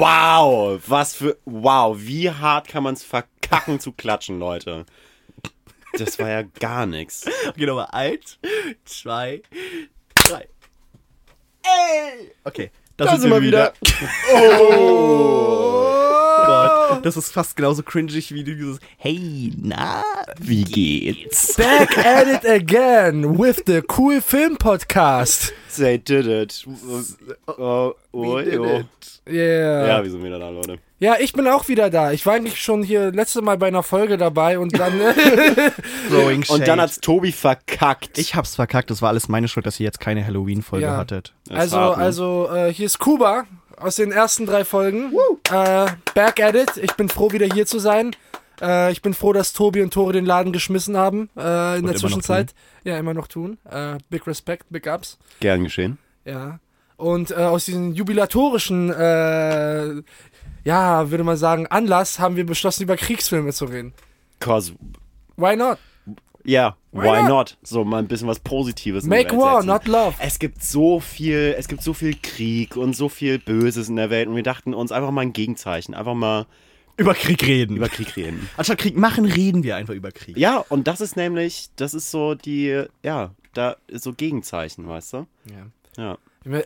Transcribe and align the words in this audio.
Wow, 0.00 0.80
was 0.86 1.14
für. 1.14 1.36
Wow, 1.44 1.94
wie 1.98 2.30
hart 2.30 2.68
kann 2.68 2.82
man 2.82 2.94
es 2.94 3.02
verkacken 3.02 3.80
zu 3.80 3.92
klatschen, 3.92 4.38
Leute? 4.38 4.86
Das 5.98 6.18
war 6.18 6.30
ja 6.30 6.40
gar 6.40 6.86
nichts. 6.86 7.26
Okay, 7.48 7.66
nochmal. 7.66 7.88
Eins, 7.90 8.38
zwei, 8.86 9.42
drei. 10.14 10.48
Ey! 11.62 12.32
Okay, 12.44 12.70
da, 12.96 13.04
Da 13.04 13.18
sind 13.18 13.30
wir 13.30 13.42
wieder. 13.42 13.74
Gott, 16.50 17.06
das 17.06 17.16
ist 17.16 17.32
fast 17.32 17.56
genauso 17.56 17.82
cringig 17.82 18.32
wie 18.34 18.44
dieses 18.44 18.78
Hey, 18.98 19.52
na, 19.60 20.02
Wie 20.38 20.64
geht's? 20.64 21.54
Back 21.54 21.96
at 21.98 22.26
it 22.26 22.48
again 22.48 23.38
with 23.38 23.62
the 23.66 23.82
Cool 23.96 24.20
Film 24.20 24.56
Podcast. 24.56 25.52
They 25.76 25.98
did 25.98 26.26
it. 26.26 26.66
Oh, 27.46 27.94
oh, 28.12 28.34
We 28.36 28.44
did 28.44 28.60
oh. 28.60 28.64
it. 28.80 28.86
Yeah. 29.28 29.86
Ja, 29.86 30.02
wir 30.02 30.10
sind 30.10 30.24
wieder 30.24 30.38
da, 30.38 30.48
Leute. 30.50 30.78
Ja, 30.98 31.16
ich 31.18 31.32
bin 31.32 31.46
auch 31.46 31.68
wieder 31.68 31.88
da. 31.88 32.12
Ich 32.12 32.26
war 32.26 32.34
eigentlich 32.34 32.60
schon 32.60 32.82
hier 32.82 33.12
letzte 33.12 33.40
Mal 33.40 33.56
bei 33.56 33.68
einer 33.68 33.82
Folge 33.82 34.18
dabei 34.18 34.58
und 34.58 34.78
dann. 34.78 34.92
Throwing 36.10 36.44
Und 36.48 36.50
dann 36.50 36.66
shade. 36.66 36.82
hat's 36.82 37.00
Tobi 37.00 37.32
verkackt. 37.32 38.18
Ich 38.18 38.34
hab's 38.34 38.56
verkackt, 38.56 38.90
das 38.90 39.00
war 39.00 39.10
alles 39.10 39.28
meine 39.28 39.48
Schuld, 39.48 39.64
dass 39.66 39.78
ihr 39.80 39.84
jetzt 39.84 40.00
keine 40.00 40.26
Halloween-Folge 40.26 40.86
Ja. 40.86 40.96
hattet. 40.96 41.32
Das 41.46 41.58
also, 41.58 41.78
ne? 41.78 41.96
also 41.96 42.50
äh, 42.52 42.72
hier 42.72 42.86
ist 42.86 42.98
Kuba 42.98 43.46
aus 43.80 43.96
den 43.96 44.12
ersten 44.12 44.46
drei 44.46 44.64
Folgen. 44.64 45.12
Äh, 45.50 45.86
back 46.14 46.40
at 46.40 46.54
it. 46.54 46.76
Ich 46.76 46.94
bin 46.94 47.08
froh, 47.08 47.32
wieder 47.32 47.46
hier 47.46 47.66
zu 47.66 47.78
sein. 47.78 48.14
Äh, 48.60 48.92
ich 48.92 49.02
bin 49.02 49.14
froh, 49.14 49.32
dass 49.32 49.52
Tobi 49.52 49.82
und 49.82 49.92
Tore 49.92 50.12
den 50.12 50.26
Laden 50.26 50.52
geschmissen 50.52 50.96
haben 50.96 51.30
äh, 51.36 51.78
in 51.78 51.84
Und 51.84 51.90
der 51.90 51.96
Zwischenzeit. 51.96 52.54
Ja, 52.84 52.98
immer 52.98 53.14
noch 53.14 53.26
tun. 53.26 53.58
Äh, 53.68 53.98
big 54.10 54.26
Respect, 54.26 54.66
Big 54.70 54.86
Ups. 54.86 55.18
Gern 55.40 55.64
geschehen. 55.64 55.98
Ja. 56.24 56.60
Und 56.96 57.30
äh, 57.30 57.34
aus 57.34 57.64
diesem 57.64 57.94
jubilatorischen, 57.94 58.90
äh, 58.90 60.02
ja, 60.64 61.10
würde 61.10 61.24
man 61.24 61.38
sagen, 61.38 61.66
Anlass 61.66 62.18
haben 62.18 62.36
wir 62.36 62.44
beschlossen, 62.44 62.82
über 62.82 62.96
Kriegsfilme 62.96 63.52
zu 63.52 63.64
reden. 63.64 63.94
Cause, 64.38 64.74
Why 65.36 65.56
not? 65.56 65.78
Ja, 66.44 66.76
Why 66.92 67.02
why, 67.04 67.22
not? 67.22 67.28
not? 67.28 67.58
So 67.62 67.84
mal 67.84 67.98
ein 67.98 68.08
bisschen 68.08 68.26
was 68.28 68.40
Positives. 68.40 69.04
in 69.04 69.10
Make 69.10 69.36
war, 69.36 69.62
not 69.62 69.86
love. 69.86 70.14
Es 70.18 70.38
gibt 70.38 70.62
so 70.62 70.98
viel, 71.00 71.54
es 71.58 71.68
gibt 71.68 71.82
so 71.82 71.92
viel 71.94 72.14
Krieg 72.20 72.76
und 72.76 72.94
so 72.96 73.08
viel 73.08 73.38
Böses 73.38 73.88
in 73.88 73.96
der 73.96 74.10
Welt 74.10 74.28
und 74.28 74.36
wir 74.36 74.42
dachten 74.42 74.74
uns 74.74 74.90
einfach 74.92 75.10
mal 75.10 75.20
ein 75.22 75.32
Gegenzeichen, 75.32 75.94
einfach 75.94 76.14
mal 76.14 76.46
Über 76.96 77.14
Krieg 77.14 77.46
reden. 77.46 77.76
über 77.76 77.88
Krieg 77.88 78.16
reden. 78.16 78.48
Anstatt 78.56 78.78
Krieg 78.78 78.96
machen, 78.96 79.24
reden 79.24 79.62
wir 79.62 79.76
einfach 79.76 79.94
über 79.94 80.10
Krieg. 80.12 80.36
Ja, 80.36 80.58
und 80.68 80.86
das 80.86 81.00
ist 81.00 81.16
nämlich, 81.16 81.68
das 81.76 81.94
ist 81.94 82.10
so 82.10 82.34
die, 82.34 82.84
ja, 83.02 83.30
da 83.54 83.76
ist 83.86 84.04
so 84.04 84.12
Gegenzeichen, 84.12 84.88
weißt 84.88 85.12
du? 85.14 85.26
Ja. 85.96 86.18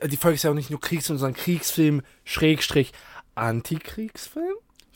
Die 0.06 0.16
Folge 0.16 0.36
ist 0.36 0.44
ja 0.44 0.50
auch 0.50 0.54
nicht 0.54 0.70
nur 0.70 0.80
Kriegsfilm, 0.80 1.18
sondern 1.18 1.34
Kriegsfilm, 1.40 2.02
Schrägstrich, 2.24 2.92
Antikriegsfilm? 3.34 4.54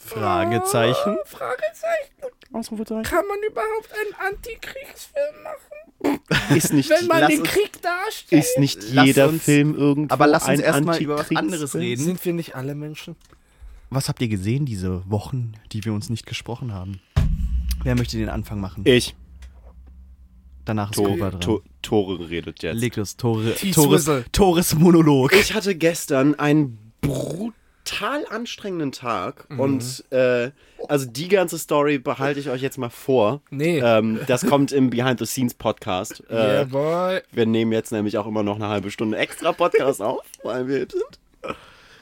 Fragezeichen. 0.09 1.17
Ah, 1.20 1.25
Fragezeichen. 1.27 2.14
Ausrufezeichen. 2.53 3.03
Kann 3.03 3.25
man 3.28 3.39
überhaupt 3.48 3.91
einen 3.92 4.34
Antikriegsfilm 4.34 5.42
machen? 5.42 6.56
Ist 6.56 6.73
nicht, 6.73 6.89
Wenn 6.91 7.06
man 7.06 7.20
lass 7.20 7.31
den 7.31 7.41
uns- 7.41 7.48
Krieg 7.50 7.83
darstellt? 7.83 8.45
ist 8.45 8.59
nicht 8.59 8.78
Lass 8.92 9.06
jeder 9.06 9.28
uns- 9.28 9.42
Film 9.42 9.75
irgendwo 9.75 10.12
aber 10.15 10.27
lass 10.27 10.42
uns 10.45 10.59
ein 10.59 10.61
erstmal 10.61 11.00
über 11.03 11.19
was 11.19 11.31
anderes 11.34 11.75
reden. 11.75 12.03
Sind 12.05 12.25
wir 12.25 12.33
nicht 12.33 12.55
alle 12.55 12.75
Menschen? 12.75 13.17
Was 13.91 14.09
habt 14.09 14.20
ihr 14.23 14.28
gesehen 14.28 14.65
diese 14.67 15.03
Wochen, 15.11 15.53
die 15.73 15.84
wir 15.84 15.92
uns 15.92 16.09
nicht 16.11 16.27
gesprochen 16.27 16.72
haben? 16.72 17.00
Wer 17.84 17.95
möchte 17.97 18.17
den 18.19 18.28
Anfang 18.28 18.61
machen? 18.61 18.83
Ich. 18.87 19.15
Danach 20.65 20.91
ist 20.91 20.97
To 20.97 21.05
Cobra 21.05 21.31
dran. 21.31 21.41
to 21.41 21.62
Tore 21.83 22.28
redet 22.28 22.62
jetzt. 22.62 22.77
Leg 22.78 22.97
los, 22.97 23.17
Tore. 23.17 23.55
Tores, 23.72 24.11
Tores 24.33 24.75
Monolog. 24.75 25.33
Ich 25.33 25.55
hatte 25.55 25.75
gestern 25.75 26.34
einen 26.38 26.93
brutal 27.00 27.53
anstrengenden 28.31 28.93
Tag 28.93 29.47
und 29.56 30.04
äh, 30.10 30.50
also 30.88 31.06
die 31.06 31.28
ganze 31.28 31.59
Story 31.59 31.99
behalte 31.99 32.38
ich 32.41 32.49
euch 32.50 32.62
jetzt 32.62 32.78
mal 32.78 32.91
vor. 32.91 33.41
Nee. 33.50 33.81
Ähm, 33.81 34.21
das 34.26 34.47
kommt 34.47 34.72
im 34.72 34.91
Behind 34.91 35.19
the 35.19 35.26
Scenes 35.26 35.54
Podcast. 35.54 36.22
Äh, 36.31 36.34
yeah, 36.34 36.65
boy. 36.65 37.21
Wir 37.32 37.47
nehmen 37.47 37.72
jetzt 37.72 37.91
nämlich 37.93 38.16
auch 38.19 38.26
immer 38.26 38.43
noch 38.43 38.56
eine 38.56 38.69
halbe 38.69 38.91
Stunde 38.91 39.19
extra 39.19 39.53
Podcast 39.53 40.00
auf, 40.03 40.25
weil 40.43 40.69
wir 40.69 40.78
hip 40.78 40.93
sind. 40.93 41.56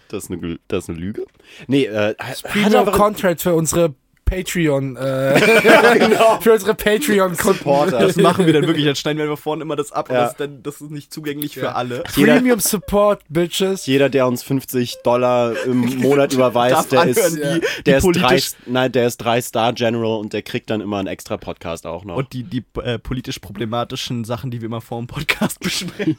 Das 0.08 0.24
ist 0.24 0.30
eine, 0.30 0.58
das 0.68 0.84
ist 0.84 0.90
eine 0.90 0.98
Lüge. 0.98 1.24
Nee, 1.66 1.86
äh, 1.86 2.14
Premium 2.42 2.74
einfach- 2.80 2.92
Contract 2.92 3.40
für 3.42 3.54
unsere 3.54 3.94
Patreon, 4.26 4.96
äh, 4.96 5.40
genau. 5.98 6.40
für 6.40 6.52
unsere 6.52 6.74
Patreon-Kunden. 6.74 7.58
Supporter. 7.58 7.98
Das 8.00 8.16
machen 8.16 8.44
wir 8.44 8.52
dann 8.52 8.66
wirklich. 8.66 8.84
Dann 8.84 8.96
schneiden 8.96 9.18
wir 9.26 9.36
vorne 9.36 9.62
immer 9.62 9.76
das 9.76 9.92
ab. 9.92 10.10
Ja. 10.10 10.14
Und 10.18 10.24
das, 10.26 10.36
dann, 10.36 10.62
das 10.64 10.80
ist 10.80 10.90
nicht 10.90 11.12
zugänglich 11.12 11.54
Ja. 11.54 11.62
für 11.62 11.74
alle. 11.76 12.02
Jeder- 12.16 12.34
Premium 12.34 12.58
Support, 12.60 13.22
Bitches. 13.28 13.86
Jeder, 13.86 14.08
der 14.08 14.26
uns 14.26 14.42
50 14.42 14.98
Dollar 15.04 15.54
im 15.64 15.80
Monat 16.00 16.32
überweist, 16.32 16.90
der 16.92 17.04
ist, 17.04 17.36
die- 17.36 17.60
die 17.60 17.82
der, 17.84 17.98
ist 17.98 18.06
drei, 18.12 18.40
nein, 18.66 18.90
der 18.92 19.06
ist 19.06 19.18
drei 19.18 19.40
Star 19.40 19.72
General 19.72 20.18
und 20.18 20.32
der 20.32 20.42
kriegt 20.42 20.70
dann 20.70 20.80
immer 20.80 20.98
einen 20.98 21.08
extra 21.08 21.36
Podcast 21.36 21.86
auch 21.86 22.04
noch. 22.04 22.16
Und 22.16 22.32
die, 22.32 22.42
die 22.42 22.64
äh, 22.82 22.98
politisch 22.98 23.38
problematischen 23.38 24.24
Sachen, 24.24 24.50
die 24.50 24.60
wir 24.60 24.66
immer 24.66 24.80
vor 24.80 24.98
dem 24.98 25.06
Podcast 25.06 25.60
besprechen. 25.66 26.16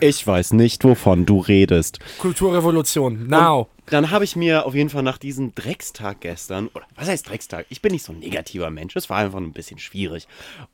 ich 0.00 0.26
weiß 0.26 0.54
nicht, 0.54 0.84
wovon 0.84 1.26
du 1.26 1.40
redest. 1.40 1.98
Kulturrevolution. 2.18 3.26
Now. 3.28 3.68
Dann 3.86 4.10
habe 4.10 4.24
ich 4.24 4.34
mir 4.34 4.64
auf 4.66 4.74
jeden 4.74 4.88
Fall 4.88 5.02
nach 5.02 5.18
diesem 5.18 5.54
Dreckstag 5.54 6.20
gestern, 6.20 6.68
oder 6.68 6.86
was 6.94 7.08
heißt 7.08 7.28
Dreckstag? 7.28 7.66
Ich 7.68 7.82
bin 7.82 7.92
nicht 7.92 8.04
so 8.04 8.12
ein 8.12 8.18
negativer 8.20 8.70
Mensch, 8.70 8.96
es 8.96 9.10
war 9.10 9.18
einfach 9.18 9.38
ein 9.38 9.52
bisschen 9.52 9.78
schwierig. 9.78 10.26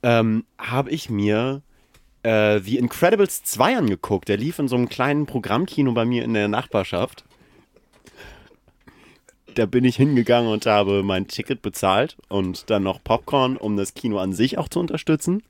Ähm, 0.02 0.44
habe 0.58 0.90
ich 0.90 1.10
mir 1.10 1.62
äh, 2.22 2.60
The 2.60 2.78
Incredibles 2.78 3.42
2 3.42 3.78
angeguckt. 3.78 4.28
Der 4.28 4.36
lief 4.36 4.58
in 4.58 4.68
so 4.68 4.76
einem 4.76 4.88
kleinen 4.88 5.26
Programmkino 5.26 5.92
bei 5.92 6.04
mir 6.04 6.22
in 6.22 6.34
der 6.34 6.48
Nachbarschaft. 6.48 7.24
Da 9.56 9.66
bin 9.66 9.84
ich 9.84 9.96
hingegangen 9.96 10.50
und 10.52 10.66
habe 10.66 11.02
mein 11.02 11.26
Ticket 11.26 11.60
bezahlt 11.60 12.16
und 12.28 12.70
dann 12.70 12.84
noch 12.84 13.02
Popcorn, 13.02 13.56
um 13.56 13.76
das 13.76 13.94
Kino 13.94 14.18
an 14.18 14.32
sich 14.32 14.56
auch 14.58 14.68
zu 14.68 14.78
unterstützen. 14.78 15.42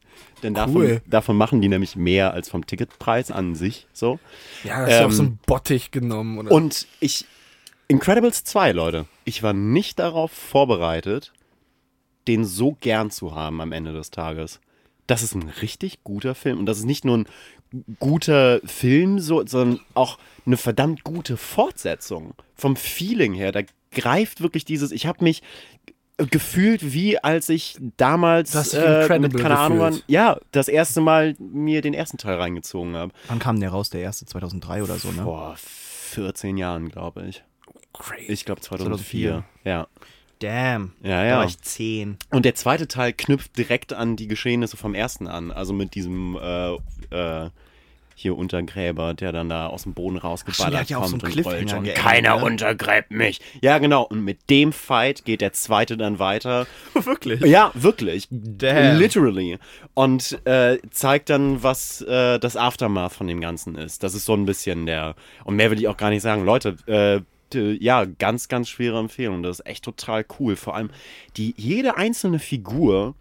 Denn 0.42 0.54
davon, 0.54 0.77
Cool. 0.77 1.03
davon 1.06 1.37
machen 1.37 1.60
die 1.60 1.69
nämlich 1.69 1.97
mehr 1.97 2.32
als 2.32 2.48
vom 2.48 2.66
Ticketpreis 2.66 3.31
an 3.31 3.54
sich. 3.54 3.87
So. 3.92 4.19
Ja, 4.65 4.81
das 4.87 4.94
ist 4.94 5.00
auf 5.00 5.04
Ähm, 5.04 5.12
so 5.12 5.22
einen 5.25 5.38
Bottich 5.47 5.91
genommen. 5.91 6.38
Oder? 6.38 6.50
Und 6.50 6.87
ich. 7.00 7.27
Incredibles 7.91 8.45
2, 8.45 8.71
Leute. 8.71 9.06
Ich 9.25 9.43
war 9.43 9.53
nicht 9.53 9.99
darauf 9.99 10.31
vorbereitet, 10.31 11.33
den 12.28 12.45
so 12.45 12.77
gern 12.81 13.11
zu 13.11 13.34
haben 13.34 13.61
am 13.61 13.73
Ende 13.73 13.93
des 13.93 14.12
Tages. 14.12 14.61
Das 15.09 15.25
ist 15.25 15.34
ein 15.34 15.49
richtig 15.61 16.05
guter 16.05 16.37
Film. 16.37 16.61
Und 16.61 16.67
das 16.67 16.78
ist 16.78 16.84
nicht 16.84 17.05
nur 17.05 17.19
ein 17.19 17.27
guter 17.99 18.61
Film, 18.65 19.19
so, 19.19 19.45
sondern 19.45 19.81
auch 19.95 20.19
eine 20.47 20.56
verdammt 20.56 21.03
gute 21.03 21.37
Fortsetzung. 21.37 22.34
Vom 22.55 22.77
Feeling 22.77 23.34
her. 23.34 23.51
Da 23.51 23.62
greift 23.91 24.41
wirklich 24.41 24.65
dieses. 24.65 24.93
Ich 24.93 25.07
habe 25.07 25.25
mich 25.25 25.43
gefühlt, 26.17 26.93
wie 26.93 27.19
als 27.19 27.49
ich 27.49 27.77
damals 27.97 28.53
dich 28.53 28.75
äh, 28.75 29.19
mit, 29.19 29.37
keine 29.37 29.59
Ahnung, 29.59 29.81
wann, 29.81 30.01
ja, 30.07 30.39
das 30.53 30.69
erste 30.69 31.01
Mal 31.01 31.34
mir 31.41 31.81
den 31.81 31.95
ersten 31.95 32.19
Teil 32.19 32.37
reingezogen 32.37 32.95
habe. 32.95 33.12
Wann 33.27 33.41
kam 33.41 33.59
der 33.59 33.71
raus? 33.71 33.91
Der 33.91 34.03
erste 34.03 34.27
2003 34.27 34.84
oder 34.84 34.97
so, 34.97 35.11
ne? 35.11 35.25
Vor 35.25 35.57
14 35.57 36.57
Jahren, 36.57 36.89
glaube 36.89 37.27
ich. 37.27 37.43
Crazy. 37.93 38.33
Ich 38.33 38.45
glaube 38.45 38.61
2004. 38.61 39.31
2004. 39.31 39.45
Ja. 39.65 39.87
Damn. 40.41 40.93
Ja, 41.03 41.23
Da 41.23 41.27
ja. 41.27 41.39
war 41.39 41.45
ich 41.45 41.61
10. 41.61 42.17
Und 42.31 42.45
der 42.45 42.55
zweite 42.55 42.89
Teil 42.89 43.12
knüpft 43.12 43.56
direkt 43.59 43.93
an 43.93 44.17
die 44.17 44.27
Geschehnisse 44.27 44.77
vom 44.77 44.95
ersten 44.95 45.27
an. 45.27 45.51
Also 45.51 45.75
mit 45.75 45.95
diesem 45.95 46.37
äh, 46.37 46.75
äh, 47.11 47.51
hier 48.21 48.37
Untergräber, 48.37 49.15
der 49.15 49.33
dann 49.33 49.49
da 49.49 49.67
aus 49.67 49.84
dem 49.84 49.95
Boden 49.95 50.19
rausgeballert 50.19 50.81
hat 50.81 50.91
ja 50.91 50.99
auch 50.99 51.06
so 51.06 51.12
kommt 51.17 51.25
einen 51.25 51.39
und 51.39 51.47
rollt 51.47 51.73
und 51.73 51.95
keiner 51.95 52.37
ne? 52.37 52.45
untergräbt 52.45 53.11
mich. 53.11 53.41
Ja, 53.62 53.78
genau. 53.78 54.03
Und 54.03 54.25
mit 54.25 54.51
dem 54.51 54.72
Fight 54.72 55.25
geht 55.25 55.41
der 55.41 55.53
zweite 55.53 55.97
dann 55.97 56.19
weiter. 56.19 56.67
Wirklich? 56.95 57.41
Ja, 57.41 57.71
wirklich. 57.75 58.28
Damn. 58.31 58.98
Literally. 58.98 59.59
Und 59.95 60.39
äh, 60.47 60.78
zeigt 60.91 61.31
dann, 61.31 61.63
was 61.63 62.03
äh, 62.03 62.39
das 62.39 62.57
Aftermath 62.57 63.13
von 63.13 63.27
dem 63.27 63.41
Ganzen 63.41 63.75
ist. 63.75 64.03
Das 64.03 64.15
ist 64.15 64.27
so 64.27 64.34
ein 64.34 64.45
bisschen 64.45 64.87
der. 64.87 65.15
Und 65.45 65.57
mehr 65.57 65.71
will 65.71 65.78
ich 65.78 65.89
auch 65.89 65.97
gar 65.97 66.10
nicht 66.10 66.22
sagen. 66.22 66.45
Leute, 66.45 66.77
äh, 66.87 67.21
ja, 67.55 68.05
ganz, 68.05 68.49
ganz 68.49 68.69
schwere 68.69 68.99
Empfehlung. 68.99 69.43
Das 69.43 69.61
ist 69.61 69.67
echt 69.67 69.85
total 69.85 70.25
cool. 70.39 70.57
Vor 70.57 70.75
allem, 70.75 70.91
die, 71.37 71.55
jede 71.57 71.97
einzelne 71.97 72.39
Figur 72.39 73.15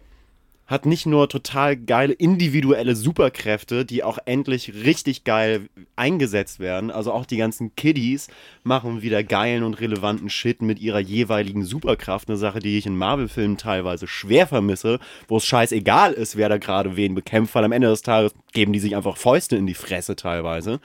hat 0.70 0.86
nicht 0.86 1.08
nur 1.08 1.28
total 1.28 1.76
geile 1.76 2.14
individuelle 2.14 2.96
Superkräfte, 2.96 3.86
die 3.86 4.04
auch 4.04 4.20
endlich 4.26 4.72
richtig 4.86 5.24
geil 5.24 5.68
eingesetzt 5.96 6.60
werden. 6.60 6.92
Also 6.92 7.12
auch 7.12 7.26
die 7.26 7.38
ganzen 7.38 7.76
Kiddies 7.76 8.28
machen 8.62 9.02
wieder 9.02 9.24
geilen 9.24 9.64
und 9.64 9.82
relevanten 9.82 10.30
Shit 10.30 10.62
mit 10.62 10.80
ihrer 10.80 11.00
jeweiligen 11.00 11.66
Superkraft. 11.66 12.30
Eine 12.30 12.38
Sache, 12.38 12.60
die 12.60 12.78
ich 12.78 12.86
in 12.86 12.96
Marvel-Filmen 12.96 13.58
teilweise 13.58 14.06
schwer 14.08 14.46
vermisse, 14.46 15.00
wo 15.28 15.38
es 15.38 15.46
scheißegal 15.46 16.14
ist, 16.14 16.36
wer 16.36 16.50
da 16.50 16.60
gerade 16.60 16.96
wen 16.96 17.16
bekämpft, 17.16 17.56
weil 17.56 17.64
am 17.64 17.72
Ende 17.72 17.88
des 17.88 18.04
Tages 18.04 18.36
geben 18.54 18.72
die 18.72 18.80
sich 18.80 18.96
einfach 18.96 19.18
Fäuste 19.18 19.56
in 19.56 19.66
die 19.66 19.74
Fresse 19.74 20.16
teilweise. 20.16 20.80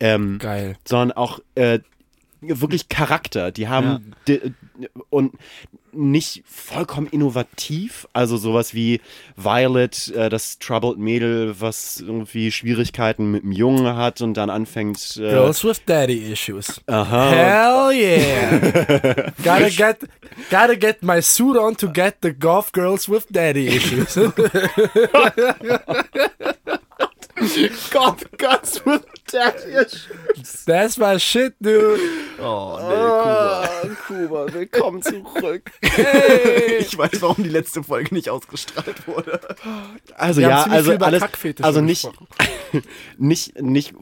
Ähm, 0.00 0.38
Geil. 0.38 0.78
sondern 0.86 1.12
auch 1.12 1.40
äh, 1.56 1.80
wirklich 2.40 2.88
Charakter. 2.88 3.52
Die 3.52 3.68
haben 3.68 4.14
di- 4.28 4.40
und 5.10 5.32
nicht 5.96 6.42
vollkommen 6.46 7.06
innovativ. 7.06 8.06
Also 8.12 8.36
sowas 8.36 8.74
wie 8.74 9.00
Violet, 9.36 10.12
äh, 10.14 10.28
das 10.28 10.58
Troubled 10.58 10.98
Mädel, 10.98 11.54
was 11.58 12.00
irgendwie 12.00 12.52
Schwierigkeiten 12.52 13.30
mit 13.30 13.42
dem 13.42 13.52
Jungen 13.52 13.96
hat 13.96 14.20
und 14.20 14.34
dann 14.34 14.50
anfängt. 14.50 15.16
Äh, 15.16 15.30
Girls 15.30 15.64
with 15.64 15.82
daddy 15.86 16.30
issues. 16.32 16.82
Aha. 16.86 17.30
Hell 17.30 17.92
yeah. 17.98 19.32
gotta 19.42 19.70
get 19.70 19.98
gotta 20.50 20.74
get 20.74 21.02
my 21.02 21.22
suit 21.22 21.56
on 21.56 21.74
to 21.76 21.88
get 21.88 22.16
the 22.22 22.32
golf 22.32 22.72
girls 22.72 23.08
with 23.08 23.26
daddy 23.30 23.68
issues. 23.68 24.16
God, 27.90 28.26
Guts 28.38 28.84
with 28.84 29.04
Daddy. 29.30 29.86
That's 30.66 30.98
my 30.98 31.18
shit, 31.18 31.54
dude. 31.60 32.00
Oh, 32.40 32.78
nee, 32.80 32.94
Kuba. 32.94 33.62
Ah, 33.62 33.88
Kuba, 34.06 34.52
willkommen 34.52 35.02
zurück. 35.02 35.70
Ich 36.78 36.96
weiß, 36.98 37.22
warum 37.22 37.42
die 37.42 37.48
letzte 37.48 37.82
Folge 37.82 38.14
nicht 38.14 38.28
ausgestrahlt 38.28 39.06
wurde. 39.06 39.40
Also 40.16 40.40
Wir 40.40 40.48
ja, 40.48 40.62
also 40.64 40.90
viel 40.90 40.96
über 40.96 41.06
alles, 41.06 41.22
also 41.62 41.80
nicht, 41.80 42.08
nicht, 43.18 43.60
nicht, 43.60 43.94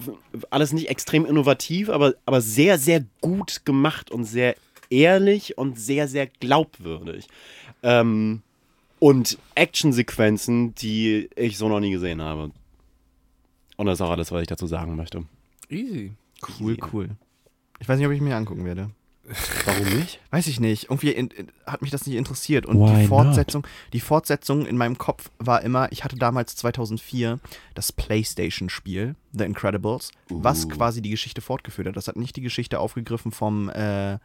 alles 0.51 0.73
nicht 0.73 0.89
extrem 0.89 1.27
innovativ, 1.27 1.91
aber, 1.91 2.15
aber 2.27 2.41
sehr, 2.41 2.79
sehr 2.79 3.05
gut 3.21 3.65
gemacht 3.65 4.11
und 4.11 4.25
sehr 4.25 4.57
ehrlich 4.91 5.59
und 5.59 5.79
sehr, 5.79 6.09
sehr 6.09 6.27
glaubwürdig. 6.27 7.27
Ähm, 7.83 8.43
und 8.99 9.39
Actionsequenzen, 9.55 10.75
die 10.75 11.29
ich 11.37 11.59
so 11.59 11.69
noch 11.69 11.81
nie 11.81 11.91
gesehen 11.91 12.23
habe. 12.23 12.51
Und 13.77 13.87
das 13.87 13.99
ist 13.99 14.03
auch 14.03 14.11
alles, 14.11 14.31
was 14.33 14.43
ich 14.43 14.49
dazu 14.49 14.67
sagen 14.67 14.97
möchte. 14.97 15.25
Easy. 15.69 16.13
Cool, 16.61 16.77
cool. 16.93 17.11
Ich 17.81 17.89
weiß 17.89 17.99
nicht, 17.99 18.07
ob 18.07 18.13
ich 18.13 18.21
mir 18.21 18.37
angucken 18.37 18.65
werde. 18.65 18.91
Warum 19.65 19.89
nicht? 19.99 20.21
Weiß 20.31 20.47
ich 20.47 20.61
nicht. 20.61 20.85
Irgendwie 20.85 21.11
in, 21.11 21.29
in, 21.29 21.49
hat 21.67 21.81
mich 21.81 21.91
das 21.91 22.07
nicht 22.07 22.17
interessiert. 22.17 22.67
Und 22.67 22.79
Why 22.79 22.91
die 22.91 23.01
not? 23.03 23.09
Fortsetzung, 23.09 23.67
die 23.95 24.01
Fortsetzung 24.01 24.67
in 24.67 24.77
meinem 24.77 24.99
Kopf 24.99 25.31
war 25.39 25.63
immer, 25.63 25.91
ich 25.93 26.05
hatte 26.05 26.17
damals 26.17 26.57
2004 26.57 27.41
das 27.75 27.91
PlayStation-Spiel, 27.93 29.17
The 29.33 29.45
Incredibles, 29.45 30.11
was 30.29 30.67
Uh. 30.67 30.69
quasi 30.69 31.01
die 31.01 31.11
Geschichte 31.11 31.41
fortgeführt 31.41 31.89
hat. 31.89 31.97
Das 31.97 32.07
hat 32.07 32.17
nicht 32.17 32.37
die 32.37 32.43
Geschichte 32.43 32.79
aufgegriffen 32.79 33.33
vom, 33.33 33.71
äh, 33.71 34.19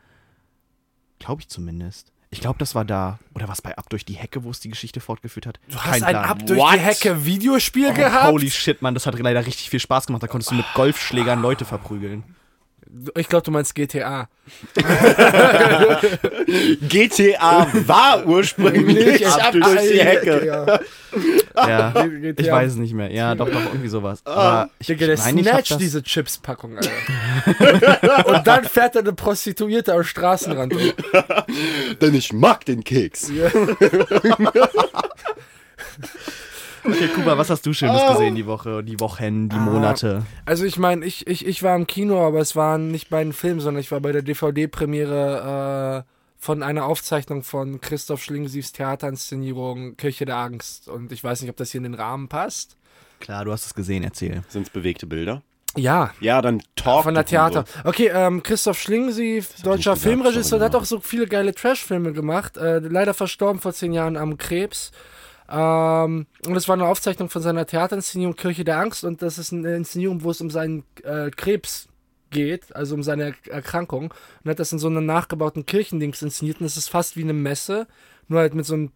glaube 1.19 1.41
ich 1.41 1.47
zumindest. 1.47 2.11
Ich 2.31 2.41
glaube, 2.41 2.59
das 2.59 2.75
war 2.75 2.85
da. 2.85 3.17
Oder 3.33 3.47
was 3.47 3.61
bei 3.61 3.75
Ab 3.75 3.89
durch 3.89 4.05
die 4.05 4.13
Hecke, 4.13 4.43
wo 4.43 4.51
es 4.51 4.59
die 4.59 4.69
Geschichte 4.69 4.99
fortgeführt 4.99 5.47
hat? 5.47 5.59
Du 5.67 5.79
hast 5.79 6.03
ein 6.03 6.15
Ab 6.15 6.45
durch 6.45 6.61
die 6.73 6.79
Hecke 6.79 7.25
Videospiel 7.25 7.87
Oh, 7.89 7.93
gehabt? 7.93 8.31
Holy 8.31 8.51
shit, 8.51 8.81
Mann, 8.81 8.93
das 8.93 9.07
hat 9.07 9.17
leider 9.17 9.45
richtig 9.45 9.69
viel 9.69 9.79
Spaß 9.79 10.05
gemacht. 10.07 10.21
Da 10.21 10.27
konntest 10.27 10.51
du 10.51 10.55
mit 10.55 10.65
Golfschlägern 10.75 11.41
Leute 11.41 11.65
verprügeln. 11.65 12.23
Ich 13.15 13.27
glaube, 13.27 13.43
du 13.43 13.51
meinst 13.51 13.75
GTA. 13.75 14.27
GTA 16.87 17.67
war 17.87 18.25
ursprünglich 18.25 19.27
ab 19.27 19.53
durch 19.53 19.91
die 19.91 19.99
Hecke. 19.99 20.43
Ja. 20.45 20.79
Ja, 21.55 22.05
ich 22.35 22.49
weiß 22.49 22.71
es 22.71 22.77
nicht 22.77 22.95
mehr. 22.95 23.11
Ja, 23.11 23.35
doch, 23.35 23.47
doch, 23.47 23.63
irgendwie 23.65 23.89
sowas. 23.89 24.21
Aber 24.25 24.71
ich, 24.79 24.87
Digga, 24.87 25.05
der 25.05 25.15
ich 25.15 25.21
ich 25.21 25.27
hab 25.27 25.39
snatcht 25.39 25.71
das, 25.71 25.77
diese 25.77 26.01
Chips-Packung, 26.01 26.77
Alter. 26.77 28.25
Und 28.27 28.47
dann 28.47 28.63
fährt 28.63 28.95
er 28.95 29.01
eine 29.01 29.13
Prostituierte 29.13 29.93
am 29.93 30.03
Straßenrand 30.03 30.73
um. 30.73 30.81
Denn 32.01 32.15
ich 32.15 32.33
mag 32.33 32.65
den 32.65 32.83
Keks. 32.83 33.31
Okay, 36.83 37.07
Kuba, 37.13 37.37
was 37.37 37.49
hast 37.49 37.65
du 37.65 37.73
Schönes 37.73 38.01
gesehen 38.11 38.35
die 38.35 38.45
Woche, 38.45 38.83
die 38.83 38.99
Wochen, 38.99 39.49
die 39.49 39.57
Monate? 39.57 40.25
Also 40.45 40.65
ich 40.65 40.77
meine, 40.77 41.05
ich, 41.05 41.27
ich, 41.27 41.45
ich 41.45 41.63
war 41.63 41.75
im 41.75 41.87
Kino, 41.87 42.25
aber 42.25 42.39
es 42.39 42.55
waren 42.55 42.91
nicht 42.91 43.09
bei 43.09 43.19
einem 43.21 43.33
Film, 43.33 43.59
sondern 43.59 43.81
ich 43.81 43.91
war 43.91 43.99
bei 43.99 44.11
der 44.11 44.21
DVD-Premiere 44.21 46.05
äh, 46.05 46.11
von 46.37 46.63
einer 46.63 46.85
Aufzeichnung 46.85 47.43
von 47.43 47.81
Christoph 47.81 48.23
Schlingensiefs 48.23 48.71
Theaterinszenierung 48.71 49.97
Kirche 49.97 50.25
der 50.25 50.37
Angst. 50.37 50.87
Und 50.87 51.11
ich 51.11 51.23
weiß 51.23 51.41
nicht, 51.41 51.49
ob 51.49 51.57
das 51.57 51.71
hier 51.71 51.79
in 51.79 51.83
den 51.83 51.93
Rahmen 51.95 52.27
passt. 52.29 52.77
Klar, 53.19 53.43
du 53.45 53.51
hast 53.51 53.65
es 53.65 53.73
gesehen, 53.73 54.03
erzähl. 54.03 54.43
Sind 54.47 54.63
es 54.63 54.69
bewegte 54.69 55.05
Bilder? 55.05 55.41
Ja, 55.75 56.11
Ja, 56.19 56.41
dann 56.41 56.63
talk. 56.75 57.03
von 57.03 57.13
der 57.13 57.25
Theater. 57.25 57.65
Hugo. 57.77 57.89
Okay, 57.89 58.11
ähm, 58.13 58.41
Christoph 58.41 58.79
Schlingensief, 58.79 59.61
deutscher 59.61 59.95
Filmregisseur, 59.95 60.57
der 60.57 60.67
hat 60.67 60.75
auch 60.75 60.85
so 60.85 60.99
viele 60.99 61.27
geile 61.27 61.53
Trash-Filme 61.53 62.11
gemacht. 62.13 62.57
Äh, 62.57 62.79
leider 62.79 63.13
verstorben 63.13 63.59
vor 63.61 63.73
zehn 63.73 63.93
Jahren 63.93 64.17
am 64.17 64.37
Krebs. 64.37 64.91
Ähm, 65.49 66.27
und 66.45 66.55
es 66.55 66.67
war 66.67 66.75
eine 66.75 66.85
Aufzeichnung 66.85 67.29
von 67.29 67.41
seiner 67.41 67.65
Theaterinszenierung 67.65 68.35
Kirche 68.35 68.63
der 68.63 68.77
Angst 68.77 69.03
und 69.03 69.21
das 69.21 69.37
ist 69.37 69.51
eine 69.51 69.75
Inszenierung, 69.75 70.23
wo 70.23 70.31
es 70.31 70.41
um 70.41 70.49
seinen 70.49 70.83
äh, 71.03 71.31
Krebs 71.31 71.87
geht, 72.29 72.75
also 72.75 72.95
um 72.95 73.03
seine 73.03 73.33
Erkrankung. 73.49 74.13
Und 74.43 74.51
hat 74.51 74.59
das 74.59 74.71
in 74.71 74.79
so 74.79 74.87
einem 74.87 75.05
nachgebauten 75.05 75.65
Kirchendings 75.65 76.21
inszeniert 76.21 76.59
und 76.59 76.67
es 76.67 76.77
ist 76.77 76.89
fast 76.89 77.17
wie 77.17 77.23
eine 77.23 77.33
Messe, 77.33 77.87
nur 78.27 78.39
halt 78.39 78.53
mit 78.53 78.65
so 78.65 78.75
einem 78.75 78.91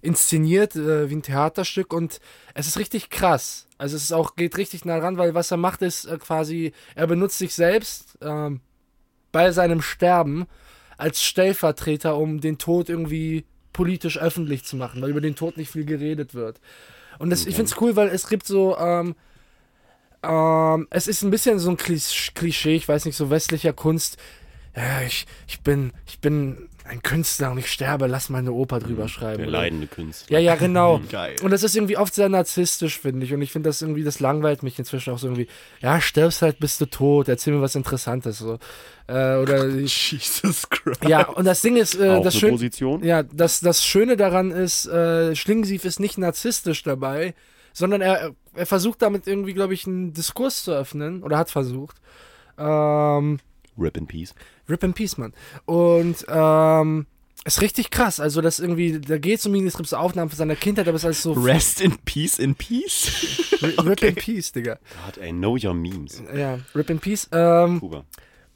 inszeniert 0.00 0.74
äh, 0.74 1.08
wie 1.08 1.16
ein 1.16 1.22
Theaterstück 1.22 1.92
und 1.92 2.18
es 2.54 2.66
ist 2.66 2.78
richtig 2.78 3.08
krass. 3.08 3.68
Also 3.78 3.94
es 3.96 4.02
ist 4.02 4.12
auch 4.12 4.34
geht 4.34 4.58
richtig 4.58 4.84
nah 4.84 4.98
ran, 4.98 5.16
weil 5.16 5.34
was 5.34 5.52
er 5.52 5.56
macht 5.56 5.82
ist 5.82 6.06
äh, 6.06 6.18
quasi, 6.18 6.72
er 6.96 7.06
benutzt 7.06 7.38
sich 7.38 7.54
selbst 7.54 8.18
ähm, 8.20 8.60
bei 9.30 9.52
seinem 9.52 9.80
Sterben 9.80 10.46
als 10.98 11.22
Stellvertreter, 11.22 12.16
um 12.16 12.40
den 12.40 12.58
Tod 12.58 12.88
irgendwie 12.88 13.44
politisch 13.72 14.18
öffentlich 14.18 14.64
zu 14.64 14.76
machen, 14.76 15.00
weil 15.02 15.10
über 15.10 15.20
den 15.20 15.34
Tod 15.36 15.56
nicht 15.56 15.70
viel 15.70 15.84
geredet 15.84 16.34
wird. 16.34 16.60
Und 17.18 17.30
das, 17.30 17.46
ich 17.46 17.54
finde 17.54 17.70
es 17.70 17.80
cool, 17.80 17.96
weil 17.96 18.08
es 18.08 18.28
gibt 18.28 18.46
so, 18.46 18.76
ähm, 18.78 19.14
ähm, 20.22 20.86
es 20.90 21.08
ist 21.08 21.22
ein 21.22 21.30
bisschen 21.30 21.58
so 21.58 21.70
ein 21.70 21.76
Klisch- 21.76 22.32
Klischee, 22.34 22.74
ich 22.74 22.88
weiß 22.88 23.04
nicht, 23.04 23.16
so 23.16 23.30
westlicher 23.30 23.72
Kunst. 23.72 24.16
Ja, 24.74 25.02
ich, 25.02 25.26
ich 25.46 25.60
bin, 25.60 25.92
ich 26.06 26.20
bin 26.20 26.68
ein 26.84 27.02
Künstler 27.02 27.52
und 27.52 27.58
ich 27.58 27.70
sterbe, 27.70 28.06
lass 28.06 28.28
mal 28.28 28.38
eine 28.38 28.52
Oper 28.52 28.80
drüber 28.80 29.08
schreiben. 29.08 29.38
Der 29.38 29.48
oder- 29.48 29.58
leidende 29.58 29.86
Künstler. 29.86 30.38
ja, 30.38 30.42
ja, 30.42 30.56
genau. 30.56 31.00
Geil. 31.10 31.36
Und 31.42 31.50
das 31.52 31.62
ist 31.62 31.76
irgendwie 31.76 31.96
oft 31.96 32.14
sehr 32.14 32.28
narzisstisch, 32.28 32.98
finde 32.98 33.24
ich. 33.24 33.32
Und 33.32 33.40
ich 33.42 33.52
finde 33.52 33.68
das 33.68 33.82
irgendwie, 33.82 34.02
das 34.04 34.20
langweilt 34.20 34.62
mich 34.62 34.78
inzwischen 34.78 35.12
auch 35.12 35.18
so 35.18 35.28
irgendwie. 35.28 35.46
Ja, 35.80 36.00
stirbst 36.00 36.42
halt, 36.42 36.58
bist 36.58 36.80
du 36.80 36.86
tot, 36.86 37.28
erzähl 37.28 37.54
mir 37.54 37.60
was 37.60 37.74
Interessantes. 37.76 38.38
So. 38.38 38.58
Äh, 39.06 39.36
oder 39.36 39.68
ich, 39.68 40.12
Jesus 40.12 40.68
Christ. 40.68 41.04
ja, 41.04 41.28
und 41.28 41.44
das 41.44 41.62
Ding 41.62 41.76
ist, 41.76 41.94
äh, 41.94 42.10
Auch 42.10 42.24
das 42.24 42.42
eine 42.42 42.58
Schöne. 42.58 43.06
Ja, 43.06 43.22
das, 43.22 43.60
das 43.60 43.84
Schöne 43.84 44.16
daran 44.16 44.50
ist, 44.50 44.86
äh, 44.86 45.34
Schlingensief 45.36 45.84
ist 45.84 46.00
nicht 46.00 46.18
narzisstisch 46.18 46.82
dabei, 46.82 47.34
sondern 47.72 48.00
er, 48.00 48.32
er 48.54 48.66
versucht 48.66 49.02
damit 49.02 49.26
irgendwie, 49.26 49.54
glaube 49.54 49.74
ich, 49.74 49.86
einen 49.86 50.12
Diskurs 50.12 50.64
zu 50.64 50.72
öffnen, 50.72 51.22
oder 51.22 51.38
hat 51.38 51.50
versucht. 51.50 51.96
Ähm, 52.58 53.38
Rip 53.78 53.96
in 53.96 54.06
Peace. 54.06 54.34
Rip 54.72 54.82
in 54.82 54.94
Peace, 54.94 55.18
Mann. 55.18 55.32
Und 55.66 56.24
ähm, 56.28 57.06
ist 57.44 57.60
richtig 57.60 57.90
krass. 57.90 58.20
Also, 58.20 58.40
das 58.40 58.58
irgendwie, 58.58 59.00
da 59.00 59.18
geht 59.18 59.40
es 59.40 59.46
um 59.46 59.54
ihn, 59.54 59.66
es 59.66 59.76
gibt 59.76 59.88
so 59.88 59.96
Aufnahmen 59.96 60.30
von 60.30 60.36
seiner 60.36 60.56
Kindheit, 60.56 60.88
aber 60.88 60.96
es 60.96 61.02
ist 61.02 61.06
alles 61.06 61.22
so 61.22 61.32
Rest 61.32 61.80
in 61.80 61.98
Peace 61.98 62.38
in 62.38 62.54
Peace. 62.54 63.58
Rip 63.84 64.02
in 64.02 64.14
Peace, 64.14 64.52
Digga. 64.52 64.78
God, 65.06 65.18
ey, 65.18 65.32
know 65.32 65.56
your 65.62 65.74
memes. 65.74 66.22
Ja, 66.34 66.58
Rip 66.74 66.90
in 66.90 67.00
Peace. 67.00 67.28
Ähm, 67.32 67.80
Kuba. 67.80 68.04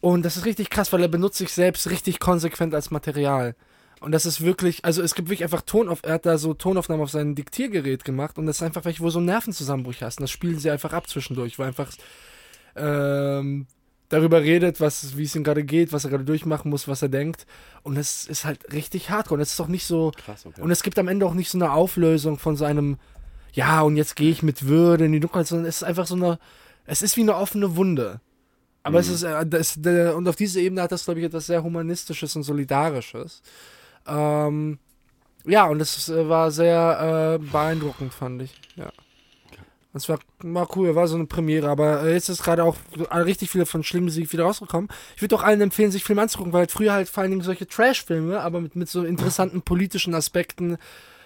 und 0.00 0.24
das 0.24 0.36
ist 0.36 0.44
richtig 0.44 0.70
krass, 0.70 0.92
weil 0.92 1.02
er 1.02 1.08
benutzt 1.08 1.38
sich 1.38 1.52
selbst 1.52 1.90
richtig 1.90 2.20
konsequent 2.20 2.74
als 2.74 2.90
Material. 2.90 3.54
Und 4.00 4.12
das 4.12 4.26
ist 4.26 4.42
wirklich, 4.42 4.84
also 4.84 5.02
es 5.02 5.14
gibt 5.14 5.28
wirklich 5.28 5.42
einfach 5.42 5.62
Tonauf, 5.62 6.00
er 6.02 6.14
hat 6.14 6.26
da 6.26 6.38
so 6.38 6.54
Tonaufnahmen 6.54 7.02
auf 7.02 7.10
sein 7.10 7.34
Diktiergerät 7.34 8.04
gemacht 8.04 8.38
und 8.38 8.46
das 8.46 8.56
ist 8.56 8.62
einfach 8.62 8.84
welche, 8.84 9.00
wo 9.00 9.10
so 9.10 9.18
einen 9.18 9.26
Nervenzusammenbruch 9.26 9.94
hast. 10.02 10.18
Und 10.18 10.22
das 10.22 10.30
spielen 10.30 10.58
sie 10.58 10.70
einfach 10.70 10.92
ab 10.92 11.08
zwischendurch, 11.08 11.58
wo 11.58 11.62
er 11.62 11.68
einfach 11.68 11.90
ähm, 12.76 13.66
darüber 14.08 14.42
redet, 14.42 14.80
was, 14.80 15.16
wie 15.16 15.24
es 15.24 15.34
ihm 15.34 15.44
gerade 15.44 15.64
geht, 15.64 15.92
was 15.92 16.04
er 16.04 16.10
gerade 16.10 16.24
durchmachen 16.24 16.70
muss, 16.70 16.88
was 16.88 17.02
er 17.02 17.08
denkt. 17.08 17.46
Und 17.82 17.96
es 17.96 18.26
ist 18.26 18.44
halt 18.44 18.72
richtig 18.72 19.10
hardcore. 19.10 19.38
Und 19.38 19.42
es 19.42 19.52
ist 19.52 19.60
auch 19.60 19.68
nicht 19.68 19.86
so, 19.86 20.12
Krass, 20.16 20.46
okay. 20.46 20.60
und 20.60 20.70
es 20.70 20.82
gibt 20.82 20.98
am 20.98 21.08
Ende 21.08 21.26
auch 21.26 21.34
nicht 21.34 21.50
so 21.50 21.58
eine 21.58 21.72
Auflösung 21.72 22.38
von 22.38 22.56
seinem, 22.56 22.98
ja, 23.52 23.82
und 23.82 23.96
jetzt 23.96 24.16
gehe 24.16 24.30
ich 24.30 24.42
mit 24.42 24.66
Würde 24.66 25.06
in 25.06 25.12
die 25.12 25.20
Dunkelheit, 25.20 25.46
sondern 25.46 25.66
es 25.66 25.76
ist 25.76 25.82
einfach 25.82 26.06
so 26.06 26.14
eine, 26.14 26.38
es 26.84 27.02
ist 27.02 27.16
wie 27.16 27.22
eine 27.22 27.36
offene 27.36 27.76
Wunde. 27.76 28.20
Aber 28.82 29.00
es 29.00 29.08
ist, 29.08 29.24
äh, 29.24 29.44
das, 29.44 29.76
und 29.76 30.28
auf 30.28 30.36
dieser 30.36 30.60
Ebene 30.60 30.82
hat 30.82 30.92
das, 30.92 31.04
glaube 31.04 31.18
ich, 31.18 31.26
etwas 31.26 31.46
sehr 31.46 31.64
Humanistisches 31.64 32.36
und 32.36 32.44
Solidarisches. 32.44 33.42
Ähm, 34.06 34.78
ja, 35.44 35.66
und 35.66 35.80
das 35.80 36.08
äh, 36.08 36.28
war 36.28 36.52
sehr 36.52 37.40
äh, 37.40 37.44
beeindruckend, 37.44 38.14
fand 38.14 38.42
ich. 38.42 38.54
Ja. 38.76 38.92
Das 39.96 40.08
war, 40.08 40.18
war 40.40 40.68
cool, 40.76 40.94
war 40.94 41.08
so 41.08 41.16
eine 41.16 41.26
Premiere, 41.26 41.68
aber 41.68 42.02
äh, 42.02 42.12
jetzt 42.12 42.28
ist 42.28 42.42
gerade 42.42 42.62
auch 42.64 42.76
äh, 43.10 43.16
richtig 43.18 43.50
viele 43.50 43.66
von 43.66 43.82
Schlimmmusik 43.82 44.32
wieder 44.32 44.44
rausgekommen. 44.44 44.90
Ich 45.16 45.22
würde 45.22 45.34
auch 45.36 45.42
allen 45.42 45.60
empfehlen, 45.60 45.90
sich 45.90 46.04
Filme 46.04 46.22
anzugucken, 46.22 46.52
weil 46.52 46.60
halt 46.60 46.70
früher 46.70 46.92
halt 46.92 47.08
vor 47.08 47.22
allen 47.22 47.30
Dingen 47.30 47.42
solche 47.42 47.66
Trash-Filme, 47.66 48.40
aber 48.40 48.60
mit, 48.60 48.76
mit 48.76 48.88
so 48.88 49.04
interessanten 49.04 49.62
politischen 49.62 50.14
Aspekten 50.14 50.76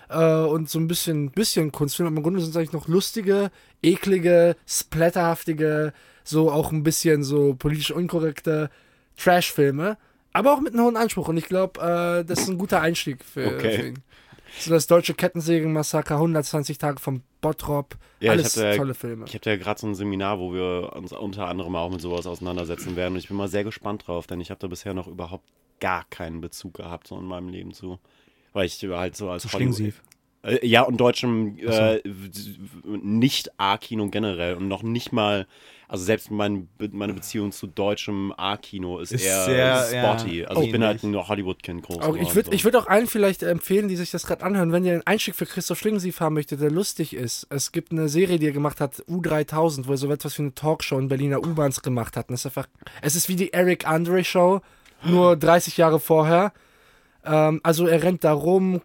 äh, 0.08 0.24
und 0.24 0.70
so 0.70 0.78
ein 0.78 0.88
bisschen, 0.88 1.30
bisschen 1.30 1.72
Kunstfilme. 1.72 2.08
Aber 2.08 2.18
im 2.18 2.22
Grunde 2.22 2.40
sind 2.40 2.50
es 2.50 2.56
eigentlich 2.56 2.72
noch 2.72 2.88
lustige, 2.88 3.50
eklige, 3.82 4.56
splatterhaftige, 4.66 5.92
so 6.24 6.50
auch 6.50 6.72
ein 6.72 6.82
bisschen 6.82 7.24
so 7.24 7.54
politisch 7.54 7.90
unkorrekte 7.90 8.70
Trash-Filme, 9.16 9.96
aber 10.32 10.52
auch 10.52 10.60
mit 10.60 10.74
einem 10.74 10.84
hohen 10.84 10.96
Anspruch. 10.96 11.28
Und 11.28 11.36
ich 11.36 11.46
glaube, 11.46 11.80
äh, 11.80 12.24
das 12.24 12.40
ist 12.40 12.48
ein 12.48 12.58
guter 12.58 12.80
Einstieg 12.80 13.24
für, 13.24 13.46
Okay. 13.46 13.76
für 13.76 13.86
ihn. 13.88 13.98
So 14.59 14.71
das 14.71 14.87
deutsche 14.87 15.14
Kettensägen-Massaker, 15.14 16.16
120 16.16 16.78
Tage 16.78 16.99
vom 17.00 17.23
Bottrop, 17.40 17.97
Ja, 18.21 18.33
ich 18.35 18.40
alles 18.40 18.52
da- 18.54 18.76
tolle 18.76 18.95
Filme. 18.95 19.25
Ich 19.26 19.35
habe 19.35 19.45
da 19.45 19.57
gerade 19.57 19.80
so 19.80 19.87
ein 19.87 19.95
Seminar, 19.95 20.38
wo 20.38 20.52
wir 20.52 20.92
uns 20.95 21.12
unter 21.12 21.47
anderem 21.49 21.75
auch 21.76 21.90
mit 21.90 22.00
sowas 22.00 22.26
auseinandersetzen 22.26 22.97
werden. 22.97 23.14
Und 23.14 23.21
ich 23.21 23.28
bin 23.28 23.37
mal 23.37 23.49
sehr 23.49 23.64
gespannt 23.64 24.07
drauf, 24.07 24.26
denn 24.26 24.40
ich 24.40 24.50
habe 24.50 24.61
da 24.61 24.66
bisher 24.66 24.92
noch 24.95 25.07
überhaupt 25.07 25.49
gar 25.80 26.04
keinen 26.11 26.40
Bezug 26.40 26.75
gehabt 26.75 27.07
so 27.09 27.19
in 27.19 27.25
meinem 27.25 27.49
Leben 27.49 27.73
zu 27.73 27.99
Weil 28.52 28.66
ich 28.66 28.83
halt 28.83 29.16
so 29.16 29.30
als 29.30 29.45
So 29.45 29.52
Hollywood- 29.52 29.95
ja, 30.62 30.82
und 30.82 30.97
deutschem 30.99 31.59
äh, 31.59 32.00
nicht 32.85 33.50
A-Kino 33.59 34.09
generell 34.09 34.54
und 34.54 34.68
noch 34.68 34.82
nicht 34.82 35.12
mal, 35.12 35.47
also 35.87 36.04
selbst 36.04 36.30
mein, 36.30 36.68
meine 36.92 37.12
Beziehung 37.12 37.52
zu 37.52 37.66
deutschem 37.66 38.32
A-Kino 38.37 39.00
ist, 39.00 39.12
Ist 39.12 39.25
eher 39.25 39.44
sehr, 39.44 40.04
spotty. 40.04 40.40
ja, 40.40 40.49
also 40.49 40.62
ich 40.62 40.73
bin 40.73 40.82
halt 40.82 41.02
ein 41.02 41.14
Hollywood-Kind 41.14 41.82
groß 41.82 41.99
Auch 41.99 42.16
ich 42.16 42.35
würde 42.35 42.49
so. 42.49 42.52
ich 42.54 42.64
würd 42.64 42.76
auch 42.76 42.87
allen 42.87 43.06
vielleicht 43.06 43.42
empfehlen, 43.42 43.88
die 43.88 43.97
sich 43.97 44.11
das 44.11 44.25
gerade 44.25 44.42
anhören, 44.44 44.73
wenn 44.73 44.85
ihr 44.85 44.94
einen 44.94 45.06
Einstieg 45.06 45.35
für 45.35 45.44
Christoph 45.47 45.78
Schlingensief 45.78 46.20
haben 46.20 46.35
möchtet, 46.35 46.62
der 46.62 46.70
lustig 46.70 47.14
ist. 47.14 47.47
Es 47.50 47.70
gibt 47.73 47.92
eine 47.92 48.09
Serie, 48.09 48.38
die 48.38 48.47
er 48.47 48.52
gemacht 48.52 48.80
hat, 48.80 49.02
U3000, 49.11 49.88
wo 49.88 49.92
er 49.92 49.99
so 49.99 50.11
etwas 50.11 50.38
wie 50.38 50.42
eine 50.42 50.54
Talkshow 50.54 50.99
in 50.99 51.09
Berliner 51.09 51.40
U-Bahns 51.40 51.82
gemacht 51.82 52.16
hat. 52.16 52.30
Und 52.30 52.32
das 52.35 52.40
ist 52.40 52.47
einfach, 52.47 52.68
es 53.02 53.14
ist 53.14 53.28
wie 53.28 53.37
die 53.37 53.52
Eric 53.52 53.87
Andre 53.87 54.25
Show, 54.25 54.62
nur 55.04 55.37
30 55.37 55.76
Jahre 55.76 56.00
vorher. 56.00 56.52
Ähm, 57.25 57.61
also 57.62 57.87
er 57.87 58.02
rennt 58.02 58.25
da 58.25 58.32
rum, 58.32 58.80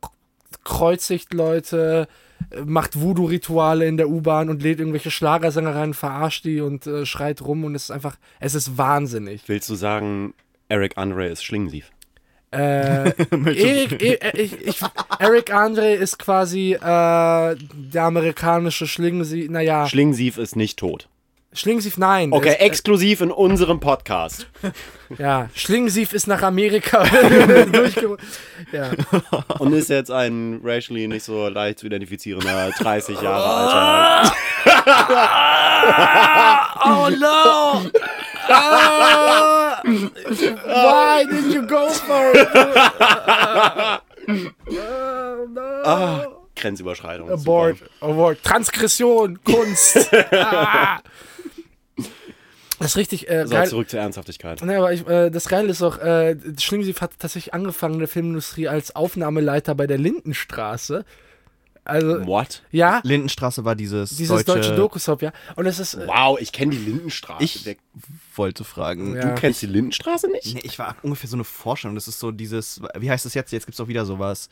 kreuzigt 0.65 1.33
Leute, 1.33 2.09
äh, 2.51 2.61
macht 2.65 2.99
Voodoo-Rituale 2.99 3.85
in 3.85 3.95
der 3.95 4.09
U-Bahn 4.09 4.49
und 4.49 4.61
lädt 4.61 4.79
irgendwelche 4.79 5.11
Schlagersänger 5.11 5.73
rein, 5.73 5.93
verarscht 5.93 6.43
die 6.43 6.59
und 6.59 6.85
äh, 6.85 7.05
schreit 7.05 7.41
rum 7.41 7.63
und 7.63 7.75
es 7.75 7.85
ist 7.85 7.91
einfach, 7.91 8.17
es 8.41 8.55
ist 8.55 8.77
wahnsinnig. 8.77 9.43
Willst 9.47 9.69
du 9.69 9.75
sagen, 9.75 10.33
Eric 10.67 10.97
Andre 10.97 11.27
ist 11.27 11.45
Schlingensief? 11.45 11.91
Äh, 12.51 13.11
Erik, 13.31 14.01
e, 14.01 14.13
äh, 14.13 14.41
ich, 14.41 14.67
ich, 14.67 14.79
Eric 15.19 15.53
Andre 15.53 15.93
ist 15.93 16.19
quasi 16.19 16.73
äh, 16.73 16.79
der 16.79 18.03
amerikanische 18.03 18.87
Schlingensief. 18.87 19.49
Naja, 19.49 19.87
Schlingensief 19.87 20.37
ist 20.37 20.55
nicht 20.55 20.79
tot. 20.79 21.09
Schlingensief, 21.55 21.97
nein. 21.97 22.31
Okay, 22.33 22.55
Es- 22.59 22.65
exklusiv 22.65 23.21
in 23.21 23.31
unserem 23.31 23.79
Podcast. 23.79 24.47
ja, 25.17 25.49
Schlingensief 25.55 26.13
ist 26.13 26.27
nach 26.27 26.43
Amerika. 26.43 27.03
Ja. 28.71 28.89
Und 29.59 29.73
ist 29.73 29.89
jetzt 29.89 30.09
ein 30.11 30.59
racially 30.63 31.07
nicht 31.07 31.23
so 31.23 31.47
leicht 31.49 31.77
zu 31.79 31.85
identifizierender 31.85 32.71
30 32.79 33.21
Jahre 33.21 33.45
alter. 33.45 34.33
Oh 36.85 37.09
no! 37.09 37.81
Ah, 38.49 39.81
why 39.83 41.25
did 41.29 41.53
you 41.53 41.61
go 41.67 41.89
for 41.89 42.31
it? 42.33 42.47
Oh, 44.67 45.45
no. 45.47 45.61
Ah, 45.83 46.25
Grenzüberschreitung. 46.55 47.29
Abort, 47.31 47.77
abort. 48.01 48.43
Transgression, 48.43 49.39
Kunst. 49.43 50.09
ah. 50.31 50.99
Das 52.79 52.91
ist 52.91 52.97
richtig 52.97 53.29
äh, 53.29 53.45
So, 53.47 53.53
geil. 53.53 53.67
zurück 53.67 53.89
zur 53.89 53.99
Ernsthaftigkeit. 53.99 54.61
Nee, 54.63 54.75
aber 54.75 54.91
ich, 54.93 55.07
äh, 55.07 55.29
das 55.29 55.47
Geile 55.47 55.69
ist 55.69 55.81
auch, 55.81 55.97
äh, 55.99 56.35
Schlingensief 56.59 57.01
hat 57.01 57.11
tatsächlich 57.19 57.53
angefangen 57.53 57.95
in 57.95 57.99
der 57.99 58.07
Filmindustrie 58.09 58.67
als 58.67 58.95
Aufnahmeleiter 58.95 59.75
bei 59.75 59.87
der 59.87 59.97
Lindenstraße. 59.97 61.05
Also, 61.87 62.25
What? 62.25 62.63
ja, 62.71 62.99
Lindenstraße 63.03 63.63
war 63.63 63.75
dieses, 63.75 64.09
dieses 64.17 64.43
deutsche, 64.43 64.61
deutsche, 64.69 64.75
Dokusop, 64.75 65.21
ja. 65.21 65.31
Und 65.55 65.67
es 65.67 65.77
ist, 65.77 65.93
äh, 65.93 66.07
Wow, 66.07 66.39
ich 66.41 66.51
kenne 66.51 66.71
die 66.71 66.79
Lindenstraße. 66.83 67.43
Ich 67.43 67.77
wollte 68.35 68.63
fragen. 68.63 69.15
Ja. 69.15 69.21
Du 69.21 69.35
kennst 69.35 69.61
die 69.61 69.67
Lindenstraße 69.67 70.27
nicht? 70.31 70.55
Nee, 70.55 70.61
ich 70.63 70.79
war 70.79 70.95
ungefähr 71.03 71.29
so 71.29 71.35
eine 71.37 71.43
Forschung. 71.43 71.93
Das 71.93 72.07
ist 72.07 72.19
so 72.19 72.31
dieses, 72.31 72.81
wie 72.97 73.11
heißt 73.11 73.27
es 73.27 73.35
jetzt? 73.35 73.51
Jetzt 73.51 73.67
gibt 73.67 73.75
es 73.75 73.79
auch 73.81 73.87
wieder 73.87 74.03
sowas. 74.05 74.49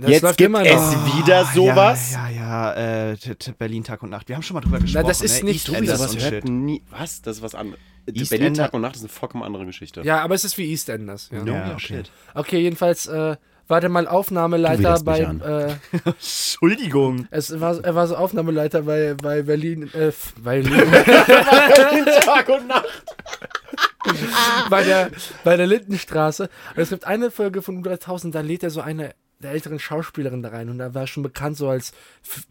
Das 0.00 0.10
Jetzt 0.10 0.22
läuft 0.22 0.38
gibt 0.38 0.48
immer 0.48 0.64
es 0.64 0.74
noch. 0.74 1.18
wieder 1.18 1.44
sowas. 1.46 2.12
Ja, 2.12 2.28
ja, 2.28 2.74
ja 2.76 3.12
äh, 3.12 3.16
Berlin 3.58 3.84
Tag 3.84 4.02
und 4.02 4.10
Nacht. 4.10 4.28
Wir 4.28 4.36
haben 4.36 4.42
schon 4.42 4.54
mal 4.54 4.60
drüber 4.60 4.78
gesprochen. 4.78 5.06
das 5.06 5.20
ist 5.22 5.42
ne? 5.42 5.50
nicht- 5.50 5.68
EastEnders 5.68 5.98
Sowas 5.98 6.30
hört 6.30 6.44
nie. 6.48 6.82
Was? 6.90 7.22
Das 7.22 7.36
ist 7.38 7.42
was 7.42 7.54
anderes. 7.54 7.80
Berlin 8.30 8.54
Tag 8.54 8.72
und 8.72 8.82
Nacht 8.82 8.94
ist 8.96 9.02
eine 9.02 9.08
vollkommen 9.08 9.42
andere 9.42 9.66
Geschichte. 9.66 10.02
Ja, 10.02 10.20
aber 10.22 10.34
es 10.34 10.44
ist 10.44 10.56
wie 10.58 10.70
EastEnders. 10.70 11.28
Ja. 11.32 11.42
No, 11.44 11.52
Ja, 11.52 11.72
okay. 11.72 11.80
shit. 11.80 12.10
Okay, 12.34 12.58
jedenfalls 12.60 13.06
äh, 13.08 13.36
war 13.68 13.80
der 13.80 13.90
mal 13.90 14.06
Aufnahmeleiter 14.06 15.00
bei. 15.00 15.18
mich 15.18 15.26
an. 15.28 15.40
Äh, 15.40 15.74
Entschuldigung. 16.04 17.26
es 17.32 17.58
war, 17.60 17.82
er 17.82 17.94
war 17.96 18.06
so 18.06 18.14
Aufnahmeleiter 18.16 18.82
bei, 18.82 19.14
bei 19.14 19.42
Berlin. 19.42 19.90
Äh, 19.92 20.12
bei, 20.42 20.62
Tag 22.24 22.48
und 22.48 22.68
Nacht. 22.68 22.84
bei, 24.70 24.84
der, 24.84 25.10
bei 25.42 25.56
der 25.56 25.66
Lindenstraße. 25.66 26.44
Und 26.76 26.82
es 26.82 26.90
gibt 26.90 27.06
eine 27.06 27.30
Folge 27.30 27.60
von 27.62 27.82
U3000, 27.84 28.30
da 28.30 28.40
lädt 28.40 28.62
er 28.62 28.70
so 28.70 28.80
eine 28.80 29.14
der 29.40 29.52
älteren 29.52 29.78
Schauspielerin 29.78 30.42
da 30.42 30.50
rein. 30.50 30.68
Und 30.68 30.78
da 30.78 30.94
war 30.94 31.02
er 31.02 31.06
schon 31.06 31.22
bekannt 31.22 31.56
so 31.56 31.68
als 31.68 31.92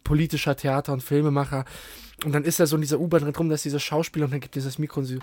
politischer 0.04 0.56
Theater- 0.56 0.94
und 0.94 1.01
Filmemacher. 1.01 1.65
Und 2.24 2.32
dann 2.32 2.44
ist 2.44 2.60
er 2.60 2.68
so 2.68 2.75
in 2.75 2.82
dieser 2.82 3.00
U-Bahn 3.00 3.22
drin 3.22 3.36
rum, 3.36 3.50
da 3.50 3.56
ist 3.56 3.65
dieser 3.65 3.80
Schauspieler 3.80 4.25
und 4.25 4.32
dann 4.32 4.39
gibt 4.39 4.56
dieses 4.56 4.80
Mikro 4.80 5.01
und 5.01 5.06
so, 5.06 5.15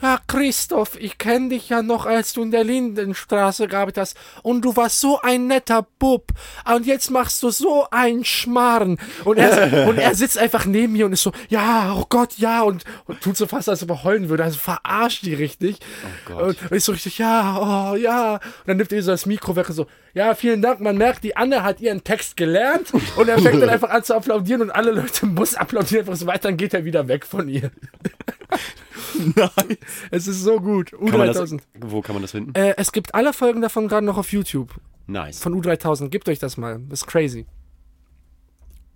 ja, 0.00 0.18
Christoph, 0.26 0.96
ich 1.00 1.18
kenne 1.18 1.50
dich 1.50 1.68
ja 1.68 1.82
noch, 1.82 2.06
als 2.06 2.32
du 2.32 2.42
in 2.42 2.50
der 2.50 2.62
Lindenstraße 2.62 3.66
gearbeitet 3.66 3.98
hast. 3.98 4.16
Und 4.42 4.64
du 4.64 4.76
warst 4.76 5.00
so 5.00 5.20
ein 5.20 5.46
netter 5.48 5.86
Bub. 5.98 6.28
Und 6.72 6.86
jetzt 6.86 7.10
machst 7.10 7.42
du 7.42 7.50
so 7.50 7.86
einen 7.90 8.24
Schmarrn. 8.24 8.98
Und 9.24 9.38
er, 9.38 9.88
und 9.88 9.98
er 9.98 10.14
sitzt 10.14 10.38
einfach 10.38 10.66
neben 10.66 10.92
mir 10.92 11.06
und 11.06 11.12
ist 11.12 11.22
so, 11.22 11.32
ja, 11.48 11.94
oh 11.96 12.06
Gott, 12.08 12.34
ja. 12.38 12.62
Und, 12.62 12.84
und 13.06 13.20
tut 13.20 13.36
so 13.36 13.46
fast, 13.46 13.68
als 13.68 13.82
ob 13.82 13.90
er 13.90 14.04
heulen 14.04 14.28
würde. 14.28 14.44
Also 14.44 14.58
verarscht 14.58 15.24
die 15.24 15.34
richtig. 15.34 15.78
Oh 16.04 16.32
Gott. 16.32 16.56
Und, 16.70 16.72
ich 16.72 16.84
so 16.84 16.92
richtig, 16.92 17.18
ja, 17.18 17.92
oh, 17.92 17.96
ja. 17.96 18.34
Und 18.34 18.42
dann 18.66 18.76
nimmt 18.76 18.92
er 18.92 19.02
so 19.02 19.10
das 19.10 19.26
Mikro 19.26 19.56
weg 19.56 19.68
und 19.68 19.74
so, 19.74 19.86
ja, 20.14 20.34
vielen 20.34 20.62
Dank. 20.62 20.80
Man 20.80 20.96
merkt, 20.96 21.24
die 21.24 21.36
Anne 21.36 21.62
hat 21.64 21.80
ihren 21.80 22.04
Text 22.04 22.36
gelernt. 22.36 22.92
Und 23.16 23.28
er 23.28 23.40
fängt 23.40 23.60
dann 23.62 23.68
einfach 23.70 23.90
an 23.90 24.04
zu 24.04 24.14
applaudieren 24.14 24.62
und 24.62 24.70
alle 24.70 24.92
Leute 24.92 25.26
Bus 25.26 25.54
applaudieren 25.54 26.02
einfach 26.02 26.16
so 26.16 26.26
weiter. 26.26 26.48
Dann 26.48 26.56
geht 26.56 26.74
er 26.74 26.84
wieder 26.84 27.08
weg 27.08 27.26
von 27.26 27.48
ihr. 27.48 27.70
Nein. 29.36 29.76
Es 30.10 30.26
ist 30.26 30.42
so 30.42 30.60
gut. 30.60 30.90
Kann 30.92 31.18
man 31.18 31.26
das, 31.28 31.36
U3000. 31.38 31.60
wo 31.80 32.00
kann 32.02 32.14
man 32.14 32.22
das 32.22 32.32
finden? 32.32 32.54
Äh, 32.54 32.74
es 32.76 32.92
gibt 32.92 33.14
alle 33.14 33.32
Folgen 33.32 33.60
davon 33.60 33.88
gerade 33.88 34.04
noch 34.06 34.18
auf 34.18 34.32
YouTube. 34.32 34.74
Nice. 35.06 35.38
Von 35.40 35.54
U3000. 35.60 36.08
Gebt 36.08 36.28
euch 36.28 36.38
das 36.38 36.56
mal. 36.56 36.80
Das 36.88 37.00
ist 37.02 37.06
crazy. 37.06 37.46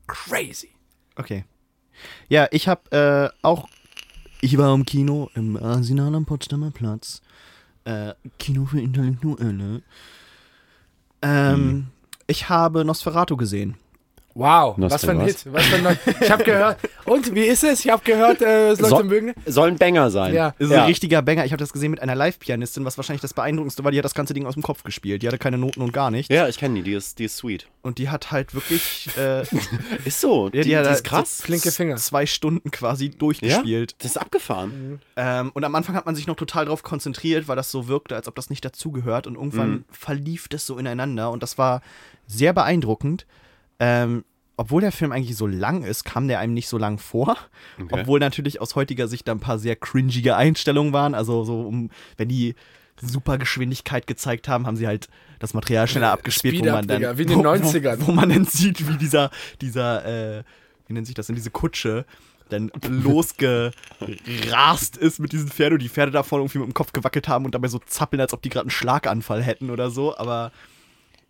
Crazy. 0.06 0.70
Okay. 1.16 1.44
Ja, 2.28 2.48
ich 2.50 2.68
habe 2.68 2.90
äh, 2.90 3.36
auch. 3.46 3.68
Ich 4.40 4.58
war 4.58 4.74
im 4.74 4.84
Kino 4.84 5.30
im 5.34 5.56
Arsenal 5.56 6.14
am 6.14 6.24
Potsdamer 6.26 6.70
Platz. 6.72 7.22
Äh, 7.84 8.14
Kino 8.38 8.66
für 8.66 8.80
Intellektuelle. 8.80 9.82
Ähm, 11.22 11.88
Ich 12.26 12.48
habe 12.48 12.84
Nosferatu 12.84 13.36
gesehen. 13.36 13.76
Wow, 14.34 14.74
was 14.78 15.04
für 15.04 15.10
ein 15.10 15.18
was? 15.20 15.26
Hit. 15.42 15.52
Was 15.52 15.64
für 15.66 15.76
ein 15.88 15.98
ich 16.20 16.30
habe 16.30 16.44
gehört. 16.44 16.78
Und 17.04 17.34
wie 17.34 17.44
ist 17.44 17.64
es? 17.64 17.84
Ich 17.84 17.90
habe 17.90 18.02
gehört, 18.04 18.40
äh, 18.40 18.70
es 18.70 18.80
Leute 18.80 18.96
So- 18.96 19.04
mögen. 19.04 19.34
Soll 19.46 19.68
ein 19.68 19.76
Banger 19.76 20.10
sein. 20.10 20.34
Ja. 20.34 20.54
Das 20.58 20.68
ist 20.70 20.74
ein 20.74 20.84
richtiger 20.86 21.20
Banger. 21.22 21.44
Ich 21.44 21.52
habe 21.52 21.58
das 21.60 21.72
gesehen 21.72 21.90
mit 21.90 22.00
einer 22.00 22.14
Live-Pianistin, 22.14 22.84
was 22.84 22.96
wahrscheinlich 22.96 23.20
das 23.22 23.34
Beeindruckendste 23.34 23.84
war. 23.84 23.90
Die 23.90 23.98
hat 23.98 24.04
das 24.04 24.14
ganze 24.14 24.34
Ding 24.34 24.46
aus 24.46 24.54
dem 24.54 24.62
Kopf 24.62 24.82
gespielt. 24.84 25.22
Die 25.22 25.26
hatte 25.28 25.38
keine 25.38 25.58
Noten 25.58 25.82
und 25.82 25.92
gar 25.92 26.10
nichts. 26.10 26.32
Ja, 26.34 26.48
ich 26.48 26.58
kenne 26.58 26.76
die. 26.76 26.82
Die 26.82 26.94
ist, 26.94 27.18
die 27.18 27.24
ist 27.24 27.36
sweet. 27.36 27.66
Und 27.82 27.98
die 27.98 28.08
hat 28.08 28.30
halt 28.30 28.54
wirklich. 28.54 29.08
Äh, 29.18 29.42
Ist 30.04 30.20
so. 30.20 30.48
Die, 30.48 30.58
ja, 30.58 30.62
die, 30.64 30.76
hat 30.76 30.84
ist 30.84 30.90
halt 30.90 31.04
krass. 31.04 31.38
so 31.38 31.44
Flinke 31.44 31.72
Finger. 31.72 31.96
Zwei 31.96 32.26
Stunden 32.26 32.70
quasi 32.70 33.06
ja? 33.06 33.12
durchgespielt. 33.18 33.96
Das 33.98 34.12
ist 34.12 34.16
abgefahren. 34.16 35.00
Ähm, 35.16 35.50
und 35.52 35.64
am 35.64 35.74
Anfang 35.74 35.94
hat 35.96 36.06
man 36.06 36.14
sich 36.14 36.26
noch 36.26 36.36
total 36.36 36.66
drauf 36.66 36.82
konzentriert, 36.82 37.48
weil 37.48 37.56
das 37.56 37.70
so 37.70 37.88
wirkte, 37.88 38.14
als 38.14 38.28
ob 38.28 38.34
das 38.36 38.50
nicht 38.50 38.64
dazugehört. 38.64 39.26
Und 39.26 39.34
irgendwann 39.34 39.70
Mhm. 39.70 39.84
verlief 39.90 40.48
das 40.48 40.64
so 40.66 40.78
ineinander. 40.78 41.30
Und 41.30 41.42
das 41.42 41.58
war 41.58 41.82
sehr 42.26 42.52
beeindruckend. 42.52 43.26
Ähm, 43.82 44.24
obwohl 44.56 44.80
der 44.80 44.92
Film 44.92 45.10
eigentlich 45.10 45.36
so 45.36 45.48
lang 45.48 45.82
ist, 45.82 46.04
kam 46.04 46.28
der 46.28 46.38
einem 46.38 46.54
nicht 46.54 46.68
so 46.68 46.78
lang 46.78 46.98
vor. 46.98 47.36
Okay. 47.80 48.00
Obwohl 48.00 48.20
natürlich 48.20 48.60
aus 48.60 48.76
heutiger 48.76 49.08
Sicht 49.08 49.26
da 49.26 49.32
ein 49.32 49.40
paar 49.40 49.58
sehr 49.58 49.74
cringige 49.74 50.36
Einstellungen 50.36 50.92
waren. 50.92 51.16
Also 51.16 51.42
so, 51.42 51.62
um, 51.62 51.90
wenn 52.16 52.28
die 52.28 52.54
Supergeschwindigkeit 53.00 54.06
gezeigt 54.06 54.46
haben, 54.46 54.66
haben 54.66 54.76
sie 54.76 54.86
halt 54.86 55.08
das 55.40 55.54
Material 55.54 55.88
schneller 55.88 56.12
abgespielt, 56.12 56.54
Speed 56.54 56.68
wo 56.68 56.76
man 56.76 56.86
dann, 56.86 57.18
wie 57.18 57.22
in 57.22 57.28
den 57.28 57.38
wo, 57.38 57.42
90ern. 57.42 57.96
Wo, 58.00 58.08
wo 58.08 58.12
man 58.12 58.28
dann 58.28 58.44
sieht, 58.44 58.86
wie 58.86 58.98
dieser, 58.98 59.30
dieser, 59.60 60.38
äh, 60.38 60.44
wie 60.86 60.92
nennt 60.92 61.06
sich 61.06 61.16
das 61.16 61.26
denn, 61.26 61.34
diese 61.34 61.50
Kutsche 61.50 62.04
dann 62.50 62.70
losgerast 62.86 63.72
ist 64.98 65.18
mit 65.18 65.32
diesen 65.32 65.48
Pferden 65.48 65.78
und 65.78 65.82
die 65.82 65.88
Pferde 65.88 66.12
davon 66.12 66.40
irgendwie 66.40 66.58
mit 66.58 66.68
dem 66.68 66.74
Kopf 66.74 66.92
gewackelt 66.92 67.26
haben 67.26 67.46
und 67.46 67.54
dabei 67.54 67.68
so 67.68 67.78
zappeln, 67.78 68.20
als 68.20 68.34
ob 68.34 68.42
die 68.42 68.50
gerade 68.50 68.64
einen 68.64 68.70
Schlaganfall 68.70 69.42
hätten 69.42 69.70
oder 69.70 69.90
so, 69.90 70.16
aber 70.16 70.52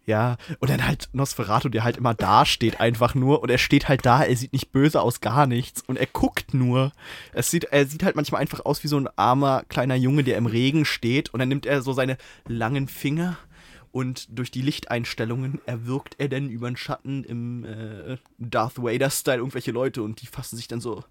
ja, 0.05 0.37
und 0.59 0.69
dann 0.69 0.87
halt 0.87 1.09
Nosferatu, 1.13 1.69
der 1.69 1.85
halt 1.85 1.97
immer 1.97 2.15
da 2.15 2.45
steht, 2.45 2.81
einfach 2.81 3.15
nur. 3.15 3.43
Und 3.43 3.51
er 3.51 3.59
steht 3.59 3.89
halt 3.89 4.05
da, 4.05 4.23
er 4.23 4.37
sieht 4.37 4.53
nicht 4.53 4.73
böse 4.73 5.01
aus, 5.01 5.21
gar 5.21 5.47
nichts. 5.47 5.83
Und 5.87 5.97
er 5.97 6.07
guckt 6.07 6.55
nur. 6.55 6.93
Es 7.33 7.51
sieht, 7.51 7.65
er 7.65 7.87
sieht 7.87 8.03
halt 8.03 8.17
manchmal 8.17 8.41
einfach 8.41 8.65
aus 8.65 8.83
wie 8.83 8.89
so 8.89 8.99
ein 8.99 9.09
armer 9.17 9.63
kleiner 9.69 9.95
Junge, 9.95 10.25
der 10.25 10.39
im 10.39 10.47
Regen 10.47 10.85
steht. 10.85 11.33
Und 11.33 11.39
dann 11.39 11.49
nimmt 11.49 11.67
er 11.67 11.83
so 11.83 11.93
seine 11.93 12.17
langen 12.49 12.89
Finger 12.89 13.37
und 13.93 14.27
durch 14.37 14.51
die 14.51 14.63
Lichteinstellungen 14.63 15.61
erwirkt 15.67 16.17
er 16.19 16.29
dann 16.29 16.49
über 16.49 16.69
den 16.69 16.77
Schatten 16.77 17.25
im 17.25 17.65
äh, 17.65 18.17
Darth 18.39 18.83
Vader-Style 18.83 19.37
irgendwelche 19.37 19.71
Leute 19.71 20.03
und 20.03 20.23
die 20.23 20.27
fassen 20.27 20.57
sich 20.57 20.67
dann 20.67 20.81
so 20.81 21.05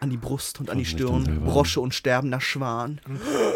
an 0.00 0.10
die 0.10 0.16
Brust 0.16 0.60
und 0.60 0.70
an 0.70 0.78
die 0.78 0.84
Stirn. 0.84 1.42
Brosche 1.44 1.80
und 1.80 1.94
sterbender 1.94 2.40
Schwan. 2.40 3.00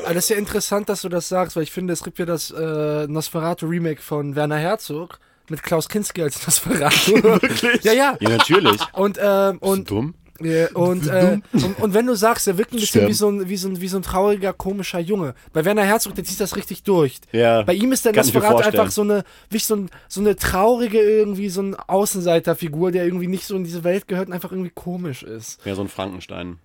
Aber 0.05 0.15
das 0.15 0.25
ist 0.25 0.31
ja 0.31 0.37
interessant, 0.37 0.89
dass 0.89 1.03
du 1.03 1.09
das 1.09 1.29
sagst, 1.29 1.57
weil 1.57 1.63
ich 1.63 1.73
finde, 1.73 1.93
es 1.93 2.03
gibt 2.03 2.19
ja 2.19 2.27
das 2.27 2.51
äh, 2.51 3.07
Nosferatu-Remake 3.07 4.03
von 4.03 4.37
Werner 4.37 4.59
Herzog 4.59 5.19
mit 5.49 5.63
Klaus 5.63 5.89
Kinski 5.89 6.23
als 6.23 6.45
Nosferatu. 6.47 7.17
ja, 7.83 7.93
ja. 7.93 8.17
Ja, 8.21 8.29
natürlich. 8.29 8.81
Und, 8.93 9.19
ähm, 9.21 9.59
Und 9.59 9.79
und 9.79 9.91
dumm? 9.91 10.15
Ja, 10.41 10.69
und, 10.75 11.07
äh, 11.07 11.39
und, 11.53 11.79
und 11.81 11.95
wenn 11.95 12.07
du 12.07 12.15
sagst, 12.15 12.47
er 12.47 12.59
wirkt 12.59 12.73
ein 12.73 12.81
bisschen 12.81 13.09
wie 13.09 13.13
so, 13.13 13.29
ein, 13.29 13.49
wie, 13.49 13.57
so 13.57 13.69
ein, 13.69 13.81
wie 13.81 13.89
so 13.89 13.97
ein 13.97 14.03
trauriger, 14.03 14.53
komischer 14.53 14.99
Junge. 14.99 15.35
Bei 15.53 15.65
Werner 15.65 15.85
Herzog, 15.85 16.15
der 16.15 16.25
zieht 16.25 16.41
das 16.41 16.57
richtig 16.57 16.83
durch. 16.83 17.21
Ja, 17.33 17.63
Bei 17.63 17.75
ihm 17.75 17.93
ist 17.93 18.05
mir 18.05 18.13
Nosferatu 18.13 18.53
vorstellen. 18.53 18.81
einfach 18.81 18.93
so 18.93 19.03
eine, 19.03 19.25
wie 19.51 19.59
so, 19.59 19.77
ein, 19.77 19.91
so 20.09 20.21
eine 20.21 20.37
traurige, 20.37 21.01
irgendwie 21.01 21.49
so 21.49 21.63
ein 21.63 21.75
Außenseiterfigur, 21.75 22.93
der 22.93 23.05
irgendwie 23.05 23.29
nicht 23.29 23.47
so 23.47 23.57
in 23.57 23.65
diese 23.65 23.85
Welt 23.85 24.09
gehört 24.09 24.29
und 24.29 24.35
einfach 24.35 24.53
irgendwie 24.53 24.73
komisch 24.75 25.23
ist. 25.23 25.65
Ja, 25.65 25.75
so 25.75 25.83
ein 25.83 25.89
Frankenstein. 25.89 26.59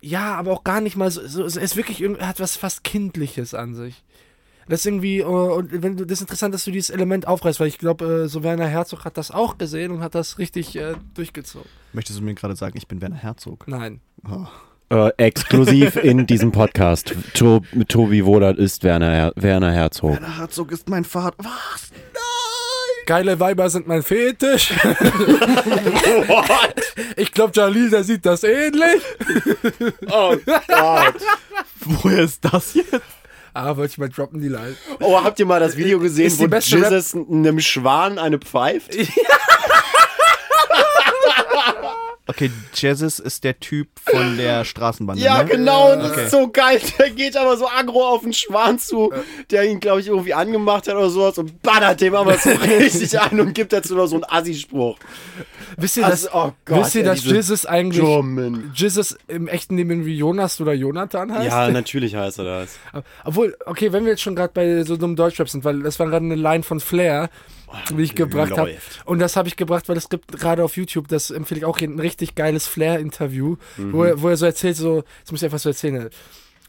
Ja, 0.00 0.34
aber 0.34 0.52
auch 0.52 0.64
gar 0.64 0.80
nicht 0.80 0.96
mal 0.96 1.10
so, 1.10 1.26
so 1.26 1.42
er 1.42 1.62
ist 1.64 1.76
wirklich, 1.76 2.02
er 2.02 2.28
hat 2.28 2.38
was 2.38 2.56
fast 2.56 2.84
Kindliches 2.84 3.54
an 3.54 3.74
sich. 3.74 4.04
Das 4.68 4.80
ist 4.80 4.86
irgendwie, 4.86 5.20
äh, 5.20 5.24
und 5.24 5.82
wenn 5.82 5.96
du, 5.96 6.04
das 6.04 6.18
ist 6.18 6.22
interessant, 6.22 6.54
dass 6.54 6.64
du 6.64 6.72
dieses 6.72 6.90
Element 6.90 7.28
aufreißt, 7.28 7.60
weil 7.60 7.68
ich 7.68 7.78
glaube, 7.78 8.24
äh, 8.24 8.28
so 8.28 8.42
Werner 8.42 8.66
Herzog 8.66 9.04
hat 9.04 9.16
das 9.16 9.30
auch 9.30 9.58
gesehen 9.58 9.92
und 9.92 10.00
hat 10.00 10.14
das 10.14 10.38
richtig 10.38 10.76
äh, 10.76 10.94
durchgezogen. 11.14 11.68
Möchtest 11.92 12.18
du 12.18 12.24
mir 12.24 12.34
gerade 12.34 12.56
sagen, 12.56 12.76
ich 12.76 12.88
bin 12.88 13.00
Werner 13.00 13.16
Herzog? 13.16 13.68
Nein. 13.68 14.00
Oh. 14.28 14.46
Äh, 14.88 15.10
exklusiv 15.16 15.96
in 15.96 16.26
diesem 16.26 16.52
Podcast. 16.52 17.14
To 17.34 17.62
Tobi 17.88 18.24
Wohlert 18.24 18.58
ist 18.58 18.84
Werner, 18.84 19.10
Her 19.10 19.32
Werner 19.34 19.72
Herzog. 19.72 20.12
Werner 20.12 20.38
Herzog 20.38 20.70
ist 20.70 20.88
mein 20.88 21.04
Vater. 21.04 21.36
Was? 21.38 21.90
Nein! 22.14 22.22
Geile 23.06 23.38
Weiber 23.38 23.68
sind 23.70 23.86
mein 23.88 24.02
Fetisch. 24.02 24.72
ich 27.16 27.32
glaube, 27.32 27.52
Jalil, 27.54 27.90
der 27.90 28.04
sieht 28.04 28.26
das 28.26 28.44
ähnlich. 28.44 29.02
Oh 30.08 30.36
Gott. 30.44 31.14
Woher 31.84 32.18
ist 32.20 32.44
das 32.44 32.74
jetzt? 32.74 33.15
Ah, 33.58 33.74
wollte 33.78 33.92
ich 33.92 33.98
mal 33.98 34.10
droppen, 34.10 34.42
die 34.42 34.48
Line. 34.48 34.76
Oh, 35.00 35.24
habt 35.24 35.38
ihr 35.40 35.46
mal 35.46 35.60
das 35.60 35.78
Video 35.78 35.98
gesehen, 35.98 36.30
wo 36.38 36.44
Jesus 36.44 37.14
einem 37.14 37.58
Schwan 37.60 38.18
eine 38.18 38.38
pfeift? 38.38 38.94
Okay, 42.36 42.50
Jesus 42.74 43.18
ist 43.18 43.44
der 43.44 43.58
Typ 43.58 43.88
von 44.04 44.36
der 44.36 44.64
Straßenbande. 44.66 45.22
Ja, 45.22 45.42
ne? 45.42 45.48
genau, 45.48 45.92
und 45.94 46.00
das 46.00 46.12
Okay. 46.12 46.24
ist 46.26 46.30
so 46.32 46.48
geil. 46.50 46.80
Der 46.98 47.10
geht 47.10 47.34
aber 47.36 47.56
so 47.56 47.66
aggro 47.66 48.06
auf 48.08 48.22
den 48.22 48.34
Schwan 48.34 48.78
zu, 48.78 49.10
der 49.50 49.64
ihn, 49.64 49.80
glaube 49.80 50.00
ich, 50.00 50.08
irgendwie 50.08 50.34
angemacht 50.34 50.86
hat 50.86 50.94
oder 50.96 51.08
sowas 51.08 51.38
und 51.38 51.62
ballert 51.62 52.00
dem 52.02 52.14
aber 52.14 52.36
so 52.36 52.50
richtig 52.78 53.18
an 53.18 53.40
und 53.40 53.54
gibt 53.54 53.72
dazu 53.72 53.94
noch 53.94 54.06
so 54.06 54.16
einen 54.16 54.24
Assi-Spruch. 54.24 54.98
Wisst 55.78 55.96
ihr, 55.96 56.04
Also, 56.04 56.26
dass, 56.26 56.34
oh 56.34 56.52
Gott, 56.66 56.78
wisst 56.84 56.94
ihr, 56.94 57.04
dass 57.04 57.24
Jesus 57.24 57.64
eigentlich 57.64 58.04
German. 58.04 58.70
Jesus 58.74 59.16
im 59.28 59.48
echten 59.48 59.76
Leben 59.78 60.04
wie 60.04 60.16
Jonas 60.16 60.60
oder 60.60 60.74
Jonathan 60.74 61.32
heißt? 61.32 61.46
Ja, 61.46 61.70
natürlich 61.70 62.14
heißt 62.14 62.38
er 62.40 62.44
das. 62.44 62.78
Obwohl, 63.24 63.56
okay, 63.64 63.92
wenn 63.92 64.04
wir 64.04 64.10
jetzt 64.12 64.22
schon 64.22 64.36
gerade 64.36 64.52
bei 64.52 64.82
so 64.84 64.94
einem 64.94 65.16
Deutschrap 65.16 65.48
sind, 65.48 65.64
weil 65.64 65.80
das 65.82 65.98
war 65.98 66.06
gerade 66.06 66.24
eine 66.24 66.34
Line 66.34 66.62
von 66.62 66.80
Flair, 66.80 67.30
die 67.90 68.02
ich 68.02 68.14
gebracht 68.14 68.52
habe. 68.56 68.70
Und 69.04 69.18
das 69.18 69.36
habe 69.36 69.48
ich 69.48 69.56
gebracht, 69.56 69.88
weil 69.88 69.96
es 69.96 70.08
gibt 70.08 70.32
gerade 70.38 70.62
auf 70.64 70.76
YouTube, 70.76 71.08
das 71.08 71.30
empfehle 71.30 71.58
ich 71.60 71.64
auch 71.64 71.78
hier, 71.78 71.88
ein 71.88 71.98
richtig 71.98 72.34
geiles 72.34 72.66
Flair-Interview, 72.66 73.56
wo, 73.76 74.04
er, 74.04 74.20
wo 74.22 74.28
er 74.28 74.36
so 74.36 74.46
erzählt, 74.46 74.76
so, 74.76 75.04
jetzt 75.18 75.30
muss 75.32 75.40
ich 75.40 75.44
einfach 75.46 75.58
so 75.58 75.68
erzählen, 75.70 76.08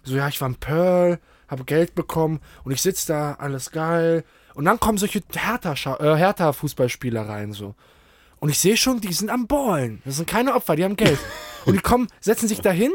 so, 0.04 0.16
ja, 0.16 0.27
ich 0.27 0.39
war 0.42 0.48
in 0.48 0.56
Pearl, 0.56 1.20
habe 1.48 1.63
Geld 1.66 1.96
bekommen 1.96 2.39
und 2.63 2.72
ich 2.72 2.82
sitze 2.82 3.08
da, 3.08 3.34
alles 3.34 3.72
geil. 3.72 4.24
Und 4.54 4.66
dann 4.66 4.80
kommen 4.80 4.98
solche 4.98 5.20
Hertha-Scha- 5.20 6.01
äh, 6.01 6.18
Hertha-Fußballspieler 6.18 7.27
rein, 7.27 7.54
so. 7.54 7.75
Und 8.39 8.50
ich 8.50 8.60
sehe 8.60 8.77
schon, 8.77 9.01
die 9.01 9.13
sind 9.13 9.30
am 9.30 9.48
Ballen. 9.48 10.01
Das 10.06 10.18
sind 10.18 10.27
keine 10.27 10.54
Opfer, 10.54 10.75
die 10.75 10.84
haben 10.84 10.96
Geld. 10.96 11.20
und 11.66 11.74
die 11.74 11.80
kommen, 11.82 12.08
setzen 12.20 12.48
sich 12.48 12.62
dahin 12.62 12.92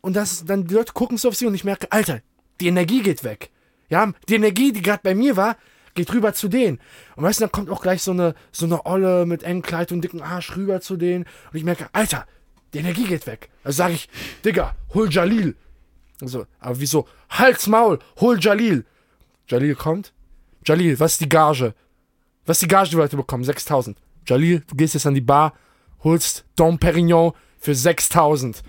und 0.00 0.14
das, 0.14 0.44
dann 0.44 0.66
die 0.66 0.74
Leute 0.74 0.92
gucken 0.92 1.16
so 1.18 1.28
auf 1.28 1.34
sie 1.34 1.46
und 1.46 1.54
ich 1.54 1.64
merke, 1.64 1.90
Alter, 1.90 2.20
die 2.60 2.68
Energie 2.68 3.02
geht 3.02 3.24
weg. 3.24 3.50
Ja, 3.88 4.12
die 4.28 4.34
Energie, 4.34 4.72
die 4.72 4.82
gerade 4.82 5.00
bei 5.02 5.14
mir 5.14 5.36
war, 5.36 5.56
geht 5.96 6.12
rüber 6.12 6.32
zu 6.32 6.48
denen. 6.48 6.78
Und 7.16 7.24
weißt 7.24 7.40
du, 7.40 7.44
dann 7.44 7.52
kommt 7.52 7.70
auch 7.70 7.82
gleich 7.82 8.02
so 8.02 8.12
eine, 8.12 8.34
so 8.52 8.66
eine 8.66 8.86
Olle 8.86 9.26
mit 9.26 9.42
engem 9.42 9.62
Kleid 9.62 9.90
und 9.90 10.02
dicken 10.02 10.22
Arsch 10.22 10.56
rüber 10.56 10.80
zu 10.80 10.96
denen. 10.96 11.24
Und 11.52 11.58
ich 11.58 11.64
merke, 11.64 11.88
Alter, 11.92 12.26
die 12.72 12.78
Energie 12.78 13.04
geht 13.04 13.26
weg. 13.26 13.48
Also 13.64 13.78
sage 13.78 13.94
ich, 13.94 14.08
Digga, 14.44 14.76
hol 14.94 15.10
Jalil. 15.10 15.56
So, 16.20 16.46
aber 16.60 16.78
wieso? 16.78 17.08
Hals, 17.28 17.66
Maul, 17.66 17.98
hol 18.20 18.38
Jalil. 18.38 18.84
Jalil 19.48 19.74
kommt. 19.74 20.12
Jalil, 20.64 20.98
was 21.00 21.12
ist 21.12 21.20
die 21.20 21.28
Gage? 21.28 21.74
Was 22.44 22.56
ist 22.56 22.62
die 22.62 22.68
Gage, 22.68 22.90
die 22.90 22.96
wir 22.96 23.02
heute 23.02 23.16
bekommen? 23.16 23.44
6000. 23.44 23.98
Jalil, 24.26 24.62
du 24.66 24.76
gehst 24.76 24.94
jetzt 24.94 25.06
an 25.06 25.14
die 25.14 25.20
Bar, 25.20 25.54
holst 26.04 26.44
Dom 26.56 26.78
Perignon 26.78 27.32
für 27.58 27.74
6000. 27.74 28.62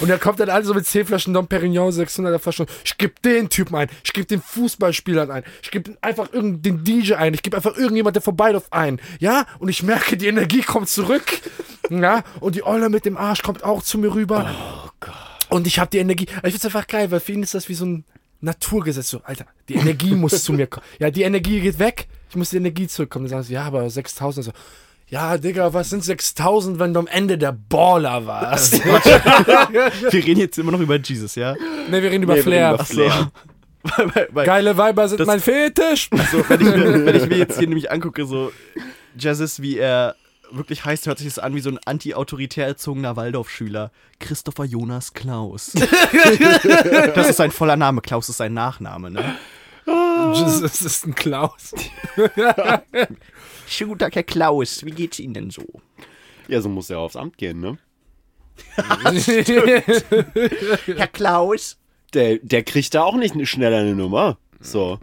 Und 0.00 0.10
er 0.10 0.18
kommt 0.18 0.40
dann 0.40 0.50
also 0.50 0.74
mit 0.74 0.86
10 0.86 1.06
Flaschen 1.06 1.32
Dom 1.32 1.46
Perignon, 1.46 1.90
600er 1.90 2.38
Flaschen. 2.38 2.66
Ich 2.84 2.98
geb 2.98 3.22
den 3.22 3.48
Typen 3.48 3.74
ein. 3.76 3.88
Ich 4.04 4.12
geb 4.12 4.28
den 4.28 4.42
Fußballspielern 4.42 5.30
ein. 5.30 5.44
Ich 5.62 5.70
geb 5.70 5.96
einfach 6.02 6.32
irgendeinen 6.32 6.84
DJ 6.84 7.14
ein. 7.14 7.32
Ich 7.34 7.42
geb 7.42 7.54
einfach 7.54 7.76
irgendjemand, 7.76 8.14
der 8.14 8.22
vorbeiläuft, 8.22 8.72
ein. 8.72 9.00
Ja? 9.20 9.46
Und 9.58 9.68
ich 9.68 9.82
merke, 9.82 10.16
die 10.16 10.26
Energie 10.26 10.62
kommt 10.62 10.88
zurück. 10.88 11.24
Ja? 11.88 12.24
Und 12.40 12.56
die 12.56 12.64
Olle 12.64 12.88
mit 12.88 13.04
dem 13.04 13.16
Arsch 13.16 13.42
kommt 13.42 13.62
auch 13.62 13.80
zu 13.80 13.96
mir 13.98 14.12
rüber. 14.12 14.52
Oh 14.84 14.90
Gott. 14.98 15.14
Und 15.50 15.68
ich 15.68 15.78
habe 15.78 15.88
die 15.88 15.98
Energie. 15.98 16.26
Ich 16.42 16.50
find's 16.50 16.64
einfach 16.64 16.88
geil, 16.88 17.12
weil 17.12 17.20
für 17.20 17.30
ihn 17.30 17.44
ist 17.44 17.54
das 17.54 17.68
wie 17.68 17.74
so 17.74 17.86
ein 17.86 18.04
Naturgesetz. 18.40 19.10
So, 19.10 19.20
Alter, 19.22 19.46
die 19.68 19.74
Energie 19.74 20.16
muss 20.16 20.42
zu 20.42 20.52
mir 20.52 20.66
kommen. 20.66 20.84
Ja, 20.98 21.10
die 21.10 21.22
Energie 21.22 21.60
geht 21.60 21.78
weg. 21.78 22.08
Ich 22.28 22.34
muss 22.34 22.50
die 22.50 22.56
Energie 22.56 22.88
zurückkommen. 22.88 23.26
Dann 23.26 23.30
sagen 23.30 23.42
sie, 23.44 23.52
ja, 23.54 23.62
aber 23.62 23.88
6000. 23.88 24.46
So, 24.46 24.52
ja, 25.08 25.38
Digga, 25.38 25.72
was 25.72 25.90
sind 25.90 26.02
6000, 26.04 26.78
wenn 26.78 26.92
du 26.94 27.00
am 27.00 27.06
Ende 27.06 27.38
der 27.38 27.52
Baller 27.52 28.26
warst? 28.26 28.84
Wir 28.84 30.12
reden 30.12 30.40
jetzt 30.40 30.58
immer 30.58 30.72
noch 30.72 30.80
über 30.80 30.96
Jesus, 30.96 31.34
ja? 31.36 31.54
ne, 31.88 32.02
wir 32.02 32.10
reden 32.10 32.24
über 32.24 32.34
Nee, 32.34 32.42
Flair. 32.42 32.66
reden 32.72 32.74
über 32.74 32.84
Flair. 32.84 33.30
Weil- 33.82 34.10
weil- 34.14 34.28
weil- 34.32 34.46
Geile 34.46 34.76
Weiber 34.76 35.08
sind 35.08 35.24
mein 35.26 35.38
Fetisch. 35.40 36.10
So, 36.32 36.44
wenn, 36.48 36.60
ich 36.60 36.66
mir, 36.66 37.06
wenn 37.06 37.14
ich 37.16 37.26
mir 37.28 37.38
jetzt 37.38 37.58
hier 37.58 37.68
nämlich 37.68 37.90
angucke, 37.92 38.26
so 38.26 38.50
Jesus, 39.16 39.62
wie 39.62 39.78
er 39.78 40.16
wirklich 40.50 40.84
heißt, 40.84 41.06
hört 41.06 41.18
sich 41.18 41.28
das 41.28 41.38
an 41.38 41.54
wie 41.54 41.60
so 41.60 41.70
ein 41.70 41.78
anti-autoritär 41.84 42.66
erzogener 42.66 43.14
Waldorfschüler. 43.16 43.90
Christopher 44.18 44.64
Jonas 44.64 45.12
Klaus. 45.14 45.72
das 47.14 47.28
ist 47.30 47.36
sein 47.36 47.50
voller 47.52 47.76
Name. 47.76 48.00
Klaus 48.00 48.28
ist 48.28 48.38
sein 48.38 48.54
Nachname, 48.54 49.10
ne? 49.10 49.36
Jesus 50.34 50.80
ist 50.82 51.06
ein 51.06 51.14
Klaus. 51.14 51.72
Schönen 53.68 53.88
guten 53.90 53.98
Tag, 53.98 54.14
Herr 54.14 54.22
Klaus. 54.22 54.84
Wie 54.84 54.92
geht's 54.92 55.18
Ihnen 55.18 55.34
denn 55.34 55.50
so? 55.50 55.64
Ja, 56.48 56.60
so 56.60 56.68
muss 56.68 56.88
er 56.88 57.00
aufs 57.00 57.16
Amt 57.16 57.36
gehen, 57.36 57.58
ne? 57.60 57.78
Herr 60.96 61.08
Klaus. 61.08 61.76
Der, 62.14 62.38
der 62.38 62.62
kriegt 62.62 62.94
da 62.94 63.02
auch 63.02 63.16
nicht 63.16 63.34
schneller 63.48 63.78
eine 63.78 63.96
Nummer. 63.96 64.38
So. 64.60 65.00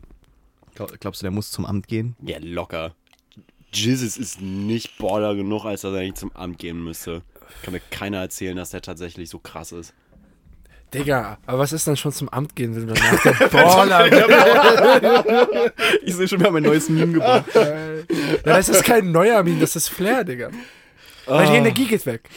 Glaubst 0.76 1.21
du, 1.21 1.26
der 1.26 1.32
muss 1.32 1.52
zum 1.52 1.65
Amt 1.65 1.88
gehen? 1.88 2.15
Ja, 2.21 2.38
locker. 2.39 2.95
Jesus 3.73 4.17
ist 4.17 4.39
nicht 4.39 4.97
Baller 4.97 5.36
genug, 5.36 5.65
als 5.65 5.82
dass 5.82 5.93
er 5.93 6.02
nicht 6.02 6.17
zum 6.17 6.32
Amt 6.32 6.58
gehen 6.58 6.82
müsste. 6.84 7.21
Kann 7.63 7.73
mir 7.73 7.82
keiner 7.91 8.19
erzählen, 8.19 8.56
dass 8.56 8.69
der 8.69 8.82
tatsächlich 8.82 9.30
so 9.30 9.39
krass 9.39 9.71
ist. 9.73 9.93
Digga, 10.93 11.38
aber 11.45 11.60
was 11.60 11.73
ist 11.73 11.88
dann 11.88 11.97
schon 11.97 12.12
zum 12.12 12.29
Amt 12.29 12.56
gehen, 12.56 12.75
wenn 12.75 12.88
du 12.88 12.93
nach 12.93 13.23
der 13.39 13.47
Baller 13.47 14.06
Ich 16.03 16.15
sehe 16.15 16.27
schon, 16.27 16.39
wir 16.39 16.47
haben 16.47 16.56
ein 16.58 16.63
neues 16.63 16.89
Meme 16.89 17.13
gebracht. 17.13 17.45
Ja, 17.56 17.73
das 18.43 18.69
ist 18.69 18.84
kein 18.84 19.12
neuer 19.12 19.41
Meme, 19.43 19.60
das 19.60 19.75
ist 19.75 19.89
Flair, 19.89 20.23
Digga. 20.23 20.49
Weil 21.25 21.47
die 21.47 21.53
Energie 21.53 21.86
geht 21.86 22.06
weg. 22.06 22.29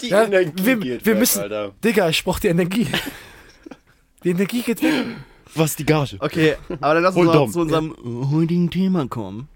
Die 0.00 0.08
Ja, 0.08 0.24
Energie 0.24 0.52
wir, 0.64 0.76
geht 0.76 1.06
wir 1.06 1.12
weg, 1.14 1.20
müssen. 1.20 1.42
Alter. 1.42 1.72
Digga, 1.84 2.08
ich 2.08 2.24
brauch 2.24 2.38
die 2.40 2.48
Energie. 2.48 2.88
Die 4.24 4.30
Energie 4.30 4.62
geht 4.62 4.82
weg. 4.82 4.92
Was 5.54 5.76
die 5.76 5.84
Gage? 5.84 6.16
Okay, 6.18 6.56
aber 6.80 6.94
dann 6.94 7.02
lass 7.02 7.14
uns 7.14 7.26
mal 7.26 7.48
zu 7.48 7.60
unserem 7.60 8.30
heutigen 8.32 8.70
Thema 8.70 9.06
kommen. 9.06 9.48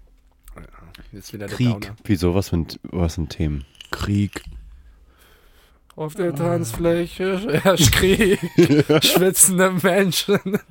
Jetzt 1.11 1.33
wieder 1.33 1.47
der 1.47 1.55
Krieg. 1.55 1.91
Wieso? 2.03 2.35
Was 2.35 2.51
ein, 2.53 2.67
was 2.83 3.15
für 3.15 3.21
ein 3.21 3.29
Themen? 3.29 3.65
Krieg. 3.91 4.43
Auf 5.97 6.13
der 6.15 6.33
Tanzfläche 6.33 7.59
herrscht 7.63 7.91
Krieg. 7.91 8.39
Schwitzende 9.03 9.71
Menschen. 9.83 10.37
Von 10.37 10.61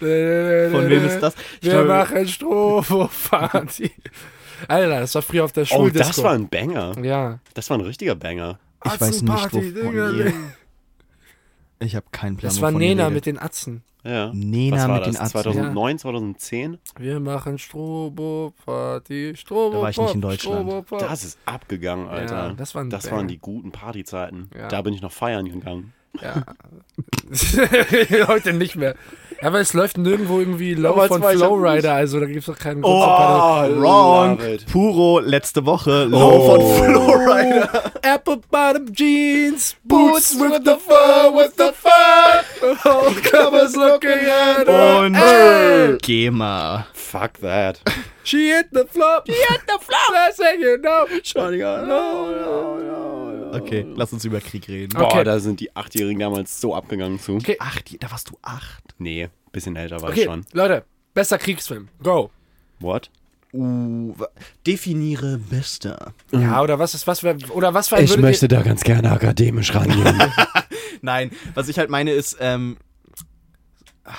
wem 0.00 1.06
ist 1.06 1.20
das? 1.20 1.34
Ich 1.60 1.66
Wir 1.68 1.72
glaube- 1.72 1.88
machen 1.88 2.28
Strobo-Party. 2.28 3.90
Alter, 4.68 5.00
das 5.00 5.14
war 5.14 5.22
früher 5.22 5.44
auf 5.44 5.52
der 5.52 5.62
Oh, 5.64 5.66
Schuldisco. 5.66 6.06
das 6.08 6.22
war 6.22 6.32
ein 6.34 6.48
Banger. 6.48 6.94
Ja. 7.02 7.40
Das 7.54 7.68
war 7.70 7.78
ein 7.78 7.80
richtiger 7.80 8.14
Banger. 8.14 8.58
Ich 8.84 9.00
weiß 9.00 9.22
nicht, 9.22 9.32
wovon 9.52 9.94
ihr-. 9.94 10.32
Ich 11.82 11.96
habe 11.96 12.06
keinen 12.12 12.36
Plan. 12.36 12.48
Das 12.48 12.60
war 12.60 12.70
Nena 12.70 13.10
mit 13.10 13.26
den 13.26 13.38
Atzen. 13.38 13.82
Ja. 14.04 14.32
Nena 14.34 14.76
Was 14.76 14.88
war 14.88 14.94
mit 14.96 15.06
das? 15.06 15.14
den 15.16 15.20
Atzen. 15.22 15.32
2009, 15.32 15.98
2010? 15.98 16.78
Wir 16.98 17.20
machen 17.20 17.58
Strobo-Party, 17.58 19.34
Strobo 19.36 19.76
Da 19.76 19.82
war 19.82 19.90
ich 19.90 19.98
nicht 19.98 20.14
in 20.14 20.20
Deutschland. 20.20 20.84
Das 20.90 21.24
ist 21.24 21.38
abgegangen, 21.46 22.08
Alter. 22.08 22.48
Ja, 22.48 22.52
das 22.52 22.74
war 22.74 22.82
ein 22.82 22.90
das 22.90 23.10
waren 23.10 23.28
die 23.28 23.38
guten 23.38 23.70
Partyzeiten. 23.70 24.50
Ja. 24.56 24.68
Da 24.68 24.82
bin 24.82 24.92
ich 24.92 25.02
noch 25.02 25.12
feiern 25.12 25.48
gegangen. 25.48 25.92
Ja. 26.20 26.42
Heute 28.28 28.52
nicht 28.52 28.76
mehr. 28.76 28.94
Ja, 29.40 29.48
aber 29.48 29.60
es 29.60 29.72
läuft 29.72 29.98
nirgendwo 29.98 30.38
irgendwie 30.38 30.74
Low 30.74 30.90
Damals 30.90 31.08
von 31.08 31.22
Flowrider, 31.22 31.94
also 31.94 32.20
da 32.20 32.26
gibt's 32.26 32.46
doch 32.46 32.58
keinen 32.58 32.82
Grund 32.82 32.94
Oh, 32.94 33.00
zu 33.02 33.06
paddeln. 33.08 33.82
Wrong. 33.82 34.38
Puro, 34.70 35.18
letzte 35.18 35.64
Woche. 35.66 36.04
Low 36.04 36.18
Oh. 36.20 36.60
von 36.76 36.84
Flowrider. 36.84 37.92
Apple 38.02 38.40
bottom 38.50 38.92
jeans, 38.92 39.74
boots 39.84 40.34
with 40.38 40.62
the 40.64 40.76
fur, 40.76 41.32
with 41.34 41.54
the 41.56 41.72
fur. 41.72 42.44
All 42.88 43.12
comers 43.22 43.74
looking 43.74 44.10
at 44.10 44.66
her. 44.68 44.98
Und 45.06 45.16
Hey. 45.16 45.98
GEMA. 46.02 46.86
Fuck 46.92 47.38
that. 47.40 47.80
She 48.24 48.50
hit 48.52 48.68
the 48.72 48.84
flop. 48.88 49.26
She 49.26 49.32
hit 49.34 49.62
the 49.66 49.78
flop. 49.80 50.12
That's 50.12 50.38
how 50.40 50.52
you 50.52 50.76
know. 50.78 51.06
Got- 51.34 51.88
no, 51.88 52.30
no, 52.30 52.30
no, 52.30 52.78
no. 52.78 53.21
Okay, 53.52 53.86
lass 53.94 54.12
uns 54.12 54.24
über 54.24 54.40
Krieg 54.40 54.68
reden. 54.68 54.92
Boah, 54.98 55.06
Okay. 55.08 55.24
da 55.24 55.38
sind 55.40 55.60
die 55.60 55.74
Achtjährigen 55.76 56.20
damals 56.20 56.60
so 56.60 56.74
abgegangen 56.74 57.18
zu. 57.20 57.34
Okay. 57.36 57.56
Ach, 57.60 57.80
die, 57.82 57.98
da 57.98 58.10
warst 58.10 58.30
du 58.30 58.38
acht. 58.42 58.82
Nee, 58.98 59.28
bisschen 59.52 59.76
älter 59.76 60.00
war 60.02 60.10
ich 60.10 60.16
Okay, 60.18 60.24
schon. 60.24 60.46
Leute, 60.52 60.84
bester 61.14 61.38
Kriegsfilm. 61.38 61.88
Go. 62.02 62.30
What? 62.80 63.10
Uh, 63.54 64.14
definiere 64.66 65.36
bester. 65.38 66.14
Ja, 66.32 66.62
oder 66.62 66.78
was 66.78 66.94
ist, 66.94 67.06
was 67.06 67.22
wär, 67.22 67.36
oder 67.50 67.74
was 67.74 67.88
für 67.90 67.96
ein 67.96 68.08
würdet 68.08 68.40
ihr- 68.42 68.48
da 68.48 68.62
ganz 68.62 68.82
gerne 68.82 69.10
akademisch 69.12 69.74
rangehen. 69.74 70.18
Nein, 71.02 71.30
was 71.54 71.68
ich 71.68 71.78
halt 71.78 71.90
meine 71.90 72.12
ist, 72.12 72.38
ähm, 72.40 72.78
ah, 74.04 74.12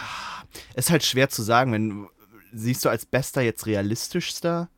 ist 0.76 0.91
halt 0.91 1.04
schwer 1.04 1.30
zu 1.30 1.41
sagen, 1.41 1.72
wenn 1.74 2.08
siehst 2.54 2.86
du 2.86 2.89
als 2.89 3.06
bester 3.08 3.41
jetzt 3.41 3.65
realistischster 3.65 4.69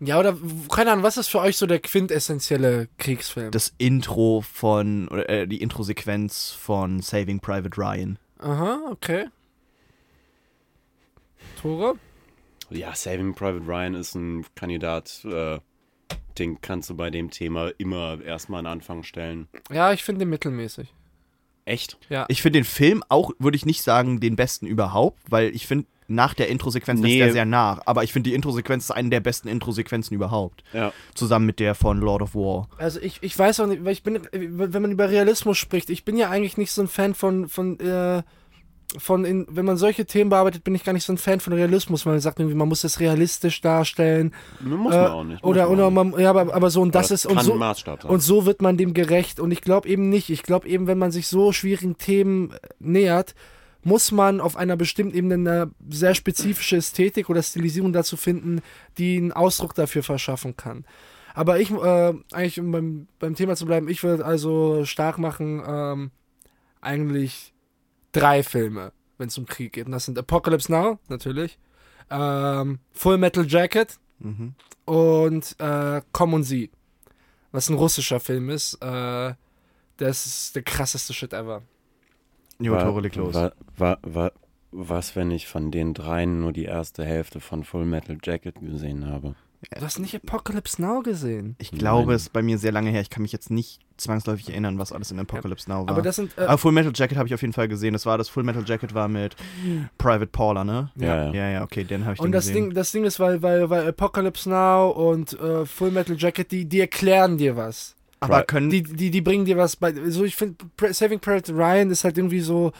Ja, 0.00 0.20
oder, 0.20 0.36
keine 0.72 0.92
Ahnung, 0.92 1.02
was 1.02 1.16
ist 1.16 1.28
für 1.28 1.40
euch 1.40 1.56
so 1.56 1.66
der 1.66 1.80
quintessentielle 1.80 2.88
Kriegsfilm? 2.98 3.50
das 3.50 3.74
Intro 3.78 4.42
von 4.42 5.08
oder 5.08 5.28
äh, 5.28 5.48
die 5.48 5.60
Introsequenz 5.60 6.52
von 6.52 7.00
Saving 7.00 7.40
Private 7.40 7.76
Ryan. 7.76 8.18
Aha, 8.38 8.80
okay. 8.90 9.26
Tore? 11.60 11.94
ja, 12.70 12.94
Saving 12.94 13.34
Private 13.34 13.66
Ryan 13.66 13.94
ist 13.94 14.14
ein 14.14 14.44
Kandidat, 14.54 15.24
äh, 15.24 15.58
den 16.38 16.60
kannst 16.60 16.90
du 16.90 16.96
bei 16.96 17.10
dem 17.10 17.30
Thema 17.30 17.70
immer 17.78 18.20
erstmal 18.22 18.60
an 18.60 18.66
Anfang 18.66 19.02
stellen. 19.02 19.48
Ja, 19.70 19.92
ich 19.92 20.04
finde 20.04 20.20
den 20.20 20.28
mittelmäßig. 20.28 20.94
Echt? 21.64 21.98
Ja. 22.08 22.24
Ich 22.28 22.40
finde 22.40 22.60
den 22.60 22.64
Film 22.64 23.02
auch, 23.08 23.32
würde 23.38 23.56
ich 23.56 23.66
nicht 23.66 23.82
sagen, 23.82 24.20
den 24.20 24.36
besten 24.36 24.66
überhaupt, 24.66 25.20
weil 25.28 25.54
ich 25.54 25.66
finde, 25.66 25.86
nach 26.10 26.32
der 26.34 26.48
Introsequenz 26.48 27.00
lässt 27.00 27.12
Nee. 27.12 27.20
er 27.20 27.32
sehr 27.32 27.44
nach. 27.44 27.82
Aber 27.84 28.02
ich 28.02 28.12
finde, 28.12 28.30
die 28.30 28.34
Introsequenz 28.34 28.84
ist 28.84 28.90
eine 28.90 29.10
der 29.10 29.20
besten 29.20 29.46
Introsequenzen 29.46 30.14
überhaupt. 30.14 30.64
Ja. 30.72 30.92
Zusammen 31.14 31.44
mit 31.46 31.60
der 31.60 31.74
von 31.74 31.98
Lord 32.00 32.22
of 32.22 32.34
War. 32.34 32.68
Also 32.78 32.98
ich, 33.00 33.18
ich 33.22 33.38
weiß 33.38 33.60
auch 33.60 33.66
nicht, 33.66 33.84
weil 33.84 33.92
ich 33.92 34.02
bin, 34.02 34.20
wenn 34.32 34.82
man 34.82 34.90
über 34.90 35.10
Realismus 35.10 35.58
spricht, 35.58 35.90
ich 35.90 36.04
bin 36.04 36.16
ja 36.16 36.30
eigentlich 36.30 36.56
nicht 36.56 36.72
so 36.72 36.80
ein 36.82 36.88
Fan 36.88 37.14
von, 37.14 37.46
von, 37.48 37.78
äh, 37.78 38.22
von 38.96 39.26
in, 39.26 39.46
wenn 39.50 39.66
man 39.66 39.76
solche 39.76 40.06
Themen 40.06 40.30
bearbeitet, 40.30 40.64
bin 40.64 40.74
ich 40.74 40.82
gar 40.82 40.94
nicht 40.94 41.04
so 41.04 41.12
ein 41.12 41.18
Fan 41.18 41.40
von 41.40 41.52
Realismus, 41.52 42.06
weil 42.06 42.14
man 42.14 42.20
sagt 42.20 42.40
irgendwie, 42.40 42.56
man 42.56 42.68
muss 42.68 42.80
das 42.80 43.00
realistisch 43.00 43.60
darstellen. 43.60 44.32
Muss 44.60 44.94
äh, 44.94 45.02
man 45.02 45.10
auch 45.10 45.24
nicht. 45.24 45.42
muss 45.42 45.50
Oder, 45.50 45.64
man 45.64 45.72
oder 45.72 45.84
auch 45.86 46.04
nicht. 46.04 46.12
man, 46.14 46.20
ja, 46.22 46.30
aber, 46.30 46.54
aber 46.54 46.70
so 46.70 46.80
und 46.80 46.94
das 46.94 47.08
Aber 47.08 47.14
ist, 47.14 47.26
und 47.26 47.40
so, 47.42 48.08
und 48.08 48.20
so 48.20 48.46
wird 48.46 48.62
man 48.62 48.78
dem 48.78 48.94
gerecht. 48.94 49.40
Und 49.40 49.50
ich 49.50 49.60
glaube 49.60 49.86
eben 49.88 50.08
nicht. 50.08 50.30
Ich 50.30 50.42
glaube 50.42 50.66
eben, 50.68 50.86
wenn 50.86 50.96
man 50.96 51.10
sich 51.10 51.28
so 51.28 51.52
schwierigen 51.52 51.98
Themen 51.98 52.52
äh, 52.52 52.56
nähert, 52.78 53.34
muss 53.88 54.12
man 54.12 54.40
auf 54.40 54.56
einer 54.56 54.76
bestimmten 54.76 55.16
Ebene 55.16 55.34
eine 55.34 55.70
sehr 55.88 56.14
spezifische 56.14 56.76
Ästhetik 56.76 57.28
oder 57.30 57.42
Stilisierung 57.42 57.92
dazu 57.92 58.16
finden, 58.16 58.60
die 58.98 59.16
einen 59.16 59.32
Ausdruck 59.32 59.74
dafür 59.74 60.02
verschaffen 60.02 60.56
kann. 60.56 60.84
Aber 61.34 61.58
ich, 61.58 61.70
äh, 61.70 62.14
eigentlich 62.32 62.60
um 62.60 62.70
beim, 62.70 63.08
beim 63.18 63.34
Thema 63.34 63.56
zu 63.56 63.64
bleiben, 63.66 63.88
ich 63.88 64.02
würde 64.02 64.24
also 64.24 64.84
stark 64.84 65.18
machen, 65.18 65.62
ähm, 65.66 66.10
eigentlich 66.80 67.54
drei 68.12 68.42
Filme, 68.42 68.92
wenn 69.16 69.28
es 69.28 69.38
um 69.38 69.46
Krieg 69.46 69.72
geht. 69.72 69.86
Und 69.86 69.92
das 69.92 70.04
sind 70.04 70.18
Apocalypse 70.18 70.70
Now, 70.70 70.98
natürlich, 71.08 71.58
ähm, 72.10 72.78
Full 72.92 73.18
Metal 73.18 73.46
Jacket 73.46 73.98
Mhm. 74.20 74.54
und 74.84 75.54
äh, 75.60 76.02
Komm 76.10 76.34
und 76.34 76.42
Sie, 76.42 76.70
was 77.52 77.68
ein 77.68 77.76
russischer 77.76 78.18
Film 78.18 78.50
ist. 78.50 78.74
Äh, 78.82 79.34
das 79.98 80.26
ist 80.26 80.56
der 80.56 80.62
krasseste 80.62 81.14
Shit 81.14 81.32
ever. 81.32 81.62
Jo, 82.60 82.76
Tore, 82.78 83.00
leg 83.02 83.14
los. 83.14 83.34
Wa, 83.34 83.52
wa, 83.76 83.98
wa, 84.02 84.30
was, 84.72 85.16
wenn 85.16 85.30
ich 85.30 85.46
von 85.46 85.70
den 85.70 85.94
dreien 85.94 86.40
nur 86.40 86.52
die 86.52 86.64
erste 86.64 87.04
Hälfte 87.04 87.40
von 87.40 87.64
Full 87.64 87.84
Metal 87.84 88.18
Jacket 88.22 88.60
gesehen 88.60 89.06
habe? 89.06 89.34
Du 89.76 89.80
hast 89.80 89.98
nicht 89.98 90.14
Apocalypse 90.14 90.80
Now 90.80 91.02
gesehen. 91.02 91.56
Ich 91.58 91.72
glaube, 91.72 92.08
Nein. 92.08 92.16
es 92.16 92.22
ist 92.22 92.32
bei 92.32 92.42
mir 92.42 92.58
sehr 92.58 92.70
lange 92.70 92.90
her. 92.90 93.00
Ich 93.00 93.10
kann 93.10 93.22
mich 93.22 93.32
jetzt 93.32 93.50
nicht 93.50 93.80
zwangsläufig 93.96 94.50
erinnern, 94.50 94.78
was 94.78 94.92
alles 94.92 95.10
in 95.10 95.18
Apocalypse 95.18 95.68
Now 95.68 95.80
war. 95.80 95.88
Aber 95.88 96.02
das 96.02 96.14
sind. 96.14 96.38
Äh, 96.38 96.42
Aber 96.42 96.58
Full 96.58 96.70
Metal 96.70 96.92
Jacket 96.94 97.18
habe 97.18 97.26
ich 97.26 97.34
auf 97.34 97.40
jeden 97.40 97.52
Fall 97.52 97.66
gesehen. 97.66 97.92
Das 97.92 98.06
war 98.06 98.18
das 98.18 98.28
Full 98.28 98.44
Metal 98.44 98.62
Jacket 98.64 98.94
war 98.94 99.08
mit 99.08 99.34
Private 99.98 100.28
Paula, 100.28 100.62
ne? 100.62 100.92
Ja, 100.94 101.24
ja. 101.24 101.32
Ja, 101.32 101.50
ja, 101.50 101.62
okay, 101.64 101.82
den 101.82 102.04
habe 102.04 102.14
ich 102.14 102.20
und 102.20 102.26
dann 102.26 102.32
das 102.32 102.46
gesehen. 102.46 102.66
Ding, 102.66 102.74
das 102.74 102.92
Ding 102.92 103.04
ist, 103.04 103.18
weil, 103.18 103.42
weil, 103.42 103.68
weil 103.68 103.88
Apocalypse 103.88 104.48
Now 104.48 104.90
und 104.90 105.32
äh, 105.40 105.66
Full 105.66 105.90
Metal 105.90 106.16
Jacket, 106.16 106.52
die, 106.52 106.64
die 106.66 106.80
erklären 106.80 107.36
dir 107.36 107.56
was. 107.56 107.96
Aber 108.20 108.42
können 108.44 108.70
Die, 108.70 108.82
die, 108.82 109.10
die 109.10 109.20
bringen 109.20 109.44
dir 109.44 109.56
was 109.56 109.76
bei. 109.76 109.92
So, 110.10 110.24
ich 110.24 110.36
finde, 110.36 110.56
Saving 110.90 111.20
Private 111.20 111.52
Ryan 111.52 111.90
ist 111.90 112.04
halt 112.04 112.18
irgendwie 112.18 112.40
so 112.40 112.72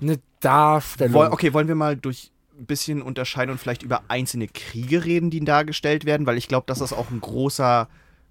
eine 0.00 0.18
Darstellung. 0.40 1.14
Woll, 1.14 1.28
okay, 1.28 1.52
wollen 1.52 1.68
wir 1.68 1.74
mal 1.74 1.96
durch 1.96 2.30
ein 2.58 2.66
bisschen 2.66 3.02
unterscheiden 3.02 3.52
und 3.52 3.58
vielleicht 3.58 3.82
über 3.82 4.02
einzelne 4.08 4.48
Kriege 4.48 5.04
reden, 5.04 5.30
die 5.30 5.40
dargestellt 5.40 6.04
werden, 6.04 6.26
weil 6.26 6.36
ich 6.36 6.48
glaube, 6.48 6.64
das 6.66 6.80
ist 6.80 6.92
auch 6.92 7.10
ein 7.10 7.20
großer 7.20 7.88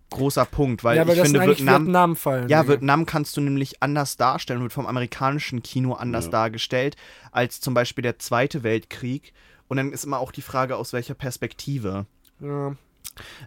großer 0.09 0.45
Punkt, 0.45 0.85
weil 0.85 0.95
ja, 0.95 1.01
ich 1.03 1.07
das 1.09 1.15
finde 1.17 1.29
sind 1.31 1.39
eigentlich 1.41 1.59
Vietnam 1.59 1.85
Vietnam-Fallen. 1.85 2.47
Ja, 2.49 2.61
Digga. 2.61 2.73
Vietnam 2.75 3.05
kannst 3.05 3.35
du 3.35 3.41
nämlich 3.41 3.83
anders 3.83 4.15
darstellen, 4.15 4.61
wird 4.61 4.71
vom 4.71 4.85
amerikanischen 4.85 5.61
Kino 5.63 5.93
anders 5.93 6.25
Ja. 6.25 6.31
dargestellt 6.31 6.95
als 7.31 7.59
zum 7.59 7.73
Beispiel 7.73 8.03
der 8.03 8.17
Zweite 8.17 8.63
Weltkrieg. 8.63 9.33
Und 9.67 9.77
dann 9.77 9.91
ist 9.91 10.05
immer 10.05 10.19
auch 10.19 10.31
die 10.31 10.41
Frage, 10.41 10.77
aus 10.77 10.93
welcher 10.93 11.13
Perspektive. 11.13 12.05
Ja. 12.39 12.75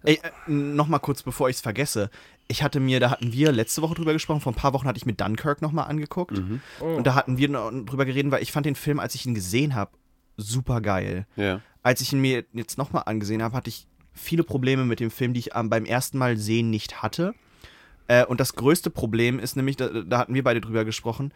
Ey, 0.03 0.21
äh, 0.23 0.51
nochmal 0.51 1.01
kurz, 1.01 1.23
bevor 1.23 1.49
ich 1.49 1.57
es 1.57 1.63
vergesse. 1.63 2.11
Ich 2.49 2.63
hatte 2.63 2.81
mir, 2.81 3.01
da 3.01 3.11
hatten 3.11 3.33
wir 3.33 3.53
letzte 3.53 3.83
Woche 3.83 3.95
drüber 3.95 4.13
gesprochen, 4.13 4.41
vor 4.41 4.53
ein 4.53 4.57
paar 4.57 4.73
Wochen 4.73 4.89
hatte 4.89 4.99
ich 4.99 5.07
mir 5.07 5.13
Dunkirk 5.13 5.63
nochmal 5.63 5.89
angeguckt. 5.89 6.39
Mhm. 6.39 6.61
Oh. 6.81 6.97
Und 6.97 7.07
da 7.07 7.15
hatten 7.15 7.39
wir 7.39 7.49
drüber 7.49 8.05
geredet, 8.05 8.33
weil 8.33 8.43
ich 8.43 8.53
fand 8.53 8.67
den 8.67 8.75
Film, 8.75 8.99
als 8.99 9.15
ich 9.15 9.27
ihn 9.27 9.35
gesehen 9.35 9.75
habe, 9.75 9.93
super 10.37 10.81
geil. 10.81 11.27
Ja. 11.37 11.61
Als 11.83 12.01
ich 12.01 12.13
ihn 12.13 12.21
mir 12.21 12.45
jetzt 12.53 12.79
nochmal 12.79 13.05
angesehen 13.07 13.43
habe, 13.43 13.57
hatte 13.57 13.71
ich 13.71 13.87
viele 14.13 14.43
Probleme 14.43 14.85
mit 14.85 15.01
dem 15.01 15.11
Film, 15.11 15.35
die 15.35 15.41
ich 15.41 15.55
ähm, 15.55 15.71
beim 15.71 15.85
ersten 15.85 16.19
Mal 16.19 16.37
sehen 16.37 16.71
nicht 16.71 17.03
hatte. 17.03 17.35
Äh, 18.09 18.25
und 18.27 18.41
das 18.41 18.55
größte 18.55 18.91
Problem 18.91 19.39
ist 19.39 19.57
nämlich, 19.57 19.77
da, 19.77 19.89
da 19.89 20.19
hatten 20.19 20.35
wir 20.35 20.43
beide 20.43 20.61
drüber 20.61 20.85
gesprochen, 20.85 21.33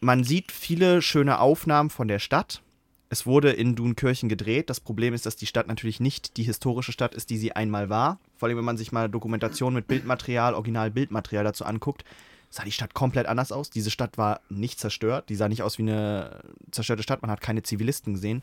man 0.00 0.24
sieht 0.24 0.52
viele 0.52 1.02
schöne 1.02 1.40
Aufnahmen 1.40 1.90
von 1.90 2.08
der 2.08 2.18
Stadt. 2.18 2.62
Es 3.08 3.26
wurde 3.26 3.52
in 3.52 3.76
Dunkirchen 3.76 4.28
gedreht. 4.28 4.68
Das 4.68 4.80
Problem 4.80 5.14
ist, 5.14 5.26
dass 5.26 5.36
die 5.36 5.46
Stadt 5.46 5.68
natürlich 5.68 6.00
nicht 6.00 6.36
die 6.36 6.42
historische 6.42 6.92
Stadt 6.92 7.14
ist, 7.14 7.30
die 7.30 7.38
sie 7.38 7.52
einmal 7.52 7.88
war. 7.88 8.18
Vor 8.36 8.48
allem, 8.48 8.58
wenn 8.58 8.64
man 8.64 8.76
sich 8.76 8.90
mal 8.90 9.08
Dokumentation 9.08 9.74
mit 9.74 9.86
Bildmaterial, 9.86 10.54
Original-Bildmaterial 10.54 11.44
dazu 11.44 11.64
anguckt, 11.64 12.04
sah 12.50 12.64
die 12.64 12.72
Stadt 12.72 12.94
komplett 12.94 13.26
anders 13.26 13.52
aus. 13.52 13.70
Diese 13.70 13.90
Stadt 13.90 14.18
war 14.18 14.40
nicht 14.48 14.80
zerstört. 14.80 15.28
Die 15.28 15.36
sah 15.36 15.48
nicht 15.48 15.62
aus 15.62 15.78
wie 15.78 15.82
eine 15.82 16.40
zerstörte 16.72 17.04
Stadt. 17.04 17.22
Man 17.22 17.30
hat 17.30 17.40
keine 17.40 17.62
Zivilisten 17.62 18.14
gesehen. 18.14 18.42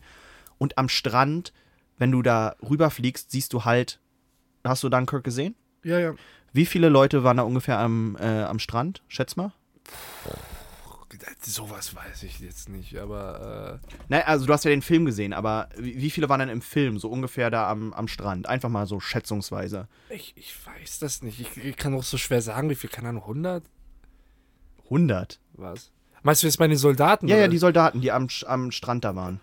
Und 0.57 0.77
am 0.77 0.87
Strand, 0.87 1.51
wenn 1.97 2.11
du 2.11 2.21
da 2.21 2.55
rüberfliegst, 2.67 3.31
siehst 3.31 3.51
du 3.53 3.65
halt. 3.65 3.99
Hast 4.63 4.83
du 4.83 4.89
Dunkirk 4.89 5.25
gesehen? 5.25 5.55
ja, 5.83 5.99
ja. 5.99 6.13
Wie 6.53 6.67
viele 6.67 6.87
Leute 6.87 7.23
waren 7.23 7.37
da 7.37 7.43
ungefähr 7.43 7.79
am, 7.79 8.15
äh, 8.19 8.43
am 8.43 8.59
Strand? 8.59 9.01
Schätz 9.07 9.35
mal. 9.35 9.51
Sowas 11.41 11.95
weiß 11.95 12.23
ich 12.23 12.39
jetzt 12.39 12.69
nicht, 12.69 12.97
aber. 12.97 13.79
Nein, 14.09 14.23
also 14.25 14.45
du 14.45 14.53
hast 14.53 14.65
ja 14.65 14.71
den 14.71 14.81
Film 14.81 15.05
gesehen, 15.05 15.33
aber 15.33 15.69
wie, 15.77 16.09
viele 16.09 16.29
waren 16.29 16.39
denn 16.39 16.49
im 16.49 16.61
Film 16.61 16.99
so 16.99 17.09
ungefähr 17.09 17.51
da 17.51 17.69
am, 17.69 17.93
am 17.93 18.07
Strand? 18.07 18.47
Einfach 18.47 18.69
mal 18.69 18.87
so 18.87 18.99
schätzungsweise. 18.99 19.87
Äh, 20.09 20.15
ich, 20.15 20.33
ich 20.35 20.55
weiß 20.65 20.99
das 20.99 21.21
nicht. 21.21 21.39
Ich, 21.39 21.57
ich 21.57 21.75
kann 21.75 21.93
auch 21.95 22.03
so 22.03 22.17
schwer 22.17 22.41
sagen, 22.41 22.69
wie 22.69 22.75
viel, 22.75 22.89
keine 22.89 23.09
Ahnung, 23.09 23.23
100? 23.23 23.63
100? 24.85 25.39
Was? 25.53 25.91
Meinst 26.23 26.43
du 26.43 26.47
jetzt 26.47 26.57
bei 26.57 26.67
den 26.67 26.77
Soldaten? 26.77 27.27
Ja, 27.27 27.35
ja, 27.35 27.43
oder? 27.43 27.49
die 27.49 27.57
Soldaten, 27.57 28.01
die 28.01 28.11
am, 28.11 28.27
am 28.45 28.71
Strand 28.71 29.03
da 29.03 29.15
waren. 29.15 29.39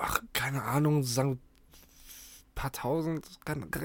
Ach, 0.00 0.20
keine 0.32 0.62
Ahnung, 0.64 1.02
sagen 1.02 1.40
paar 2.60 2.72
tausend. 2.72 3.26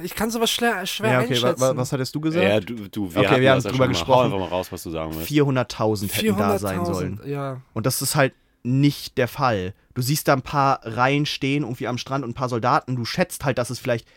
Ich 0.03 0.15
kann 0.15 0.29
sowas 0.31 0.51
schwer, 0.51 0.85
schwer 0.85 1.11
Ja, 1.11 1.19
okay, 1.19 1.29
wa, 1.29 1.33
einschätzen. 1.47 1.61
wa, 1.61 1.77
was 1.77 1.91
hattest 1.91 2.13
du 2.15 2.19
gesagt? 2.21 2.43
Ja, 2.45 2.59
du, 2.59 2.89
du 2.89 3.13
wir, 3.13 3.21
Okay, 3.21 3.41
wir 3.41 3.51
haben 3.51 3.59
drüber 3.61 3.69
schon 3.69 3.77
mal. 3.79 3.87
gesprochen. 3.87 4.17
Hau 4.17 4.23
einfach 4.25 4.39
mal 4.39 4.47
raus, 4.49 4.71
was 4.71 4.83
du 4.83 4.89
sagen 4.91 5.15
willst. 5.15 5.31
400.000 5.31 6.11
hätten 6.13 6.37
da 6.37 6.59
sein 6.59 6.79
400.000, 6.79 6.85
sollen. 6.93 7.19
Ja. 7.25 7.61
Und 7.73 7.85
das 7.85 8.01
ist 8.01 8.15
halt 8.15 8.33
nicht 8.63 9.17
der 9.17 9.27
Fall. 9.27 9.73
Du 9.93 10.01
siehst 10.01 10.27
da 10.27 10.33
ein 10.33 10.41
paar 10.41 10.79
Reihen 10.83 11.25
stehen, 11.25 11.63
irgendwie 11.63 11.87
am 11.87 11.97
Strand 11.97 12.23
und 12.23 12.31
ein 12.31 12.35
paar 12.35 12.49
Soldaten. 12.49 12.95
Du 12.95 13.05
schätzt 13.05 13.45
halt, 13.45 13.57
dass 13.57 13.69
es 13.69 13.79
vielleicht, 13.79 14.07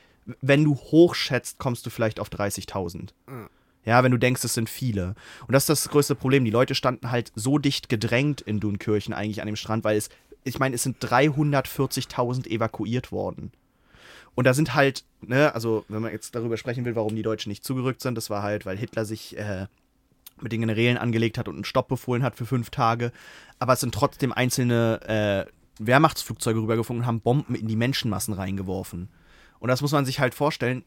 wenn 0.40 0.64
du 0.64 0.74
hochschätzt, 0.74 1.58
kommst 1.58 1.86
du 1.86 1.90
vielleicht 1.90 2.18
auf 2.18 2.28
30.000. 2.28 3.10
Mhm. 3.26 3.48
Ja, 3.84 4.02
wenn 4.02 4.10
du 4.10 4.18
denkst, 4.18 4.42
es 4.44 4.54
sind 4.54 4.68
viele. 4.68 5.14
Und 5.46 5.52
das 5.52 5.62
ist 5.62 5.68
das 5.84 5.88
größte 5.90 6.14
Problem. 6.14 6.44
Die 6.44 6.50
Leute 6.50 6.74
standen 6.74 7.10
halt 7.10 7.32
so 7.36 7.58
dicht 7.58 7.88
gedrängt 7.88 8.40
in 8.40 8.60
Dunkirchen 8.60 9.14
eigentlich 9.14 9.40
an 9.40 9.46
dem 9.46 9.56
Strand, 9.56 9.84
weil 9.84 9.96
es, 9.96 10.08
ich 10.44 10.58
meine, 10.58 10.74
es 10.74 10.82
sind 10.82 10.98
340.000 11.02 12.46
evakuiert 12.48 13.12
worden. 13.12 13.52
Und 14.38 14.44
da 14.44 14.54
sind 14.54 14.76
halt, 14.76 15.02
ne, 15.20 15.52
also 15.52 15.84
wenn 15.88 16.00
man 16.00 16.12
jetzt 16.12 16.32
darüber 16.36 16.56
sprechen 16.56 16.84
will, 16.84 16.94
warum 16.94 17.16
die 17.16 17.22
Deutschen 17.22 17.48
nicht 17.48 17.64
zugerückt 17.64 18.00
sind, 18.00 18.14
das 18.14 18.30
war 18.30 18.44
halt, 18.44 18.66
weil 18.66 18.76
Hitler 18.78 19.04
sich 19.04 19.36
äh, 19.36 19.66
mit 20.40 20.52
den 20.52 20.60
Generälen 20.60 20.96
angelegt 20.96 21.38
hat 21.38 21.48
und 21.48 21.56
einen 21.56 21.64
Stopp 21.64 21.88
befohlen 21.88 22.22
hat 22.22 22.36
für 22.36 22.46
fünf 22.46 22.70
Tage. 22.70 23.10
Aber 23.58 23.72
es 23.72 23.80
sind 23.80 23.92
trotzdem 23.92 24.32
einzelne 24.32 25.46
äh, 25.48 25.84
Wehrmachtsflugzeuge 25.84 26.60
rübergeflogen 26.60 27.02
und 27.02 27.06
haben 27.08 27.20
Bomben 27.20 27.56
in 27.56 27.66
die 27.66 27.74
Menschenmassen 27.74 28.32
reingeworfen. 28.32 29.08
Und 29.58 29.70
das 29.70 29.82
muss 29.82 29.90
man 29.90 30.04
sich 30.04 30.20
halt 30.20 30.34
vorstellen, 30.34 30.84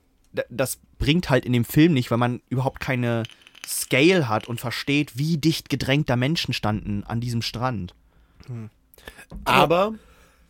das 0.50 0.80
bringt 0.98 1.30
halt 1.30 1.44
in 1.44 1.52
dem 1.52 1.66
Film 1.66 1.92
nicht, 1.92 2.10
weil 2.10 2.20
man 2.20 2.40
überhaupt 2.48 2.80
keine 2.80 3.24
Scale 3.68 4.30
hat 4.30 4.48
und 4.48 4.62
versteht, 4.62 5.18
wie 5.18 5.38
dicht 5.38 5.68
gedrängt 5.68 6.10
da 6.10 6.16
Menschen 6.16 6.54
standen 6.54 7.04
an 7.04 7.20
diesem 7.20 7.42
Strand. 7.42 7.96
Aber 9.44 9.94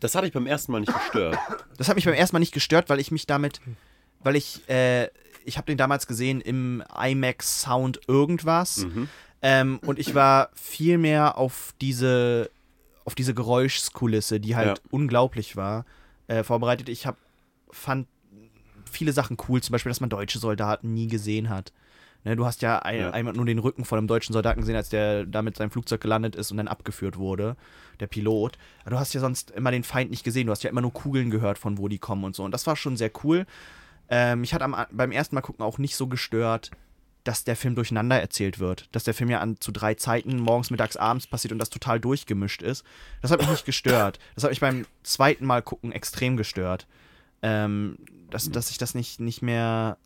das 0.02 0.14
hatte 0.14 0.26
ich 0.26 0.32
beim 0.32 0.46
ersten 0.46 0.72
Mal 0.72 0.80
nicht 0.80 0.92
gestört. 0.92 1.38
Das 1.78 1.88
hat 1.88 1.96
mich 1.96 2.04
beim 2.04 2.14
ersten 2.14 2.34
Mal 2.36 2.40
nicht 2.40 2.52
gestört, 2.54 2.88
weil 2.88 3.00
ich 3.00 3.10
mich 3.10 3.26
damit, 3.26 3.60
weil 4.20 4.36
ich, 4.36 4.68
äh, 4.68 5.08
ich 5.44 5.56
habe 5.56 5.66
den 5.66 5.78
damals 5.78 6.06
gesehen 6.06 6.40
im 6.40 6.82
IMAX 7.02 7.62
Sound 7.62 8.00
irgendwas. 8.08 8.78
Mhm. 8.78 9.08
Ähm, 9.42 9.80
und 9.84 9.98
ich 9.98 10.14
war 10.14 10.50
viel 10.54 10.98
mehr 10.98 11.36
auf 11.36 11.74
diese, 11.80 12.50
auf 13.04 13.14
diese 13.14 13.34
Geräuschskulisse, 13.34 14.38
die 14.40 14.54
halt 14.56 14.78
Ja. 14.78 14.84
unglaublich 14.90 15.56
war, 15.56 15.84
äh, 16.28 16.44
vorbereitet. 16.44 16.88
Ich 16.88 17.06
hab, 17.06 17.16
fand 17.70 18.06
viele 18.90 19.12
Sachen 19.12 19.36
cool, 19.48 19.60
zum 19.62 19.72
Beispiel, 19.72 19.90
dass 19.90 20.00
man 20.00 20.10
deutsche 20.10 20.38
Soldaten 20.38 20.94
nie 20.94 21.08
gesehen 21.08 21.48
hat. 21.48 21.72
Ne, 22.24 22.36
du 22.36 22.46
hast 22.46 22.62
ja, 22.62 22.78
ein, 22.78 23.00
Ja. 23.00 23.10
einmal 23.10 23.34
nur 23.34 23.46
den 23.46 23.58
Rücken 23.58 23.84
von 23.84 23.98
einem 23.98 24.06
deutschen 24.06 24.32
Soldaten 24.32 24.60
gesehen, 24.60 24.76
als 24.76 24.88
der 24.88 25.26
da 25.26 25.42
mit 25.42 25.56
seinem 25.56 25.70
Flugzeug 25.70 26.00
gelandet 26.00 26.36
ist 26.36 26.50
und 26.52 26.56
dann 26.56 26.68
abgeführt 26.68 27.16
wurde, 27.18 27.56
der 27.98 28.06
Pilot. 28.06 28.58
Aber 28.82 28.90
du 28.90 28.98
hast 28.98 29.12
ja 29.12 29.20
sonst 29.20 29.50
immer 29.50 29.72
den 29.72 29.82
Feind 29.82 30.10
nicht 30.10 30.22
gesehen, 30.22 30.46
du 30.46 30.52
hast 30.52 30.62
ja 30.62 30.70
immer 30.70 30.80
nur 30.82 30.92
Kugeln 30.92 31.30
gehört, 31.30 31.58
von 31.58 31.78
wo 31.78 31.88
die 31.88 31.98
kommen 31.98 32.22
und 32.24 32.36
so. 32.36 32.44
Und 32.44 32.52
das 32.52 32.66
war 32.66 32.76
schon 32.76 32.96
sehr 32.96 33.10
cool. 33.24 33.44
Ähm, 34.08 34.42
mich 34.42 34.54
hat 34.54 34.62
am, 34.62 34.76
beim 34.92 35.10
ersten 35.10 35.34
Mal 35.34 35.40
gucken 35.40 35.64
auch 35.64 35.78
nicht 35.78 35.96
so 35.96 36.06
gestört, 36.06 36.70
dass 37.24 37.44
der 37.44 37.56
Film 37.56 37.74
durcheinander 37.74 38.20
erzählt 38.20 38.58
wird. 38.58 38.88
Dass 38.92 39.04
der 39.04 39.14
Film 39.14 39.30
ja 39.30 39.40
an, 39.40 39.56
zu 39.60 39.72
drei 39.72 39.94
Zeiten, 39.94 40.38
morgens, 40.38 40.70
mittags, 40.70 40.96
abends 40.96 41.26
passiert 41.26 41.52
und 41.52 41.58
das 41.58 41.70
total 41.70 41.98
durchgemischt 42.00 42.62
ist. 42.62 42.84
Das 43.20 43.30
hat 43.30 43.40
mich 43.40 43.48
nicht 43.50 43.64
gestört. 43.64 44.18
Das 44.34 44.44
hat 44.44 44.50
mich 44.50 44.60
beim 44.60 44.86
zweiten 45.02 45.46
Mal 45.46 45.62
gucken 45.62 45.92
extrem 45.92 46.36
gestört. 46.36 46.86
Ähm, 47.42 47.96
dass, 48.30 48.48
dass 48.50 48.70
ich 48.70 48.78
das 48.78 48.94
nicht, 48.94 49.18
nicht 49.20 49.42
mehr 49.42 49.98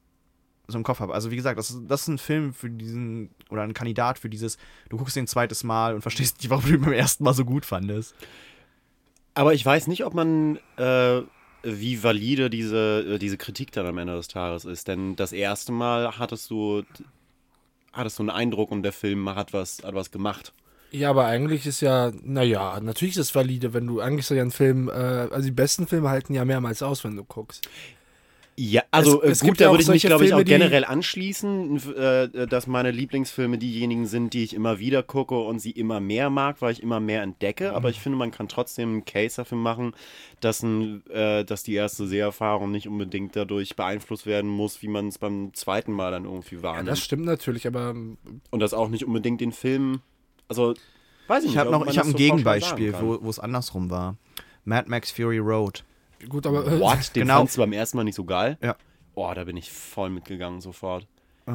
so 0.68 0.78
im 0.78 0.84
Kopf 0.84 1.00
habe. 1.00 1.14
Also 1.14 1.30
wie 1.30 1.36
gesagt, 1.36 1.58
das 1.58 1.70
ist, 1.70 1.82
das 1.88 2.02
ist 2.02 2.08
ein 2.08 2.18
Film 2.18 2.52
für 2.52 2.70
diesen, 2.70 3.30
oder 3.50 3.62
ein 3.62 3.74
Kandidat 3.74 4.18
für 4.18 4.28
dieses, 4.28 4.58
du 4.88 4.96
guckst 4.96 5.16
den 5.16 5.24
ein 5.24 5.28
zweites 5.28 5.64
Mal 5.64 5.94
und 5.94 6.02
verstehst 6.02 6.38
nicht, 6.38 6.50
warum 6.50 6.64
du 6.64 6.74
ihn 6.74 6.80
beim 6.80 6.92
ersten 6.92 7.24
Mal 7.24 7.34
so 7.34 7.44
gut 7.44 7.64
fandest. 7.64 8.14
Aber 9.34 9.54
ich 9.54 9.64
weiß 9.64 9.86
nicht, 9.86 10.04
ob 10.04 10.14
man, 10.14 10.58
äh, 10.76 11.20
wie 11.62 12.02
valide 12.02 12.48
diese, 12.48 13.14
äh, 13.14 13.18
diese 13.18 13.36
Kritik 13.36 13.72
dann 13.72 13.86
am 13.86 13.98
Ende 13.98 14.16
des 14.16 14.28
Tages 14.28 14.64
ist. 14.64 14.88
Denn 14.88 15.16
das 15.16 15.32
erste 15.32 15.72
Mal 15.72 16.18
hattest 16.18 16.50
du, 16.50 16.82
hattest 17.92 18.18
du 18.18 18.22
einen 18.22 18.30
Eindruck 18.30 18.70
und 18.70 18.82
der 18.82 18.92
Film 18.92 19.28
hat 19.34 19.52
was, 19.52 19.82
hat 19.84 19.94
was 19.94 20.10
gemacht. 20.10 20.52
Ja, 20.92 21.10
aber 21.10 21.26
eigentlich 21.26 21.66
ist 21.66 21.80
ja, 21.80 22.12
naja, 22.22 22.78
natürlich 22.80 23.16
ist 23.16 23.28
es 23.28 23.34
valide, 23.34 23.74
wenn 23.74 23.86
du, 23.86 24.00
eigentlich 24.00 24.26
soll 24.26 24.38
ja 24.38 24.44
ein 24.44 24.52
Film, 24.52 24.88
äh, 24.88 24.92
also 24.92 25.42
die 25.42 25.50
besten 25.50 25.86
Filme 25.86 26.08
halten 26.08 26.32
ja 26.32 26.44
mehrmals 26.44 26.82
aus, 26.82 27.04
wenn 27.04 27.16
du 27.16 27.24
guckst. 27.24 27.68
Ja, 28.58 28.82
also 28.90 29.22
Es- 29.22 29.32
es 29.32 29.42
äh, 29.42 29.44
gibt 29.44 29.58
gut, 29.58 29.60
ja 29.60 29.66
da 29.66 29.68
auch 29.68 29.74
würde 29.74 29.82
ich 29.82 29.88
mich, 29.90 30.02
glaube 30.02 30.24
ich, 30.24 30.32
auch 30.32 30.42
generell 30.42 30.84
anschließen, 30.86 31.94
äh, 31.94 32.46
dass 32.46 32.66
meine 32.66 32.90
Lieblingsfilme 32.90 33.58
diejenigen 33.58 34.06
sind, 34.06 34.32
die 34.32 34.44
ich 34.44 34.54
immer 34.54 34.78
wieder 34.78 35.02
gucke 35.02 35.38
und 35.38 35.58
sie 35.58 35.72
immer 35.72 36.00
mehr 36.00 36.30
mag, 36.30 36.62
weil 36.62 36.72
ich 36.72 36.82
immer 36.82 36.98
mehr 36.98 37.20
entdecke. 37.22 37.74
Aber 37.74 37.90
ich 37.90 38.00
finde, 38.00 38.16
man 38.16 38.30
kann 38.30 38.48
trotzdem 38.48 38.88
einen 38.90 39.04
Case 39.04 39.36
dafür 39.36 39.58
machen, 39.58 39.92
dass, 40.40 40.62
ein, 40.62 41.04
äh, 41.10 41.44
dass 41.44 41.64
die 41.64 41.74
erste 41.74 42.06
Seherfahrung 42.06 42.70
nicht 42.70 42.88
unbedingt 42.88 43.36
dadurch 43.36 43.76
beeinflusst 43.76 44.24
werden 44.24 44.48
muss, 44.48 44.80
wie 44.80 44.88
man 44.88 45.08
es 45.08 45.18
beim 45.18 45.52
zweiten 45.52 45.92
Mal 45.92 46.10
dann 46.10 46.24
irgendwie 46.24 46.56
Ja, 46.56 46.62
wahrnimmt. 46.62 46.88
das 46.88 47.00
stimmt 47.00 47.26
natürlich, 47.26 47.66
aber 47.66 47.90
und 47.90 48.60
das 48.60 48.72
auch 48.72 48.88
nicht 48.88 49.04
unbedingt 49.04 49.42
den 49.42 49.52
Film, 49.52 50.00
also 50.48 50.72
weiß 51.26 51.42
ich 51.44 51.50
Ich 51.50 51.56
nicht. 51.56 51.58
habe 51.58 51.74
ob 51.74 51.84
noch, 51.84 51.92
ich 51.92 51.98
habe 51.98 52.08
ein 52.08 52.12
so 52.12 52.16
Gegenbeispiel, 52.16 52.94
wo 53.00 53.28
es 53.28 53.38
andersrum 53.38 53.90
war. 53.90 54.16
Mad 54.64 54.88
Max 54.88 55.10
Fury 55.10 55.38
Road. 55.38 55.84
Gut, 56.28 56.46
aber 56.46 56.66
äh, 56.66 56.80
What? 56.80 57.14
Den 57.14 57.22
Genau. 57.22 57.38
fandst 57.38 57.56
du 57.56 57.60
beim 57.62 57.72
ersten 57.72 57.96
Mal 57.96 58.04
nicht 58.04 58.14
so 58.16 58.24
geil? 58.24 58.58
Ja. 58.62 58.76
Oh, 59.14 59.30
da 59.34 59.44
bin 59.44 59.56
ich 59.56 59.70
voll 59.72 60.10
mitgegangen 60.10 60.60
sofort. 60.60 61.06
Äh, 61.46 61.52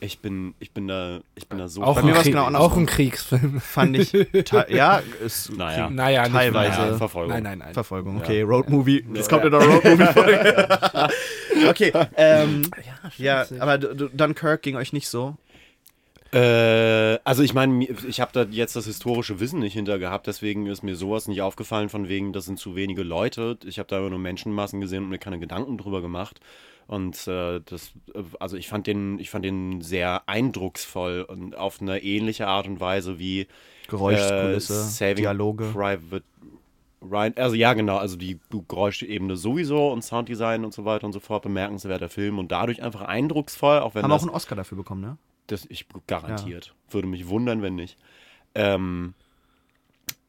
Ich 0.00 0.18
bin, 0.20 0.54
ich 0.60 0.72
bin 0.72 0.86
da, 0.88 1.20
ich 1.34 1.48
bin 1.48 1.58
da 1.58 1.68
so 1.68 1.82
auch, 1.82 1.94
Bei 1.96 2.00
ein 2.02 2.06
mir 2.06 2.12
Krieg, 2.14 2.32
genau 2.32 2.46
auch 2.58 2.76
ein 2.76 2.86
Kriegsfilm. 2.86 3.60
fand 3.60 3.96
ich, 3.96 4.12
ja, 4.68 5.02
ist 5.24 5.52
Naja. 5.56 5.90
Naja, 5.90 6.28
teilweise 6.28 6.80
Naja, 6.82 6.96
Verfolgung. 6.96 7.32
Nein, 7.32 7.42
nein, 7.44 7.58
nein. 7.58 7.74
Verfolgung. 7.74 8.16
Ja. 8.18 8.22
Okay, 8.24 8.42
Road 8.42 8.68
Movie. 8.68 9.04
Das 9.14 9.26
Ja. 9.26 9.30
kommt 9.32 9.44
in 9.46 9.50
der 9.52 9.60
Road 9.66 9.84
Movie 9.84 10.06
Folge. 10.12 11.08
okay, 11.68 11.92
ähm, 12.16 12.62
Ja, 13.16 13.38
ja, 13.38 13.44
stimmt. 13.44 13.60
aber 13.60 13.78
Dunkirk 13.78 14.62
ging 14.62 14.76
euch 14.76 14.92
nicht 14.92 15.08
so. 15.08 15.36
Äh, 16.32 17.18
also 17.24 17.42
ich 17.42 17.54
meine, 17.54 17.86
ich 17.86 18.20
habe 18.20 18.32
da 18.32 18.42
jetzt 18.42 18.76
das 18.76 18.84
historische 18.84 19.40
Wissen 19.40 19.60
nicht 19.60 19.72
hinter 19.72 19.98
gehabt, 19.98 20.26
deswegen 20.26 20.66
ist 20.66 20.82
mir 20.82 20.94
sowas 20.94 21.26
nicht 21.26 21.40
aufgefallen, 21.40 21.88
von 21.88 22.08
wegen, 22.08 22.32
das 22.32 22.44
sind 22.44 22.58
zu 22.58 22.76
wenige 22.76 23.02
Leute. 23.02 23.58
Ich 23.64 23.78
habe 23.78 23.88
da 23.88 23.98
immer 23.98 24.10
nur 24.10 24.18
Menschenmassen 24.18 24.80
gesehen 24.80 25.04
und 25.04 25.08
mir 25.08 25.18
keine 25.18 25.38
Gedanken 25.38 25.78
drüber 25.78 26.02
gemacht. 26.02 26.40
Und 26.86 27.28
äh, 27.28 27.60
das, 27.64 27.92
äh, 28.14 28.22
also 28.40 28.56
ich 28.56 28.68
fand 28.68 28.86
den, 28.86 29.18
ich 29.18 29.30
fand 29.30 29.44
den 29.44 29.80
sehr 29.80 30.22
eindrucksvoll 30.26 31.22
und 31.22 31.56
auf 31.56 31.80
eine 31.80 32.02
ähnliche 32.02 32.46
Art 32.46 32.66
und 32.66 32.80
Weise 32.80 33.18
wie 33.18 33.46
Geräuschkulisse, 33.88 34.72
äh, 34.72 34.76
Saving 34.76 35.16
Dialoge. 35.16 35.64
Private 35.72 36.24
Ryan. 37.02 37.34
Also 37.36 37.54
ja, 37.54 37.74
genau, 37.74 37.96
also 37.96 38.16
die 38.16 38.38
Geräuschebene 38.50 39.36
sowieso 39.36 39.90
und 39.92 40.02
Sounddesign 40.02 40.64
und 40.64 40.74
so 40.74 40.84
weiter 40.84 41.06
und 41.06 41.12
so 41.12 41.20
fort, 41.20 41.42
bemerkenswerter 41.42 42.08
Film 42.08 42.38
und 42.38 42.52
dadurch 42.52 42.82
einfach 42.82 43.02
eindrucksvoll, 43.02 43.78
auch 43.80 43.94
wenn 43.94 44.02
Haben 44.02 44.10
das 44.10 44.22
auch 44.22 44.26
einen 44.26 44.34
Oscar 44.34 44.56
dafür 44.56 44.76
bekommen, 44.78 45.00
ne? 45.00 45.18
das 45.46 45.66
ich 45.68 45.86
garantiert. 46.06 46.74
Würde 46.90 47.08
mich 47.08 47.28
wundern, 47.28 47.62
wenn 47.62 47.74
nicht. 47.74 47.96
Ähm, 48.54 49.14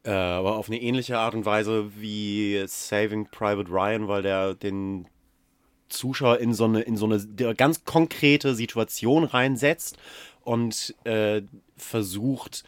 äh, 0.04 0.10
aber 0.10 0.56
auf 0.56 0.68
eine 0.68 0.80
ähnliche 0.80 1.18
Art 1.18 1.34
und 1.34 1.44
Weise 1.44 1.90
wie 1.96 2.62
Saving 2.66 3.28
Private 3.30 3.70
Ryan, 3.70 4.08
weil 4.08 4.22
der 4.22 4.54
den 4.54 5.06
Zuschauer 5.88 6.38
in 6.38 6.54
so 6.54 6.64
eine, 6.64 6.80
in 6.82 6.96
so 6.96 7.06
eine 7.06 7.54
ganz 7.54 7.84
konkrete 7.84 8.54
Situation 8.54 9.24
reinsetzt 9.24 9.98
und 10.42 10.94
äh, 11.04 11.42
versucht 11.76 12.64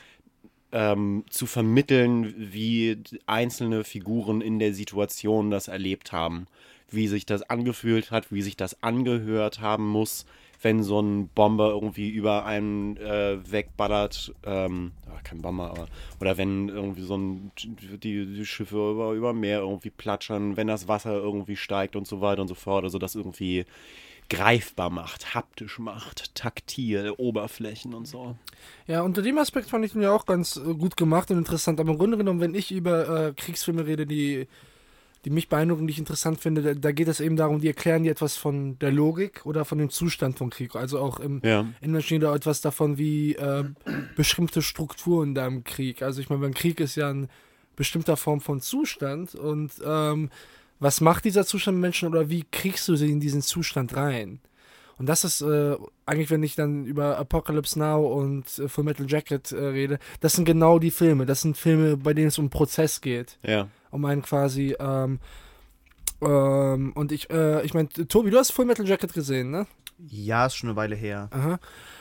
ähm, 0.72 1.24
zu 1.28 1.46
vermitteln, 1.46 2.34
wie 2.36 2.98
einzelne 3.26 3.84
Figuren 3.84 4.40
in 4.40 4.58
der 4.58 4.74
Situation 4.74 5.50
das 5.50 5.68
erlebt 5.68 6.12
haben, 6.12 6.46
wie 6.90 7.08
sich 7.08 7.26
das 7.26 7.42
angefühlt 7.48 8.10
hat, 8.10 8.32
wie 8.32 8.42
sich 8.42 8.56
das 8.56 8.82
angehört 8.82 9.60
haben 9.60 9.86
muss, 9.86 10.26
wenn 10.62 10.82
so 10.82 11.00
ein 11.00 11.28
Bomber 11.28 11.70
irgendwie 11.70 12.08
über 12.08 12.46
einen 12.46 12.96
äh, 12.96 13.38
wegballert, 13.50 14.32
ähm, 14.44 14.92
ah, 15.08 15.20
kein 15.24 15.42
Bomber, 15.42 15.70
aber, 15.70 15.88
oder 16.20 16.38
wenn 16.38 16.68
irgendwie 16.68 17.02
so 17.02 17.16
ein, 17.16 17.50
die, 17.64 18.26
die 18.26 18.46
Schiffe 18.46 18.76
über, 18.76 19.12
über 19.12 19.32
Meer 19.32 19.60
irgendwie 19.60 19.90
platschern, 19.90 20.56
wenn 20.56 20.68
das 20.68 20.88
Wasser 20.88 21.14
irgendwie 21.14 21.56
steigt 21.56 21.96
und 21.96 22.06
so 22.06 22.20
weiter 22.20 22.42
und 22.42 22.48
so 22.48 22.54
fort, 22.54 22.84
also 22.84 22.98
das 22.98 23.14
irgendwie 23.14 23.64
greifbar 24.28 24.90
macht, 24.90 25.34
haptisch 25.34 25.78
macht, 25.78 26.34
taktil, 26.34 27.12
Oberflächen 27.16 27.94
und 27.94 28.08
so. 28.08 28.36
Ja, 28.86 29.02
unter 29.02 29.22
dem 29.22 29.38
Aspekt 29.38 29.68
fand 29.68 29.84
ich 29.84 29.94
ihn 29.94 30.02
ja 30.02 30.12
auch 30.12 30.26
ganz 30.26 30.56
äh, 30.56 30.74
gut 30.74 30.96
gemacht 30.96 31.30
und 31.30 31.38
interessant. 31.38 31.78
Aber 31.80 31.90
im 31.90 31.98
Grunde 31.98 32.16
genommen, 32.16 32.40
wenn 32.40 32.54
ich 32.54 32.72
über 32.72 33.28
äh, 33.28 33.32
Kriegsfilme 33.34 33.86
rede, 33.86 34.06
die, 34.06 34.48
die 35.24 35.30
mich 35.30 35.48
beeindrucken, 35.48 35.86
die 35.86 35.92
ich 35.92 35.98
interessant 35.98 36.40
finde, 36.40 36.62
da, 36.62 36.74
da 36.74 36.92
geht 36.92 37.08
es 37.08 37.20
eben 37.20 37.36
darum, 37.36 37.60
die 37.60 37.68
erklären 37.68 38.04
dir 38.04 38.10
etwas 38.10 38.36
von 38.36 38.78
der 38.78 38.90
Logik 38.90 39.44
oder 39.44 39.64
von 39.64 39.78
dem 39.78 39.90
Zustand 39.90 40.38
von 40.38 40.50
Krieg. 40.50 40.74
Also 40.76 40.98
auch 40.98 41.20
im 41.20 41.40
Ja. 41.44 41.66
Da 41.82 42.34
etwas 42.34 42.60
davon, 42.62 42.98
wie 42.98 43.34
äh, 43.34 43.64
bestimmte 44.16 44.62
Strukturen 44.62 45.34
da 45.34 45.46
im 45.46 45.64
Krieg. 45.64 46.02
Also 46.02 46.20
ich 46.20 46.30
meine, 46.30 46.40
beim 46.40 46.54
Krieg 46.54 46.80
ist 46.80 46.96
ja 46.96 47.10
eine 47.10 47.28
bestimmter 47.76 48.16
Form 48.16 48.40
von 48.40 48.60
Zustand 48.60 49.34
und 49.34 49.72
ähm, 49.84 50.30
was 50.82 51.00
macht 51.00 51.24
dieser 51.24 51.46
Zustand 51.46 51.76
mit 51.76 51.82
Menschen 51.82 52.08
oder 52.08 52.28
wie 52.28 52.44
kriegst 52.50 52.88
du 52.88 52.96
sie 52.96 53.10
in 53.10 53.20
diesen 53.20 53.40
Zustand 53.40 53.94
rein? 53.96 54.40
Und 54.98 55.08
das 55.08 55.24
ist 55.24 55.40
äh, 55.40 55.76
eigentlich, 56.06 56.30
wenn 56.30 56.42
ich 56.42 56.56
dann 56.56 56.86
über 56.86 57.18
Apocalypse 57.18 57.78
Now 57.78 58.06
und 58.06 58.58
äh, 58.58 58.68
Full 58.68 58.84
Metal 58.84 59.06
Jacket 59.08 59.52
äh, 59.52 59.56
rede, 59.56 59.98
das 60.20 60.34
sind 60.34 60.44
genau 60.44 60.78
die 60.78 60.90
Filme. 60.90 61.24
Das 61.24 61.40
sind 61.40 61.56
Filme, 61.56 61.96
bei 61.96 62.14
denen 62.14 62.28
es 62.28 62.38
um 62.38 62.50
Prozess 62.50 63.00
geht. 63.00 63.38
Ja. 63.44 63.68
Um 63.90 64.04
einen 64.04 64.22
quasi, 64.22 64.74
ähm, 64.78 65.20
ähm, 66.20 66.92
und 66.94 67.12
ich, 67.12 67.30
äh, 67.30 67.64
ich 67.64 67.74
meine, 67.74 67.88
Tobi, 67.88 68.30
du 68.30 68.38
hast 68.38 68.52
Full 68.52 68.64
Metal 68.64 68.86
Jacket 68.86 69.12
gesehen, 69.12 69.50
ne? 69.50 69.66
Ja, 69.98 70.46
ist 70.46 70.56
schon 70.56 70.70
eine 70.70 70.76
Weile 70.76 70.96
her. 70.96 71.28
Aha. 71.30 71.58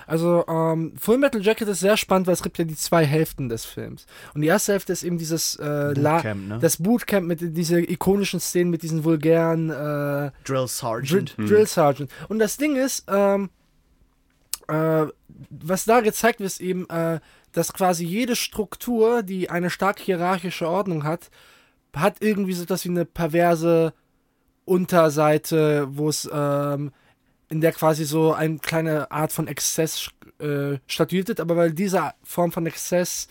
Also, 0.08 0.46
ähm, 0.48 0.94
Full 0.98 1.18
Metal 1.18 1.42
Jacket 1.42 1.68
ist 1.68 1.82
sehr 1.82 1.98
spannend, 1.98 2.28
weil 2.28 2.34
es 2.34 2.44
gibt 2.44 2.58
ja 2.58 2.66
die 2.66 2.76
zwei 2.76 3.06
Hälften 3.06 3.48
des 3.48 3.66
Films. 3.66 4.06
Und 4.34 4.42
die 4.42 4.48
erste 4.48 4.74
Hälfte 4.74 4.92
ist 4.92 5.04
eben 5.04 5.18
dieses 5.18 5.56
äh, 5.58 5.94
Bootcamp, 5.96 6.48
ne? 6.48 6.60
das 6.60 6.78
Bootcamp 6.78 7.28
mit 7.28 7.40
dieser 7.56 7.78
ikonischen 7.78 8.40
Szenen, 8.40 8.72
mit 8.72 8.84
diesen 8.84 9.04
vulgären 9.04 9.70
äh, 9.70 10.32
Drill 10.44 10.68
Sergeant. 10.68 11.36
Drill 11.38 11.68
Sergeant. 11.68 12.12
Und 12.28 12.40
das 12.40 12.58
Ding 12.58 12.76
ist, 12.76 13.06
ähm, 13.08 13.50
äh, 14.68 15.06
was 15.50 15.86
da 15.86 16.02
gezeigt 16.02 16.40
wird, 16.40 16.48
ist 16.48 16.62
eben, 16.62 16.90
äh, 16.90 17.20
dass 17.52 17.74
quasi 17.74 18.06
jede 18.06 18.36
Struktur, 18.36 19.24
die 19.24 19.50
eine 19.50 19.70
stark 19.70 20.00
hierarchische 20.00 20.68
Ordnung 20.68 21.04
hat, 21.04 21.30
hat 21.96 22.18
irgendwie 22.22 22.54
so 22.54 22.64
etwas 22.64 22.86
wie 22.86 22.90
eine 22.90 23.06
perverse 23.06 23.94
Unterseite, 24.66 25.88
wo 25.90 26.10
es 26.10 26.30
ähm, 26.32 26.92
in 27.52 27.62
der 27.62 27.74
quasi 27.74 28.06
so 28.06 28.34
eine 28.34 28.58
kleine 28.58 29.12
Art 29.12 29.32
von 29.32 29.48
Exzess 29.48 30.10
äh, 30.40 30.78
statuiert, 30.88 31.40
aber 31.40 31.56
weil 31.58 31.72
diese 31.74 32.12
Form 32.24 32.52
von 32.52 32.66
Exzess 32.66 33.28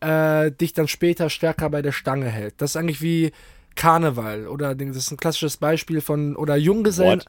äh, 0.00 0.50
dich 0.50 0.72
dann 0.72 0.88
später 0.88 1.30
stärker 1.30 1.70
bei 1.70 1.80
der 1.80 1.92
Stange 1.92 2.26
hält. 2.26 2.54
Das 2.58 2.70
ist 2.70 2.76
eigentlich 2.76 3.00
wie 3.00 3.32
Karneval 3.76 4.48
oder 4.48 4.74
das 4.74 4.96
ist 4.96 5.10
ein 5.12 5.16
klassisches 5.16 5.56
Beispiel 5.56 6.00
von 6.00 6.36
oder 6.36 6.56
Junggesellen. 6.56 7.20
What? 7.20 7.26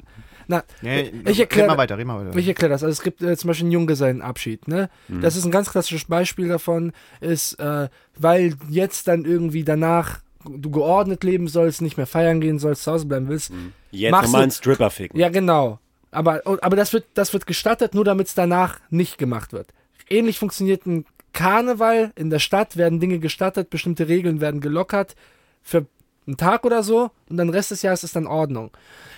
Na, 0.48 0.64
Nee, 0.82 1.14
ich 1.24 1.28
red 1.28 1.40
erkläre 1.40 1.68
mal 1.68 1.78
weiter, 1.78 2.04
mal 2.04 2.26
weiter. 2.26 2.38
ich 2.38 2.48
erkläre 2.48 2.72
das. 2.72 2.84
Also 2.84 2.92
es 2.92 3.04
gibt 3.04 3.22
äh, 3.22 3.38
zum 3.38 3.50
Beispiel 3.50 3.66
einen 3.66 3.72
Junggesellenabschied. 3.74 4.68
Ne? 4.68 4.90
Das 5.08 5.36
ist 5.36 5.46
ein 5.46 5.52
ganz 5.52 5.70
klassisches 5.70 6.06
Beispiel 6.06 6.48
davon, 6.48 6.92
ist, 7.20 7.54
äh, 7.60 7.88
weil 8.18 8.56
jetzt 8.68 9.08
dann 9.08 9.26
irgendwie 9.26 9.64
danach 9.64 10.20
du 10.44 10.72
geordnet 10.72 11.24
leben 11.24 11.48
sollst, 11.48 11.82
nicht 11.82 11.98
mehr 11.98 12.08
feiern 12.08 12.42
gehen 12.42 12.58
sollst, 12.58 12.84
zu 12.84 12.92
Hause 12.92 13.06
bleiben 13.06 13.30
willst. 13.30 13.52
Jetzt 13.92 14.12
Machst 14.12 14.26
nochmal 14.26 14.42
einen 14.44 14.52
Stripper 14.52 14.90
ficken. 14.90 15.20
Ja, 15.20 15.30
genau. 15.30 15.80
Aber, 16.12 16.42
aber 16.46 16.76
das, 16.76 16.94
wird, 16.94 17.06
das 17.14 17.34
wird 17.34 17.46
gestattet, 17.46 17.96
nur 17.96 18.04
damit 18.06 18.28
es 18.28 18.34
danach 18.34 18.80
nicht 18.90 19.18
gemacht 19.18 19.54
wird. 19.54 19.74
Ähnlich 20.10 20.40
funktioniert 20.40 20.86
ein 20.86 21.06
Karneval. 21.34 22.12
In 22.16 22.30
der 22.30 22.40
Stadt 22.40 22.76
werden 22.78 23.00
Dinge 23.00 23.20
gestattet, 23.20 23.70
bestimmte 23.70 24.08
Regeln 24.08 24.42
werden 24.42 24.60
gelockert 24.60 25.16
für 25.62 25.86
einen 26.28 26.38
Tag 26.38 26.66
oder 26.66 26.84
so 26.84 27.12
und 27.30 27.38
dann 27.38 27.50
Rest 27.50 27.72
des 27.72 27.82
Jahres 27.82 28.04
ist 28.04 28.16
dann 28.16 28.28
Ordnung. 28.28 28.72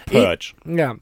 Purge. 0.06 0.54
Eh, 0.66 0.76
ja. 0.78 0.96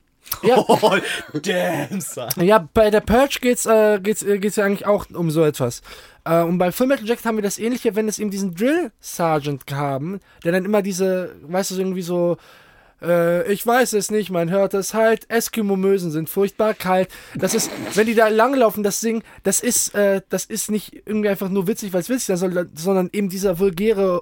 Ja, 0.44 0.58
Oh, 0.68 0.98
damn, 1.42 2.00
son. 2.00 2.30
ja, 2.38 2.70
bei 2.74 2.90
der 2.90 3.02
Purge 3.02 3.40
geht's, 3.42 3.66
äh, 3.66 4.00
geht's, 4.02 4.24
äh, 4.24 4.40
geht's 4.40 4.56
ja 4.56 4.66
eigentlich 4.66 4.86
auch 4.86 5.08
um 5.12 5.30
so 5.32 5.44
etwas. 5.44 5.82
Äh, 6.24 6.42
und 6.42 6.58
bei 6.58 6.72
Fullmetal 6.72 7.06
Jacket 7.06 7.26
haben 7.26 7.38
wir 7.38 7.44
das 7.44 7.58
ähnliche, 7.60 7.96
wenn 7.96 8.08
es 8.08 8.20
eben 8.20 8.32
diesen 8.32 8.54
Drill 8.56 8.92
Sergeant 9.00 9.64
haben, 9.72 10.20
der 10.44 10.52
dann 10.52 10.64
immer 10.64 10.82
diese, 10.82 11.36
weißt 11.42 11.72
du, 11.72 11.76
so 11.76 11.82
irgendwie 11.82 12.02
so, 12.02 12.38
äh, 13.02 13.52
ich 13.52 13.66
weiß 13.66 13.94
es 13.94 14.12
nicht, 14.12 14.30
man 14.30 14.50
hört 14.50 14.74
es 14.74 14.94
halt, 14.94 15.30
Eskimo-Mösen 15.30 16.12
sind 16.12 16.30
furchtbar 16.30 16.74
kalt. 16.74 17.10
Das 17.36 17.54
ist, 17.54 17.70
wenn 17.96 18.08
die 18.08 18.16
da 18.16 18.28
langlaufen, 18.28 18.84
das 18.84 19.00
singen, 19.02 19.24
das 19.44 19.60
ist, 19.60 19.96
äh, 19.96 20.22
das 20.30 20.46
ist 20.46 20.70
nicht 20.72 20.94
irgendwie 21.06 21.30
einfach 21.30 21.50
nur 21.50 21.68
witzig, 21.68 21.94
weil 21.94 22.02
es 22.02 22.10
witzig 22.10 22.30
ist, 22.36 22.40
sondern- 22.76 23.10
eben 23.14 23.30
dieser 23.30 23.60
vulgäre 23.60 24.22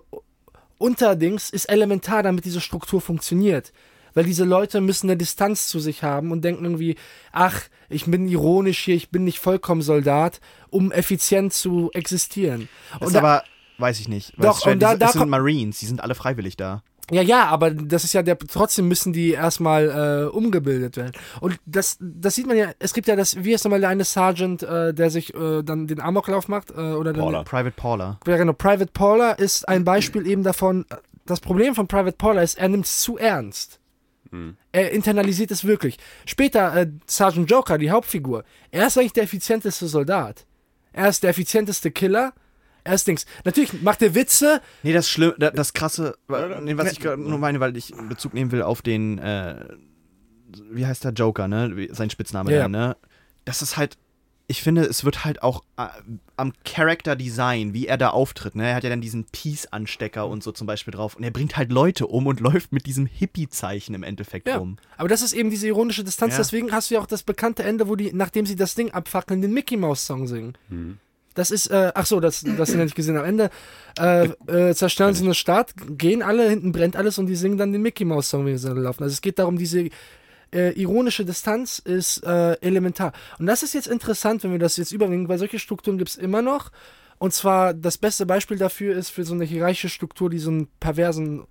Unterdings 0.78 1.50
ist 1.50 1.66
elementar, 1.66 2.24
damit 2.24 2.46
diese 2.46 2.62
Struktur 2.62 3.02
funktioniert. 3.02 3.74
Weil 4.14 4.24
diese 4.24 4.44
Leute 4.46 4.82
müssen 4.82 5.08
eine 5.10 5.18
Distanz 5.18 5.68
zu 5.68 5.80
sich 5.80 6.02
haben 6.04 6.32
und 6.32 6.42
denken 6.44 6.64
irgendwie, 6.66 6.96
ach, 7.32 7.62
ich 7.90 8.06
bin 8.06 8.28
ironisch 8.28 8.80
hier, 8.80 8.96
ich 8.96 9.10
bin 9.10 9.24
nicht 9.24 9.40
vollkommen 9.40 9.82
Soldat, 9.82 10.40
um 10.70 10.92
effizient 10.92 11.54
zu 11.54 11.92
existieren. 11.94 12.70
Das 12.94 13.02
Und 13.02 13.08
ist 13.08 13.14
da, 13.14 13.20
aber, 13.20 13.44
weiß 13.78 14.00
ich 14.00 14.08
nicht. 14.08 14.34
Doch, 14.38 14.58
es, 14.60 14.66
und 14.74 14.80
da- 14.80 14.94
die, 14.94 15.00
da 15.00 15.08
es 15.08 15.14
sind 15.14 15.30
Marines, 15.30 15.80
die 15.80 15.86
sind 15.86 16.02
alle 16.02 16.16
freiwillig 16.16 16.58
da. 16.58 16.82
Ja, 17.12 17.22
ja, 17.22 17.46
aber 17.46 17.72
das 17.72 18.04
ist 18.04 18.14
ja 18.14 18.24
der, 18.24 18.38
trotzdem 18.38 18.88
müssen 18.88 19.14
die 19.14 19.32
erstmal 19.32 20.28
äh, 20.30 20.30
umgebildet 20.30 20.98
werden. 20.98 21.14
Und 21.42 21.60
das, 21.66 21.98
das 22.00 22.36
sieht 22.36 22.48
man 22.48 22.58
ja, 22.58 22.72
es 22.80 22.94
gibt 22.94 23.08
ja 23.08 23.16
das, 23.16 23.44
wie 23.44 23.54
ist 23.54 23.64
nochmal 23.64 23.80
der 23.80 23.90
eine 23.90 24.04
Sergeant, 24.04 24.64
äh, 24.64 24.94
der 24.94 25.10
sich 25.10 25.34
äh, 25.34 25.64
dann 25.64 25.88
den 25.88 26.00
Amoklauf 26.00 26.48
macht, 26.48 26.72
äh, 26.72 26.74
oder 26.74 27.14
dann, 27.14 27.22
Paula. 27.22 27.44
Private 27.44 27.76
Paula. 27.76 28.20
Ja, 28.26 28.38
genau. 28.38 28.54
Private 28.54 28.92
Paula 28.94 29.32
ist 29.32 29.68
ein 29.68 29.84
Beispiel 29.84 30.28
eben 30.28 30.44
davon. 30.44 30.86
Das 31.26 31.40
Problem 31.40 31.76
von 31.76 31.88
Private 31.88 32.18
Paula 32.18 32.42
ist, 32.42 32.58
er 32.58 32.70
nimmt 32.70 32.86
es 32.86 33.00
zu 33.00 33.18
ernst. 33.18 33.80
Er 34.72 34.92
internalisiert 34.92 35.50
es 35.50 35.66
wirklich. 35.66 35.98
Später, 36.26 36.76
äh, 36.76 36.88
Sergeant 37.08 37.50
Joker, 37.50 37.78
die 37.80 37.90
Hauptfigur, 37.90 38.44
er 38.70 38.88
ist 38.88 38.98
eigentlich 38.98 39.14
der 39.14 39.24
effizienteste 39.24 39.88
Soldat. 39.88 40.46
Er 40.94 41.10
ist 41.10 41.24
der 41.24 41.32
effizienteste 41.32 41.90
Killer. 41.92 42.34
Er 42.90 42.96
ist 42.96 43.08
Dings. 43.08 43.28
Natürlich 43.46 43.84
macht 43.84 44.02
er 44.02 44.16
Witze. 44.16 44.62
Nee, 44.82 44.94
das 44.94 45.08
Schlimme, 45.08 45.36
das, 45.38 45.54
das 45.54 45.74
krasse, 45.74 46.18
nee, 46.62 46.76
was 46.76 46.92
ich 46.92 47.00
gerade 47.00 47.22
nur 47.22 47.38
meine, 47.38 47.60
weil 47.60 47.78
ich 47.78 47.94
Bezug 48.10 48.34
nehmen 48.34 48.52
will 48.52 48.64
auf 48.64 48.82
den, 48.82 49.20
äh, 49.20 49.64
wie 50.72 50.88
heißt 50.88 51.04
der 51.04 51.12
Joker, 51.14 51.48
ne? 51.48 51.88
Sein 51.92 52.10
Spitzname, 52.10 52.52
Ja. 52.52 52.64
da, 52.64 52.68
ne? 52.68 52.98
Das 53.46 53.62
ist 53.62 53.78
halt, 53.78 53.96
ich 54.48 54.64
finde, 54.64 54.82
es 54.86 55.06
wird 55.06 55.24
halt 55.24 55.44
auch 55.44 55.64
äh, 55.78 55.86
am 56.36 56.54
Character 56.66 57.16
Design, 57.16 57.76
wie 57.76 57.86
er 57.86 57.98
da 58.00 58.10
auftritt, 58.10 58.56
ne? 58.56 58.68
Er 58.70 58.76
hat 58.78 58.84
ja 58.84 58.90
dann 58.90 59.02
diesen 59.02 59.26
Peace-Anstecker 59.26 60.26
und 60.28 60.42
so 60.42 60.52
zum 60.52 60.66
Beispiel 60.66 60.92
drauf 60.92 61.16
und 61.16 61.22
er 61.24 61.30
bringt 61.30 61.58
halt 61.58 61.72
Leute 61.72 62.08
um 62.08 62.26
und 62.26 62.40
läuft 62.40 62.72
mit 62.74 62.88
diesem 62.88 63.06
Hippie-Zeichen 63.06 63.94
im 63.94 64.02
Endeffekt 64.02 64.48
Ja. 64.48 64.58
rum. 64.58 64.78
Aber 64.98 65.08
das 65.10 65.22
ist 65.22 65.34
eben 65.34 65.52
diese 65.52 65.68
ironische 65.68 66.04
Distanz. 66.04 66.34
Ja. 66.34 66.40
Deswegen 66.40 66.72
hast 66.72 66.90
du 66.90 66.96
ja 66.96 67.02
auch 67.02 67.06
das 67.08 67.22
bekannte 67.22 67.62
Ende, 67.62 67.88
wo 67.88 67.96
die, 67.96 68.12
nachdem 68.14 68.48
sie 68.48 68.56
das 68.56 68.74
Ding 68.74 68.90
abfackeln, 68.90 69.44
den 69.44 69.54
Mickey 69.54 69.78
Mouse 69.78 70.04
Song 70.08 70.26
singen. 70.28 70.58
Das 71.36 71.52
ist, 71.52 71.68
äh, 71.68 71.92
ach 71.94 72.06
so, 72.06 72.20
das, 72.20 72.44
das 72.58 72.72
ja 72.72 72.78
nicht 72.78 72.96
gesehen. 72.96 73.18
Am 73.18 73.26
Ende 73.26 73.50
äh, 74.00 74.26
äh, 74.48 74.76
zerstören 74.76 75.14
sie 75.14 75.24
eine 75.24 75.36
Stadt, 75.36 75.74
gehen 75.98 76.22
alle, 76.22 76.50
hinten 76.50 76.72
brennt 76.72 76.96
alles 76.96 77.18
und 77.18 77.28
die 77.28 77.36
singen 77.36 77.58
dann 77.58 77.72
den 77.72 77.82
Mickey 77.82 78.06
Mouse 78.06 78.30
Song, 78.30 78.46
wie 78.46 78.58
sie 78.58 78.74
laufen. 78.74 79.04
Also 79.04 79.14
es 79.14 79.22
geht 79.22 79.40
darum, 79.40 79.58
diese 79.58 79.90
äh, 80.54 80.72
ironische 80.80 81.26
Distanz 81.26 81.80
ist 81.80 82.24
äh, 82.24 82.54
elementar. 82.62 83.14
Und 83.38 83.46
das 83.46 83.64
ist 83.64 83.74
jetzt 83.74 83.88
interessant, 83.88 84.44
wenn 84.44 84.52
wir 84.52 84.60
das 84.60 84.78
jetzt 84.78 84.92
überbringen, 84.92 85.30
weil 85.30 85.38
solche 85.38 85.60
Strukturen 85.60 85.98
gibt 85.98 86.10
es 86.10 86.16
immer 86.16 86.42
noch. 86.42 86.72
Und 87.20 87.34
zwar 87.34 87.74
das 87.74 87.98
beste 87.98 88.26
Beispiel 88.26 88.58
dafür 88.58 88.96
ist 88.96 89.10
für 89.10 89.24
so 89.24 89.34
eine 89.34 89.46
hierarchische 89.46 89.90
Struktur, 89.90 90.30
die 90.30 90.40
so 90.40 90.50
einen 90.50 90.68
perversen 90.80 91.44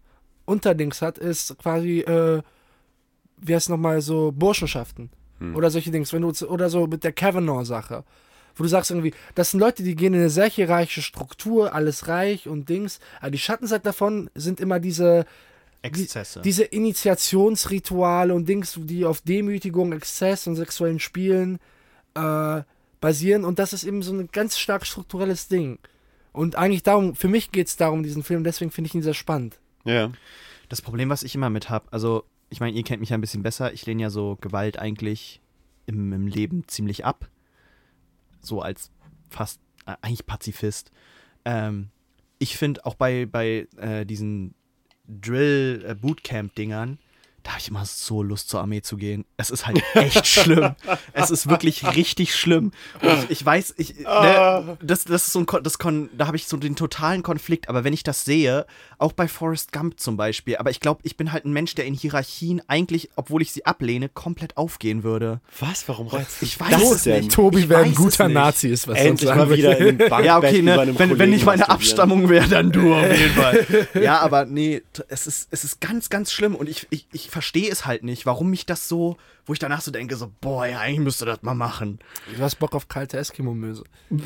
Unterdings 0.47 1.03
hat, 1.03 1.19
ist 1.19 1.59
quasi, 1.59 2.01
äh, 2.01 2.43
wie 3.37 3.55
heißt 3.55 3.69
nochmal, 3.69 4.01
so 4.01 4.33
Burschenschaften. 4.33 5.11
Oder 5.55 5.71
solche 5.71 5.91
Dings. 5.91 6.12
Wenn 6.12 6.23
du, 6.23 6.33
oder 6.47 6.69
so 6.69 6.87
mit 6.87 7.05
der 7.05 7.12
Kavanaugh-Sache. 7.12 8.05
Wo 8.59 8.64
du 8.64 8.68
sagst 8.68 8.90
irgendwie, 8.90 9.14
das 9.35 9.53
sind 9.53 9.61
Leute, 9.61 9.83
die 9.83 9.94
gehen 9.94 10.14
in 10.14 10.21
eine 10.21 10.31
sehr 10.31 10.49
hierarchische 10.49 11.03
Struktur, 11.03 11.75
alles 11.75 12.09
reich 12.09 12.49
und 12.49 12.68
Dings. 12.68 12.99
Aber 13.21 13.31
die 13.31 13.38
Schattenseite 13.38 13.85
davon 13.85 14.31
sind 14.35 14.61
immer 14.61 14.81
diese, 14.81 15.27
Exzesse. 15.83 16.42
diese 16.42 16.64
Initiationsrituale 16.64 18.35
und 18.35 18.49
Dings, 18.49 18.79
die 18.83 19.05
auf 19.05 19.21
Demütigung, 19.21 19.92
Exzess 19.92 20.47
und 20.47 20.57
sexuellen 20.57 20.99
Spielen 20.99 21.59
äh, 22.14 22.62
basieren. 23.01 23.44
Und 23.44 23.59
das 23.59 23.73
ist 23.73 23.85
eben 23.85 24.03
so 24.03 24.12
ein 24.12 24.29
ganz 24.33 24.59
stark 24.59 24.85
strukturelles 24.85 25.49
Ding. 25.49 25.79
Und 26.33 26.57
eigentlich 26.57 26.83
darum, 26.83 27.14
für 27.14 27.29
mich 27.29 27.53
geht 27.53 27.68
es 27.68 27.77
darum, 27.77 28.03
diesen 28.03 28.23
Film, 28.23 28.44
deswegen 28.44 28.71
finde 28.71 28.88
ich 28.88 28.94
ihn 28.94 29.03
sehr 29.03 29.14
spannend. 29.14 29.59
Ja. 29.85 30.12
Das 30.68 30.83
Problem, 30.83 31.09
was 31.09 31.23
ich 31.23 31.35
immer 31.35 31.49
mit 31.49 31.71
habe, 31.71 31.87
also 31.92 32.25
ich 32.51 32.61
meine, 32.61 32.77
ihr 32.77 32.83
kennt 32.83 33.01
mich 33.01 33.11
ja 33.11 33.16
ein 33.16 33.21
bisschen 33.21 33.42
besser. 33.42 33.73
Ich 33.73 33.87
lehne 33.87 34.03
ja 34.03 34.11
so 34.11 34.37
Gewalt 34.40 34.79
eigentlich 34.79 35.40
im, 35.87 36.12
im 36.12 36.27
Leben 36.27 36.64
ziemlich 36.66 37.05
ab. 37.05 37.29
So 38.40 38.62
als 38.62 38.90
fast 39.31 39.61
äh, 39.87 39.96
eigentlich 40.03 40.27
Pazifist. 40.27 40.90
Ähm, 41.44 41.90
ich 42.38 42.57
finde 42.57 42.87
auch 42.87 42.94
bei, 42.94 43.27
bei 43.27 43.66
äh, 43.77 44.07
diesen 44.07 44.55
Drill-Bootcamp-Dingern, 45.09 46.98
da 47.48 47.52
habe 47.52 47.62
ich 47.62 47.68
immer 47.68 47.87
so 47.87 48.22
Lust 48.22 48.50
zur 48.50 48.61
Armee 48.61 48.82
zu 48.82 48.98
gehen. 48.98 49.24
Es 49.38 49.48
ist 49.48 49.66
halt 49.66 49.82
echt 49.94 50.26
schlimm. 50.26 50.74
Es 51.14 51.30
ist 51.30 51.48
wirklich 51.48 51.96
richtig 51.96 52.37
schlimm. 52.37 52.72
Und 53.00 53.24
ich, 53.24 53.30
ich 53.30 53.46
weiß, 53.46 53.72
ich, 53.78 54.00
ne, 54.00 54.76
das, 54.82 55.04
das 55.04 55.28
ist 55.28 55.32
so 55.32 55.38
ein, 55.38 55.46
das 55.62 55.78
Kon, 55.78 56.11
da 56.14 56.26
habe 56.26 56.37
ich 56.37 56.46
so 56.46 56.58
den 56.58 56.76
totalen 56.76 57.22
Konflikt. 57.22 57.70
Aber 57.70 57.84
wenn 57.84 57.94
ich 57.94 58.02
das 58.02 58.26
sehe, 58.26 58.66
auch 58.98 59.12
bei 59.12 59.28
Forrest 59.28 59.72
Gump 59.72 59.98
zum 59.98 60.18
Beispiel, 60.18 60.58
aber 60.58 60.68
ich 60.68 60.80
glaube, 60.80 61.00
ich 61.04 61.16
bin 61.16 61.32
halt 61.32 61.46
ein 61.46 61.52
Mensch, 61.54 61.74
der 61.74 61.87
in 61.87 61.94
Hierarchien 61.94 62.61
eigentlich, 62.68 63.08
obwohl 63.16 63.40
ich 63.40 63.50
sie 63.50 63.64
ablehne, 63.64 64.11
komplett 64.11 64.58
aufgehen 64.58 65.02
würde. 65.02 65.40
Was? 65.58 65.88
Warum 65.88 66.08
reizt 66.08 66.42
Ich 66.42 66.61
weiß 66.61 66.70
das 66.72 66.90
es 66.90 67.02
denn? 67.04 67.24
nicht. 67.24 67.32
Tobi 67.34 67.61
Ich 67.61 67.68
wäre 67.70 67.82
ein 67.82 67.94
guter. 67.94 68.28
Nazi, 68.28 68.68
ist 68.68 68.88
was 68.88 68.98
Endlich 68.98 69.26
sonst 69.26 69.38
mal 69.38 69.56
wieder 69.56 69.78
in 69.78 69.98
Ja, 70.22 70.37
okay, 70.37 70.61
ne? 70.61 70.94
Wenn, 70.98 71.18
wenn 71.18 71.30
nicht 71.30 71.46
meine. 71.46 71.66
Abstammung 71.70 72.28
wäre, 72.28 72.46
dann 72.46 72.72
du 72.72 72.92
auf 72.94 73.11
jeden 73.11 73.32
Fall. 73.34 73.88
ja, 74.02 74.18
aber 74.20 74.44
nee, 74.44 74.82
es 75.08 75.26
ist, 75.26 75.48
es 75.50 75.64
ist 75.64 75.80
ganz, 75.80 76.11
ganz 76.11 76.30
schlimm 76.30 76.54
und 76.54 76.68
ich, 76.68 76.87
ich, 76.90 77.06
ich 77.12 77.30
verstehe 77.38 77.70
es 77.70 77.87
halt 77.87 78.03
nicht, 78.03 78.27
warum 78.27 78.51
mich 78.51 78.66
das 78.66 78.88
so, 78.88 79.16
wo 79.46 79.53
ich 79.53 79.61
danach 79.61 79.81
so 79.81 79.92
denke, 79.92 80.16
so, 80.16 80.33
boah, 80.40 80.66
ja, 80.66 80.81
eigentlich 80.81 80.98
müsste 80.98 81.24
das 81.24 81.40
mal 81.42 81.55
machen. 81.55 82.01
Du 82.37 82.42
hast 82.42 82.57
Bock 82.57 82.74
auf 82.74 82.88
kalte 82.88 83.16
Eskimo-Möse. 83.16 83.85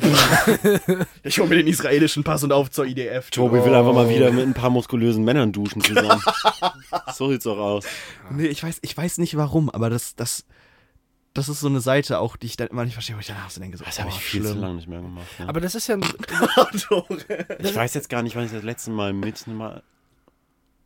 Ich 1.21 1.37
hole 1.37 1.47
mir 1.47 1.57
den 1.57 1.67
israelischen 1.67 2.23
Pass 2.23 2.43
und 2.43 2.51
auf 2.51 2.71
zur 2.71 2.85
IDF. 2.87 3.29
Tobi 3.29 3.63
will 3.63 3.75
einfach 3.75 3.93
mal 3.93 4.09
wieder 4.09 4.31
mit 4.31 4.47
ein 4.47 4.55
paar 4.55 4.71
muskulösen 4.71 5.23
Männern 5.23 5.51
duschen 5.51 5.81
zusammen. 5.81 6.21
so 7.13 7.29
sieht's 7.29 7.43
doch 7.43 7.57
aus. 7.57 7.85
Nee, 8.31 8.47
ich 8.47 8.63
weiß, 8.63 8.79
ich 8.81 8.97
weiß 8.97 9.19
nicht 9.19 9.37
warum, 9.37 9.69
aber 9.69 9.91
das, 9.91 10.15
das, 10.15 10.45
das 11.35 11.49
ist 11.49 11.59
so 11.59 11.67
eine 11.67 11.81
Seite 11.81 12.17
auch, 12.17 12.35
die 12.35 12.47
ich 12.47 12.57
dann 12.57 12.69
immer 12.69 12.83
nicht 12.83 12.93
verstehe, 12.93 13.15
wo 13.15 13.19
ich 13.19 13.27
danach 13.27 13.51
so 13.51 13.61
denke, 13.61 13.77
so, 13.77 13.85
Das 13.85 13.99
habe 13.99 14.09
boah, 14.09 14.15
ich 14.15 14.23
viel 14.23 14.43
zu 14.43 14.55
lange 14.55 14.75
nicht 14.75 14.87
mehr 14.87 15.01
gemacht. 15.01 15.27
Ja. 15.37 15.47
Aber 15.47 15.61
das 15.61 15.75
ist 15.75 15.85
ja 15.85 15.97
ein, 15.97 16.01
ich 17.59 17.75
weiß 17.75 17.93
jetzt 17.93 18.09
gar 18.09 18.23
nicht, 18.23 18.35
wann 18.35 18.45
ich 18.45 18.51
das 18.51 18.63
letzte 18.63 18.89
Mal 18.89 19.13
mit 19.13 19.45
mal. 19.45 19.83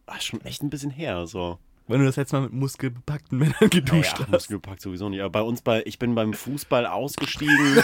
Ach, 0.05 0.21
schon 0.21 0.41
echt 0.41 0.61
ein 0.61 0.69
bisschen 0.69 0.91
her. 0.91 1.25
So. 1.25 1.57
Wenn 1.87 2.01
du 2.01 2.05
das 2.05 2.17
jetzt 2.17 2.33
mal 2.33 2.41
mit 2.41 2.53
muskelbepackten 2.53 3.37
Männern 3.37 3.69
geduscht 3.69 4.13
Naja, 4.13 4.19
hast. 4.19 4.31
Muskelpackt 4.31 4.81
sowieso 4.81 5.07
nicht. 5.07 5.21
Aber 5.21 5.29
bei 5.29 5.41
uns 5.41 5.61
bei, 5.61 5.83
ich 5.85 5.99
bin 5.99 6.15
beim 6.15 6.33
Fußball 6.33 6.85
ausgestiegen. 6.85 7.55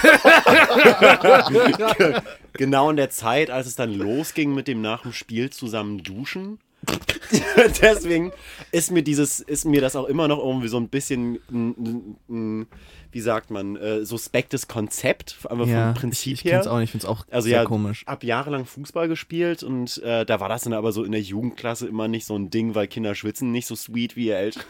genau 2.53 2.89
in 2.89 2.97
der 2.97 3.09
Zeit, 3.09 3.49
als 3.49 3.67
es 3.67 3.75
dann 3.75 3.93
losging 3.93 4.53
mit 4.53 4.67
dem 4.67 4.81
nach 4.81 5.03
dem 5.03 5.13
Spiel 5.13 5.49
zusammen 5.51 6.03
duschen. 6.03 6.59
Deswegen 7.81 8.33
ist 8.73 8.91
mir 8.91 9.03
dieses, 9.03 9.39
ist 9.39 9.63
mir 9.63 9.79
das 9.79 9.95
auch 9.95 10.05
immer 10.05 10.27
noch 10.27 10.39
irgendwie 10.39 10.67
so 10.67 10.77
ein 10.77 10.89
bisschen, 10.89 11.39
ein, 11.49 11.69
ein, 11.69 12.17
ein, 12.29 12.67
wie 13.13 13.21
sagt 13.21 13.51
man, 13.51 13.75
äh, 13.75 14.03
suspektes 14.05 14.67
Konzept, 14.67 15.37
aber 15.43 15.67
vom 15.67 15.93
Prinzip 15.93 16.33
ich, 16.33 16.39
ich 16.39 16.45
her. 16.45 16.59
kenn's 16.59 16.67
auch 16.67 16.77
nicht, 16.77 16.85
ich 16.85 16.91
find's 16.91 17.05
auch 17.05 17.25
Also 17.31 17.47
sehr 17.47 17.59
ja, 17.59 17.65
komisch. 17.65 18.03
hab 18.07 18.23
jahrelang 18.23 18.65
Fußball 18.65 19.07
gespielt 19.07 19.63
und 19.63 20.01
äh, 20.03 20.25
da 20.25 20.39
war 20.39 20.49
das 20.49 20.63
dann 20.63 20.73
aber 20.73 20.91
so 20.91 21.03
in 21.03 21.11
der 21.11 21.21
Jugendklasse 21.21 21.87
immer 21.87 22.07
nicht 22.07 22.25
so 22.25 22.35
ein 22.35 22.49
Ding, 22.49 22.75
weil 22.75 22.87
Kinder 22.87 23.15
schwitzen 23.15 23.51
nicht 23.51 23.67
so 23.67 23.75
sweet 23.75 24.15
wie 24.15 24.27
ihr 24.27 24.37
Eltern. 24.37 24.63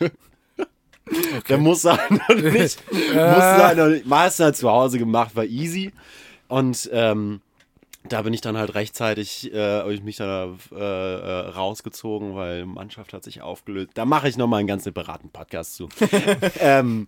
Der 1.48 1.58
muss 1.58 1.82
sein 1.82 2.20
und 2.28 2.42
nicht. 2.42 2.82
muss 2.92 3.12
sein 3.12 3.80
und 3.80 3.92
nicht. 3.92 4.06
Meistens 4.06 4.44
halt 4.44 4.56
zu 4.56 4.68
Hause 4.68 4.98
gemacht, 4.98 5.36
war 5.36 5.44
easy. 5.44 5.92
Und 6.48 6.90
ähm, 6.92 7.40
da 8.08 8.22
bin 8.22 8.32
ich 8.32 8.40
dann 8.40 8.56
halt 8.56 8.74
rechtzeitig, 8.74 9.52
äh, 9.52 9.92
ich 9.92 10.02
mich 10.02 10.16
da 10.16 10.54
äh, 10.72 10.76
äh, 10.76 11.48
rausgezogen, 11.50 12.34
weil 12.34 12.66
Mannschaft 12.66 13.12
hat 13.12 13.24
sich 13.24 13.42
aufgelöst. 13.42 13.90
Da 13.94 14.04
mache 14.04 14.28
ich 14.28 14.36
nochmal 14.36 14.60
einen 14.60 14.68
ganz 14.68 14.84
separaten 14.84 15.30
Podcast 15.30 15.76
zu. 15.76 15.88
ähm, 16.60 17.06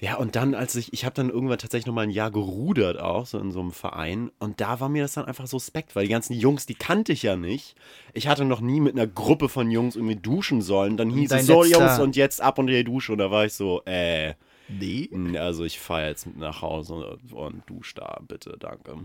Ja, 0.00 0.16
und 0.16 0.36
dann, 0.36 0.54
als 0.54 0.76
ich, 0.76 0.92
ich 0.92 1.04
habe 1.04 1.14
dann 1.16 1.28
irgendwann 1.28 1.58
tatsächlich 1.58 1.86
noch 1.86 1.94
mal 1.94 2.02
ein 2.02 2.10
Jahr 2.10 2.30
gerudert 2.30 3.00
auch, 3.00 3.26
so 3.26 3.38
in 3.38 3.50
so 3.50 3.58
einem 3.58 3.72
Verein. 3.72 4.30
Und 4.38 4.60
da 4.60 4.78
war 4.78 4.88
mir 4.88 5.02
das 5.02 5.14
dann 5.14 5.24
einfach 5.24 5.48
suspekt, 5.48 5.96
weil 5.96 6.04
die 6.04 6.10
ganzen 6.12 6.34
Jungs, 6.34 6.66
die 6.66 6.76
kannte 6.76 7.12
ich 7.12 7.24
ja 7.24 7.34
nicht. 7.36 7.74
Ich 8.14 8.28
hatte 8.28 8.44
noch 8.44 8.60
nie 8.60 8.80
mit 8.80 8.94
einer 8.94 9.08
Gruppe 9.08 9.48
von 9.48 9.72
Jungs 9.72 9.96
irgendwie 9.96 10.14
duschen 10.14 10.62
sollen. 10.62 10.96
Dann 10.96 11.10
hieß 11.10 11.30
Dein 11.30 11.40
es 11.40 11.46
so, 11.46 11.62
letzter- 11.64 11.80
Jungs, 11.86 11.98
und 11.98 12.14
jetzt 12.14 12.40
ab 12.40 12.58
unter 12.60 12.72
die 12.72 12.84
Dusche. 12.84 13.10
Und 13.12 13.18
da 13.18 13.30
war 13.32 13.44
ich 13.44 13.54
so, 13.54 13.82
äh, 13.86 14.34
Nee. 14.68 15.08
also 15.38 15.64
ich 15.64 15.80
fahre 15.80 16.06
jetzt 16.08 16.28
nach 16.36 16.62
Hause 16.62 17.18
und 17.32 17.62
dusch 17.66 17.94
da, 17.94 18.20
bitte, 18.28 18.54
danke. 18.60 18.98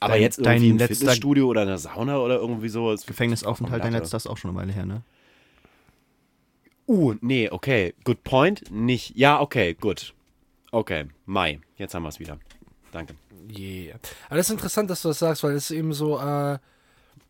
Aber 0.00 0.14
Dein- 0.14 0.22
jetzt 0.22 0.38
dein 0.38 0.54
irgendwie 0.56 0.70
im 0.70 0.78
letzter- 0.78 0.94
Fitnessstudio 0.96 1.46
oder 1.48 1.62
in 1.62 1.68
der 1.68 1.78
Sauna 1.78 2.18
oder 2.18 2.36
irgendwie 2.36 2.68
sowas. 2.68 3.04
Gefängnisaufenthalt, 3.04 3.84
dein 3.84 3.92
letzter 3.92 4.16
ist 4.16 4.26
auch 4.26 4.38
schon 4.38 4.50
eine 4.52 4.58
Weile 4.60 4.72
her, 4.72 4.86
ne? 4.86 5.02
Uh, 6.86 7.14
nee, 7.20 7.48
okay. 7.50 7.94
Good 8.04 8.24
point. 8.24 8.70
Nicht. 8.70 9.16
Ja, 9.16 9.40
okay, 9.40 9.74
gut. 9.74 10.14
Okay, 10.70 11.06
Mai. 11.24 11.60
Jetzt 11.76 11.94
haben 11.94 12.02
wir 12.02 12.08
es 12.08 12.20
wieder. 12.20 12.38
Danke. 12.92 13.14
Yeah. 13.48 13.98
Aber 14.28 14.36
das 14.36 14.46
ist 14.46 14.52
interessant, 14.52 14.90
dass 14.90 15.02
du 15.02 15.08
das 15.08 15.18
sagst, 15.18 15.42
weil 15.44 15.54
es 15.54 15.70
eben 15.70 15.92
so 15.92 16.18
äh, 16.18 16.58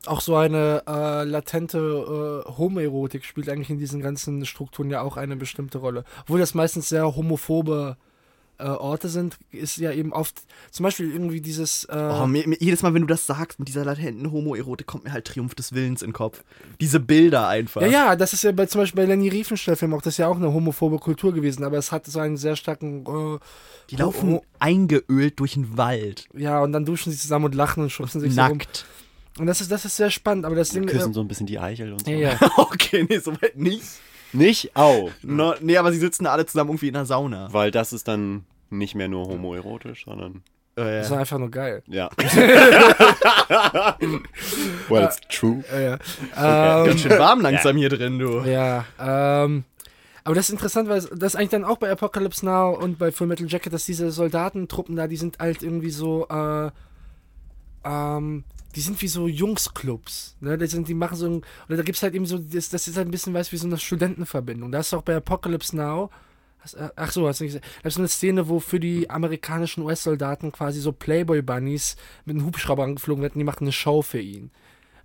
auch 0.07 0.21
so 0.21 0.37
eine 0.37 0.83
äh, 0.87 1.25
latente 1.25 2.45
äh, 2.47 2.51
Homoerotik 2.59 3.25
spielt 3.25 3.49
eigentlich 3.49 3.71
in 3.71 3.79
diesen 3.79 4.01
ganzen 4.01 4.45
Strukturen 4.45 4.91
ja 4.91 5.03
auch 5.03 5.17
eine 5.17 5.37
bestimmte 5.37 5.79
Rolle. 5.79 6.05
Obwohl 6.23 6.41
das 6.41 6.55
meistens 6.55 6.89
sehr 6.89 7.17
homophobe 7.17 7.97
äh, 7.99 8.14
Orte 8.63 9.09
sind, 9.09 9.37
ist 9.51 9.77
ja 9.79 9.91
eben 9.93 10.13
oft 10.13 10.43
zum 10.71 10.85
Beispiel 10.85 11.11
irgendwie 11.11 11.41
dieses 11.41 11.85
äh, 11.85 11.97
Oh, 11.97 12.27
mir, 12.27 12.47
mir, 12.47 12.57
jedes 12.61 12.83
Mal, 12.83 12.95
wenn 12.95 13.03
du 13.03 13.09
das 13.09 13.27
sagst, 13.27 13.59
mit 13.59 13.67
dieser 13.69 13.85
latenten 13.85 14.31
Homoerotik, 14.31 14.87
kommt 14.87 15.05
mir 15.05 15.13
halt 15.13 15.25
Triumph 15.27 15.55
des 15.55 15.73
Willens 15.73 16.03
in 16.03 16.11
den 16.11 16.15
Kopf. 16.15 16.45
Diese 16.81 17.01
Bilder 17.01 17.49
einfach. 17.49 17.83
Ja, 17.83 17.89
ja, 17.89 18.17
das 18.17 18.33
ist 18.33 18.45
ja 18.45 18.53
bei, 18.53 18.67
zum 18.67 18.83
Beispiel 18.83 19.03
bei 19.03 19.09
Lenny 19.09 19.29
Riefenstahl-Film 19.29 19.93
auch, 19.95 20.03
das 20.03 20.15
ist 20.15 20.19
ja 20.19 20.29
auch 20.29 20.37
eine 20.37 20.53
homophobe 20.53 20.99
Kultur 20.99 21.33
gewesen, 21.35 21.65
aber 21.65 21.79
es 21.79 21.91
hat 21.93 22.07
so 22.07 22.19
einen 22.21 22.37
sehr 22.37 22.57
starken, 22.57 23.05
äh, 23.07 23.39
Die 23.91 23.97
laufen 23.97 24.41
eingeölt 24.59 25.41
durch 25.41 25.55
den 25.55 25.77
Wald. 25.77 26.29
ja, 26.35 26.63
und 26.63 26.73
dann 26.73 26.85
duschen 26.85 27.13
sie 27.13 27.19
zusammen 27.19 27.47
und 27.47 27.55
lachen 27.55 27.83
und 27.83 27.91
schubsen 27.91 28.21
sich 28.21 28.35
so 28.35 28.43
rum. 28.43 28.59
Nackt. 28.59 28.87
Und 29.39 29.47
das 29.47 29.61
ist, 29.61 29.71
das 29.73 29.85
ist 29.85 29.97
sehr 29.97 30.11
spannend, 30.11 30.45
aber 30.45 30.55
das 30.55 30.71
Ding 30.71 30.87
Küssen 30.87 31.13
so 31.13 31.21
ein 31.21 31.27
bisschen 31.27 31.47
die 31.47 31.59
Eichel 31.59 31.93
und 31.93 32.05
so. 32.05 32.11
äh, 32.11 32.21
ja, 32.21 32.39
ja. 32.41 32.51
okay, 32.57 33.05
nee, 33.09 33.19
soweit 33.19 33.57
nicht. 33.57 33.83
Nicht? 34.35 34.77
Au. 34.77 35.11
No, 35.23 35.55
nee, 35.61 35.77
aber 35.79 35.93
sie 35.93 35.99
sitzen 35.99 36.27
alle 36.27 36.45
zusammen 36.45 36.71
irgendwie 36.71 36.89
in 36.89 36.95
der 36.95 37.07
Sauna. 37.07 37.49
Weil 37.53 37.71
das 37.71 37.93
ist 37.93 38.07
dann 38.09 38.45
nicht 38.71 38.95
mehr 38.95 39.09
nur 39.09 39.27
homoerotisch, 39.29 40.05
sondern. 40.05 40.43
Äh, 40.77 40.83
Das 40.99 41.07
ist 41.07 41.13
einfach 41.13 41.39
nur 41.39 41.51
geil. 41.51 41.83
Ja. 41.87 42.11
well, 44.89 45.05
it's 45.05 45.21
true. 45.29 45.63
Ja, 45.73 45.81
ja. 45.81 45.99
Ganz 46.85 46.95
Ähm, 46.95 46.99
schön 47.11 47.19
warm 47.19 47.41
langsam 47.41 47.77
hier 47.77 47.89
drin, 47.89 48.19
du. 48.19 48.41
ja, 48.41 48.85
ähm, 49.01 49.65
aber 50.25 50.35
das 50.35 50.47
ist 50.47 50.53
interessant, 50.53 50.89
weil 50.89 51.01
das 51.01 51.35
ist 51.35 51.37
eigentlich 51.37 51.51
dann 51.51 51.65
auch 51.65 51.77
bei 51.79 51.91
Apocalypse 51.91 52.45
Now 52.47 52.75
und 52.77 52.99
bei 52.99 53.13
Full 53.13 53.27
Metal 53.27 53.47
Jacket, 53.47 53.73
dass 53.73 53.85
diese 53.85 54.11
Soldatentruppen 54.11 54.97
da, 54.97 55.07
die 55.07 55.17
sind 55.17 55.39
halt 55.39 55.63
irgendwie 55.63 55.91
so, 55.91 56.27
äh, 56.29 56.71
ähm, 57.85 58.45
die 58.75 58.81
sind 58.81 59.01
wie 59.03 59.09
so 59.09 59.29
Jungsclubs. 59.29 60.37
Ne? 60.41 60.59
Die, 60.59 60.67
sind, 60.67 60.89
die 60.89 60.95
machen 60.95 61.17
so 61.17 61.27
ein, 61.27 61.43
oder 61.69 61.77
da 61.79 61.83
gibt 61.83 61.97
es 61.97 62.03
halt 62.03 62.15
eben 62.15 62.27
so, 62.27 62.39
das, 62.39 62.69
das 62.69 62.89
ist 62.89 62.97
halt 62.97 63.09
ein 63.09 63.11
bisschen, 63.11 63.35
weißt 63.35 63.53
wie 63.53 63.57
so 63.57 63.67
eine 63.67 63.79
Studentenverbindung. 63.79 64.73
Da 64.73 64.81
ist 64.81 64.93
auch 64.95 65.03
bei 65.03 65.15
Apocalypse 65.17 65.77
Now, 65.77 66.11
hast- 66.61 66.75
äh, 66.75 66.89
ach 66.97 67.13
so, 67.13 67.27
hast 67.29 67.41
du 67.41 67.45
nicht 67.45 67.55
gesagt, 67.55 67.67
da 67.83 67.89
ist 67.89 67.95
so 67.95 68.01
eine 68.01 68.09
Szene, 68.09 68.49
wo 68.49 68.61
für 68.61 68.81
die 68.81 69.09
amerikanischen 69.11 69.83
US-Soldaten 69.85 70.53
quasi 70.53 70.81
so 70.81 70.93
Playboy-Bunnies 70.93 71.97
mit 72.25 72.37
einem 72.37 72.47
Hubschrauber 72.47 72.85
angeflogen 72.85 73.23
werden, 73.23 73.39
die 73.39 73.45
machen 73.45 73.65
eine 73.65 73.73
Show 73.73 74.03
für 74.03 74.21
ihn. 74.21 74.51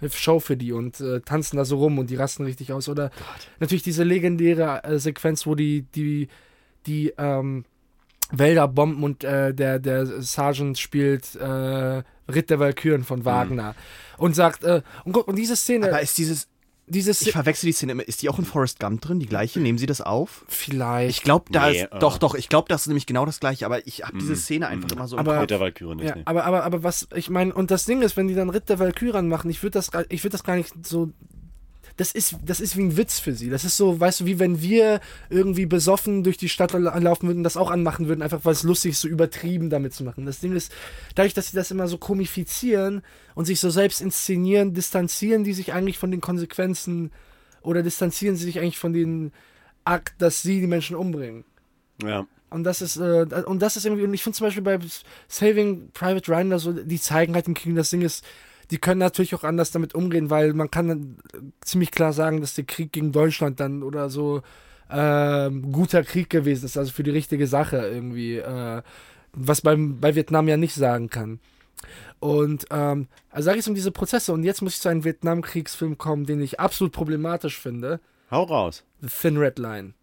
Eine 0.02 0.10
Show 0.12 0.40
für 0.40 0.56
die 0.56 0.72
und 0.72 1.00
äh, 1.02 1.20
tanzen 1.22 1.58
da 1.58 1.66
so 1.66 1.78
rum 1.78 2.00
und 2.00 2.10
die 2.10 2.16
rasten 2.16 2.46
richtig 2.46 2.72
aus. 2.72 2.88
Oder 2.88 3.12
natürlich 3.60 3.84
diese 3.84 4.04
legendäre 4.04 4.84
äh, 4.86 4.98
Sequenz, 4.98 5.46
wo 5.46 5.56
die, 5.56 5.82
die, 5.94 6.30
die, 6.86 7.14
ähm, 7.18 7.66
Wälder 8.32 8.68
bomben 8.68 9.04
und 9.04 9.24
äh, 9.24 9.54
der, 9.54 9.80
der 9.80 10.22
Sergeant 10.22 10.78
spielt 10.78 11.36
äh, 11.36 12.04
Ritt 12.32 12.50
der 12.50 12.60
Walküren 12.60 13.04
von 13.04 13.26
Wagner 13.26 13.76
und 14.18 14.36
sagt, 14.36 14.64
äh, 14.64 14.82
und 15.06 15.14
guck, 15.14 15.28
und 15.28 15.36
diese 15.36 15.56
Szene, 15.56 15.88
Aber 15.88 16.02
ist 16.02 16.18
dieses. 16.18 16.48
diese 16.86 17.12
Ich 17.12 17.18
Szene, 17.18 17.32
verwechsel 17.34 17.66
die 17.68 17.72
Szene 17.74 17.92
immer. 17.94 18.08
Ist 18.08 18.22
die 18.22 18.30
auch 18.30 18.38
in 18.40 18.46
Forrest 18.46 18.80
Gump 18.80 19.02
drin, 19.02 19.20
die 19.20 19.26
gleiche? 19.26 19.60
Nehmen 19.60 19.78
Sie 19.80 19.86
das 19.88 20.02
auf? 20.02 20.44
vielleicht. 20.48 21.10
Ich 21.18 21.24
glaube, 21.24 21.46
da 21.52 21.70
Nee, 21.70 21.82
ist. 21.84 21.92
äh. 21.92 22.00
Doch, 22.00 22.18
doch, 22.20 22.36
ich 22.36 22.50
glaube, 22.50 22.68
das 22.68 22.82
ist 22.82 22.88
nämlich 22.88 23.06
genau 23.08 23.26
das 23.26 23.40
gleiche, 23.40 23.66
aber 23.66 23.86
ich 23.88 24.04
habe 24.04 24.18
diese 24.20 24.36
Szene 24.36 24.68
einfach 24.68 24.92
immer 24.92 25.08
so 25.08 25.16
im 25.16 25.22
Aber- 25.22 25.32
Kopf. 25.34 25.42
Mit 25.42 25.50
der 25.52 25.60
Valkyrie 25.60 25.96
nicht. 25.96 26.10
ja, 26.10 26.16
nee. 26.16 26.22
aber, 26.26 26.44
aber, 26.46 26.64
aber 26.64 26.84
was, 26.84 27.08
ich 27.16 27.30
meine, 27.32 27.54
und 27.54 27.72
das 27.72 27.86
Ding 27.86 28.02
ist, 28.04 28.16
wenn 28.18 28.28
die 28.28 28.36
dann 28.36 28.50
Ritt 28.52 28.70
der 28.70 28.78
Walküren 28.80 29.28
machen, 29.28 29.50
ich 29.50 29.64
würde 29.64 29.74
das, 29.74 29.90
ich 30.10 30.24
würd 30.24 30.34
das 30.34 30.44
gar 30.44 30.56
nicht 30.56 30.74
so. 30.86 31.10
Das 32.00 32.14
ist, 32.14 32.38
das 32.46 32.62
ist 32.62 32.78
wie 32.78 32.84
ein 32.84 32.96
Witz 32.96 33.20
für 33.20 33.34
sie. 33.34 33.50
Das 33.50 33.66
ist 33.66 33.76
so, 33.76 34.00
weißt 34.00 34.22
du, 34.22 34.26
wie 34.26 34.40
wenn 34.40 34.62
wir 34.62 35.02
irgendwie 35.30 35.66
besoffen 35.66 36.24
durch 36.24 36.38
die 36.38 36.48
Stadt 36.48 36.72
la- 36.72 36.98
laufen 36.98 37.28
würden, 37.28 37.44
das 37.44 37.58
auch 37.58 37.70
anmachen 37.70 38.08
würden, 38.08 38.22
einfach 38.22 38.46
weil 38.46 38.54
es 38.54 38.64
lustig 38.64 38.94
ist, 38.94 39.02
so 39.02 39.10
übertrieben 39.10 39.70
damit 39.70 39.94
zu 39.94 40.06
machen. 40.06 40.26
Das 40.26 40.40
Ding 40.40 40.56
ist, 40.56 40.72
dadurch, 41.16 41.34
dass 41.34 41.48
sie 41.48 41.58
das 41.58 41.72
immer 41.72 41.90
so 41.90 41.98
komifizieren 41.98 43.02
und 43.36 43.44
sich 43.44 43.60
so 43.60 43.70
selbst 43.70 44.00
inszenieren, 44.00 44.74
distanzieren 44.74 45.44
die 45.44 45.52
sich 45.52 45.74
eigentlich 45.74 45.98
von 45.98 46.10
den 46.10 46.22
Konsequenzen 46.22 47.12
oder 47.64 47.84
distanzieren 47.84 48.38
sie 48.38 48.46
sich 48.46 48.60
eigentlich 48.60 48.78
von 48.78 48.94
dem 48.94 49.34
Akt, 49.84 50.22
dass 50.22 50.42
sie 50.42 50.62
die 50.62 50.68
Menschen 50.68 50.96
umbringen. 50.96 51.44
Ja. 52.02 52.26
Und 52.50 52.64
das 52.64 52.82
ist, 52.82 52.96
äh, 52.96 53.26
und 53.46 53.62
das 53.62 53.76
ist 53.76 53.86
irgendwie, 53.86 54.06
und 54.06 54.14
ich 54.14 54.24
finde 54.24 54.38
zum 54.38 54.48
Beispiel 54.48 54.64
bei 54.64 54.80
Saving 55.28 55.90
Private 55.94 56.32
Ryan, 56.32 56.54
also 56.54 56.72
die 56.72 57.02
zeigen 57.02 57.36
halt 57.36 57.48
im 57.48 57.56
Krieg, 57.56 57.76
das 57.76 57.90
Ding 57.90 58.04
ist, 58.04 58.24
die 58.72 58.78
können 58.78 59.00
natürlich 59.00 59.34
auch 59.36 59.44
anders 59.44 59.72
damit 59.72 59.96
umgehen, 59.96 60.30
weil 60.30 60.54
man 60.54 60.70
kann 60.72 60.88
dann 60.88 61.18
ziemlich 61.62 61.92
klar 61.92 62.14
sagen, 62.14 62.42
dass 62.42 62.54
der 62.54 62.66
Krieg 62.66 62.92
gegen 62.92 63.12
Deutschland 63.12 63.60
dann 63.60 63.84
oder 63.84 64.10
so 64.10 64.42
ähm, 64.92 65.72
guter 65.72 66.04
Krieg 66.04 66.30
gewesen 66.30 66.66
ist, 66.66 66.78
also 66.78 66.92
für 66.92 67.04
die 67.04 67.12
richtige 67.12 67.48
Sache 67.48 67.78
irgendwie, 67.78 68.38
äh, 68.38 68.82
was 69.34 69.62
beim, 69.62 70.00
bei 70.00 70.16
Vietnam 70.16 70.48
ja 70.48 70.58
nicht 70.58 70.74
sagen 70.76 71.10
kann. 71.10 71.40
Und 72.20 72.66
ähm, 72.72 73.08
also 73.30 73.46
sage 73.46 73.60
ich 73.60 73.68
um 73.68 73.76
diese 73.76 73.92
Prozesse 73.92 74.34
und 74.34 74.44
jetzt 74.44 74.62
muss 74.62 74.76
ich 74.76 74.82
zu 74.82 74.90
einem 74.90 75.04
Vietnamkriegsfilm 75.06 75.98
kommen, 75.98 76.26
den 76.26 76.42
ich 76.42 76.60
absolut 76.60 76.92
problematisch 76.92 77.58
finde. 77.58 78.00
Hau 78.32 78.44
raus. 78.44 78.84
The 79.02 79.08
Thin 79.08 79.38
Red 79.38 79.58
Line 79.60 79.94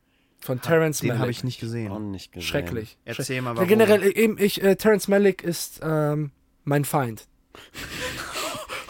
von 0.40 0.60
Terrence 0.60 1.00
Den 1.00 1.08
Malick. 1.08 1.20
habe 1.20 1.30
ich 1.30 1.44
nicht 1.44 1.60
gesehen. 1.60 1.90
Auch 1.92 1.98
nicht 1.98 2.32
gesehen. 2.32 2.46
Schrecklich. 2.46 2.96
Erzähl 3.04 3.42
mal, 3.42 3.50
Ja, 3.50 3.56
warum. 3.56 3.68
generell, 3.68 4.02
äh, 4.02 4.14
eben, 4.14 4.38
ich, 4.38 4.62
äh, 4.62 4.76
Terrence 4.76 5.08
Malick 5.08 5.42
ist 5.42 5.80
ähm, 5.82 6.30
mein 6.64 6.84
Feind. 6.84 7.26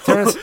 Terrence, 0.07 0.39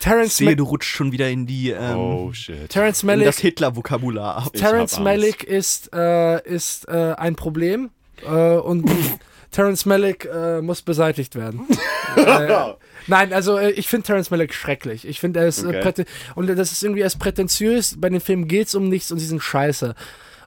Terrence, 0.00 0.36
Sehe, 0.36 0.56
du 0.56 0.64
rutschst 0.64 0.90
schon 0.90 1.12
wieder 1.12 1.28
in 1.28 1.46
die 1.46 1.70
ähm, 1.70 1.96
Oh 1.96 2.32
shit. 2.32 2.68
Terrence 2.68 3.02
in 3.02 3.06
Malick, 3.06 3.26
das 3.26 3.38
Hitler-Vokabular 3.38 4.36
ab. 4.36 4.52
Terrence. 4.52 4.98
Malick 4.98 5.44
ist, 5.44 5.90
äh, 5.94 6.42
ist 6.46 6.86
äh, 6.88 7.14
ein 7.16 7.36
Problem 7.36 7.90
äh, 8.26 8.28
und 8.56 8.90
Terrence 9.50 9.86
Malick 9.86 10.26
äh, 10.26 10.60
muss 10.60 10.82
beseitigt 10.82 11.34
werden. 11.34 11.66
äh, 12.16 12.74
nein, 13.06 13.32
also 13.32 13.56
äh, 13.56 13.70
ich 13.70 13.88
finde 13.88 14.06
Terrence 14.06 14.30
Malick 14.30 14.52
schrecklich. 14.52 15.06
Ich 15.06 15.20
finde, 15.20 15.40
er 15.40 15.46
ist 15.48 15.64
Okay. 15.64 16.04
und 16.34 16.48
das 16.48 16.72
ist 16.72 16.82
irgendwie 16.82 17.00
erst 17.02 17.18
prätentiös. 17.18 17.96
Bei 17.98 18.10
den 18.10 18.20
Filmen 18.20 18.46
geht's 18.48 18.74
um 18.74 18.88
nichts 18.88 19.10
und 19.10 19.18
sie 19.18 19.26
sind 19.26 19.42
scheiße. 19.42 19.94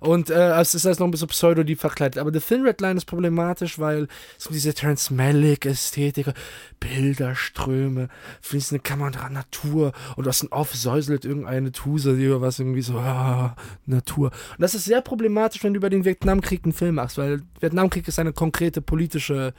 Und 0.01 0.31
äh, 0.31 0.59
es 0.59 0.73
ist 0.73 0.85
erst 0.85 0.99
noch 0.99 1.07
ein 1.07 1.11
bisschen 1.11 1.27
pseudo 1.27 1.61
die 1.61 1.75
verkleidet. 1.75 2.17
Aber 2.17 2.33
The 2.33 2.39
Thin 2.39 2.63
Red 2.63 2.81
Line 2.81 2.97
ist 2.97 3.05
problematisch, 3.05 3.77
weil 3.77 4.07
so 4.39 4.51
diese 4.51 4.73
Terrence 4.73 5.11
Malick-Ästhetik, 5.11 6.33
Bilderströme, 6.79 8.07
fließende 8.41 8.81
Kamera, 8.81 9.29
Natur 9.29 9.91
und 10.15 10.27
aus 10.27 10.39
dem 10.39 10.51
Off 10.51 10.73
säuselt 10.73 11.23
irgendeine 11.23 11.71
Tuse, 11.71 12.13
über 12.13 12.41
was 12.41 12.57
irgendwie 12.57 12.81
so, 12.81 12.97
ah, 12.97 13.55
Natur. 13.85 14.31
Und 14.31 14.61
das 14.61 14.73
ist 14.73 14.85
sehr 14.85 15.01
problematisch, 15.01 15.63
wenn 15.63 15.75
du 15.75 15.77
über 15.77 15.91
den 15.91 16.03
Vietnamkrieg 16.03 16.63
einen 16.63 16.73
Film 16.73 16.95
machst, 16.95 17.19
weil 17.19 17.43
Vietnamkrieg 17.59 18.07
ist 18.07 18.17
eine 18.17 18.33
konkrete 18.33 18.81
politische 18.81 19.53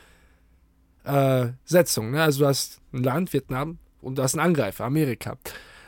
äh, 1.04 1.46
Setzung. 1.64 2.10
Ne? 2.10 2.20
Also 2.20 2.40
du 2.40 2.46
hast 2.48 2.80
ein 2.92 3.04
Land, 3.04 3.32
Vietnam, 3.32 3.78
und 4.00 4.18
du 4.18 4.24
hast 4.24 4.34
einen 4.34 4.44
Angreifer, 4.44 4.86
Amerika. 4.86 5.38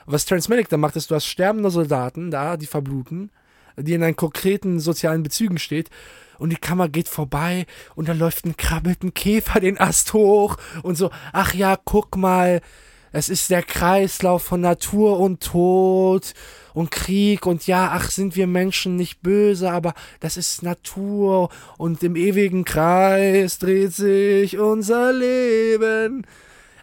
Und 0.06 0.12
was 0.12 0.26
Terrence 0.26 0.48
Malick 0.48 0.68
da 0.68 0.76
macht, 0.76 0.94
ist, 0.94 1.10
du 1.10 1.16
hast 1.16 1.26
sterbende 1.26 1.70
Soldaten 1.70 2.30
da, 2.30 2.56
die 2.56 2.66
verbluten, 2.66 3.32
die 3.76 3.94
in 3.94 4.02
einen 4.02 4.16
konkreten 4.16 4.80
sozialen 4.80 5.22
Bezügen 5.22 5.58
steht. 5.58 5.90
Und 6.38 6.50
die 6.50 6.56
Kamera 6.56 6.88
geht 6.88 7.08
vorbei 7.08 7.66
und 7.94 8.08
dann 8.08 8.18
läuft 8.18 8.44
ein 8.44 8.56
krabbelt 8.56 9.04
ein 9.04 9.14
Käfer 9.14 9.60
den 9.60 9.78
Ast 9.78 10.12
hoch 10.12 10.56
und 10.82 10.96
so, 10.96 11.10
ach 11.32 11.54
ja, 11.54 11.78
guck 11.84 12.16
mal, 12.16 12.60
es 13.12 13.28
ist 13.28 13.50
der 13.50 13.62
Kreislauf 13.62 14.42
von 14.42 14.60
Natur 14.60 15.20
und 15.20 15.40
Tod 15.40 16.34
und 16.72 16.90
Krieg 16.90 17.46
und 17.46 17.64
ja, 17.68 17.92
ach, 17.92 18.10
sind 18.10 18.34
wir 18.34 18.48
Menschen 18.48 18.96
nicht 18.96 19.22
böse, 19.22 19.70
aber 19.70 19.94
das 20.18 20.36
ist 20.36 20.64
Natur 20.64 21.50
und 21.78 22.02
im 22.02 22.16
ewigen 22.16 22.64
Kreis 22.64 23.60
dreht 23.60 23.92
sich 23.92 24.58
unser 24.58 25.12
Leben. 25.12 26.26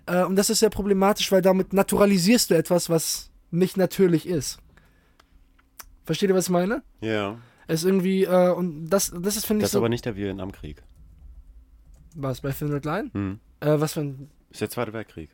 Äh, 0.06 0.24
und 0.24 0.38
das 0.38 0.50
ist 0.50 0.60
sehr 0.60 0.70
problematisch, 0.70 1.30
weil 1.34 1.42
damit 1.42 1.74
naturalisierst 1.74 2.52
du 2.52 2.56
etwas, 2.56 2.90
was 2.90 3.30
nicht 3.52 3.76
natürlich 3.76 4.26
ist. 4.26 4.60
Versteht 6.06 6.30
ihr, 6.30 6.36
was 6.36 6.46
ich 6.46 6.52
meine? 6.52 6.84
Ja. 7.02 7.38
Es 7.68 7.82
ist 7.82 7.86
irgendwie, 7.86 8.24
äh, 8.26 8.52
und 8.52 8.90
das, 8.90 9.12
das 9.16 9.38
ist, 9.38 9.46
finde 9.46 9.62
ich, 9.62 9.64
Das 9.64 9.70
ist 9.70 9.74
so. 9.74 9.78
aber 9.80 9.90
nicht 9.90 10.06
der 10.06 10.16
Vietnamkrieg. 10.16 10.84
was, 12.16 12.42
bei 12.42 12.52
Thin 12.52 12.72
Red 12.72 12.86
Line? 12.86 13.10
Hm. 13.14 13.40
Äh, 13.62 13.80
was 13.80 13.94
für 13.94 14.02
ein, 14.02 14.30
Ist 14.50 14.62
der 14.62 14.70
Zweite 14.70 14.92
Weltkrieg. 14.94 15.30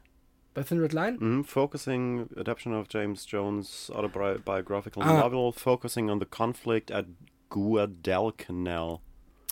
bei 0.53 0.63
Thin 0.63 0.79
Red 0.79 0.93
Line? 0.93 1.17
Mhm. 1.19 1.43
Focusing 1.45 2.27
adaptation 2.35 2.73
of 2.75 2.87
James 2.89 3.25
Jones' 3.29 3.89
autobiographical 3.91 5.01
Ah. 5.03 5.19
novel, 5.21 5.51
focusing 5.53 6.09
on 6.09 6.19
the 6.19 6.25
conflict 6.25 6.91
at 6.91 7.05
Guadalcanal. 7.49 8.99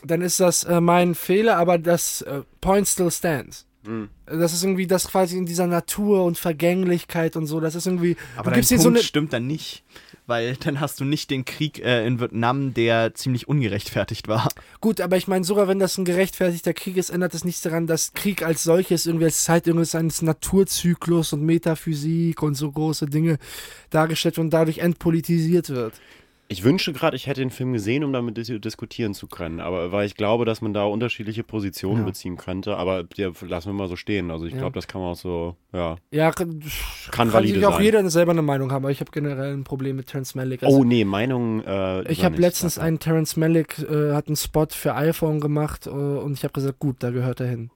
dann 0.03 0.21
ist 0.21 0.39
das 0.39 0.63
äh, 0.65 0.81
mein 0.81 1.15
Fehler, 1.15 1.57
aber 1.57 1.77
das 1.79 2.21
äh, 2.23 2.43
Point 2.61 2.87
still 2.87 3.09
stands. 3.09 3.65
Hm. 3.85 4.09
Das 4.25 4.53
ist 4.53 4.63
irgendwie 4.63 4.87
das 4.87 5.07
quasi 5.07 5.37
in 5.37 5.45
dieser 5.45 5.67
Natur 5.67 6.25
und 6.25 6.37
Vergänglichkeit 6.37 7.35
und 7.35 7.45
so. 7.45 7.59
Das 7.59 7.75
ist 7.75 7.85
irgendwie. 7.87 8.17
Aber 8.35 8.51
dein 8.51 8.63
Punkt 8.65 8.81
so 8.81 8.89
eine. 8.89 8.97
stimmt 8.99 9.31
dann 9.33 9.47
nicht. 9.47 9.83
Weil 10.27 10.55
dann 10.55 10.79
hast 10.79 10.99
du 10.99 11.05
nicht 11.05 11.29
den 11.29 11.45
Krieg 11.45 11.79
äh, 11.79 12.05
in 12.05 12.19
Vietnam, 12.19 12.73
der 12.73 13.13
ziemlich 13.13 13.47
ungerechtfertigt 13.47 14.27
war. 14.27 14.49
Gut, 14.81 14.99
aber 14.99 15.17
ich 15.17 15.27
meine, 15.27 15.45
sogar 15.45 15.67
wenn 15.67 15.79
das 15.79 15.97
ein 15.97 16.05
gerechtfertigter 16.05 16.73
Krieg 16.73 16.97
ist, 16.97 17.11
ändert 17.11 17.33
das 17.33 17.43
nichts 17.43 17.61
daran, 17.61 17.85
dass 17.85 18.13
Krieg 18.13 18.41
als 18.41 18.63
solches 18.63 19.05
irgendwie 19.05 19.25
als 19.25 19.43
Zeit 19.43 19.67
eines 19.67 20.21
Naturzyklus 20.21 21.33
und 21.33 21.43
Metaphysik 21.43 22.41
und 22.41 22.55
so 22.55 22.71
große 22.71 23.05
Dinge 23.05 23.37
dargestellt 23.91 24.39
und 24.39 24.49
dadurch 24.49 24.79
entpolitisiert 24.79 25.69
wird. 25.69 25.93
Ich 26.47 26.63
wünsche 26.63 26.93
gerade, 26.93 27.15
ich 27.15 27.25
hätte 27.25 27.41
den 27.41 27.49
Film 27.49 27.73
gesehen, 27.73 28.03
um 28.03 28.13
damit 28.13 28.37
dis 28.37 28.47
diskutieren 28.47 29.15
zu 29.15 29.25
können. 29.25 29.59
Aber 29.59 29.91
weil 29.91 30.05
ich 30.05 30.13
glaube, 30.15 30.45
dass 30.45 30.61
man 30.61 30.73
da 30.75 30.83
unterschiedliche 30.85 31.43
Positionen 31.43 32.01
Ja. 32.01 32.05
beziehen 32.05 32.37
könnte. 32.37 32.77
Aber 32.77 33.03
ja, 33.15 33.31
lassen 33.41 33.69
wir 33.69 33.73
mal 33.73 33.87
so 33.87 33.95
stehen. 33.95 34.29
Also 34.29 34.45
ich 34.45 34.53
Ja. 34.53 34.59
glaube, 34.59 34.73
das 34.73 34.87
kann 34.87 35.01
man 35.01 35.11
auch 35.13 35.15
so, 35.15 35.55
ja. 35.73 35.95
Ja, 36.11 36.31
kann, 36.31 36.61
Kann 37.09 37.33
valide 37.33 37.55
sich 37.55 37.65
auch 37.65 37.73
sein. 37.75 37.83
jeder 37.83 38.07
selber 38.11 38.31
eine 38.31 38.43
Meinung 38.43 38.71
haben, 38.71 38.83
aber 38.85 38.91
ich 38.91 38.99
habe 38.99 39.09
generell 39.11 39.53
ein 39.53 39.63
Problem 39.63 39.95
mit 39.95 40.05
Terrence 40.05 40.35
Malick. 40.35 40.61
Also, 40.61 40.77
Oh 40.77 40.83
nee, 40.83 41.03
Meinung. 41.03 41.63
Äh, 41.63 42.11
ich 42.11 42.23
habe 42.23 42.37
letztens 42.37 42.77
einen 42.77 42.99
Terrence 42.99 43.35
Malick, 43.37 43.79
äh, 43.79 44.13
hat 44.13 44.27
einen 44.27 44.35
Spot 44.35 44.67
für 44.69 44.93
iPhone 44.93 45.39
gemacht 45.39 45.87
äh, 45.87 45.89
und 45.89 46.33
ich 46.33 46.43
habe 46.43 46.53
gesagt, 46.53 46.77
gut, 46.77 46.97
da 46.99 47.09
gehört 47.09 47.39
er 47.39 47.47
hin. 47.47 47.71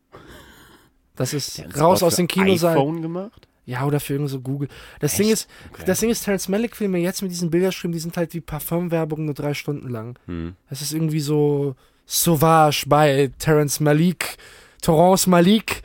Das 1.15 1.33
ist 1.33 1.61
raus 1.77 2.03
aus 2.03 2.15
den 2.17 2.27
Kinosaal. 2.27 2.75
iPhone 2.77 3.01
gemacht? 3.01 3.47
Ja, 3.69 3.85
oder 3.85 3.99
für 3.99 4.13
irgend 4.13 4.29
so 4.29 4.41
Google. 4.41 4.67
Das 4.99 5.11
Echt? 5.13 5.19
Ding 5.21 5.29
ist, 5.31 5.47
Okay. 5.73 5.83
das 5.85 5.99
Ding 5.99 6.09
ist, 6.09 6.23
Terrence 6.23 6.47
Malick 6.49 6.75
Filme 6.75 6.97
jetzt 6.97 7.21
mit 7.21 7.31
diesen 7.31 7.49
Bilderstreamen, 7.51 7.93
die 7.93 7.99
sind 7.99 8.17
halt 8.17 8.33
wie 8.33 8.41
Parfumwerbung 8.41 9.25
nur 9.25 9.33
drei 9.35 9.53
Stunden 9.53 9.89
lang. 9.89 10.17
Hm. 10.25 10.55
Es 10.69 10.81
ist 10.81 10.91
irgendwie 10.93 11.19
so 11.19 11.75
Sauvage 12.05 12.85
bei 12.87 13.31
Terrence 13.37 13.79
Malik, 13.79 14.37
Torrance 14.81 15.29
Malik 15.29 15.83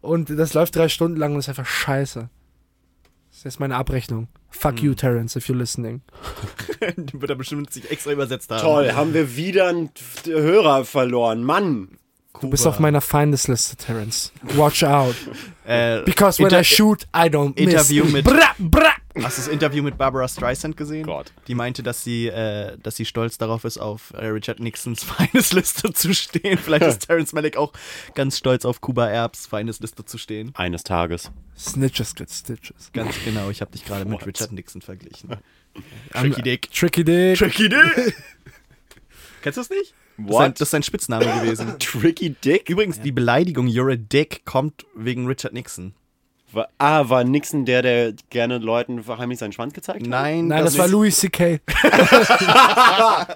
und 0.00 0.30
das 0.30 0.54
läuft 0.54 0.76
drei 0.76 0.88
Stunden 0.88 1.16
lang 1.16 1.32
und 1.32 1.40
ist 1.40 1.48
einfach 1.48 1.66
scheiße. 1.66 2.28
Das 3.30 3.38
ist 3.38 3.44
jetzt 3.44 3.60
meine 3.60 3.74
Abrechnung. 3.76 4.28
Fuck 4.50 4.78
Hm. 4.78 4.84
you, 4.84 4.94
Terrence, 4.94 5.34
if 5.34 5.48
you're 5.48 5.56
listening. 5.56 6.02
Den 6.96 7.20
wird 7.20 7.30
er 7.30 7.34
bestimmt 7.36 7.72
sich 7.72 7.90
extra 7.90 8.12
übersetzt 8.12 8.48
haben. 8.52 8.60
Toll, 8.60 8.92
haben 8.92 9.12
wir 9.12 9.34
wieder 9.36 9.66
einen 9.68 9.90
Hörer 10.24 10.84
verloren. 10.84 11.42
Mann. 11.42 11.98
Du 12.40 12.50
bist 12.50 12.66
auf 12.66 12.78
meiner 12.80 13.00
Feindesliste, 13.00 13.76
Terrence. 13.76 14.32
Watch 14.54 14.82
out. 14.84 15.14
Äh, 15.66 16.02
Because 16.04 16.38
when 16.40 16.48
Inter- 16.48 16.60
I 16.60 16.64
shoot, 16.64 17.04
I 17.16 17.30
don't 17.30 17.54
miss. 17.58 17.72
Interview 17.72 18.04
mit- 18.04 18.26
Bra, 18.26 18.54
bra. 18.58 18.92
Hast 19.22 19.38
du 19.38 19.42
das 19.44 19.48
Interview 19.48 19.82
mit 19.82 19.96
Barbara 19.96 20.28
Streisand 20.28 20.76
gesehen? 20.76 21.06
Gott. 21.06 21.32
Die 21.48 21.54
meinte, 21.54 21.82
dass 21.82 22.04
sie, 22.04 22.26
äh, 22.26 22.76
dass 22.82 22.96
sie 22.96 23.06
stolz 23.06 23.38
darauf 23.38 23.64
ist, 23.64 23.78
auf 23.78 24.12
äh, 24.12 24.26
Richard 24.26 24.60
Nixons 24.60 25.02
Feindesliste 25.04 25.94
zu 25.94 26.12
stehen. 26.12 26.58
Vielleicht 26.58 26.84
ist 26.84 26.98
Terrence 27.06 27.32
Malick 27.32 27.56
auch 27.56 27.72
ganz 28.14 28.36
stolz 28.36 28.66
auf 28.66 28.82
Kuba 28.82 29.08
Erbs 29.08 29.46
Feindesliste 29.46 30.04
zu 30.04 30.18
stehen. 30.18 30.50
Eines 30.54 30.82
Tages. 30.84 31.30
Snitches 31.56 32.14
get 32.14 32.30
stitches. 32.30 32.90
Ganz 32.92 33.14
genau, 33.24 33.48
ich 33.48 33.62
habe 33.62 33.70
dich 33.72 33.86
gerade 33.86 34.04
mit? 34.04 34.26
Richard 34.26 34.52
Nixon 34.52 34.82
verglichen. 34.82 35.30
Tricky 36.12 36.42
Dick. 36.42 36.70
Tricky 36.70 37.04
Dick. 37.04 37.38
Tricky 37.38 37.70
Dick! 37.70 38.14
Kennst 39.40 39.56
du 39.56 39.62
das 39.62 39.70
nicht? 39.70 39.94
Das 40.16 40.26
ist, 40.26 40.32
sein, 40.32 40.46
What? 40.48 40.60
das 40.60 40.60
ist 40.60 40.70
sein 40.70 40.82
Spitzname 40.82 41.26
gewesen. 41.26 41.74
Tricky 41.78 42.30
Dick? 42.30 42.68
Übrigens, 42.68 43.00
die 43.00 43.12
Beleidigung 43.12 43.66
You're 43.66 43.92
a 43.92 43.96
Dick 43.96 44.44
kommt 44.44 44.84
wegen 44.94 45.26
Richard 45.26 45.52
Nixon. 45.52 45.94
War, 46.52 46.68
ah, 46.78 47.08
war 47.08 47.24
Nixon 47.24 47.64
der, 47.64 47.82
der 47.82 48.14
gerne 48.30 48.58
Leuten 48.58 49.04
heimlich 49.08 49.40
seinen 49.40 49.52
Schwanz 49.52 49.74
gezeigt 49.74 50.02
hat? 50.02 50.08
Nein, 50.08 50.46
Nein, 50.46 50.64
das, 50.64 50.78
war 50.78 50.86
nicht. 50.86 50.92
Louis 50.92 51.18
C.K. 51.18 51.58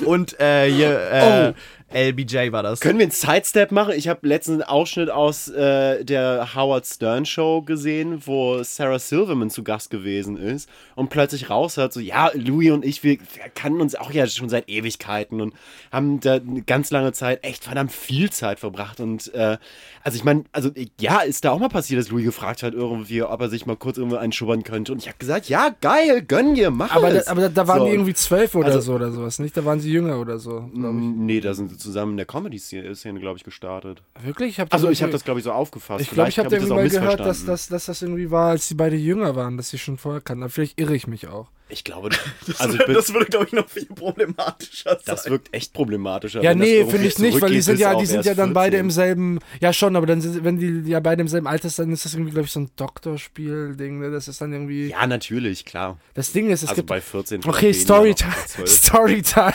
Und 0.04 0.38
äh, 0.38 0.70
hier, 0.70 1.10
äh, 1.10 1.52
LBJ 1.92 2.52
war 2.52 2.62
das. 2.62 2.80
Können 2.80 2.98
wir 2.98 3.04
einen 3.04 3.10
Sidestep 3.10 3.72
machen? 3.72 3.94
Ich 3.96 4.06
habe 4.06 4.26
letztens 4.26 4.62
einen 4.62 4.70
Ausschnitt 4.70 5.10
aus 5.10 5.48
äh, 5.48 6.04
der 6.04 6.54
Howard 6.54 6.86
Stern 6.86 7.26
Show 7.26 7.62
gesehen, 7.62 8.22
wo 8.26 8.62
Sarah 8.62 9.00
Silverman 9.00 9.50
zu 9.50 9.64
Gast 9.64 9.90
gewesen 9.90 10.36
ist 10.36 10.68
und 10.94 11.10
plötzlich 11.10 11.50
raushört, 11.50 11.92
so, 11.92 11.98
ja, 11.98 12.30
Louis 12.34 12.70
und 12.70 12.84
ich, 12.84 13.02
wir, 13.02 13.18
wir 13.18 13.48
kannten 13.54 13.80
uns 13.80 13.96
auch 13.96 14.12
ja 14.12 14.26
schon 14.28 14.48
seit 14.48 14.68
Ewigkeiten 14.68 15.40
und 15.40 15.54
haben 15.90 16.20
da 16.20 16.34
eine 16.34 16.62
ganz 16.62 16.92
lange 16.92 17.12
Zeit 17.12 17.44
echt 17.44 17.64
verdammt 17.64 17.90
viel 17.90 18.30
Zeit 18.30 18.60
verbracht 18.60 19.00
und 19.00 19.34
äh, 19.34 19.58
also 20.02 20.16
ich 20.16 20.24
meine, 20.24 20.44
also 20.52 20.70
ja, 20.98 21.20
ist 21.20 21.44
da 21.44 21.50
auch 21.50 21.58
mal 21.58 21.68
passiert, 21.68 22.00
dass 22.00 22.08
Louis 22.10 22.24
gefragt 22.24 22.62
hat 22.62 22.74
irgendwie, 22.74 23.22
ob 23.22 23.40
er 23.40 23.48
sich 23.48 23.66
mal 23.66 23.76
kurz 23.76 23.98
irgendwo 23.98 24.16
einschubbern 24.16 24.62
könnte 24.62 24.92
und 24.92 24.98
ich 24.98 25.08
habe 25.08 25.18
gesagt, 25.18 25.48
ja, 25.48 25.74
geil, 25.80 26.22
gönn 26.22 26.54
dir, 26.54 26.70
mach 26.70 26.94
Aber, 26.94 27.10
da, 27.10 27.16
es. 27.18 27.28
aber 27.28 27.42
da, 27.42 27.48
da 27.48 27.68
waren 27.68 27.80
So, 27.80 27.84
die 27.86 27.92
irgendwie 27.92 28.14
zwölf 28.14 28.54
oder 28.54 28.66
also- 28.68 28.80
so 28.80 28.94
oder 28.94 29.12
sowas, 29.12 29.38
nicht? 29.38 29.56
Da 29.56 29.64
waren 29.64 29.80
sie 29.80 29.90
jünger 29.92 30.18
oder 30.20 30.38
so. 30.38 30.68
Nee, 30.72 31.40
da 31.40 31.54
sind 31.54 31.70
sie 31.70 31.76
zusammen 31.78 32.12
in 32.12 32.16
der 32.18 32.26
Comedy-Szene, 32.26 33.20
glaube 33.20 33.36
ich, 33.38 33.44
gestartet. 33.44 34.02
Wirklich? 34.22 34.50
Ich 34.50 34.60
hab 34.60 34.72
Also 34.72 34.90
ich 34.90 35.02
habe 35.02 35.12
das, 35.12 35.24
glaube 35.24 35.40
ich, 35.40 35.44
so 35.44 35.52
aufgefasst. 35.52 36.00
Ich 36.02 36.10
glaube, 36.10 36.28
ich 36.28 36.38
habe 36.38 36.48
Vielleicht 36.48 36.66
irgendwie 36.68 36.82
mal 36.82 36.88
gehört, 37.00 37.20
dass, 37.20 37.44
dass, 37.44 37.68
dass 37.68 37.86
das 37.86 38.02
irgendwie 38.02 38.30
war, 38.30 38.50
als 38.50 38.68
die 38.68 38.74
beide 38.74 38.96
jünger 38.96 39.36
waren, 39.36 39.56
dass 39.56 39.70
sie 39.70 39.78
schon 39.78 39.98
vorher 39.98 40.20
kannten. 40.20 40.42
Aber 40.44 40.50
vielleicht 40.50 40.80
irre 40.80 40.94
ich 40.94 41.06
mich 41.06 41.28
auch. 41.28 41.48
Ich 41.70 41.84
glaube, 41.84 42.10
also 42.58 42.76
ich 42.78 42.84
bin, 42.84 42.94
das 42.94 43.12
würde, 43.12 43.26
glaube 43.26 43.46
ich, 43.46 43.52
noch 43.52 43.68
viel 43.68 43.86
problematischer 43.86 44.90
sein. 44.90 45.00
das 45.06 45.28
wirkt 45.30 45.54
echt 45.54 45.72
problematischer. 45.72 46.42
Ja, 46.42 46.50
das 46.52 46.58
nee, 46.60 46.84
finde 46.84 47.06
ich 47.06 47.18
nicht, 47.18 47.40
weil 47.40 47.50
die 47.50 47.60
sind 47.60 47.78
ja, 47.78 47.94
die 47.94 48.06
sind 48.06 48.24
ja 48.24 48.34
dann 48.34 48.52
beide 48.52 48.76
14. 48.76 48.84
im 48.86 48.90
selben. 48.90 49.38
Ja, 49.60 49.72
schon, 49.72 49.96
aber 49.96 50.06
dann 50.06 50.20
sind, 50.20 50.44
wenn 50.44 50.58
die 50.58 50.90
ja 50.90 51.00
beide 51.00 51.22
im 51.22 51.28
selben 51.28 51.46
Alter 51.46 51.68
sind, 51.68 51.86
dann 51.86 51.92
ist 51.94 52.04
das 52.04 52.14
irgendwie, 52.14 52.32
glaube 52.32 52.46
ich, 52.46 52.52
so 52.52 52.60
ein 52.60 52.70
Doktorspiel-Ding. 52.76 54.00
Ne? 54.00 54.10
Das 54.10 54.28
ist 54.28 54.40
dann 54.40 54.52
irgendwie. 54.52 54.88
Ja, 54.88 55.06
natürlich, 55.06 55.64
klar. 55.64 55.98
Das 56.14 56.32
Ding 56.32 56.50
ist, 56.50 56.62
es 56.62 56.70
also 56.70 56.80
gibt. 56.82 56.88
bei 56.88 57.00
14 57.00 57.42
Okay, 57.44 57.72
Storytime. 57.74 58.30
noch 58.30 58.36
bei 58.36 58.64
12. 58.64 58.70
Storytime. 58.70 59.52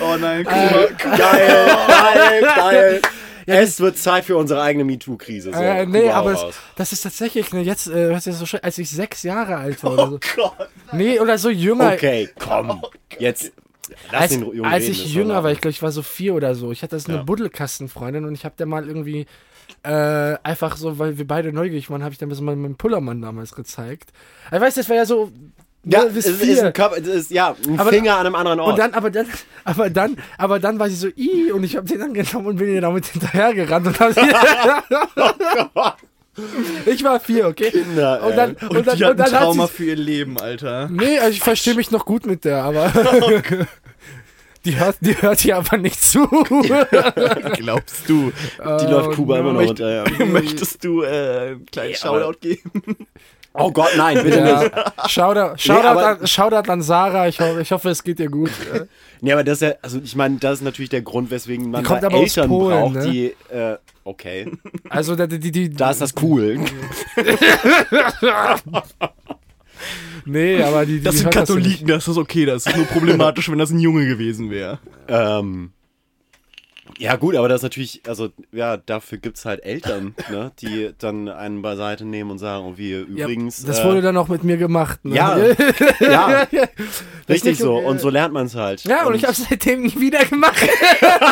oh 0.00 0.16
nein, 0.18 0.40
Äh, 0.46 0.88
Geil, 0.98 1.16
geil, 1.18 2.42
geil. 2.42 3.00
Es 3.46 3.80
wird 3.80 3.98
Zeit 3.98 4.24
für 4.24 4.36
unsere 4.36 4.62
eigene 4.62 4.84
MeToo-Krise. 4.84 5.52
So, 5.52 5.58
äh, 5.58 5.86
nee, 5.86 6.02
Kuba 6.02 6.14
aber 6.14 6.32
es, 6.32 6.44
das 6.76 6.92
ist 6.92 7.02
tatsächlich, 7.02 7.52
ne, 7.52 7.62
jetzt, 7.62 7.86
äh, 7.88 8.10
was 8.10 8.26
ist 8.26 8.38
so 8.38 8.46
schön, 8.46 8.60
als 8.62 8.78
ich 8.78 8.90
sechs 8.90 9.22
Jahre 9.22 9.56
alt 9.56 9.82
war 9.84 9.92
oder 9.92 10.10
so. 10.10 10.20
Gott. 10.36 10.52
Nee, 10.92 11.18
oder 11.20 11.38
so 11.38 11.50
jünger. 11.50 11.92
Okay, 11.94 12.28
komm. 12.38 12.82
Jetzt 13.18 13.52
lass 14.12 14.22
als, 14.22 14.30
den 14.32 14.40
Jungen 14.42 14.64
als 14.64 14.84
reden, 14.84 14.92
ich 14.92 15.14
jünger 15.14 15.42
war, 15.42 15.52
ich 15.52 15.60
glaube, 15.60 15.72
ich 15.72 15.82
war 15.82 15.92
so 15.92 16.02
vier 16.02 16.34
oder 16.34 16.54
so. 16.54 16.72
Ich 16.72 16.82
hatte 16.82 16.96
das 16.96 17.06
eine 17.06 17.18
Ja. 17.18 17.22
Buddelkastenfreundin 17.22 18.24
und 18.24 18.34
ich 18.34 18.44
habe 18.44 18.54
der 18.58 18.66
mal 18.66 18.86
irgendwie 18.86 19.26
äh, 19.82 20.36
einfach 20.42 20.76
so, 20.76 20.98
weil 20.98 21.18
wir 21.18 21.26
beide 21.26 21.52
neugierig 21.52 21.90
waren, 21.90 22.02
habe 22.02 22.12
ich 22.12 22.18
dann 22.18 22.28
mal 22.28 22.56
meinen 22.56 22.76
Pullermann 22.76 23.22
damals 23.22 23.52
gezeigt. 23.54 24.10
Ich 24.52 24.60
weiß, 24.60 24.74
das 24.74 24.88
war 24.88 24.96
ja 24.96 25.06
so. 25.06 25.30
Ja, 25.84 26.00
ne, 26.02 26.08
es 26.08 26.14
bis 26.14 26.26
ist, 26.26 26.42
vier. 26.42 26.66
ein 26.66 26.72
Körper, 26.74 26.98
es 26.98 27.06
ist 27.06 27.30
ja 27.30 27.56
ein 27.66 27.78
Aber- 27.80 27.90
Finger 27.90 28.16
an 28.16 28.26
einem 28.26 28.34
anderen 28.34 28.60
Ort. 28.60 28.72
und 28.72 28.78
dann, 28.78 28.92
aber 28.92 29.10
dann, 29.10 29.26
aber 29.64 29.88
dann, 29.88 30.16
aber 30.36 30.58
dann 30.58 30.78
war 30.78 30.90
sie 30.90 30.96
so, 30.96 31.08
i 31.16 31.50
und 31.52 31.64
ich 31.64 31.74
habe 31.76 31.86
den 31.86 32.00
dann 32.00 32.12
genommen 32.12 32.46
und 32.48 32.56
bin 32.56 32.74
ihr 32.74 32.80
damit 32.82 33.06
hinterhergerannt 33.06 33.86
und 33.86 33.98
hab 34.00 34.12
sie, 34.12 34.20
Ich 36.86 37.04
war 37.04 37.20
vier, 37.20 37.48
okay? 37.48 37.70
Kinder, 37.70 38.22
und 38.24 38.36
dann, 38.36 38.56
ey. 38.56 38.66
und 38.68 38.86
dann, 38.86 38.96
die 38.96 39.04
hat 39.04 39.10
und 39.12 39.20
ein 39.20 39.26
dann 39.26 39.32
hat 39.32 39.42
Trauma 39.42 39.66
sie, 39.66 39.72
für 39.72 39.84
ihr 39.84 39.96
Leben, 39.96 40.38
Alter. 40.38 40.88
Nee, 40.90 41.18
also 41.18 41.32
ich 41.32 41.40
verstehe 41.40 41.74
mich 41.74 41.90
noch 41.90 42.04
gut 42.04 42.26
mit 42.26 42.44
der, 42.44 42.62
aber 42.62 42.92
die 44.64 44.78
hört, 44.78 44.96
die 45.00 45.20
hört 45.20 45.40
hier 45.40 45.56
aber 45.56 45.76
nicht 45.76 46.00
zu. 46.02 46.26
Glaubst 47.56 48.08
du? 48.08 48.32
die 48.58 48.86
läuft 48.86 49.12
Kuba 49.16 49.38
immer 49.38 49.52
noch 49.52 49.60
Möcht- 49.62 49.78
hinterher. 49.78 50.04
Möchtest 50.26 50.84
du 50.84 51.02
äh, 51.02 51.06
einen 51.08 51.66
kleinen 51.66 51.90
Ja, 51.92 51.96
Shoutout 51.96 52.38
geben? 52.40 52.70
Oh 53.52 53.70
Gott, 53.72 53.90
nein, 53.96 54.22
bitte 54.22 54.40
nicht. 54.42 54.72
Ja. 54.76 55.08
Shoutout, 55.08 55.58
Shoutout, 55.58 55.86
aber- 55.86 56.06
an, 56.20 56.26
Shoutout 56.26 56.70
an 56.70 56.82
Sarah, 56.82 57.26
ich, 57.28 57.40
ho 57.40 57.58
ich 57.58 57.72
hoffe, 57.72 57.90
es 57.90 58.02
geht 58.04 58.18
dir 58.18 58.28
gut. 58.30 58.50
Nee, 59.22 59.32
aber 59.32 59.44
das 59.44 59.60
ist 59.60 59.68
ja, 59.68 59.74
also 59.82 60.00
ich 60.02 60.16
meine, 60.16 60.38
das 60.38 60.60
ist 60.60 60.62
natürlich 60.62 60.88
der 60.88 61.02
Grund, 61.02 61.30
weswegen 61.30 61.70
man 61.70 61.84
da 61.84 62.08
Eltern 62.08 62.48
Polen, 62.48 62.70
braucht, 62.78 62.94
ne? 62.94 63.10
die, 63.10 63.34
äh, 63.54 63.76
okay, 64.02 64.50
Also, 64.88 65.14
die, 65.14 65.38
die, 65.38 65.52
die, 65.52 65.68
da 65.68 65.90
ist 65.90 66.00
das 66.00 66.14
cool. 66.22 66.58
Nee, 70.24 70.62
aber 70.62 70.84
die, 70.86 70.98
die 70.98 71.02
Das 71.04 71.16
sind 71.16 71.26
nicht. 71.26 71.34
Katholiken, 71.34 71.86
das 71.86 72.06
ist 72.08 72.16
okay. 72.18 72.44
Das 72.44 72.66
ist 72.66 72.76
nur 72.76 72.86
problematisch, 72.86 73.50
wenn 73.50 73.58
das 73.58 73.70
ein 73.70 73.78
Junge 73.78 74.06
gewesen 74.06 74.50
wäre. 74.50 74.78
ähm, 75.08 75.72
ja 77.00 77.16
gut, 77.16 77.34
aber 77.34 77.48
das 77.48 77.60
ist 77.60 77.62
natürlich, 77.62 78.02
also 78.06 78.28
ja, 78.52 78.76
dafür 78.76 79.18
gibt 79.18 79.38
es 79.38 79.44
halt 79.46 79.64
Eltern, 79.64 80.14
ne, 80.30 80.52
die 80.60 80.90
dann 80.98 81.28
einen 81.28 81.62
beiseite 81.62 82.04
nehmen 82.04 82.30
und 82.30 82.38
sagen, 82.38 82.66
oh, 82.66 82.76
wie 82.76 82.92
Ja, 82.92 82.98
übrigens. 83.00 83.64
das 83.64 83.80
äh, 83.80 83.84
wurde 83.84 84.02
dann 84.02 84.16
auch 84.16 84.28
mit 84.28 84.44
mir 84.44 84.58
gemacht. 84.58 85.02
Ne? 85.04 85.16
Ja, 85.16 85.38
ja, 86.00 86.46
richtig 87.28 87.58
so. 87.58 87.76
okay. 87.76 87.86
Und 87.86 88.00
so 88.00 88.10
lernt 88.10 88.34
man 88.34 88.46
es 88.46 88.54
halt. 88.54 88.84
Ja, 88.84 89.06
und 89.06 89.14
ich 89.14 89.24
habe 89.24 89.34
seitdem 89.34 89.82
nie 89.82 89.98
wieder 89.98 90.24
gemacht. 90.26 90.60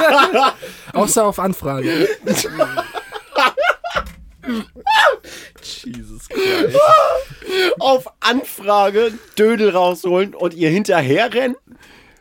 Außer 0.95 1.27
auf 1.27 1.39
Anfrage. 1.39 2.09
Jesus 5.63 6.29
Christ. 6.29 6.79
auf 7.79 8.07
Anfrage 8.21 9.13
Dödel 9.39 9.71
rausholen 9.71 10.35
und 10.35 10.55
ihr 10.55 10.71
hinterherrennen? 10.71 11.57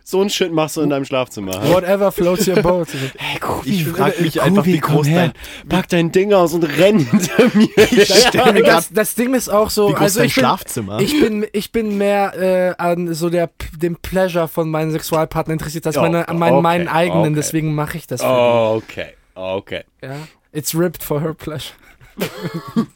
So 0.10 0.22
ein 0.22 0.30
Shit 0.30 0.54
machst 0.54 0.78
du 0.78 0.82
in 0.84 0.90
deinem 0.90 1.04
Schlafzimmer. 1.04 1.52
Whatever 1.70 2.14
floats 2.14 2.48
your 2.48 2.62
boat. 2.62 2.88
Hey, 3.18 3.40
Kubi, 3.42 3.70
Ich 3.70 3.86
frag 3.90 4.18
mich 4.22 4.42
einfach, 4.42 4.64
wie 4.66 4.80
groß 4.80 5.06
her, 5.06 5.34
pack 5.68 5.90
dein 5.90 6.14
Ding 6.14 6.32
aus 6.32 6.54
und 6.54 6.64
renn 6.64 7.00
hinter 7.00 7.54
mir. 7.54 7.68
mir 8.54 8.64
das, 8.64 8.90
das 8.90 9.16
Ding 9.16 9.34
ist 9.34 9.50
auch 9.50 9.70
so, 9.70 9.90
Wie 9.90 9.94
groß 9.96 10.02
also 10.04 10.20
dein 10.20 10.28
ich 10.28 10.36
bin, 10.36 10.42
Schlafzimmer? 10.42 11.00
ich 11.02 11.20
bin, 11.20 11.46
ich 11.52 11.74
bin 11.74 11.98
mehr 11.98 12.34
äh, 12.40 12.82
an 12.82 13.14
so 13.14 13.30
der, 13.30 13.50
dem 13.76 13.98
Pleasure 13.98 14.48
von 14.48 14.70
meinem 14.70 14.92
Sexualpartner 14.92 15.52
interessiert 15.52 15.86
als 15.86 15.98
Oh, 15.98 16.02
meine, 16.04 16.30
an 16.30 16.40
meinen, 16.40 16.54
okay, 16.54 16.64
meinen 16.64 16.88
eigenen, 16.88 17.26
okay. 17.26 17.36
deswegen 17.36 17.76
mache 17.76 17.98
ich 17.98 18.08
das. 18.08 18.22
Oh, 18.22 18.82
okay, 18.82 19.10
okay. 19.36 19.84
Ja? 20.02 20.16
It's 20.54 20.74
ripped 20.74 21.04
for 21.04 21.20
her 21.20 21.34
pleasure. 21.34 21.76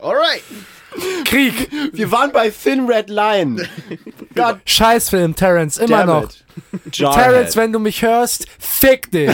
Alright. 0.00 0.42
Krieg! 1.24 1.70
Wir 1.92 2.10
waren 2.10 2.32
bei 2.32 2.50
Thin 2.50 2.86
Red 2.86 3.08
Line. 3.10 3.68
God 4.34 4.60
Scheißfilm, 4.64 5.34
Terrence, 5.34 5.78
immer 5.78 6.06
damn 6.06 6.22
noch. 6.22 6.32
Terrence, 6.90 7.56
wenn 7.56 7.72
du 7.72 7.78
mich 7.78 8.02
hörst, 8.02 8.46
fick 8.58 9.10
dich! 9.10 9.30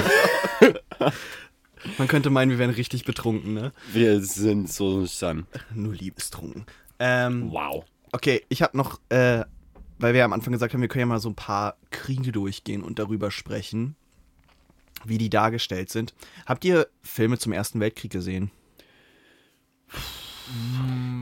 Man 1.99 2.07
könnte 2.09 2.31
meinen, 2.31 2.51
wir 2.51 2.59
wären 2.59 2.71
richtig 2.71 3.05
betrunken, 3.05 3.55
ne? 3.55 3.73
Wir 3.93 4.21
sind 4.21 4.73
so 4.73 5.05
san. 5.05 5.47
Nur 5.75 5.95
liebestrunken. 5.95 6.65
Ähm, 7.01 7.51
Wow. 7.51 7.85
okay, 8.13 8.45
ich 8.49 8.63
habe 8.63 8.77
noch, 8.77 9.01
äh, 9.09 9.43
weil 9.99 10.15
wir 10.15 10.25
am 10.25 10.33
Anfang 10.33 10.53
gesagt 10.53 10.73
haben, 10.75 10.81
wir 10.81 10.89
können 10.89 11.01
ja 11.01 11.07
mal 11.07 11.19
so 11.19 11.29
ein 11.29 11.35
paar 11.35 11.77
Kriege 11.91 12.31
durchgehen 12.31 12.83
und 12.85 13.01
darüber 13.01 13.31
sprechen, 13.33 13.97
wie 15.05 15.19
die 15.19 15.29
dargestellt 15.31 15.91
sind. 15.91 16.15
Habt 16.47 16.65
ihr 16.65 16.87
Filme 17.03 17.37
zum 17.39 17.53
Ersten 17.53 17.81
Weltkrieg 17.81 18.13
gesehen? 18.13 18.53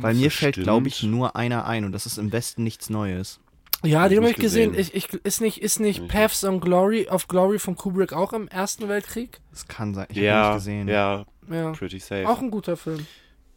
Weil 0.03 0.15
mir 0.15 0.31
fällt, 0.31 0.57
glaube 0.57 0.89
ich, 0.89 1.03
nur 1.03 1.37
einer 1.37 1.67
ein 1.67 1.85
und 1.85 1.93
das 1.93 2.07
ist 2.07 2.19
im 2.19 2.33
Westen 2.33 2.63
nichts 2.65 2.91
Neues. 2.91 3.41
Ja, 3.83 4.09
den 4.09 4.19
ich 4.19 4.25
habe 4.25 4.31
ich 4.33 4.37
gesehen. 4.37 4.73
gesehen. 4.73 4.93
Ich, 4.95 5.15
ich, 5.15 5.25
ist 5.25 5.41
nicht, 5.41 5.63
ist 5.63 5.81
nicht 5.81 6.07
Paths 6.09 6.45
on 6.45 6.61
Glory, 6.61 7.09
of 7.09 7.29
Glory 7.29 7.59
von 7.59 7.77
Kubrick 7.77 8.13
auch 8.13 8.33
im 8.35 8.47
Ersten 8.49 8.89
Weltkrieg? 8.89 9.41
Das 9.51 9.67
kann 9.69 9.95
sein. 9.95 10.07
Ich 10.11 10.17
habe 10.17 10.21
ihn 10.21 10.25
Ja, 10.27 10.49
nicht 10.49 10.55
gesehen. 10.59 10.89
ja, 10.89 11.25
Ja. 11.51 11.73
pretty 11.73 11.99
safe. 11.99 12.29
Auch 12.29 12.41
ein 12.41 12.51
guter 12.51 12.77
Film. 12.77 13.07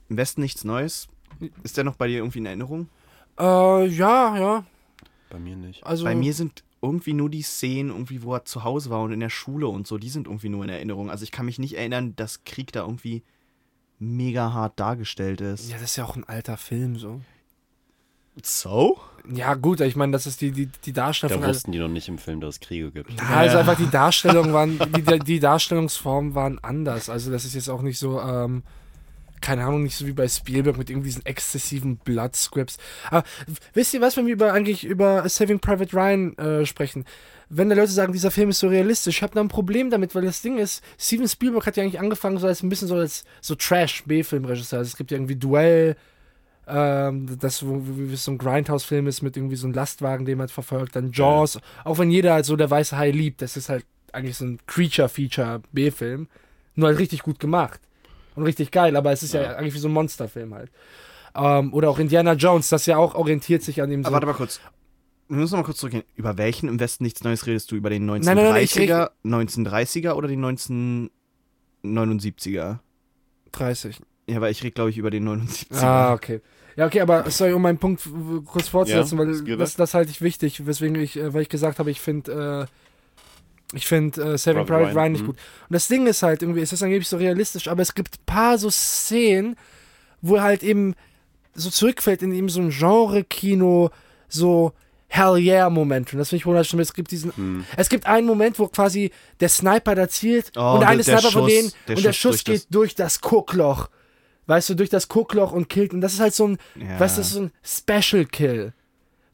Im 0.10 0.18
Westen 0.18 0.42
nichts 0.42 0.64
Neues. 0.64 1.08
Ist 1.64 1.76
der 1.78 1.84
noch 1.84 1.96
bei 1.96 2.08
dir 2.08 2.18
irgendwie 2.20 2.40
in 2.40 2.46
Erinnerung? 2.46 2.88
Äh, 3.40 3.88
ja, 3.88 4.38
ja. 4.38 4.66
Bei 5.30 5.40
mir 5.40 5.56
nicht. 5.56 5.84
Also, 5.86 6.06
Bei 6.06 6.16
mir 6.16 6.34
sind 6.34 6.64
irgendwie 6.82 7.14
nur 7.14 7.30
die 7.30 7.42
Szenen, 7.42 7.90
irgendwie, 7.92 8.24
wo 8.24 8.34
er 8.36 8.46
zu 8.46 8.64
Hause 8.64 8.90
war 8.92 9.02
und 9.02 9.12
in 9.12 9.20
der 9.20 9.30
Schule 9.30 9.68
und 9.68 9.88
so, 9.88 9.98
die 9.98 10.10
sind 10.10 10.28
irgendwie 10.28 10.50
nur 10.50 10.64
in 10.64 10.70
Erinnerung. 10.70 11.10
Also 11.10 11.24
ich 11.24 11.32
kann 11.32 11.46
mich 11.46 11.58
nicht 11.60 11.76
erinnern, 11.78 12.16
dass 12.16 12.44
Krieg 12.44 12.72
da 12.72 12.82
irgendwie 12.82 13.24
mega 14.04 14.54
hart 14.54 14.80
dargestellt 14.80 15.42
ist. 15.42 15.70
ja, 15.70 15.76
das 15.76 15.92
ist 15.92 15.96
ja 15.96 16.06
auch 16.06 16.16
ein 16.16 16.24
alter 16.24 16.58
Film, 16.58 16.98
so. 16.98 17.22
So? 18.42 19.00
Ja, 19.32 19.54
gut, 19.54 19.80
ich 19.80 19.96
meine, 19.96 20.12
das 20.12 20.26
ist 20.26 20.42
die, 20.42 20.52
die, 20.52 20.66
die 20.66 20.92
Darstellung 20.92 21.42
Da 21.42 21.48
wussten 21.48 21.72
die 21.72 21.80
noch 21.80 21.88
nicht 21.88 22.10
im 22.10 22.18
Film, 22.18 22.42
dass 22.42 22.56
es 22.56 22.60
Kriege 22.60 22.92
gibt. 22.92 23.12
Ja, 23.14 23.28
also 23.30 23.58
einfach 23.60 23.78
die 23.78 23.90
Darstellung 23.90 24.52
waren, 24.54 24.80
die, 24.96 25.20
die 25.20 25.40
Darstellungsformen 25.40 26.36
waren 26.36 26.60
anders. 26.60 27.10
Also 27.10 27.32
das 27.32 27.46
ist 27.46 27.54
jetzt 27.54 27.70
auch 27.70 27.82
nicht 27.82 28.00
so, 28.00 28.20
ähm, 28.20 28.64
keine 29.40 29.64
Ahnung, 29.66 29.84
nicht 29.84 29.96
so 29.96 30.08
wie 30.08 30.14
bei 30.14 30.28
Spielberg 30.28 30.78
mit 30.78 30.90
irgendwie 30.90 31.10
diesen 31.10 31.26
exzessiven 31.26 31.98
Bloodscripts. 31.98 32.78
Aber 33.10 33.24
wisst 33.74 33.94
ihr 33.94 34.02
was, 34.02 34.18
wenn 34.18 34.26
wir 34.26 34.34
über, 34.34 34.52
eigentlich 34.52 34.84
über 34.84 35.28
Saving 35.30 35.60
Private 35.60 35.96
Ryan 35.96 36.38
äh, 36.38 36.66
sprechen? 36.66 37.06
Wenn 37.56 37.70
da 37.70 37.76
Leute 37.76 37.92
sagen, 37.92 38.14
dieser 38.14 38.32
Film 38.32 38.50
ist 38.50 38.60
so 38.60 38.68
realistisch, 38.68 39.18
ich 39.18 39.24
habe 39.24 39.34
da 39.36 39.42
ein 39.42 39.48
Problem 39.48 39.90
damit, 39.92 40.16
weil 40.16 40.24
das 40.24 40.42
Ding 40.42 40.58
ist, 40.58 40.84
Steven 40.98 41.28
Spielberg 41.28 41.66
hat 41.68 41.78
ja 41.78 41.84
eigentlich 41.84 42.00
angefangen 42.00 42.38
so 42.40 42.48
als 42.48 42.64
ein 42.64 42.70
bisschen 42.70 42.88
so 42.88 42.96
als 42.96 43.24
so 43.42 43.54
Trash-B-Filmregisseur. 43.56 44.80
Also 44.80 44.90
es 44.90 44.98
gibt 44.98 45.12
ja 45.12 45.18
irgendwie 45.18 45.36
Duell, 45.36 45.96
ähm, 46.68 47.38
das, 47.40 47.66
wo, 47.66 47.82
wie 47.86 48.16
so 48.16 48.32
ein 48.32 48.38
Grindhouse-Film 48.38 49.06
ist 49.08 49.22
mit 49.22 49.36
irgendwie 49.38 49.56
so 49.58 49.68
einem 49.68 49.74
Lastwagen, 49.76 50.26
den 50.26 50.38
man 50.38 50.48
verfolgt, 50.50 50.96
dann 50.96 51.12
Jaws, 51.12 51.60
auch 51.84 51.98
wenn 52.00 52.10
jeder 52.10 52.34
halt 52.34 52.46
so 52.46 52.56
der 52.56 52.70
weiße 52.72 52.98
Hai 52.98 53.12
liebt, 53.12 53.42
das 53.42 53.58
ist 53.58 53.70
halt 53.70 53.86
eigentlich 54.14 54.38
so 54.38 54.46
ein 54.46 54.60
Creature-Feature-B-Film, 54.68 56.28
nur 56.76 56.88
halt 56.88 57.00
richtig 57.00 57.24
gut 57.24 57.40
gemacht 57.40 57.80
und 58.36 58.44
richtig 58.44 58.72
geil, 58.72 58.96
aber 58.96 59.12
es 59.12 59.24
ist 59.24 59.34
ja, 59.34 59.42
Ja. 59.42 59.56
eigentlich 59.56 59.74
wie 59.74 59.80
so 59.80 59.90
ein 59.90 59.94
Monsterfilm 59.94 60.54
halt. 60.54 60.72
Ähm, 61.36 61.74
oder 61.74 61.90
auch 61.90 62.00
Indiana 62.00 62.34
Jones, 62.34 62.70
das 62.70 62.86
ja 62.86 62.98
auch 62.98 63.16
orientiert 63.16 63.64
sich 63.64 63.82
an 63.82 63.90
dem 63.90 64.04
so. 64.04 64.08
Aber 64.08 64.16
warte 64.16 64.28
mal 64.28 64.34
kurz. 64.34 64.60
Wir 65.30 65.38
müssen 65.38 65.56
mal 65.56 65.64
kurz 65.64 65.78
zurückgehen. 65.78 66.04
Über 66.16 66.38
welchen 66.38 66.68
im 66.70 66.80
Westen 66.80 67.04
nichts 67.04 67.24
Neues 67.24 67.48
redest 67.48 67.72
du? 67.72 67.76
Über 67.76 67.90
den 67.90 68.10
1930er, 68.10 68.24
Nein, 68.26 68.36
nein, 68.38 68.50
nein, 68.50 68.64
ich 68.64 68.78
rede- 68.78 69.12
1930er 69.26 70.14
oder 70.14 70.28
den 70.28 70.42
1979er? 71.84 72.80
30. 73.52 74.00
Ja, 74.28 74.42
weil 74.42 74.52
ich 74.52 74.64
rede, 74.64 74.72
glaube 74.72 74.90
ich, 74.90 74.98
über 74.98 75.10
den 75.12 75.28
79er. 75.28 75.82
Ah, 75.84 76.14
okay. 76.14 76.42
Ja, 76.76 76.88
okay, 76.88 77.02
aber 77.02 77.30
sorry, 77.30 77.54
um 77.54 77.62
meinen 77.62 77.78
Punkt 77.78 78.06
w- 78.06 78.42
kurz 78.46 78.68
fortzusetzen, 78.70 79.16
Ja, 79.18 79.20
weil 79.20 79.32
das 79.32 79.44
geht 79.44 79.80
das, 79.80 79.94
halte 79.94 80.10
ich 80.12 80.22
wichtig, 80.22 80.66
weswegen 80.66 80.96
ich, 80.96 81.18
äh, 81.18 81.34
weil 81.34 81.44
ich 81.44 81.50
gesagt 81.50 81.78
habe, 81.80 81.92
ich 81.92 82.02
finde, 82.02 82.68
äh, 83.74 83.76
ich 83.76 83.86
finde 83.86 84.22
äh, 84.34 84.38
Saving 84.38 84.66
Private 84.66 84.86
Ryan, 84.86 84.98
Ryan 84.98 85.12
nicht 85.12 85.22
mhm. 85.22 85.28
gut. 85.28 85.36
Und 85.70 85.74
das 85.74 85.88
Ding 85.88 86.08
ist 86.08 86.24
halt 86.24 86.42
irgendwie, 86.42 86.62
es 86.62 86.74
ist 86.74 86.82
angeblich 86.82 87.08
so 87.08 87.18
realistisch, 87.18 87.68
aber 87.68 87.82
es 87.82 87.94
gibt 87.94 88.16
ein 88.16 88.26
paar 88.26 88.58
so 88.58 88.70
Szenen, 88.72 89.56
wo 90.22 90.36
er 90.38 90.44
halt 90.44 90.64
eben 90.64 90.96
so 91.54 91.70
zurückfällt 91.70 92.24
in 92.24 92.32
eben 92.34 92.50
so 92.50 92.62
ein 92.62 92.70
Genre-Kino, 92.72 93.92
so 94.28 94.74
Hell 95.16 95.38
yeah 95.38 95.70
Moment. 95.70 96.12
Und 96.12 96.18
das 96.20 96.30
finde 96.30 96.38
ich 96.42 96.46
wunderschön. 96.48 96.80
Es 96.80 96.94
gibt 96.94 97.12
diesen, 97.12 97.36
Hm. 97.36 97.66
es 97.78 97.88
gibt 97.90 98.08
einen 98.08 98.26
Moment, 98.26 98.58
wo 98.58 98.68
quasi 98.68 99.12
der 99.40 99.50
Sniper 99.50 99.94
da 99.94 100.08
zielt 100.10 100.52
Oh, 100.58 100.74
und 100.78 100.84
eine 100.84 101.04
Sniper 101.04 101.22
von 101.22 101.32
Schuss- 101.44 101.52
denen 101.52 101.72
der 101.88 101.98
und 101.98 102.06
der 102.06 102.14
Schuss 102.14 102.44
durch 102.44 102.62
geht 102.62 102.68
durch 102.74 102.96
das 102.96 103.22
Guckloch. 103.22 103.90
Weißt 104.48 104.70
du, 104.70 104.74
durch 104.76 104.90
das 104.90 105.08
Guckloch 105.10 105.52
und 105.52 105.70
killt. 105.70 105.94
Und 105.94 106.02
das 106.02 106.14
ist 106.14 106.20
halt 106.20 106.34
so 106.34 106.48
ein, 106.48 106.58
Ja. 106.76 107.00
weißt 107.00 107.18
du, 107.18 107.22
das 107.22 107.28
ist 107.28 107.34
so 107.34 107.42
ein 107.44 107.52
Special 107.64 108.26
Kill. 108.26 108.74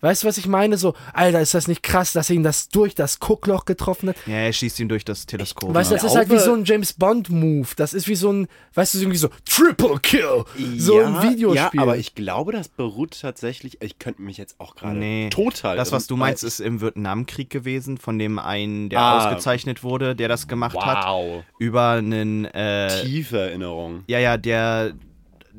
Weißt 0.02 0.24
du, 0.24 0.28
was 0.28 0.38
ich 0.38 0.48
meine? 0.48 0.78
So, 0.78 0.94
Alter, 1.14 1.42
ist 1.42 1.54
das 1.54 1.68
nicht 1.68 1.84
krass, 1.84 2.14
dass 2.14 2.30
er 2.30 2.36
ihn 2.38 2.44
das 2.44 2.70
durch 2.70 2.96
das 2.96 3.20
Guckloch 3.20 3.66
getroffen 3.66 4.10
hat? 4.10 4.16
Ja, 4.26 4.36
er 4.36 4.54
schießt 4.54 4.80
ihn 4.80 4.88
durch 4.90 5.04
das 5.06 5.26
Teleskop. 5.26 5.74
Weißt 5.74 5.92
du, 5.92 5.96
das 5.96 6.04
ist 6.06 6.16
halt 6.16 6.30
wie 6.30 6.40
so 6.40 6.54
ein 6.54 6.64
James 6.66 6.94
Bond-Move. 6.94 7.68
Das 7.76 7.94
ist 7.94 8.08
wie 8.08 8.16
so 8.16 8.32
ein, 8.32 8.48
weißt 8.76 8.94
du, 8.94 9.00
irgendwie 9.00 9.18
so 9.18 9.30
Triple 9.46 10.00
Kill. 10.02 10.44
So 10.78 11.00
ja, 11.02 11.08
im 11.08 11.22
Videospiel. 11.22 11.78
Ja, 11.80 11.82
aber 11.82 11.98
ich 11.98 12.16
glaube, 12.16 12.52
das 12.52 12.70
beruht 12.70 13.20
tatsächlich. 13.20 13.82
Ich 13.82 14.00
könnte 14.00 14.22
mich 14.22 14.38
jetzt 14.38 14.60
auch 14.60 14.76
gerade 14.76 14.98
Nee. 14.98 15.30
total. 15.30 15.76
Das, 15.76 15.92
was 15.92 16.08
du 16.08 16.16
meinst, 16.16 16.44
ist 16.44 16.60
im 16.60 16.82
Vietnamkrieg 16.82 17.50
gewesen, 17.50 17.98
von 17.98 18.18
dem 18.20 18.40
einen, 18.40 18.90
der 18.90 19.00
Ah. 19.00 19.18
ausgezeichnet 19.28 19.84
wurde, 19.84 20.16
der 20.16 20.28
das 20.30 20.48
gemacht 20.48 20.78
hat. 20.80 21.06
Wow. 21.06 21.44
Über 21.58 21.92
einen. 21.92 22.46
Äh, 22.46 23.02
Tiefe 23.04 23.40
Erinnerung. 23.40 24.04
ja, 24.08 24.20
ja, 24.20 24.38
der. 24.38 24.94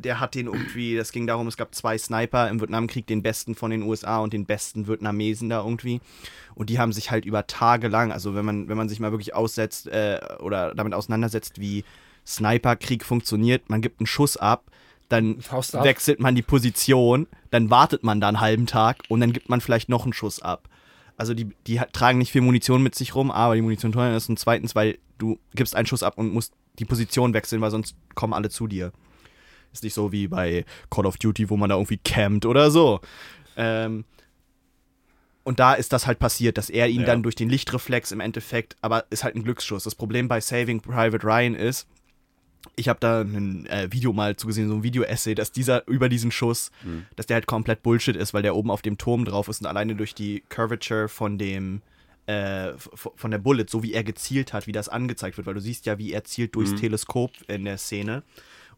Der 0.00 0.20
hat 0.20 0.34
den 0.34 0.46
irgendwie, 0.46 0.96
das 0.96 1.12
ging 1.12 1.26
darum, 1.26 1.46
es 1.46 1.56
gab 1.56 1.74
zwei 1.74 1.96
Sniper 1.98 2.48
im 2.48 2.60
Vietnamkrieg, 2.60 3.06
den 3.06 3.22
besten 3.22 3.54
von 3.54 3.70
den 3.70 3.82
USA 3.82 4.18
und 4.18 4.32
den 4.32 4.46
besten 4.46 4.88
Vietnamesen 4.88 5.48
da 5.48 5.62
irgendwie. 5.62 6.00
Und 6.54 6.70
die 6.70 6.78
haben 6.78 6.92
sich 6.92 7.10
halt 7.10 7.24
über 7.24 7.46
Tage 7.46 7.88
lang, 7.88 8.12
also 8.12 8.34
wenn 8.34 8.44
man, 8.44 8.68
wenn 8.68 8.76
man 8.76 8.88
sich 8.88 9.00
mal 9.00 9.12
wirklich 9.12 9.34
aussetzt 9.34 9.86
äh, 9.88 10.20
oder 10.40 10.74
damit 10.74 10.94
auseinandersetzt, 10.94 11.60
wie 11.60 11.84
Sniperkrieg 12.26 13.04
funktioniert, 13.04 13.68
man 13.70 13.80
gibt 13.80 14.00
einen 14.00 14.06
Schuss 14.06 14.36
ab, 14.36 14.64
dann 15.08 15.38
ab. 15.50 15.84
wechselt 15.84 16.20
man 16.20 16.34
die 16.34 16.42
Position, 16.42 17.26
dann 17.50 17.70
wartet 17.70 18.04
man 18.04 18.20
da 18.20 18.28
einen 18.28 18.40
halben 18.40 18.66
Tag 18.66 18.98
und 19.08 19.20
dann 19.20 19.32
gibt 19.32 19.48
man 19.48 19.60
vielleicht 19.60 19.88
noch 19.88 20.04
einen 20.04 20.12
Schuss 20.12 20.40
ab. 20.40 20.68
Also 21.16 21.34
die, 21.34 21.50
die 21.66 21.80
tragen 21.92 22.18
nicht 22.18 22.32
viel 22.32 22.40
Munition 22.40 22.82
mit 22.82 22.94
sich 22.94 23.14
rum, 23.14 23.30
aber 23.30 23.54
die 23.54 23.60
Munition 23.60 23.92
teuer 23.92 24.16
ist 24.16 24.28
und 24.28 24.38
zweitens, 24.38 24.74
weil 24.74 24.98
du 25.18 25.38
gibst 25.54 25.76
einen 25.76 25.86
Schuss 25.86 26.02
ab 26.02 26.16
und 26.16 26.32
musst 26.32 26.54
die 26.78 26.84
Position 26.84 27.34
wechseln, 27.34 27.60
weil 27.60 27.70
sonst 27.70 27.94
kommen 28.14 28.32
alle 28.32 28.48
zu 28.48 28.66
dir. 28.66 28.92
Ist 29.72 29.84
nicht 29.84 29.94
so 29.94 30.10
wie 30.12 30.28
bei 30.28 30.64
Call 30.90 31.06
of 31.06 31.16
Duty, 31.16 31.48
wo 31.50 31.56
man 31.56 31.70
da 31.70 31.76
irgendwie 31.76 31.98
campt 31.98 32.44
oder 32.46 32.70
so. 32.70 33.00
Ähm, 33.56 34.04
und 35.42 35.58
da 35.58 35.74
ist 35.74 35.92
das 35.92 36.06
halt 36.06 36.18
passiert, 36.18 36.58
dass 36.58 36.70
er 36.70 36.88
ihn 36.88 37.00
Ja. 37.00 37.06
dann 37.06 37.22
durch 37.22 37.34
den 37.34 37.48
Lichtreflex 37.48 38.12
im 38.12 38.20
Endeffekt, 38.20 38.76
aber 38.82 39.04
ist 39.10 39.24
halt 39.24 39.36
ein 39.36 39.42
Glücksschuss. 39.44 39.84
Das 39.84 39.94
Problem 39.94 40.28
bei 40.28 40.40
Saving 40.40 40.80
Private 40.80 41.24
Ryan 41.26 41.54
ist, 41.54 41.88
ich 42.76 42.88
habe 42.88 43.00
da 43.00 43.22
ein 43.22 43.64
äh, 43.66 43.88
Video 43.90 44.12
mal 44.12 44.36
zugesehen, 44.36 44.68
so 44.68 44.74
ein 44.74 44.82
Video-Essay, 44.82 45.34
dass 45.34 45.50
dieser 45.50 45.86
über 45.88 46.08
diesen 46.10 46.30
Schuss, 46.30 46.70
Hm. 46.82 47.06
dass 47.16 47.26
der 47.26 47.36
halt 47.36 47.46
komplett 47.46 47.82
Bullshit 47.82 48.16
ist, 48.16 48.34
weil 48.34 48.42
der 48.42 48.54
oben 48.54 48.70
auf 48.70 48.82
dem 48.82 48.98
Turm 48.98 49.24
drauf 49.24 49.48
ist 49.48 49.60
und 49.62 49.66
alleine 49.66 49.94
durch 49.96 50.14
die 50.14 50.42
Curvature 50.50 51.08
von 51.08 51.38
dem 51.38 51.80
äh, 52.26 52.74
von 52.76 53.30
der 53.32 53.38
Bullet, 53.38 53.64
so 53.68 53.82
wie 53.82 53.92
er 53.94 54.04
gezielt 54.04 54.52
hat, 54.52 54.66
wie 54.68 54.72
das 54.72 54.88
angezeigt 54.88 55.36
wird, 55.36 55.46
weil 55.48 55.54
du 55.54 55.60
siehst 55.60 55.86
ja, 55.86 55.98
wie 55.98 56.12
er 56.12 56.22
zielt 56.22 56.54
durchs 56.54 56.72
Mhm. 56.72 56.76
Teleskop 56.76 57.32
in 57.48 57.64
der 57.64 57.78
Szene. 57.78 58.22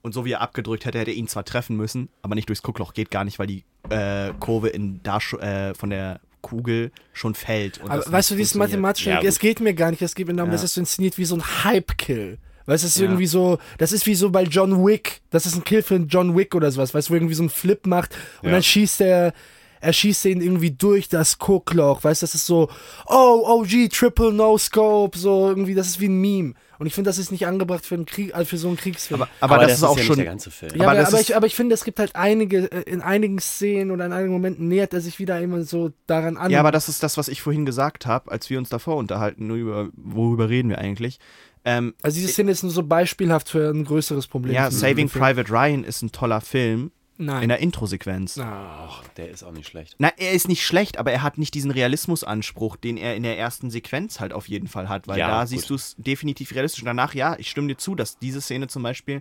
Und 0.03 0.13
so 0.15 0.25
wie 0.25 0.33
er 0.33 0.41
abgedrückt 0.41 0.85
hätte, 0.85 0.99
hätte 0.99 1.13
er 1.13 1.17
ihn 1.17 1.29
zwar 1.29 1.45
treffen 1.45 1.77
müssen, 1.77 2.09
aber 2.23 2.35
nicht 2.35 2.49
durchs 2.49 2.63
Guckloch. 2.63 2.93
Geht 2.93 3.11
gar 3.13 3.25
nicht, 3.25 3.39
weil 3.39 3.47
die 3.47 3.65
äh, 3.89 4.33
Kurve 4.41 4.69
in 4.69 5.01
da 5.05 5.19
äh, 5.39 5.75
von 5.75 5.91
der 5.91 6.21
Kugel 6.41 6.91
schon 7.13 7.35
fällt. 7.35 7.79
und 7.81 7.89
Aber 7.91 8.01
weißt 8.11 8.33
du, 8.33 8.35
dieses 8.35 8.53
funktioniert. 8.53 8.81
mathematische, 8.81 9.11
Ja, 9.11 9.21
es 9.23 9.39
geht 9.39 9.61
mir 9.61 9.75
gar 9.75 9.91
nicht, 9.93 10.03
es 10.03 10.15
geht 10.17 10.27
mir 10.27 10.35
darum, 10.35 10.51
Ja. 10.51 10.55
dass 10.57 10.65
es 10.65 10.75
so 10.75 10.81
inszeniert 10.81 11.17
wie 11.19 11.25
so 11.25 11.37
ein 11.37 11.43
Hype-Kill. 11.65 12.39
Weißt 12.67 12.83
du, 12.83 12.87
es 12.89 12.95
ist 12.97 13.01
Ja. 13.01 13.07
irgendwie 13.07 13.27
so, 13.27 13.59
das 13.79 13.93
ist 13.93 14.07
wie 14.07 14.15
so 14.17 14.31
bei 14.31 14.43
John 14.43 14.85
Wick, 14.85 15.21
das 15.31 15.47
ist 15.47 15.55
ein 15.57 15.63
Kill 15.65 15.83
für 15.83 15.95
einen 15.97 16.09
John 16.09 16.37
Wick 16.37 16.55
oder 16.57 16.71
sowas, 16.73 16.95
weißt 16.95 17.09
du, 17.09 17.11
wo 17.11 17.15
er 17.15 17.19
irgendwie 17.21 17.35
so 17.35 17.43
einen 17.45 17.51
Flip 17.51 17.87
macht 17.87 18.17
und 18.43 18.49
Ja. 18.49 18.55
dann 18.55 18.63
schießt 18.63 19.01
er, 19.03 19.33
er 19.81 19.93
schießt 19.93 20.25
den 20.25 20.41
irgendwie 20.41 20.71
durch 20.73 21.09
das 21.09 21.39
Guckloch, 21.39 22.03
weißt 22.05 22.23
du, 22.23 22.25
das 22.25 22.35
ist 22.37 22.47
so, 22.47 22.69
oh, 23.07 23.43
OG, 23.63 23.89
Triple 23.89 24.33
No 24.33 24.57
Scope, 24.59 25.19
so 25.19 25.49
irgendwie, 25.49 25.75
das 25.75 25.89
ist 25.89 26.01
wie 26.01 26.07
ein 26.09 26.21
Meme. 26.21 26.55
Und 26.83 26.89
ich 26.89 26.95
finde, 26.95 27.11
das 27.11 27.19
ist 27.19 27.31
nicht 27.31 27.47
angebracht 27.47 27.87
für, 27.87 27.95
einen 27.95 28.07
Krieg, 28.07 28.35
also 28.35 28.45
für 28.45 28.59
so 28.59 28.67
einen 28.67 28.77
Kriegsfilm. 28.77 29.23
Aber, 29.23 29.31
aber, 29.39 29.59
das, 29.63 29.75
ist 29.75 29.85
auch 29.85 29.97
ja 29.97 30.03
schon. 30.03 30.17
nicht 30.17 30.25
der 30.27 30.33
ganze 30.33 30.51
Film. 30.51 30.73
ja, 30.75 30.83
aber 30.83 30.91
aber, 30.91 31.01
das 31.01 31.15
aber, 31.15 31.21
ich, 31.21 31.37
aber 31.37 31.47
ich 31.47 31.55
finde, 31.55 31.75
es 31.77 31.85
gibt 31.85 32.01
halt 32.01 32.17
einige, 32.17 32.73
äh, 32.73 32.83
in 32.91 33.01
einigen 33.03 33.39
Szenen 33.39 33.93
oder 33.93 34.05
in 34.05 34.13
einigen 34.13 34.33
Momenten 34.33 34.67
nähert 34.67 34.93
er 34.93 35.01
sich 35.01 35.21
wieder 35.21 35.41
immer 35.41 35.63
so 35.63 35.93
daran 36.09 36.37
an. 36.37 36.51
Ja, 36.51 36.59
aber 36.59 36.73
das 36.73 36.89
ist 36.89 37.05
das, 37.05 37.17
was 37.17 37.29
ich 37.29 37.41
vorhin 37.41 37.67
gesagt 37.67 38.07
habe, 38.07 38.33
als 38.33 38.51
wir 38.51 38.59
uns 38.59 38.69
davor 38.69 38.97
unterhalten. 38.97 39.47
Nur 39.47 39.59
über, 39.59 39.91
worüber 39.95 40.49
reden 40.49 40.71
wir 40.71 40.79
eigentlich? 40.79 41.21
Ähm, 41.65 41.95
also 42.03 42.17
diese 42.17 42.33
Szene 42.33 42.51
ist 42.51 42.65
nur 42.65 42.73
so 42.73 42.83
beispielhaft 42.83 43.49
für 43.49 43.71
ein 43.71 43.85
größeres 43.85 44.27
Problem. 44.27 44.53
ja, 44.53 44.69
Saving. 44.73 45.09
Private 45.09 45.53
Ryan 45.53 45.85
ist 45.85 46.03
ein 46.03 46.11
toller 46.11 46.41
Film 46.41 46.91
Nein. 47.19 47.43
in 47.45 47.49
der 47.51 47.59
Introsequenz. 47.59 48.39
Ach, 48.39 49.07
der 49.17 49.31
ist 49.31 49.43
auch 49.43 49.53
nicht 49.53 49.69
schlecht. 49.69 49.95
Na, 49.99 50.11
er 50.17 50.33
ist 50.33 50.49
nicht 50.49 50.65
schlecht, 50.65 50.99
aber 50.99 51.13
er 51.13 51.23
hat 51.23 51.39
nicht 51.39 51.55
diesen 51.55 51.71
Realismusanspruch, 51.71 52.77
den 52.77 52.97
er 52.97 53.15
in 53.17 53.23
der 53.23 53.39
ersten 53.39 53.71
Sequenz 53.71 54.19
halt 54.21 54.33
auf 54.33 54.49
jeden 54.49 54.67
Fall 54.67 54.89
hat, 54.89 55.07
weil 55.09 55.19
Ja, 55.19 55.29
da 55.29 55.41
gut. 55.41 55.49
siehst 55.51 55.71
du 55.71 55.75
es 55.75 55.95
definitiv 55.99 56.55
realistisch. 56.55 56.83
Und 56.83 56.87
danach, 56.87 57.15
ja, 57.15 57.37
ich 57.39 57.51
stimme 57.51 57.69
dir 57.69 57.77
zu, 57.79 57.95
dass 57.95 58.19
diese 58.19 58.41
Szene 58.41 58.67
zum 58.69 58.83
Beispiel 58.83 59.21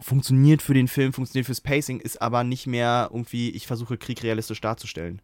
funktioniert 0.00 0.62
für 0.62 0.74
den 0.74 0.88
Film, 0.88 1.12
funktioniert 1.12 1.46
fürs 1.46 1.60
Pacing, 1.60 2.00
ist 2.00 2.22
aber 2.22 2.44
nicht 2.44 2.66
mehr 2.66 3.10
irgendwie, 3.12 3.50
ich 3.50 3.66
versuche 3.66 3.98
Krieg 3.98 4.22
realistisch 4.22 4.60
darzustellen. 4.60 5.20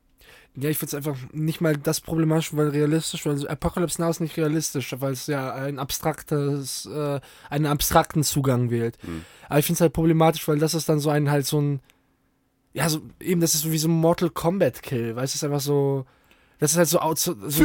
Ja, 0.57 0.69
ich 0.69 0.79
finde 0.79 0.89
es 0.89 0.95
einfach 0.95 1.17
nicht 1.33 1.61
mal 1.61 1.77
das 1.77 2.01
problematisch, 2.01 2.55
weil 2.55 2.69
realistisch, 2.69 3.25
weil 3.25 3.47
Apocalypse 3.47 4.03
Now 4.03 4.11
ist 4.11 4.21
nicht 4.21 4.37
realistisch, 4.37 4.95
weil 4.99 5.13
es 5.13 5.27
ja 5.29 5.55
ein 5.55 5.79
abstraktes, 5.79 6.87
äh, 6.87 7.21
einen 7.49 7.67
abstrakten 7.67 8.25
Zugang 8.25 8.71
wählt. 8.71 8.99
Hm. 9.03 9.25
Aber 9.49 9.61
ich 9.61 9.67
finde 9.67 9.77
es 9.77 9.81
halt 9.81 9.93
problematisch, 9.93 10.47
weil 10.49 10.59
das 10.59 10.75
ist 10.75 10.89
dann 10.89 10.99
so 10.99 11.11
ein 11.11 11.31
halt 11.31 11.47
so 11.47 11.61
ein, 11.61 11.81
ja, 12.73 12.89
so 12.89 13.01
eben, 13.21 13.41
das 13.41 13.55
ist 13.55 13.63
so 13.63 13.73
wie 13.73 13.79
so 13.79 13.89
ein 13.89 13.93
Mortal 13.93 14.31
Kombat 14.31 14.83
Kill, 14.83 15.15
weißt 15.15 15.35
du, 15.35 15.37
es 15.37 15.43
ist 15.43 15.45
einfach 15.45 15.61
so, 15.61 16.05
das 16.61 16.73
ist 16.73 16.77
halt 16.77 16.89
so, 16.89 17.01
so, 17.17 17.49
so 17.49 17.65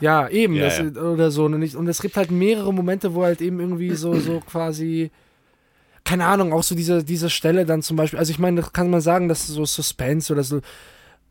ja, 0.00 0.28
eben, 0.28 0.54
Ja, 0.54 0.64
das, 0.66 0.78
ja. 0.78 1.02
oder 1.02 1.32
so. 1.32 1.46
Und, 1.46 1.60
ich, 1.62 1.74
und 1.74 1.88
es 1.88 2.00
gibt 2.00 2.16
halt 2.16 2.30
mehrere 2.30 2.72
Momente, 2.72 3.14
wo 3.14 3.24
halt 3.24 3.40
eben 3.40 3.58
irgendwie 3.58 3.94
so, 3.96 4.14
so 4.20 4.40
quasi, 4.46 5.10
keine 6.04 6.26
Ahnung, 6.26 6.52
auch 6.52 6.62
so 6.62 6.76
diese, 6.76 7.02
diese 7.02 7.28
Stelle 7.28 7.66
dann 7.66 7.82
zum 7.82 7.96
Beispiel, 7.96 8.20
also 8.20 8.30
ich 8.30 8.38
meine, 8.38 8.60
das 8.60 8.72
kann 8.72 8.88
man 8.88 9.00
sagen, 9.00 9.28
dass 9.28 9.48
so 9.48 9.64
Suspense 9.64 10.32
oder 10.32 10.44
so, 10.44 10.60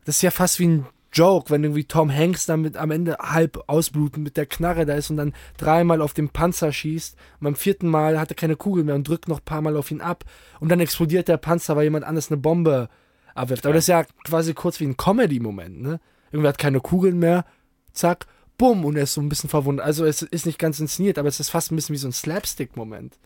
das 0.04 0.16
ist 0.16 0.22
ja 0.22 0.30
fast 0.30 0.58
wie 0.58 0.68
ein 0.68 0.86
Joke, 1.12 1.50
wenn 1.50 1.62
irgendwie 1.62 1.84
Tom 1.84 2.10
Hanks 2.10 2.46
dann 2.46 2.62
mit 2.62 2.76
am 2.76 2.90
Ende 2.90 3.18
halb 3.18 3.62
ausbluten 3.66 4.22
mit 4.22 4.36
der 4.36 4.46
Knarre 4.46 4.86
da 4.86 4.94
ist 4.94 5.10
und 5.10 5.18
dann 5.18 5.34
dreimal 5.58 6.00
auf 6.00 6.14
den 6.14 6.30
Panzer 6.30 6.72
schießt 6.72 7.16
und 7.40 7.44
beim 7.44 7.54
vierten 7.54 7.88
Mal 7.88 8.18
hat 8.18 8.30
er 8.30 8.34
keine 8.34 8.56
Kugel 8.56 8.82
mehr 8.84 8.94
und 8.94 9.06
drückt 9.06 9.28
noch 9.28 9.40
ein 9.40 9.44
paar 9.44 9.60
Mal 9.60 9.76
auf 9.76 9.90
ihn 9.90 10.00
ab 10.00 10.24
und 10.58 10.70
dann 10.70 10.80
explodiert 10.80 11.28
der 11.28 11.36
Panzer, 11.36 11.76
weil 11.76 11.84
jemand 11.84 12.06
anders 12.06 12.30
eine 12.30 12.40
Bombe 12.40 12.88
abwirft. 13.34 13.66
Aber 13.66 13.74
das 13.74 13.84
ist 13.84 13.88
ja 13.88 14.04
quasi 14.24 14.54
kurz 14.54 14.80
wie 14.80 14.86
ein 14.86 14.96
Comedy-Moment, 14.96 15.80
ne? 15.82 16.00
Irgendwer 16.30 16.48
hat 16.48 16.58
keine 16.58 16.80
Kugeln 16.80 17.18
mehr, 17.18 17.44
zack, 17.92 18.26
bumm, 18.56 18.86
und 18.86 18.96
er 18.96 19.02
ist 19.02 19.12
so 19.12 19.20
ein 19.20 19.28
bisschen 19.28 19.50
verwundert. 19.50 19.84
Also 19.84 20.06
es 20.06 20.22
ist 20.22 20.46
nicht 20.46 20.58
ganz 20.58 20.80
inszeniert, 20.80 21.18
aber 21.18 21.28
es 21.28 21.40
ist 21.40 21.50
fast 21.50 21.70
ein 21.70 21.76
bisschen 21.76 21.92
wie 21.92 21.98
so 21.98 22.08
ein 22.08 22.12
Slapstick-Moment. 22.12 23.18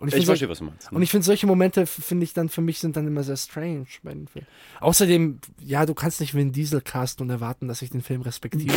Und 0.00 0.08
Ich, 0.08 0.14
find 0.14 0.26
verstehe, 0.26 0.48
was 0.48 0.58
du 0.58 0.64
meinst. 0.64 0.92
und 0.92 1.02
ich 1.02 1.10
finde, 1.10 1.24
solche 1.24 1.46
Momente, 1.46 1.84
finde 1.86 2.22
ich 2.24 2.32
dann, 2.32 2.48
für 2.48 2.60
mich 2.60 2.78
sind 2.78 2.96
dann 2.96 3.06
immer 3.08 3.24
sehr 3.24 3.36
strange 3.36 3.86
bei 4.04 4.14
den 4.14 4.28
Filmen. 4.28 4.46
Außerdem, 4.80 5.40
ja, 5.64 5.86
du 5.86 5.94
kannst 5.94 6.20
nicht 6.20 6.34
Vin 6.34 6.52
Diesel 6.52 6.80
casten 6.80 7.24
und 7.26 7.30
erwarten, 7.30 7.66
dass 7.66 7.82
ich 7.82 7.90
den 7.90 8.02
Film 8.02 8.22
respektiere. 8.22 8.74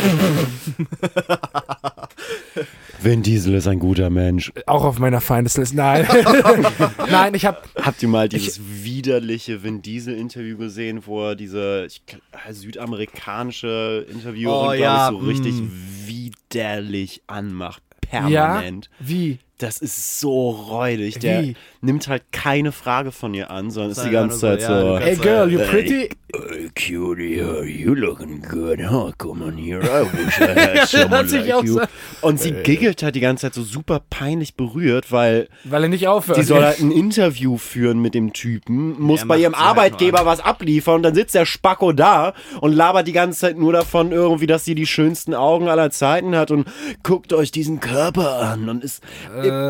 Vin 3.00 3.22
Diesel 3.22 3.54
ist 3.54 3.68
ein 3.68 3.78
guter 3.78 4.10
Mensch. 4.10 4.52
Auch 4.66 4.84
auf 4.84 4.98
meiner 4.98 5.20
Feindesliste. 5.20 5.76
Nein. 5.76 6.06
Nein, 7.10 7.34
ich 7.34 7.44
habe 7.46 7.58
Habt 7.80 8.02
ihr 8.02 8.08
mal 8.08 8.28
dieses 8.28 8.60
widerliche 8.82 9.62
Vin 9.62 9.82
Diesel-Interview 9.82 10.56
gesehen, 10.56 11.06
wo 11.06 11.28
er 11.28 11.36
diese 11.36 11.86
ich, 11.86 12.02
südamerikanische 12.50 14.06
Interviewerin, 14.10 14.56
Oh, 14.56 14.62
glaube 14.64 14.78
ja, 14.78 15.10
ich, 15.10 15.18
so 15.18 15.18
richtig 15.18 15.54
mm. 15.54 15.70
widerlich 16.06 17.22
anmacht. 17.26 17.82
Ja. 18.12 18.28
Permanent. 18.28 18.90
Wie? 18.98 19.38
Das 19.62 19.78
ist 19.78 20.18
so 20.18 20.50
räudig. 20.50 21.20
Der 21.20 21.42
Wie? 21.42 21.56
nimmt 21.82 22.08
halt 22.08 22.24
keine 22.32 22.72
Frage 22.72 23.12
von 23.12 23.32
ihr 23.32 23.50
an, 23.52 23.70
sondern 23.70 23.92
ist 23.92 24.02
die 24.02 24.10
ganze 24.10 24.38
Zeit 24.40 24.62
so, 24.62 24.72
ja, 24.72 24.98
Hey 24.98 25.14
girl, 25.14 25.52
you 25.52 25.60
pretty? 25.60 26.08
Hey, 26.34 26.70
cutie, 26.74 27.42
are 27.42 27.64
you 27.64 27.94
looking 27.94 28.40
good? 28.42 28.80
Huh? 28.80 29.12
Come 29.18 29.44
on 29.44 29.56
here. 29.58 29.80
I 29.82 30.02
wish 30.16 30.40
I 30.40 30.78
had 30.78 30.88
someone 30.88 31.28
like 31.30 31.64
you. 31.64 31.74
so- 31.74 31.82
Und 32.22 32.40
sie 32.40 32.52
giggelt 32.52 33.02
halt 33.02 33.14
die 33.14 33.20
ganze 33.20 33.42
Zeit 33.42 33.54
so 33.54 33.62
super 33.62 34.00
peinlich 34.10 34.54
berührt, 34.56 35.12
weil 35.12 35.48
Weil 35.64 35.82
er 35.84 35.88
nicht 35.90 36.08
aufhört. 36.08 36.38
die 36.38 36.42
soll 36.42 36.64
halt 36.64 36.80
ein 36.80 36.90
Interview 36.90 37.58
führen 37.58 38.00
mit 38.00 38.14
dem 38.14 38.32
Typen, 38.32 38.98
muss 39.00 39.26
bei 39.26 39.36
ihrem 39.38 39.52
sie 39.52 39.58
halt 39.58 39.68
Arbeitgeber 39.68 40.18
nur 40.20 40.26
was 40.26 40.40
abliefern 40.40 40.96
und 40.96 41.02
dann 41.02 41.14
sitzt 41.14 41.34
der 41.34 41.44
Spacko 41.44 41.92
da 41.92 42.32
und 42.60 42.72
labert 42.72 43.06
die 43.06 43.12
ganze 43.12 43.40
Zeit 43.40 43.58
nur 43.58 43.72
davon 43.74 44.10
irgendwie, 44.10 44.46
dass 44.46 44.64
sie 44.64 44.74
die 44.74 44.86
schönsten 44.86 45.34
Augen 45.34 45.68
aller 45.68 45.90
Zeiten 45.90 46.34
hat 46.34 46.50
und 46.50 46.66
guckt 47.02 47.32
euch 47.34 47.50
diesen 47.52 47.78
Körper 47.80 48.38
an 48.40 48.70
und 48.70 48.82
ist, 48.82 49.02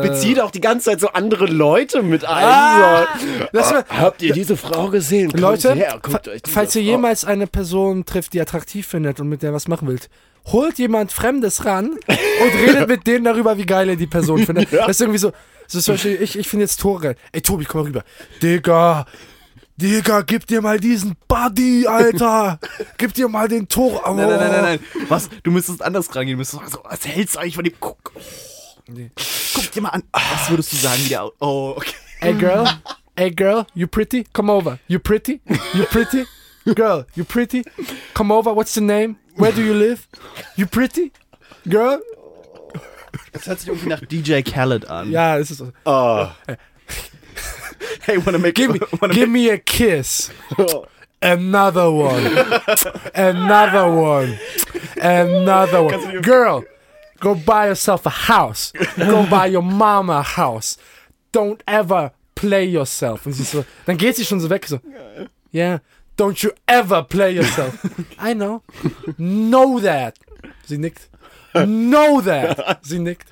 bezieht 0.01 0.39
auch 0.39 0.51
die 0.51 0.61
ganze 0.61 0.91
Zeit 0.91 0.99
so 0.99 1.09
andere 1.09 1.45
Leute 1.45 2.01
mit 2.03 2.25
ein. 2.25 2.43
Ah! 2.45 3.07
so. 3.51 3.59
Mal- 3.59 3.85
Ah, 3.89 3.97
habt 4.01 4.21
ihr 4.21 4.33
diese 4.33 4.57
Frau 4.57 4.89
gesehen? 4.89 5.29
Kommt 5.31 5.41
Leute, 5.41 5.73
her, 5.75 5.99
falls 6.47 6.75
ihr 6.75 6.81
Frau- 6.83 6.89
jemals 6.91 7.25
eine 7.25 7.47
Person 7.47 8.05
trifft, 8.05 8.33
die 8.33 8.41
attraktiv 8.41 8.87
findet 8.87 9.19
und 9.19 9.29
mit 9.29 9.41
der 9.43 9.53
was 9.53 9.67
machen 9.67 9.87
wollt, 9.87 10.09
holt 10.47 10.77
jemand 10.79 11.11
Fremdes 11.11 11.65
ran 11.65 11.91
und 11.91 12.67
redet 12.67 12.87
mit 12.87 13.07
denen 13.07 13.25
darüber, 13.25 13.57
wie 13.57 13.65
geil 13.65 13.89
ihr 13.89 13.95
die 13.95 14.07
Person 14.07 14.39
findet. 14.45 14.71
Das 14.73 14.89
ist 14.89 15.01
irgendwie 15.01 15.19
so, 15.19 15.31
so 15.67 15.79
zum 15.79 15.93
Beispiel, 15.95 16.21
ich, 16.21 16.37
ich 16.37 16.47
finde 16.47 16.63
jetzt 16.65 16.79
Tore. 16.81 17.15
Ey, 17.31 17.41
Tobi, 17.41 17.65
komm 17.65 17.81
mal 17.81 17.87
rüber. 17.87 18.03
Digga, 18.41 19.05
Digga, 19.75 20.21
gib 20.21 20.45
dir 20.45 20.61
mal 20.61 20.79
diesen 20.79 21.15
Buddy, 21.27 21.87
Alter. 21.87 22.59
gib 22.97 23.13
dir 23.15 23.27
mal 23.27 23.47
den 23.47 23.67
Tor. 23.67 24.03
Oh. 24.05 24.13
Nein, 24.13 24.29
nein, 24.29 24.39
nein, 24.39 24.51
nein, 24.51 24.61
nein. 24.61 24.79
Was? 25.09 25.29
Du 25.41 25.49
müsstest 25.49 25.81
anders 25.81 26.15
rangehen. 26.15 26.35
Du 26.35 26.39
müsstest 26.39 26.61
sagen, 26.61 26.71
so, 26.71 26.79
was 26.83 27.07
hältst 27.07 27.35
du 27.35 27.39
eigentlich 27.39 27.55
von 27.55 27.63
dem? 27.63 27.73
Guck, 27.79 28.11
Nee. 28.87 29.11
guck 29.53 29.71
dir 29.71 29.81
mal 29.81 29.89
an. 29.89 30.03
Was 30.11 30.49
würdest 30.49 30.73
du 30.73 30.77
sagen, 30.77 31.01
wie 31.05 31.09
der. 31.09 31.29
Oh, 31.39 31.73
okay. 31.77 31.93
Hey 32.19 32.33
girl, 32.33 32.65
hey 33.17 33.31
girl, 33.31 33.65
you 33.73 33.87
pretty? 33.87 34.25
Come 34.33 34.51
over. 34.51 34.79
You 34.87 34.99
pretty? 34.99 35.41
You 35.73 35.85
pretty? 35.85 36.25
Girl, 36.75 37.05
you 37.15 37.25
pretty? 37.25 37.63
Come 38.13 38.31
over. 38.31 38.53
What's 38.53 38.75
your 38.75 38.85
name? 38.85 39.17
Where 39.35 39.51
do 39.51 39.61
you 39.61 39.73
live? 39.73 40.07
You 40.55 40.65
pretty? 40.65 41.11
Girl? 41.67 41.99
Das 43.31 43.47
hört 43.47 43.59
sich 43.59 43.67
irgendwie 43.67 43.89
nach 43.89 44.01
DJ 44.01 44.41
Khaled 44.41 44.87
an. 44.89 45.11
Ja, 45.11 45.37
es 45.37 45.51
ist 45.51 45.57
so. 45.57 45.71
Oh. 45.85 46.27
Hey, 48.05 48.17
wanna 48.25 48.37
make, 48.37 48.53
Give 48.53 48.73
me, 48.73 48.79
wanna 49.01 49.13
give 49.13 49.29
me 49.29 49.49
a 49.49 49.57
kiss. 49.57 50.31
Another 51.21 51.89
one. 51.91 52.25
Another 53.13 53.87
one. 53.91 54.39
Another 55.01 55.83
one. 55.83 56.21
Girl, 56.21 56.63
go 57.23 57.33
buy 57.33 57.67
yourself 57.67 58.05
a 58.05 58.09
house. 58.09 58.73
Go 58.97 59.25
buy 59.25 59.47
your 59.47 59.63
mama 59.63 60.19
a 60.19 60.23
house. 60.23 60.77
Don't 61.31 61.61
ever 61.65 62.11
play 62.35 62.65
yourself. 62.65 63.25
Und 63.25 63.33
sie 63.33 63.43
so, 63.43 63.65
dann 63.85 63.97
geht 63.97 64.17
sie 64.17 64.25
schon 64.25 64.41
so 64.41 64.49
weg, 64.49 64.67
so. 64.67 64.79
Yeah, 65.53 65.79
don't 66.17 66.43
you 66.43 66.51
ever 66.67 67.03
play 67.03 67.33
yourself. 67.33 67.73
I 68.19 68.33
know. 68.33 68.61
Know 69.17 69.79
that. 69.79 70.19
Sie 70.65 70.77
nickt. 70.77 71.09
Know 71.53 72.21
that. 72.21 72.79
Sie 72.83 72.99
nickt. 72.99 73.29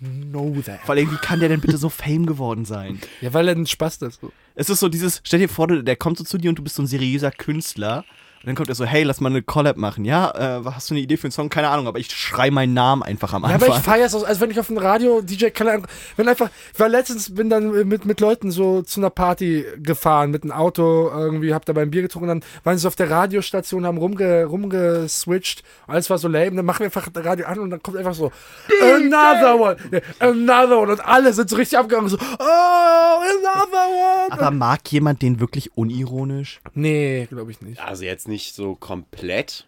Know 0.00 0.62
that. 0.64 0.80
Vor 0.86 0.94
allem, 0.94 1.10
wie 1.10 1.16
kann 1.16 1.40
der 1.40 1.50
denn 1.50 1.60
bitte 1.60 1.76
so 1.76 1.90
Fame 1.90 2.24
geworden 2.24 2.64
sein? 2.64 3.00
Ja, 3.20 3.34
weil 3.34 3.48
er 3.48 3.54
ein 3.54 3.66
Spaß 3.66 3.98
ist. 4.02 4.20
Es 4.54 4.70
ist 4.70 4.80
so 4.80 4.88
dieses, 4.88 5.20
stell 5.24 5.40
dir 5.40 5.48
vor, 5.48 5.66
der 5.66 5.96
kommt 5.96 6.16
so 6.16 6.24
zu 6.24 6.38
dir 6.38 6.48
und 6.48 6.58
du 6.58 6.62
bist 6.62 6.76
so 6.76 6.82
ein 6.82 6.86
seriöser 6.86 7.30
Künstler. 7.30 8.04
Und 8.42 8.46
dann 8.46 8.54
kommt 8.54 8.70
er 8.70 8.74
so, 8.74 8.86
hey, 8.86 9.02
lass 9.02 9.20
mal 9.20 9.28
eine 9.28 9.42
Collab 9.42 9.76
machen. 9.76 10.06
Ja, 10.06 10.60
äh, 10.60 10.64
hast 10.64 10.88
du 10.88 10.94
eine 10.94 11.02
Idee 11.02 11.18
für 11.18 11.24
einen 11.24 11.32
Song? 11.32 11.50
Keine 11.50 11.68
Ahnung, 11.68 11.86
aber 11.86 11.98
ich 11.98 12.10
schrei 12.10 12.50
meinen 12.50 12.72
Namen 12.72 13.02
einfach 13.02 13.34
am 13.34 13.42
Ja, 13.42 13.50
aber 13.50 13.66
ich 13.66 13.74
Anfang. 13.74 13.82
feiere 13.92 14.06
es 14.06 14.14
auch, 14.14 14.24
also 14.24 14.40
wenn 14.40 14.50
ich 14.50 14.58
auf 14.58 14.68
dem 14.68 14.78
Radio 14.78 15.20
DJ 15.20 15.48
Keller, 15.48 15.82
wenn 16.16 16.26
einfach, 16.26 16.48
ich 16.72 16.80
war 16.80 16.88
letztens, 16.88 17.34
bin 17.34 17.50
dann 17.50 17.86
mit, 17.86 18.06
mit 18.06 18.18
Leuten 18.20 18.50
so 18.50 18.80
zu 18.80 18.98
einer 19.00 19.10
Party 19.10 19.66
gefahren, 19.82 20.30
mit 20.30 20.42
einem 20.42 20.52
Auto, 20.52 21.10
irgendwie, 21.12 21.52
hab 21.52 21.66
dabei 21.66 21.82
ein 21.82 21.90
Bier 21.90 22.00
getrunken, 22.00 22.28
dann 22.28 22.44
waren 22.64 22.78
sie 22.78 22.82
so 22.82 22.88
auf 22.88 22.96
der 22.96 23.10
Radiostation, 23.10 23.84
haben 23.84 23.98
rumge, 23.98 24.46
rumgeswitcht, 24.46 25.62
alles 25.86 26.08
war 26.08 26.16
so 26.16 26.28
lame, 26.28 26.56
dann 26.56 26.64
machen 26.64 26.78
wir 26.78 26.86
einfach 26.86 27.10
das 27.10 27.22
Radio 27.22 27.44
an 27.44 27.58
und 27.58 27.68
dann 27.68 27.82
kommt 27.82 27.98
einfach 27.98 28.14
so, 28.14 28.32
another 28.80 29.60
one, 29.60 29.76
another 30.18 30.78
one, 30.78 30.92
und 30.92 31.04
alle 31.04 31.34
sind 31.34 31.50
so 31.50 31.56
richtig 31.56 31.78
abgegangen, 31.78 32.08
so, 32.08 32.16
oh, 32.16 32.38
another 32.38 33.86
one. 33.86 34.32
aber 34.32 34.50
mag 34.50 34.90
jemand 34.90 35.20
den 35.20 35.40
wirklich 35.40 35.76
unironisch? 35.76 36.62
nee, 36.72 37.26
glaube 37.28 37.50
ich 37.50 37.60
nicht. 37.60 37.78
Also 37.82 38.04
jetzt 38.04 38.29
nicht 38.30 38.54
so 38.54 38.74
komplett, 38.76 39.66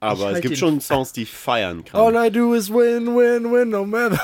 aber 0.00 0.26
halt 0.26 0.36
es 0.36 0.42
gibt 0.42 0.52
den- 0.54 0.58
schon 0.58 0.80
Songs, 0.80 1.12
die 1.12 1.24
feiern 1.24 1.84
kann. 1.84 2.00
All 2.00 2.26
I 2.26 2.30
do 2.30 2.52
is 2.54 2.68
win, 2.70 3.06
win, 3.16 3.50
win, 3.50 3.70
no 3.70 3.84
matter 3.86 4.20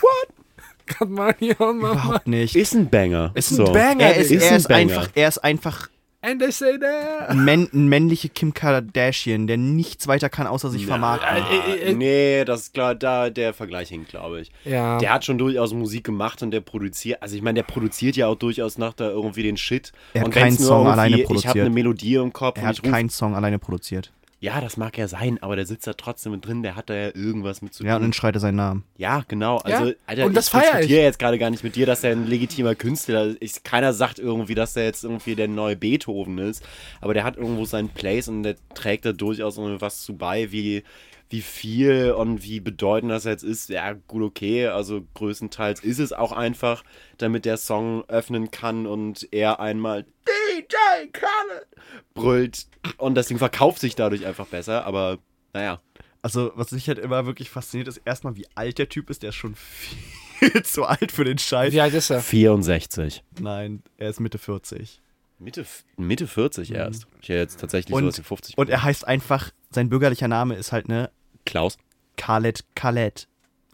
what. 0.00 0.98
Got 0.98 1.08
money 1.08 1.54
on 1.58 1.78
my. 1.78 1.92
Überhaupt 1.92 2.26
nicht. 2.26 2.56
ist 2.56 2.74
ein 2.74 2.90
Banger. 2.90 3.30
Ist 3.34 3.52
ein 3.52 3.56
so. 3.56 3.64
Banger. 3.72 4.04
er 4.04 4.16
ist, 4.16 4.30
Ist 4.30 4.42
er 4.42 4.50
ein 4.50 4.56
ist 4.56 4.68
Banger. 4.68 4.80
einfach, 4.80 5.08
er 5.14 5.28
ist 5.28 5.38
einfach, 5.38 5.88
And 6.26 6.40
they 6.40 6.50
say 6.50 6.78
that. 6.78 7.28
Ein, 7.28 7.44
Män 7.44 7.68
ein 7.74 7.86
männliche 7.88 8.30
Kim 8.30 8.54
Kardashian, 8.54 9.46
der 9.46 9.58
nichts 9.58 10.08
weiter 10.08 10.30
kann, 10.30 10.46
außer 10.46 10.70
sich 10.70 10.86
vermarkten. 10.86 11.28
Ah, 11.28 11.66
äh, 11.68 11.90
äh, 11.90 11.94
nee, 11.94 12.46
das 12.46 12.62
ist 12.62 12.74
klar, 12.74 12.94
da 12.94 13.28
der 13.28 13.52
Vergleich 13.52 13.90
hinkt, 13.90 14.08
glaube 14.08 14.40
ich. 14.40 14.50
Ja. 14.64 14.96
Der 14.96 15.12
hat 15.12 15.26
schon 15.26 15.36
durchaus 15.36 15.74
Musik 15.74 16.04
gemacht 16.04 16.42
und 16.42 16.50
der 16.50 16.62
produziert, 16.62 17.20
also 17.20 17.36
ich 17.36 17.42
meine, 17.42 17.56
der 17.56 17.64
produziert 17.64 18.16
ja 18.16 18.28
auch 18.28 18.36
durchaus 18.36 18.78
nach 18.78 18.94
da 18.94 19.10
irgendwie 19.10 19.42
den 19.42 19.58
Shit. 19.58 19.92
Er 20.14 20.22
hat 20.22 20.30
keinen 20.30 20.56
Song 20.56 20.86
alleine 20.86 21.16
Ich 21.16 21.24
habe 21.24 21.26
produziert. 21.26 21.56
eine 21.56 21.68
Melodie 21.70 22.14
im 22.14 22.32
Kopf 22.32 22.56
Er 22.56 22.62
und 22.62 22.68
hat 22.68 22.82
keinen 22.82 23.10
Song 23.10 23.34
alleine 23.34 23.58
produziert. 23.58 24.10
Ja, 24.44 24.60
das 24.60 24.76
mag 24.76 24.98
ja 24.98 25.08
sein, 25.08 25.42
aber 25.42 25.56
der 25.56 25.64
sitzt 25.64 25.86
da 25.86 25.94
trotzdem 25.94 26.32
mit 26.32 26.44
drin, 26.44 26.62
der 26.62 26.76
hat 26.76 26.90
da 26.90 26.94
ja 26.94 27.14
irgendwas 27.14 27.62
mit 27.62 27.72
zu 27.72 27.82
tun. 27.82 27.88
Ja, 27.88 27.96
und 27.96 28.02
dann 28.02 28.12
schreit 28.12 28.36
er 28.36 28.40
seinen 28.40 28.56
Namen. 28.56 28.84
Ja, 28.98 29.24
genau. 29.26 29.56
Also, 29.56 29.86
Ja, 29.86 29.94
Alter, 30.04 30.26
und 30.26 30.34
das 30.36 30.52
ich 30.52 30.60
diskutiere 30.60 31.02
jetzt 31.02 31.18
gerade 31.18 31.38
gar 31.38 31.48
nicht 31.48 31.64
mit 31.64 31.76
dir, 31.76 31.86
dass 31.86 32.04
er 32.04 32.12
ein 32.12 32.26
legitimer 32.26 32.74
Künstler 32.74 33.40
ist. 33.40 33.64
Keiner 33.64 33.94
sagt 33.94 34.18
irgendwie, 34.18 34.54
dass 34.54 34.76
er 34.76 34.84
jetzt 34.84 35.02
irgendwie 35.02 35.34
der 35.34 35.48
neue 35.48 35.76
Beethoven 35.76 36.36
ist. 36.36 36.62
Aber 37.00 37.14
der 37.14 37.24
hat 37.24 37.38
irgendwo 37.38 37.64
seinen 37.64 37.88
Place 37.88 38.28
und 38.28 38.42
der 38.42 38.56
trägt 38.74 39.06
da 39.06 39.12
durchaus 39.12 39.56
irgendwie 39.56 39.80
was 39.80 40.02
zu 40.02 40.14
bei, 40.14 40.52
wie, 40.52 40.82
wie 41.30 41.42
viel 41.42 42.12
und 42.12 42.42
wie 42.42 42.60
bedeutend 42.60 43.10
das 43.10 43.24
jetzt 43.24 43.42
ist. 43.44 43.68
Ja, 43.68 43.92
gut, 43.92 44.22
okay. 44.22 44.68
Also 44.68 45.06
größtenteils 45.14 45.80
ist 45.80 45.98
es 45.98 46.12
auch 46.12 46.32
einfach, 46.32 46.84
damit 47.18 47.44
der 47.44 47.56
Song 47.56 48.04
öffnen 48.08 48.50
kann 48.50 48.86
und 48.86 49.28
er 49.32 49.60
einmal 49.60 50.04
DJ 50.26 51.10
Khaled 51.12 51.66
brüllt. 52.14 52.66
Und 52.98 53.14
das 53.14 53.28
Ding 53.28 53.38
verkauft 53.38 53.80
sich 53.80 53.96
dadurch 53.96 54.26
einfach 54.26 54.46
besser. 54.46 54.84
Aber 54.86 55.18
naja. 55.52 55.80
Also, 56.22 56.52
was 56.54 56.72
mich 56.72 56.88
halt 56.88 56.98
immer 56.98 57.26
wirklich 57.26 57.50
fasziniert, 57.50 57.86
ist 57.86 58.00
erstmal, 58.04 58.34
wie 58.34 58.46
alt 58.54 58.78
der 58.78 58.88
Typ 58.88 59.10
ist. 59.10 59.22
Der 59.22 59.28
ist 59.28 59.34
schon 59.34 59.54
viel 60.38 60.62
zu 60.62 60.84
alt 60.84 61.12
für 61.12 61.24
den 61.24 61.36
Scheiß. 61.36 61.72
Wie 61.72 61.80
alt 61.80 61.92
ist 61.92 62.10
er? 62.10 62.20
64. 62.20 63.22
Nein, 63.40 63.82
er 63.98 64.08
ist 64.08 64.20
Mitte 64.20 64.38
40. 64.38 65.02
Mitte, 65.38 65.64
Mitte 65.96 66.26
40 66.26 66.72
erst. 66.72 67.06
Ich 67.20 67.28
hätte 67.28 67.38
jetzt 67.40 67.60
tatsächlich 67.60 67.94
Und- 67.94 68.02
sowas 68.04 68.18
wie 68.18 68.22
50. 68.22 68.56
Und 68.58 68.70
er 68.70 68.82
heißt 68.82 69.06
einfach, 69.06 69.50
sein 69.70 69.88
bürgerlicher 69.88 70.28
Name 70.28 70.54
ist 70.54 70.72
halt, 70.72 70.88
ne, 70.88 71.10
Klaus. 71.44 71.76
Khaled 72.16 72.64
Khaled. 72.74 73.28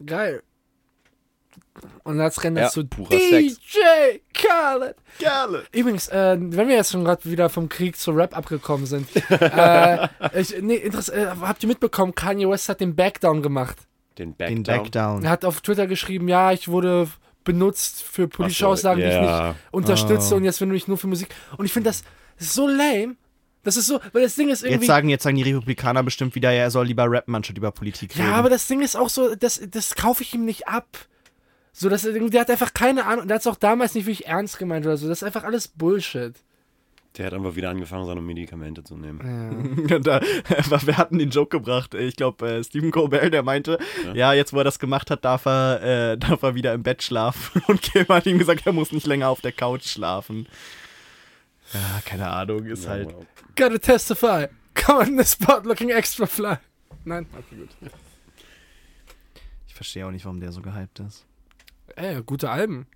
Geil. 0.05 0.41
Und 2.03 2.19
als 2.19 2.43
rennt 2.43 2.57
er 2.57 2.65
Ja, 2.65 2.69
zu 2.69 2.83
DJ 2.83 3.15
Sex. 3.15 3.59
Khaled. 4.33 4.95
Khaled. 5.21 5.67
Übrigens, 5.73 6.07
äh, 6.09 6.37
wenn 6.39 6.67
wir 6.67 6.75
jetzt 6.75 6.91
schon 6.91 7.03
gerade 7.05 7.23
wieder 7.29 7.49
vom 7.49 7.69
Krieg 7.69 7.97
zu 7.97 8.11
Rap 8.11 8.35
abgekommen 8.35 8.85
sind, 8.85 9.07
äh, 9.29 10.07
ich, 10.33 10.59
nee, 10.61 10.75
äh, 10.77 10.91
habt 11.41 11.63
ihr 11.63 11.67
mitbekommen, 11.67 12.15
Kanye 12.15 12.49
West 12.49 12.67
hat 12.69 12.81
den 12.81 12.95
Backdown 12.95 13.41
gemacht. 13.41 13.77
Den 14.17 14.35
Den 14.37 14.63
Backdown. 14.63 14.63
Backdown. 14.83 15.23
Er 15.23 15.29
hat 15.29 15.45
auf 15.45 15.61
Twitter 15.61 15.87
geschrieben, 15.87 16.27
ja, 16.27 16.51
ich 16.51 16.67
wurde 16.67 17.07
benutzt 17.43 18.03
für 18.03 18.27
politische 18.27 18.67
Aussagen, 18.67 18.99
die 19.01 19.07
ich 19.07 19.19
nicht 19.19 19.55
unterstütze 19.71 20.33
Oh. 20.33 20.37
und 20.37 20.43
jetzt 20.43 20.61
will 20.61 20.73
ich 20.73 20.87
nur 20.87 20.97
für 20.97 21.07
Musik. 21.07 21.29
Und 21.57 21.65
ich 21.65 21.73
finde 21.73 21.89
das 21.89 22.03
so 22.37 22.67
lame. 22.67 23.15
Das 23.63 23.77
ist 23.77 23.85
so, 23.85 23.99
weil 24.13 24.23
das 24.23 24.35
Ding 24.35 24.49
ist 24.49 24.63
irgendwie. 24.63 24.79
Jetzt 24.79 24.87
sagen, 24.87 25.09
jetzt 25.09 25.23
sagen 25.23 25.35
die 25.35 25.43
Republikaner 25.43 26.01
bestimmt 26.01 26.33
wieder, 26.33 26.51
ja, 26.51 26.61
er 26.63 26.71
soll 26.71 26.87
lieber 26.87 27.05
rappen, 27.11 27.35
anstatt 27.35 27.57
über 27.57 27.71
Politik 27.71 28.15
reden. 28.17 28.27
Ja, 28.29 28.35
aber 28.35 28.49
das 28.49 28.65
Ding 28.67 28.81
ist 28.81 28.95
auch 28.95 29.09
so, 29.09 29.35
das, 29.35 29.61
das 29.69 29.93
kaufe 29.93 30.23
ich 30.23 30.33
ihm 30.33 30.45
nicht 30.45 30.67
ab. 30.67 30.87
So, 31.71 31.87
das, 31.87 32.01
der 32.01 32.41
hat 32.41 32.49
einfach 32.49 32.73
keine 32.73 33.05
Ahnung, 33.05 33.27
der 33.27 33.35
hat 33.35 33.41
es 33.41 33.47
auch 33.47 33.55
damals 33.55 33.93
nicht 33.93 34.05
wirklich 34.07 34.27
ernst 34.27 34.57
gemeint 34.57 34.85
oder 34.85 34.97
so. 34.97 35.07
Das 35.07 35.19
ist 35.19 35.23
einfach 35.23 35.43
alles 35.43 35.67
Bullshit. 35.67 36.33
Der 37.17 37.25
hat 37.25 37.33
einfach 37.33 37.55
wieder 37.55 37.69
angefangen, 37.69 38.05
seine 38.05 38.21
Medikamente 38.21 38.83
zu 38.83 38.95
nehmen. 38.95 39.85
Ja. 39.89 39.99
da, 39.99 40.21
wir 40.85 40.97
hatten 40.97 41.19
den 41.19 41.29
Joke 41.29 41.57
gebracht. 41.57 41.93
Ich 41.93 42.15
glaube, 42.15 42.49
äh, 42.49 42.63
Stephen 42.63 42.91
Colbert, 42.91 43.33
der 43.33 43.43
meinte, 43.43 43.79
ja. 44.13 44.31
jetzt 44.31 44.53
wo 44.53 44.59
er 44.59 44.63
das 44.63 44.79
gemacht 44.79 45.11
hat, 45.11 45.25
darf 45.25 45.45
er, 45.45 46.13
äh, 46.13 46.17
darf 46.17 46.41
er 46.41 46.55
wieder 46.55 46.73
im 46.73 46.83
Bett 46.83 47.03
schlafen. 47.03 47.61
Und 47.67 47.81
Kim 47.81 48.07
hat 48.07 48.25
ihm 48.25 48.37
gesagt, 48.37 48.65
er 48.65 48.71
muss 48.71 48.93
nicht 48.93 49.07
länger 49.07 49.27
auf 49.27 49.41
der 49.41 49.51
Couch 49.51 49.85
schlafen. 49.85 50.47
Ja, 51.73 52.01
keine 52.05 52.29
Ahnung, 52.29 52.65
ist 52.65 52.87
halt. 52.87 53.13
Gotta 53.57 53.77
testify. 53.77 54.47
Come 54.73 54.99
on 54.99 55.17
the 55.17 55.25
spot 55.25 55.63
looking 55.63 55.89
extra 55.89 56.25
fly. 56.25 56.57
Nein? 57.03 57.27
Okay, 57.37 57.55
gut. 57.57 57.91
Ich 59.67 59.73
verstehe 59.73 60.05
auch 60.05 60.11
nicht, 60.11 60.23
warum 60.23 60.39
der 60.39 60.51
so 60.51 60.61
gehypt 60.61 60.99
ist. 60.99 61.25
Ey, 61.95 62.21
gute 62.23 62.49
Alben. 62.49 62.87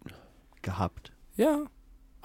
Gehabt. 0.61 1.11
Ja. 1.35 1.65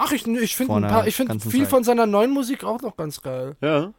Ach, 0.03 0.13
ich, 0.13 0.27
ich 0.27 0.57
finde 0.57 0.81
ganzen 0.81 1.51
viel 1.51 1.61
Zeit. 1.61 1.69
von 1.69 1.85
seiner 1.85 2.07
neuen 2.07 2.31
Musik 2.31 2.65
auch 2.65 2.81
noch 2.81 2.97
ganz 2.97 3.21
geil. 3.21 3.57
Ja. 3.61 3.93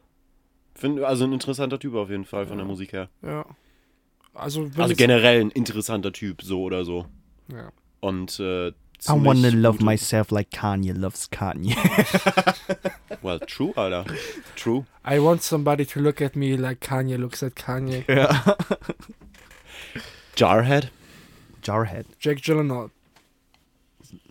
Find, 0.74 1.00
also 1.00 1.24
ein 1.24 1.32
interessanter 1.32 1.78
Typ 1.78 1.94
auf 1.94 2.10
jeden 2.10 2.24
Fall 2.24 2.46
von 2.46 2.56
der 2.56 2.66
Musik 2.66 2.92
her. 2.92 3.08
Ja. 3.22 3.44
Also, 4.34 4.68
Also 4.76 4.96
generell 4.96 5.40
ein 5.42 5.50
interessanter 5.50 6.12
Typ, 6.12 6.42
so 6.42 6.62
oder 6.62 6.84
so. 6.84 7.06
Ja. 7.48 7.70
Und 8.00 8.40
äh, 8.40 8.68
I 8.68 8.72
wanna 9.08 9.48
love 9.50 9.84
myself 9.84 10.30
like 10.30 10.50
Kanye 10.50 10.92
loves 10.92 11.30
Kanye. 11.30 11.76
Well, 13.22 13.38
true, 13.38 13.72
Alter. 13.76 14.04
True. 14.56 14.84
I 15.04 15.20
want 15.20 15.42
somebody 15.44 15.84
to 15.86 16.00
look 16.00 16.20
at 16.20 16.34
me 16.34 16.56
like 16.56 16.80
Kanye 16.80 17.16
looks 17.16 17.42
at 17.44 17.54
Kanye. 17.54 18.04
ja. 18.08 18.56
Jarhead? 20.34 20.90
Jarhead. 21.62 22.06
Jake 22.18 22.40
Gyllenhaal. 22.42 22.90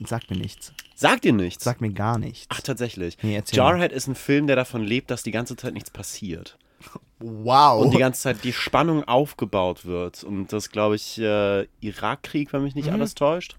Sagt 0.06 0.30
mir 0.30 0.38
nichts. 0.38 0.74
Sagt 0.96 1.24
dir 1.24 1.34
nichts? 1.34 1.64
Sagt 1.64 1.82
mir 1.82 1.92
gar 1.92 2.18
nichts. 2.18 2.48
Ach, 2.50 2.62
tatsächlich. 2.62 3.18
Nee, 3.22 3.36
erzähl 3.36 3.60
mal. 3.60 3.72
Jarhead 3.72 3.92
ist 3.92 4.08
ein 4.08 4.16
Film, 4.16 4.48
der 4.48 4.56
davon 4.56 4.84
lebt, 4.84 5.12
dass 5.12 5.24
die 5.24 5.32
ganze 5.32 5.56
Zeit 5.56 5.74
nichts 5.74 5.90
passiert. 5.90 6.58
Wow. 7.20 7.84
Und 7.84 7.94
die 7.94 8.00
ganze 8.00 8.22
Zeit 8.22 8.44
die 8.44 8.54
Spannung 8.54 9.04
aufgebaut 9.04 9.86
wird. 9.86 10.24
Und 10.24 10.52
das, 10.52 10.72
glaube 10.72 10.96
ich, 10.96 11.20
äh, 11.20 11.68
Irakkrieg, 11.80 12.52
wenn 12.54 12.64
mich 12.64 12.76
nicht 12.76 12.90
alles 12.92 13.16
täuscht. 13.16 13.58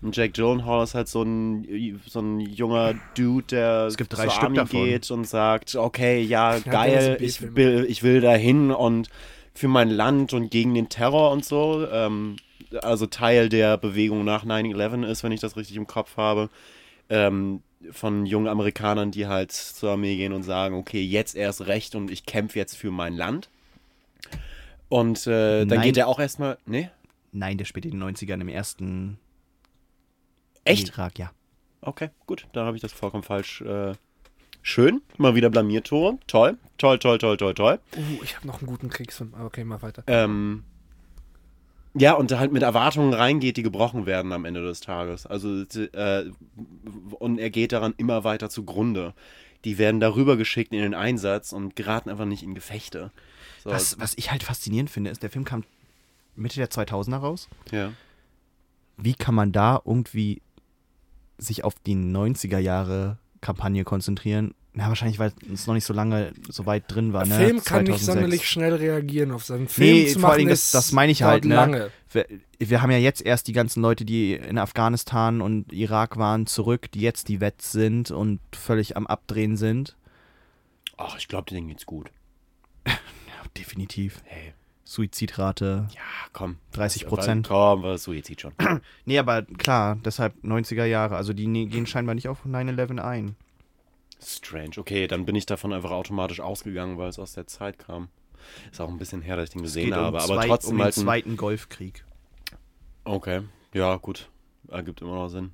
Und 0.00 0.16
Jack 0.16 0.34
Gyllenhaal 0.34 0.82
ist 0.82 0.94
halt 0.94 1.08
so 1.08 1.22
ein, 1.22 2.00
so 2.06 2.20
ein 2.20 2.40
junger 2.40 2.94
Dude, 3.14 3.46
der 3.46 3.86
Es 3.86 3.96
gibt 3.96 4.12
drei 4.16 4.24
zur 4.24 4.32
Stück 4.32 4.44
Army 4.44 4.56
davon. 4.56 4.84
geht 4.84 5.10
und 5.12 5.28
sagt, 5.28 5.76
okay, 5.76 6.22
ja, 6.22 6.58
geil, 6.58 7.18
ich 7.20 7.54
will, 7.54 7.86
ich 7.88 8.02
will 8.02 8.20
dahin 8.20 8.72
und 8.72 9.08
für 9.54 9.68
mein 9.68 9.90
Land 9.90 10.32
und 10.32 10.50
gegen 10.50 10.74
den 10.74 10.88
Terror 10.88 11.30
und 11.30 11.44
so. 11.44 11.86
Ähm, 11.92 12.36
also 12.82 13.06
Teil 13.06 13.48
der 13.48 13.76
Bewegung 13.76 14.24
nach 14.24 14.44
9-11 14.44 15.06
ist, 15.06 15.22
wenn 15.24 15.32
ich 15.32 15.40
das 15.40 15.56
richtig 15.56 15.76
im 15.76 15.86
Kopf 15.86 16.16
habe. 16.16 16.50
Ähm, 17.08 17.62
von 17.90 18.26
jungen 18.26 18.46
Amerikanern, 18.46 19.10
die 19.10 19.26
halt 19.26 19.52
zur 19.52 19.92
Armee 19.92 20.16
gehen 20.16 20.32
und 20.32 20.44
sagen, 20.44 20.76
okay, 20.76 21.02
jetzt 21.02 21.34
erst 21.34 21.66
recht 21.66 21.94
und 21.94 22.10
ich 22.10 22.26
kämpfe 22.26 22.58
jetzt 22.58 22.76
für 22.76 22.90
mein 22.90 23.14
Land. 23.14 23.48
Und 24.88 25.26
äh, 25.26 25.64
dann 25.64 25.78
Nein. 25.78 25.82
geht 25.82 25.96
er 25.96 26.06
auch 26.06 26.20
erstmal. 26.20 26.58
Nee? 26.64 26.90
Nein, 27.32 27.58
der 27.58 27.64
spielt 27.64 27.86
in 27.86 27.92
den 27.92 28.02
90ern 28.02 28.40
im 28.40 28.48
ersten 28.48 29.18
Echt? 30.64 30.90
Irak, 30.90 31.18
ja. 31.18 31.32
Okay, 31.80 32.10
gut, 32.26 32.46
dann 32.52 32.66
habe 32.66 32.76
ich 32.76 32.82
das 32.82 32.92
vollkommen 32.92 33.24
falsch. 33.24 33.62
Äh, 33.62 33.94
schön, 34.62 35.02
mal 35.16 35.34
wieder 35.34 35.50
Blamiertore. 35.50 36.18
Toll, 36.26 36.58
toll, 36.78 36.98
toll, 36.98 37.18
toll, 37.18 37.36
toll, 37.36 37.54
toll. 37.54 37.80
Uh, 37.96 38.22
ich 38.22 38.36
habe 38.36 38.46
noch 38.46 38.60
einen 38.60 38.68
guten 38.68 38.88
Kriegsfilm. 38.88 39.34
Okay, 39.34 39.64
mal 39.64 39.82
weiter. 39.82 40.04
Ähm, 40.06 40.62
ja, 41.94 42.14
und 42.14 42.30
da 42.30 42.38
halt 42.38 42.52
mit 42.52 42.62
Erwartungen 42.62 43.12
reingeht, 43.12 43.56
die 43.56 43.62
gebrochen 43.62 44.06
werden 44.06 44.32
am 44.32 44.44
Ende 44.44 44.62
des 44.62 44.80
Tages. 44.80 45.26
Also, 45.26 45.62
äh, 45.62 46.30
und 47.18 47.38
er 47.38 47.50
geht 47.50 47.72
daran 47.72 47.94
immer 47.96 48.24
weiter 48.24 48.48
zugrunde. 48.48 49.14
Die 49.64 49.78
werden 49.78 50.00
darüber 50.00 50.36
geschickt 50.36 50.72
in 50.72 50.80
den 50.80 50.94
Einsatz 50.94 51.52
und 51.52 51.76
geraten 51.76 52.10
einfach 52.10 52.24
nicht 52.24 52.42
in 52.42 52.54
Gefechte. 52.54 53.12
So, 53.62 53.70
Was, 53.70 53.98
was 54.00 54.14
ich 54.16 54.30
halt 54.30 54.42
faszinierend 54.42 54.90
finde, 54.90 55.10
ist, 55.10 55.22
der 55.22 55.30
Film 55.30 55.44
kam 55.44 55.64
Mitte 56.34 56.56
der 56.56 56.70
2000er 56.70 57.16
raus. 57.16 57.48
ja. 57.70 57.92
Wie 58.98 59.14
kann 59.14 59.34
man 59.34 59.52
da 59.52 59.80
irgendwie 59.84 60.42
sich 61.38 61.64
auf 61.64 61.74
die 61.86 61.96
90er 61.96 62.58
Jahre 62.58 63.18
Kampagne 63.40 63.84
konzentrieren? 63.84 64.54
Na, 64.74 64.88
wahrscheinlich, 64.88 65.18
weil 65.18 65.32
es 65.52 65.66
noch 65.66 65.74
nicht 65.74 65.84
so 65.84 65.92
lange 65.92 66.32
so 66.48 66.64
weit 66.64 66.84
drin 66.88 67.12
war. 67.12 67.24
Der 67.24 67.38
Ne? 67.38 67.44
Film 67.44 67.62
kann 67.62 67.82
nicht 67.84 67.98
2006. 67.98 68.06
sonderlich 68.06 68.48
schnell 68.48 68.74
reagieren 68.74 69.30
auf 69.30 69.44
seinen 69.44 69.68
Film 69.68 69.90
Nee, 69.96 70.06
zu 70.06 70.20
vor. 70.20 70.34
Dingen, 70.36 70.48
das, 70.48 70.70
das 70.70 70.92
meine 70.92 71.12
ich 71.12 71.22
halt. 71.22 71.44
Ne? 71.44 71.54
lange. 71.54 71.90
Wir, 72.10 72.26
wir 72.58 72.80
haben 72.80 72.90
ja 72.90 72.96
jetzt 72.96 73.20
erst 73.20 73.48
die 73.48 73.52
ganzen 73.52 73.82
Leute, 73.82 74.06
die 74.06 74.32
in 74.34 74.56
Afghanistan 74.56 75.42
und 75.42 75.72
Irak 75.74 76.16
waren, 76.16 76.46
zurück, 76.46 76.90
die 76.90 77.00
jetzt 77.00 77.28
die 77.28 77.40
Wets 77.40 77.72
sind 77.72 78.10
und 78.10 78.40
völlig 78.54 78.96
am 78.96 79.06
Abdrehen 79.06 79.56
sind. 79.58 79.96
Ach, 80.96 81.18
ich 81.18 81.28
glaube, 81.28 81.50
denen 81.50 81.68
geht's 81.68 81.84
gut. 81.86 82.10
Ja, 82.86 82.94
definitiv. 83.58 84.22
Hey, 84.24 84.54
Suizidrate. 84.84 85.86
ja, 85.94 86.00
komm. 86.32 86.56
30 86.72 87.06
Prozent. 87.06 87.48
Komm, 87.48 87.82
was 87.82 88.04
Suizid 88.04 88.40
schon. 88.40 88.52
Nee, 89.04 89.18
aber 89.18 89.42
klar, 89.42 89.98
deshalb 90.04 90.34
90er 90.44 90.84
Jahre. 90.84 91.16
Also 91.16 91.32
die 91.34 91.46
ne- 91.46 91.66
gehen 91.66 91.86
scheinbar 91.86 92.14
nicht 92.14 92.28
auf 92.28 92.46
9-11 92.46 92.98
ein. 93.00 93.36
Strange. 94.24 94.72
Okay, 94.78 95.06
dann 95.06 95.24
bin 95.26 95.34
ich 95.36 95.46
davon 95.46 95.72
einfach 95.72 95.90
automatisch 95.90 96.40
ausgegangen, 96.40 96.98
weil 96.98 97.08
es 97.08 97.18
aus 97.18 97.32
der 97.34 97.46
Zeit 97.46 97.78
kam. 97.78 98.08
Ist 98.70 98.80
auch 98.80 98.88
ein 98.88 98.98
bisschen 98.98 99.22
her, 99.22 99.36
dass 99.36 99.44
ich 99.44 99.50
den 99.50 99.60
Es 99.60 99.68
gesehen 99.68 99.84
geht 99.90 99.94
um 99.94 100.00
habe, 100.04 100.18
zwei- 100.18 100.32
aber 100.34 100.46
trotzdem 100.46 100.70
um 100.72 100.76
den 100.78 100.84
halt 100.84 100.96
ein 100.96 101.02
Zweiten 101.02 101.36
Golfkrieg. 101.36 102.04
Okay, 103.04 103.42
ja, 103.74 103.96
gut. 103.96 104.28
Ergibt 104.68 105.00
immer 105.02 105.14
noch 105.14 105.28
Sinn. 105.28 105.52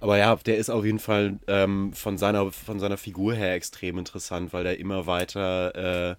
Aber 0.00 0.16
ja, 0.18 0.36
der 0.36 0.56
ist 0.56 0.70
auf 0.70 0.84
jeden 0.84 1.00
Fall 1.00 1.38
ähm, 1.48 1.92
von, 1.92 2.16
seiner, 2.16 2.52
von 2.52 2.78
seiner 2.78 2.96
Figur 2.96 3.34
her 3.34 3.54
extrem 3.54 3.98
interessant, 3.98 4.52
weil 4.52 4.62
der 4.62 4.78
immer 4.78 5.06
weiter 5.06 6.12
äh, 6.12 6.16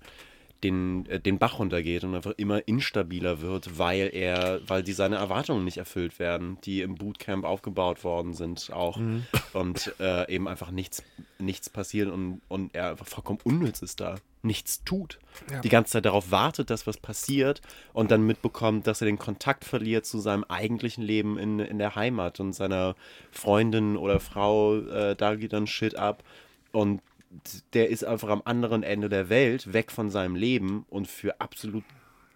den, 0.66 1.06
äh, 1.06 1.20
den 1.20 1.38
Bach 1.38 1.60
runtergeht 1.60 2.04
und 2.04 2.16
einfach 2.16 2.34
immer 2.38 2.68
instabiler 2.68 3.42
wird, 3.42 3.78
weil 3.78 4.10
er, 4.14 4.62
weil 4.68 4.84
die 4.84 4.94
seine 4.94 5.16
Erwartungen 5.16 5.64
nicht 5.64 5.78
erfüllt 5.78 6.20
werden, 6.20 6.58
die 6.64 6.82
im 6.82 6.96
Bootcamp 6.96 7.46
aufgebaut 7.46 8.04
worden 8.04 8.34
sind 8.34 8.72
auch. 8.74 9.00
Und 9.54 9.94
äh, 10.00 10.32
eben 10.34 10.48
einfach 10.48 10.72
nichts, 10.72 11.04
nichts 11.40 11.70
passiert 11.70 12.10
und, 12.10 12.42
und 12.48 12.74
er 12.76 12.90
einfach 12.92 13.08
vollkommen 13.08 13.40
unnütz 13.44 13.82
ist 13.82 14.00
da, 14.00 14.16
nichts 14.42 14.84
tut, 14.84 15.20
Ja. 15.52 15.60
die 15.62 15.70
ganze 15.70 15.94
Zeit 15.94 16.06
darauf 16.06 16.32
wartet, 16.32 16.70
dass 16.70 16.86
was 16.88 16.98
passiert 16.98 17.62
und 17.94 18.12
dann 18.12 18.26
mitbekommt, 18.26 18.86
dass 18.88 19.02
er 19.02 19.06
den 19.06 19.18
Kontakt 19.18 19.66
verliert 19.66 20.06
zu 20.06 20.20
seinem 20.20 20.44
eigentlichen 20.46 21.04
Leben 21.04 21.38
in, 21.38 21.60
in 21.60 21.78
der 21.78 21.96
Heimat 21.96 22.40
und 22.40 22.54
seiner 22.54 22.96
Freundin 23.32 23.98
oder 23.98 24.20
Frau, 24.20 24.78
äh, 24.78 25.16
da 25.16 25.36
geht 25.36 25.54
dann 25.54 25.68
Shit 25.68 25.96
ab. 25.96 26.24
Und 26.72 27.02
der 27.74 27.90
ist 27.90 28.04
einfach 28.04 28.30
am 28.30 28.42
anderen 28.46 28.84
Ende 28.84 29.10
der 29.10 29.30
Welt, 29.30 29.74
weg 29.74 29.92
von 29.92 30.10
seinem 30.10 30.36
Leben 30.36 30.86
und 30.90 31.08
für 31.08 31.40
absolut 31.40 31.84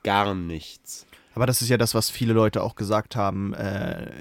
gar 0.04 0.34
nichts. 0.36 1.06
Aber 1.36 1.46
das 1.46 1.62
ist 1.62 1.70
ja 1.70 1.78
das, 1.78 1.94
was 1.94 2.10
viele 2.10 2.34
Leute 2.34 2.64
auch 2.64 2.76
gesagt 2.76 3.16
haben, 3.16 3.54
äh, 3.54 4.12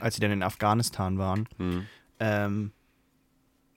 als 0.00 0.14
sie 0.14 0.20
dann 0.20 0.30
in 0.30 0.42
Afghanistan 0.42 1.18
waren. 1.18 1.48
Hm. 1.58 1.86
Ähm, 2.20 2.72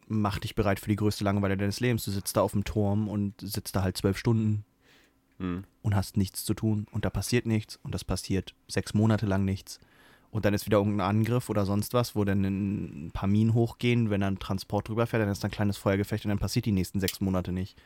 mach 0.07 0.39
dich 0.39 0.55
bereit 0.55 0.79
für 0.79 0.89
die 0.89 0.95
größte 0.95 1.23
Langeweile 1.23 1.57
deines 1.57 1.79
Lebens. 1.79 2.05
Du 2.05 2.11
sitzt 2.11 2.37
da 2.37 2.41
auf 2.41 2.51
dem 2.51 2.63
Turm 2.63 3.07
und 3.07 3.33
sitzt 3.41 3.75
da 3.75 3.81
halt 3.81 3.97
zwölf 3.97 4.17
Stunden 4.17 4.65
Hm. 5.37 5.65
und 5.81 5.95
hast 5.95 6.15
nichts 6.15 6.45
zu 6.45 6.53
tun 6.53 6.87
und 6.91 7.03
da 7.03 7.09
passiert 7.09 7.45
nichts 7.45 7.77
und 7.83 7.93
das 7.93 8.05
passiert 8.05 8.55
sechs 8.69 8.93
Monate 8.93 9.25
lang 9.25 9.43
nichts. 9.43 9.79
Und 10.35 10.43
dann 10.43 10.53
ist 10.53 10.65
wieder 10.65 10.79
irgendein 10.79 11.07
Angriff 11.07 11.49
oder 11.49 11.65
sonst 11.65 11.93
was, 11.93 12.13
wo 12.13 12.25
dann 12.25 12.43
ein 12.43 13.11
paar 13.13 13.29
Minen 13.29 13.53
hochgehen, 13.53 14.09
wenn 14.09 14.19
dann 14.19 14.33
ein 14.33 14.39
Transport 14.39 14.89
drüber 14.89 15.07
fährt, 15.07 15.23
dann 15.23 15.29
ist 15.29 15.41
da 15.41 15.47
ein 15.47 15.51
kleines 15.51 15.77
Feuergefecht 15.77 16.25
und 16.25 16.29
dann 16.29 16.39
passiert 16.39 16.65
die 16.65 16.73
nächsten 16.73 16.99
sechs 16.99 17.21
Monate 17.21 17.53
nicht. 17.53 17.77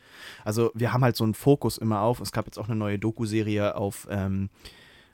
Also 0.44 0.72
wir 0.74 0.92
haben 0.92 1.04
halt 1.04 1.14
so 1.14 1.22
einen 1.22 1.34
Fokus 1.34 1.78
immer 1.78 2.00
auf. 2.00 2.18
Es 2.18 2.32
gab 2.32 2.46
jetzt 2.46 2.58
auch 2.58 2.66
eine 2.66 2.74
neue 2.74 2.98
Doku-Serie 2.98 3.76
auf, 3.76 4.08
ähm, 4.10 4.50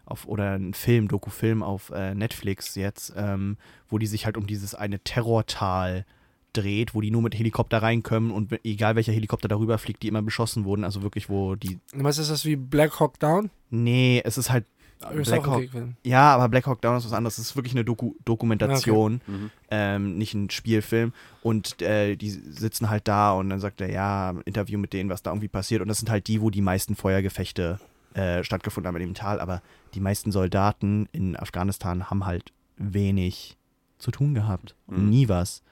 auf 0.06 0.26
oder 0.26 0.54
ein 0.54 0.72
Film, 0.72 1.08
Doku-Film 1.08 1.62
auf 1.62 1.90
äh, 1.90 2.14
Netflix 2.14 2.74
jetzt, 2.74 3.12
ähm, 3.18 3.58
wo 3.90 3.98
die 3.98 4.06
sich 4.06 4.24
halt 4.24 4.38
um 4.38 4.46
dieses 4.46 4.74
eine 4.74 4.98
Terrortal 5.00 6.06
dreht, 6.54 6.94
wo 6.94 7.02
die 7.02 7.10
nur 7.10 7.20
mit 7.20 7.38
Helikopter 7.38 7.82
reinkommen 7.82 8.30
und 8.30 8.58
egal 8.64 8.96
welcher 8.96 9.12
Helikopter 9.12 9.48
darüber 9.48 9.76
fliegt, 9.76 10.02
die 10.02 10.08
immer 10.08 10.22
beschossen 10.22 10.64
wurden. 10.64 10.84
Also 10.84 11.02
wirklich, 11.02 11.28
wo 11.28 11.54
die. 11.54 11.80
Was 11.92 12.16
ist 12.16 12.30
das 12.30 12.46
wie 12.46 12.56
Black 12.56 12.98
Hawk 12.98 13.20
Down? 13.20 13.50
Nee, 13.68 14.22
es 14.24 14.38
ist 14.38 14.48
halt 14.48 14.64
Black 14.98 15.46
Hawk- 15.46 15.68
ja, 16.04 16.34
aber 16.34 16.48
Black 16.48 16.66
Hawk 16.66 16.80
Down 16.80 16.96
ist 16.96 17.04
was 17.04 17.12
anderes. 17.12 17.38
Es 17.38 17.50
ist 17.50 17.56
wirklich 17.56 17.74
eine 17.74 17.84
Doku 17.84 18.14
Dokumentation, 18.24 19.20
Mhm. 19.26 19.50
ähm, 19.70 20.18
nicht 20.18 20.34
ein 20.34 20.50
Spielfilm. 20.50 21.12
Und 21.42 21.82
äh, 21.82 22.16
die 22.16 22.30
sitzen 22.30 22.88
halt 22.90 23.06
da 23.08 23.32
und 23.32 23.50
dann 23.50 23.60
sagt 23.60 23.80
er, 23.80 23.90
ja, 23.90 24.34
Interview 24.44 24.78
mit 24.78 24.92
denen, 24.92 25.10
was 25.10 25.22
da 25.22 25.30
irgendwie 25.30 25.48
passiert. 25.48 25.82
Und 25.82 25.88
das 25.88 25.98
sind 25.98 26.10
halt 26.10 26.26
die, 26.28 26.40
wo 26.40 26.50
die 26.50 26.62
meisten 26.62 26.96
Feuergefechte 26.96 27.78
äh, 28.14 28.42
stattgefunden 28.42 28.88
haben 28.88 28.96
in 29.00 29.08
dem 29.08 29.14
Tal. 29.14 29.40
Aber 29.40 29.62
die 29.94 30.00
meisten 30.00 30.32
Soldaten 30.32 31.08
in 31.12 31.36
Afghanistan 31.36 32.08
haben 32.10 32.24
halt 32.24 32.52
wenig 32.76 33.56
zu 33.98 34.10
tun 34.10 34.34
gehabt. 34.34 34.74
Mhm. 34.86 35.08
Nie 35.10 35.28
was. 35.28 35.62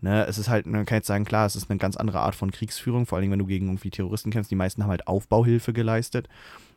Ne, 0.00 0.24
es 0.26 0.38
ist 0.38 0.48
halt, 0.48 0.64
man 0.66 0.86
kann 0.86 0.98
jetzt 0.98 1.08
sagen, 1.08 1.24
klar, 1.24 1.44
es 1.46 1.56
ist 1.56 1.68
eine 1.70 1.78
ganz 1.78 1.96
andere 1.96 2.20
Art 2.20 2.36
von 2.36 2.52
Kriegsführung, 2.52 3.04
vor 3.04 3.18
allem 3.18 3.32
wenn 3.32 3.38
du 3.40 3.46
gegen 3.46 3.66
irgendwie 3.66 3.90
Terroristen 3.90 4.30
kämpfst. 4.30 4.48
Die 4.50 4.54
meisten 4.54 4.84
haben 4.84 4.90
halt 4.90 5.08
Aufbauhilfe 5.08 5.72
geleistet. 5.72 6.28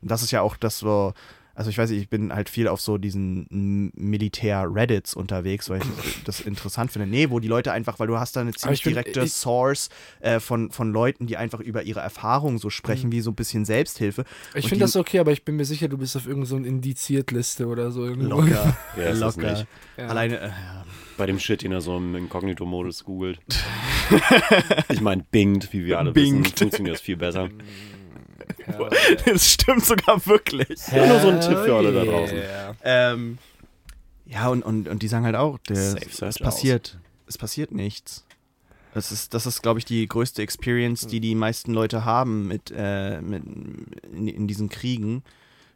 Und 0.01 0.09
das 0.09 0.23
ist 0.23 0.31
ja 0.31 0.41
auch 0.41 0.57
das 0.57 0.79
so, 0.79 1.13
also 1.55 1.69
ich 1.69 1.77
weiß 1.77 1.89
nicht, 1.89 2.01
ich 2.01 2.09
bin 2.09 2.33
halt 2.33 2.49
viel 2.49 2.67
auf 2.67 2.79
so 2.81 2.97
diesen 2.97 3.91
Militär-Reddits 3.95 5.13
unterwegs, 5.15 5.69
weil 5.69 5.81
ich 5.81 6.23
das 6.25 6.39
interessant 6.41 6.91
finde. 6.91 7.07
Nee, 7.07 7.29
wo 7.29 7.39
die 7.39 7.47
Leute 7.47 7.71
einfach, 7.71 7.99
weil 7.99 8.07
du 8.07 8.17
hast 8.19 8.35
da 8.35 8.41
eine 8.41 8.53
ziemlich 8.53 8.83
find, 8.83 8.95
direkte 8.95 9.21
ich- 9.23 9.33
Source 9.33 9.89
äh, 10.21 10.39
von, 10.39 10.71
von 10.71 10.91
Leuten, 10.91 11.27
die 11.27 11.37
einfach 11.37 11.59
über 11.59 11.83
ihre 11.83 11.99
Erfahrungen 11.99 12.57
so 12.57 12.69
sprechen, 12.69 13.11
wie 13.11 13.21
so 13.21 13.31
ein 13.31 13.35
bisschen 13.35 13.65
Selbsthilfe. 13.65 14.23
Ich 14.55 14.67
finde 14.67 14.85
das 14.85 14.95
okay, 14.95 15.19
aber 15.19 15.31
ich 15.31 15.43
bin 15.45 15.55
mir 15.55 15.65
sicher, 15.65 15.87
du 15.87 15.97
bist 15.97 16.15
auf 16.15 16.25
irgendeiner 16.27 16.41
so 16.47 16.57
Indiziert-Liste 16.57 17.67
oder 17.67 17.91
so. 17.91 18.05
irgendwo. 18.05 18.29
Locker. 18.41 18.77
Ja, 18.97 19.11
locker. 19.13 19.51
nicht. 19.51 19.67
Ja. 19.97 20.07
Alleine, 20.07 20.39
äh, 20.39 20.47
ja. 20.47 20.85
Bei 21.17 21.25
dem 21.25 21.39
Shit, 21.39 21.61
den 21.61 21.71
er 21.71 21.81
so 21.81 21.97
im 21.97 22.15
Inkognito-Modus 22.15 23.03
googelt. 23.03 23.39
ich 24.89 25.01
meine, 25.01 25.23
bingt, 25.29 25.71
wie 25.73 25.85
wir 25.85 25.99
alle 25.99 26.11
Bingt. 26.11 26.45
wissen, 26.45 26.57
funktioniert 26.57 26.95
das 26.95 27.01
viel 27.01 27.17
besser. 27.17 27.49
das 29.25 29.51
stimmt 29.51 29.85
sogar 29.85 30.25
wirklich. 30.25 30.79
Nur 30.91 31.19
so 31.19 31.29
ein 31.29 31.41
Tipp 31.41 31.57
für 31.59 31.75
alle 31.75 31.91
da 31.91 32.05
draußen. 32.05 32.37
Yeah. 32.37 32.75
Ähm, 32.83 33.37
ja, 34.25 34.47
und, 34.47 34.63
und, 34.63 34.87
und 34.87 35.01
die 35.01 35.07
sagen 35.07 35.25
halt 35.25 35.35
auch, 35.35 35.57
der, 35.59 35.95
es 35.95 36.39
passiert, 36.39 36.97
es 37.27 37.37
passiert 37.37 37.71
nichts. 37.71 38.25
Das 38.93 39.11
ist, 39.11 39.33
das 39.33 39.45
ist, 39.45 39.61
glaube 39.61 39.79
ich, 39.79 39.85
die 39.85 40.07
größte 40.07 40.41
Experience, 40.41 41.07
die 41.07 41.19
die 41.19 41.35
meisten 41.35 41.73
Leute 41.73 42.03
haben 42.03 42.47
mit, 42.47 42.73
äh, 42.75 43.21
mit 43.21 43.43
in, 43.45 44.27
in 44.27 44.47
diesen 44.47 44.69
Kriegen. 44.69 45.23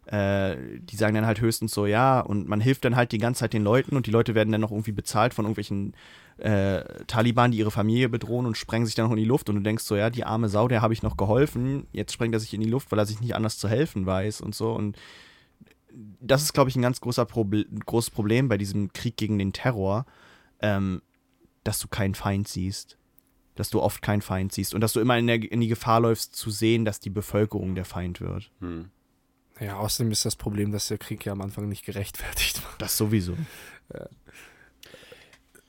Äh, 0.05 0.57
die 0.81 0.97
sagen 0.97 1.15
dann 1.15 1.25
halt 1.25 1.41
höchstens 1.41 1.73
so, 1.73 1.85
ja, 1.85 2.19
und 2.19 2.47
man 2.47 2.61
hilft 2.61 2.85
dann 2.85 2.95
halt 2.95 3.11
die 3.11 3.17
ganze 3.17 3.39
Zeit 3.39 3.53
den 3.53 3.63
Leuten 3.63 3.95
und 3.95 4.05
die 4.05 4.11
Leute 4.11 4.35
werden 4.35 4.51
dann 4.51 4.61
noch 4.61 4.71
irgendwie 4.71 4.91
bezahlt 4.91 5.33
von 5.33 5.45
irgendwelchen 5.45 5.95
äh, 6.37 6.83
Taliban, 7.05 7.51
die 7.51 7.57
ihre 7.57 7.71
Familie 7.71 8.09
bedrohen 8.09 8.45
und 8.45 8.57
sprengen 8.57 8.85
sich 8.85 8.95
dann 8.95 9.05
noch 9.05 9.11
in 9.11 9.17
die 9.17 9.25
Luft 9.25 9.49
und 9.49 9.55
du 9.55 9.61
denkst 9.61 9.83
so, 9.83 9.95
ja, 9.95 10.09
die 10.09 10.25
arme 10.25 10.49
Sau, 10.49 10.67
der 10.67 10.81
habe 10.81 10.93
ich 10.93 11.03
noch 11.03 11.17
geholfen, 11.17 11.87
jetzt 11.93 12.13
sprengt 12.13 12.33
er 12.33 12.39
sich 12.39 12.53
in 12.53 12.61
die 12.61 12.69
Luft, 12.69 12.91
weil 12.91 12.99
er 12.99 13.05
sich 13.05 13.21
nicht 13.21 13.35
anders 13.35 13.57
zu 13.57 13.69
helfen 13.69 14.05
weiß 14.05 14.41
und 14.41 14.53
so 14.53 14.73
und 14.73 14.97
das 16.19 16.43
ist, 16.43 16.53
glaube 16.53 16.69
ich, 16.69 16.75
ein 16.75 16.81
ganz 16.81 17.01
großer 17.01 17.25
Proble 17.25 17.65
großes 17.85 18.11
Problem 18.11 18.49
bei 18.49 18.57
diesem 18.57 18.91
Krieg 18.93 19.17
gegen 19.17 19.37
den 19.37 19.53
Terror, 19.53 20.05
ähm, 20.61 21.01
dass 21.63 21.79
du 21.79 21.87
keinen 21.87 22.15
Feind 22.15 22.47
siehst. 22.47 22.97
Dass 23.55 23.69
du 23.69 23.81
oft 23.81 24.01
keinen 24.01 24.21
Feind 24.21 24.51
siehst 24.51 24.73
und 24.73 24.81
dass 24.81 24.91
du 24.91 24.99
immer 24.99 25.17
in, 25.17 25.27
der, 25.27 25.49
in 25.49 25.61
die 25.61 25.69
Gefahr 25.69 26.01
läufst 26.01 26.35
zu 26.35 26.49
sehen, 26.49 26.83
dass 26.83 26.99
die 26.99 27.09
Bevölkerung 27.09 27.73
der 27.75 27.85
Feind 27.85 28.19
wird. 28.19 28.51
Hm. 28.59 28.89
Ja, 29.61 29.77
außerdem 29.77 30.11
ist 30.11 30.25
das 30.25 30.35
Problem, 30.35 30.73
dass 30.73 30.89
der 30.89 30.97
Krieg 30.97 31.23
ja 31.25 31.31
am 31.31 31.41
Anfang 31.41 31.69
nicht 31.69 31.85
gerechtfertigt 31.85 32.61
war. 32.63 32.73
Das 32.77 32.97
sowieso. 32.97 33.37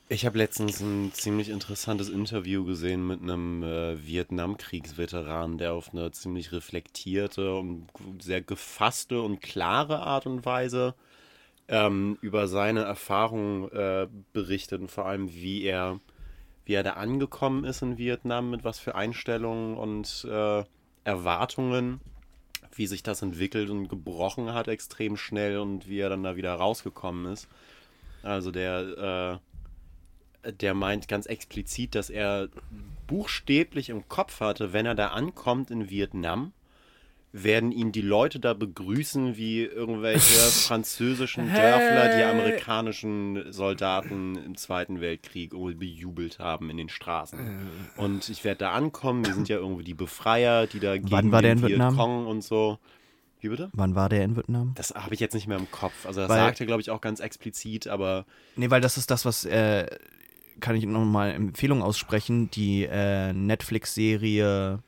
Ich 0.08 0.24
habe 0.24 0.38
letztens 0.38 0.80
ein 0.80 1.10
ziemlich 1.12 1.48
interessantes 1.48 2.10
Interview 2.10 2.64
gesehen 2.64 3.08
mit 3.08 3.20
einem 3.22 3.64
äh, 3.64 4.06
Vietnamkriegsveteran, 4.06 5.58
der 5.58 5.72
auf 5.72 5.92
eine 5.92 6.12
ziemlich 6.12 6.52
reflektierte 6.52 7.56
und 7.56 7.88
sehr 8.20 8.40
gefasste 8.40 9.20
und 9.20 9.40
klare 9.42 9.98
Art 9.98 10.26
und 10.26 10.46
Weise 10.46 10.94
ähm, 11.66 12.18
über 12.20 12.46
seine 12.46 12.84
Erfahrungen 12.84 13.68
äh, 13.72 14.06
berichtet 14.32 14.80
und 14.80 14.92
vor 14.92 15.06
allem, 15.06 15.32
wie 15.32 15.64
er, 15.64 15.98
wie 16.66 16.74
er 16.74 16.84
da 16.84 16.92
angekommen 16.92 17.64
ist 17.64 17.82
in 17.82 17.98
Vietnam, 17.98 18.50
mit 18.50 18.62
was 18.62 18.78
für 18.78 18.94
Einstellungen 18.94 19.76
und 19.76 20.24
äh, 20.30 20.62
Erwartungen, 21.02 22.00
wie 22.76 22.86
sich 22.86 23.02
das 23.02 23.22
entwickelt 23.22 23.70
und 23.70 23.88
gebrochen 23.88 24.54
hat 24.54 24.68
extrem 24.68 25.16
schnell 25.16 25.58
und 25.58 25.88
wie 25.88 25.98
er 25.98 26.10
dann 26.10 26.22
da 26.22 26.36
wieder 26.36 26.54
rausgekommen 26.54 27.32
ist. 27.32 27.48
Also 28.22 28.52
der, 28.52 29.40
äh, 29.40 29.55
der 30.52 30.74
meint 30.74 31.08
ganz 31.08 31.26
explizit, 31.26 31.94
dass 31.94 32.10
er 32.10 32.48
buchstäblich 33.06 33.88
im 33.88 34.08
Kopf 34.08 34.40
hatte, 34.40 34.72
wenn 34.72 34.86
er 34.86 34.94
da 34.94 35.08
ankommt 35.08 35.70
in 35.70 35.90
Vietnam, 35.90 36.52
werden 37.32 37.70
ihn 37.70 37.92
die 37.92 38.00
Leute 38.00 38.40
da 38.40 38.54
begrüßen 38.54 39.36
wie 39.36 39.62
irgendwelche 39.62 40.20
französischen 40.66 41.46
Dörfler, 41.52 42.08
die 42.08 42.22
Hey. 42.22 42.30
amerikanischen 42.30 43.52
Soldaten 43.52 44.36
im 44.36 44.56
Zweiten 44.56 45.00
Weltkrieg 45.02 45.50
bejubelt 45.50 46.38
haben 46.38 46.70
in 46.70 46.78
den 46.78 46.88
Straßen. 46.88 47.38
Und 47.96 48.28
ich 48.30 48.42
werde 48.44 48.58
da 48.60 48.72
ankommen, 48.72 49.26
wir 49.26 49.34
sind 49.34 49.48
ja 49.50 49.56
irgendwie 49.56 49.84
die 49.84 49.92
Befreier, 49.94 50.66
die 50.66 50.80
da 50.80 50.96
gegen 50.96 51.10
Wann 51.10 51.30
war 51.30 51.42
der 51.42 51.54
den 51.56 51.64
in 51.64 51.68
Vietnam? 51.70 52.26
Und 52.26 52.42
so. 52.42 52.78
Wie 53.40 53.50
bitte? 53.50 53.68
Wann 53.74 53.94
war 53.94 54.08
der 54.08 54.24
in 54.24 54.34
Vietnam? 54.34 54.72
Das 54.76 54.94
habe 54.94 55.12
ich 55.12 55.20
jetzt 55.20 55.34
nicht 55.34 55.46
mehr 55.46 55.58
im 55.58 55.70
Kopf. 55.70 56.06
Also 56.06 56.22
das 56.22 56.30
Weil- 56.30 56.38
sagt 56.38 56.60
er, 56.60 56.66
glaube 56.66 56.80
ich, 56.80 56.90
auch 56.90 57.02
ganz 57.02 57.20
explizit, 57.20 57.86
aber 57.86 58.24
Nee, 58.56 58.70
weil 58.70 58.80
das 58.80 58.96
ist 58.96 59.10
das, 59.10 59.26
was, 59.26 59.44
äh, 59.44 59.86
kann 60.60 60.76
ich 60.76 60.86
nochmal 60.86 61.32
Empfehlung 61.32 61.82
aussprechen. 61.82 62.50
Die 62.50 62.84
äh, 62.84 63.32
Netflix-Serie 63.32 64.82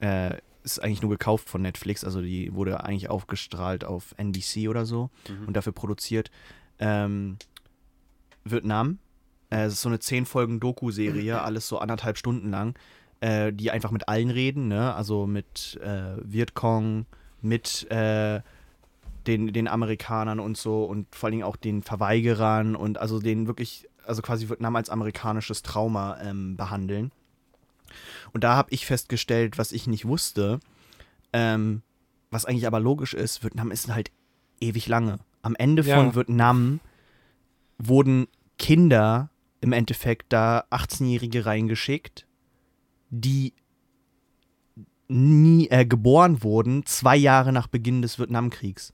äh, 0.00 0.36
ist 0.62 0.82
eigentlich 0.82 1.02
nur 1.02 1.10
gekauft 1.10 1.48
von 1.48 1.62
Netflix, 1.62 2.04
also 2.04 2.20
die 2.20 2.52
wurde 2.54 2.84
eigentlich 2.84 3.08
aufgestrahlt 3.08 3.84
auf 3.84 4.14
NBC 4.18 4.68
oder 4.68 4.84
so 4.84 5.10
und 5.46 5.56
dafür 5.56 5.72
produziert. 5.72 6.30
Ähm, 6.78 7.38
Vietnam. 8.44 8.98
Äh, 9.50 9.64
es 9.64 9.74
ist 9.74 9.82
so 9.82 9.88
eine 9.88 9.98
zehn 9.98 10.26
Folgen 10.26 10.60
Doku-Serie, 10.60 11.40
alles 11.42 11.68
so 11.68 11.78
anderthalb 11.78 12.18
Stunden 12.18 12.50
lang, 12.50 12.74
äh, 13.20 13.52
die 13.52 13.70
einfach 13.70 13.90
mit 13.90 14.08
allen 14.08 14.30
reden, 14.30 14.68
ne? 14.68 14.94
Also 14.94 15.26
mit 15.26 15.78
äh, 15.82 16.16
Vietcong, 16.22 17.06
mit 17.42 17.90
äh, 17.90 18.40
den, 19.26 19.52
den 19.52 19.68
Amerikanern 19.68 20.40
und 20.40 20.56
so 20.56 20.84
und 20.84 21.14
vor 21.14 21.26
allen 21.26 21.32
Dingen 21.32 21.44
auch 21.44 21.56
den 21.56 21.82
Verweigerern 21.82 22.74
und 22.76 22.98
also 22.98 23.18
den 23.18 23.46
wirklich, 23.46 23.88
also 24.10 24.20
quasi 24.22 24.48
Vietnam 24.48 24.76
als 24.76 24.90
amerikanisches 24.90 25.62
Trauma 25.62 26.18
ähm, 26.20 26.56
behandeln. 26.56 27.12
Und 28.32 28.44
da 28.44 28.54
habe 28.56 28.70
ich 28.72 28.84
festgestellt, 28.86 29.56
was 29.56 29.72
ich 29.72 29.86
nicht 29.86 30.04
wusste, 30.04 30.60
ähm, 31.32 31.82
was 32.30 32.44
eigentlich 32.44 32.66
aber 32.66 32.80
logisch 32.80 33.14
ist, 33.14 33.42
Vietnam 33.42 33.70
ist 33.70 33.88
halt 33.92 34.10
ewig 34.60 34.86
lange. 34.88 35.18
Am 35.42 35.56
Ende 35.56 35.82
Ja. 35.82 35.96
von 35.96 36.14
Vietnam 36.14 36.80
wurden 37.78 38.26
Kinder 38.58 39.30
im 39.60 39.72
Endeffekt 39.72 40.32
da 40.32 40.64
18-Jährige 40.70 41.46
reingeschickt, 41.46 42.26
die 43.10 43.54
nie 45.08 45.68
äh, 45.70 45.84
geboren 45.84 46.42
wurden, 46.42 46.84
zwei 46.86 47.16
Jahre 47.16 47.52
nach 47.52 47.66
Beginn 47.66 48.02
des 48.02 48.18
Vietnamkriegs. 48.18 48.92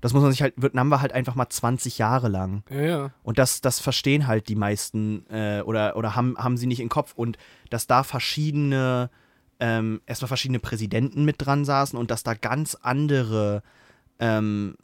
Das 0.00 0.12
muss 0.12 0.22
man 0.22 0.30
sich 0.30 0.42
halt, 0.42 0.54
Vietnam 0.56 0.90
war 0.90 1.00
halt 1.00 1.12
einfach 1.12 1.34
mal 1.34 1.48
20 1.48 1.98
Jahre 1.98 2.28
lang. 2.28 2.62
Ja, 2.70 2.80
ja. 2.80 3.10
Und 3.22 3.38
das, 3.38 3.60
das 3.60 3.80
verstehen 3.80 4.26
halt 4.26 4.48
die 4.48 4.56
meisten 4.56 5.26
äh, 5.30 5.62
oder, 5.64 5.96
oder 5.96 6.14
haben, 6.14 6.36
haben 6.38 6.56
sie 6.56 6.66
nicht 6.66 6.80
im 6.80 6.88
Kopf. 6.88 7.12
Und 7.14 7.38
dass 7.70 7.86
da 7.86 8.02
verschiedene, 8.02 9.10
ähm, 9.60 10.00
erstmal 10.06 10.28
verschiedene 10.28 10.60
Präsidenten 10.60 11.24
mit 11.24 11.36
dran 11.38 11.64
saßen 11.64 11.98
und 11.98 12.10
dass 12.10 12.22
da 12.22 12.34
ganz 12.34 12.76
andere 12.80 13.62
ähm, 14.18 14.76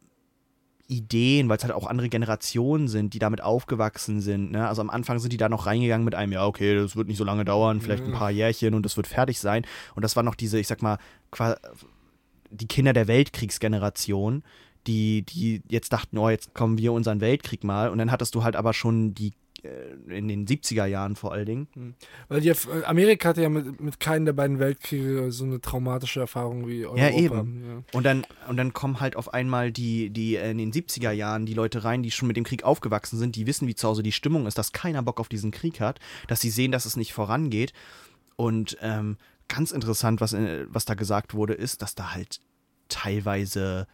Ideen, 0.86 1.48
weil 1.48 1.56
es 1.56 1.64
halt 1.64 1.72
auch 1.72 1.86
andere 1.86 2.08
Generationen 2.08 2.88
sind, 2.88 3.14
die 3.14 3.18
damit 3.18 3.40
aufgewachsen 3.40 4.20
sind. 4.20 4.52
Ne? 4.52 4.68
Also 4.68 4.82
am 4.82 4.90
Anfang 4.90 5.18
sind 5.18 5.32
die 5.32 5.38
da 5.38 5.48
noch 5.48 5.66
reingegangen 5.66 6.04
mit 6.04 6.14
einem, 6.14 6.32
ja, 6.32 6.46
okay, 6.46 6.74
das 6.74 6.94
wird 6.94 7.08
nicht 7.08 7.16
so 7.16 7.24
lange 7.24 7.44
dauern, 7.44 7.80
vielleicht 7.80 8.04
ein 8.04 8.12
paar 8.12 8.30
Jährchen 8.30 8.74
und 8.74 8.84
das 8.84 8.96
wird 8.96 9.06
fertig 9.06 9.40
sein. 9.40 9.64
Und 9.94 10.02
das 10.02 10.14
war 10.14 10.22
noch 10.22 10.34
diese, 10.34 10.58
ich 10.58 10.68
sag 10.68 10.82
mal, 10.82 10.98
die 12.50 12.68
Kinder 12.68 12.92
der 12.92 13.08
Weltkriegsgeneration, 13.08 14.42
die, 14.86 15.22
die 15.22 15.62
jetzt 15.68 15.92
dachten, 15.92 16.18
oh, 16.18 16.28
jetzt 16.28 16.54
kommen 16.54 16.78
wir 16.78 16.92
unseren 16.92 17.20
Weltkrieg 17.20 17.64
mal. 17.64 17.90
Und 17.90 17.98
dann 17.98 18.10
hattest 18.10 18.34
du 18.34 18.44
halt 18.44 18.56
aber 18.56 18.72
schon 18.72 19.14
die 19.14 19.32
äh, 19.64 20.16
in 20.16 20.28
den 20.28 20.46
70er 20.46 20.84
Jahren 20.84 21.16
vor 21.16 21.32
allen 21.32 21.46
Dingen. 21.46 21.94
Weil 22.28 22.40
die, 22.40 22.52
Amerika 22.84 23.30
hatte 23.30 23.42
ja 23.42 23.48
mit, 23.48 23.80
mit 23.80 23.98
keinem 23.98 24.26
der 24.26 24.34
beiden 24.34 24.58
Weltkriege 24.58 25.32
so 25.32 25.44
eine 25.44 25.60
traumatische 25.60 26.20
Erfahrung 26.20 26.68
wie 26.68 26.84
Europa. 26.84 27.02
Ja, 27.02 27.10
eben. 27.10 27.84
Und 27.92 28.04
dann, 28.04 28.26
und 28.48 28.56
dann 28.58 28.74
kommen 28.74 29.00
halt 29.00 29.16
auf 29.16 29.32
einmal 29.32 29.72
die, 29.72 30.10
die 30.10 30.36
äh, 30.36 30.50
in 30.50 30.58
den 30.58 30.72
70er 30.72 31.10
Jahren 31.12 31.46
die 31.46 31.54
Leute 31.54 31.84
rein, 31.84 32.02
die 32.02 32.10
schon 32.10 32.28
mit 32.28 32.36
dem 32.36 32.44
Krieg 32.44 32.62
aufgewachsen 32.62 33.18
sind, 33.18 33.36
die 33.36 33.46
wissen, 33.46 33.66
wie 33.66 33.74
zu 33.74 33.88
Hause 33.88 34.02
die 34.02 34.12
Stimmung 34.12 34.46
ist, 34.46 34.58
dass 34.58 34.72
keiner 34.72 35.02
Bock 35.02 35.18
auf 35.18 35.28
diesen 35.28 35.50
Krieg 35.50 35.80
hat, 35.80 35.98
dass 36.28 36.40
sie 36.40 36.50
sehen, 36.50 36.72
dass 36.72 36.84
es 36.84 36.96
nicht 36.96 37.14
vorangeht. 37.14 37.72
Und 38.36 38.76
ähm, 38.82 39.16
ganz 39.48 39.72
interessant, 39.72 40.20
was, 40.20 40.34
äh, 40.34 40.66
was 40.68 40.84
da 40.84 40.94
gesagt 40.94 41.32
wurde, 41.34 41.54
ist, 41.54 41.80
dass 41.80 41.94
da 41.94 42.12
halt 42.12 42.40
teilweise 42.88 43.86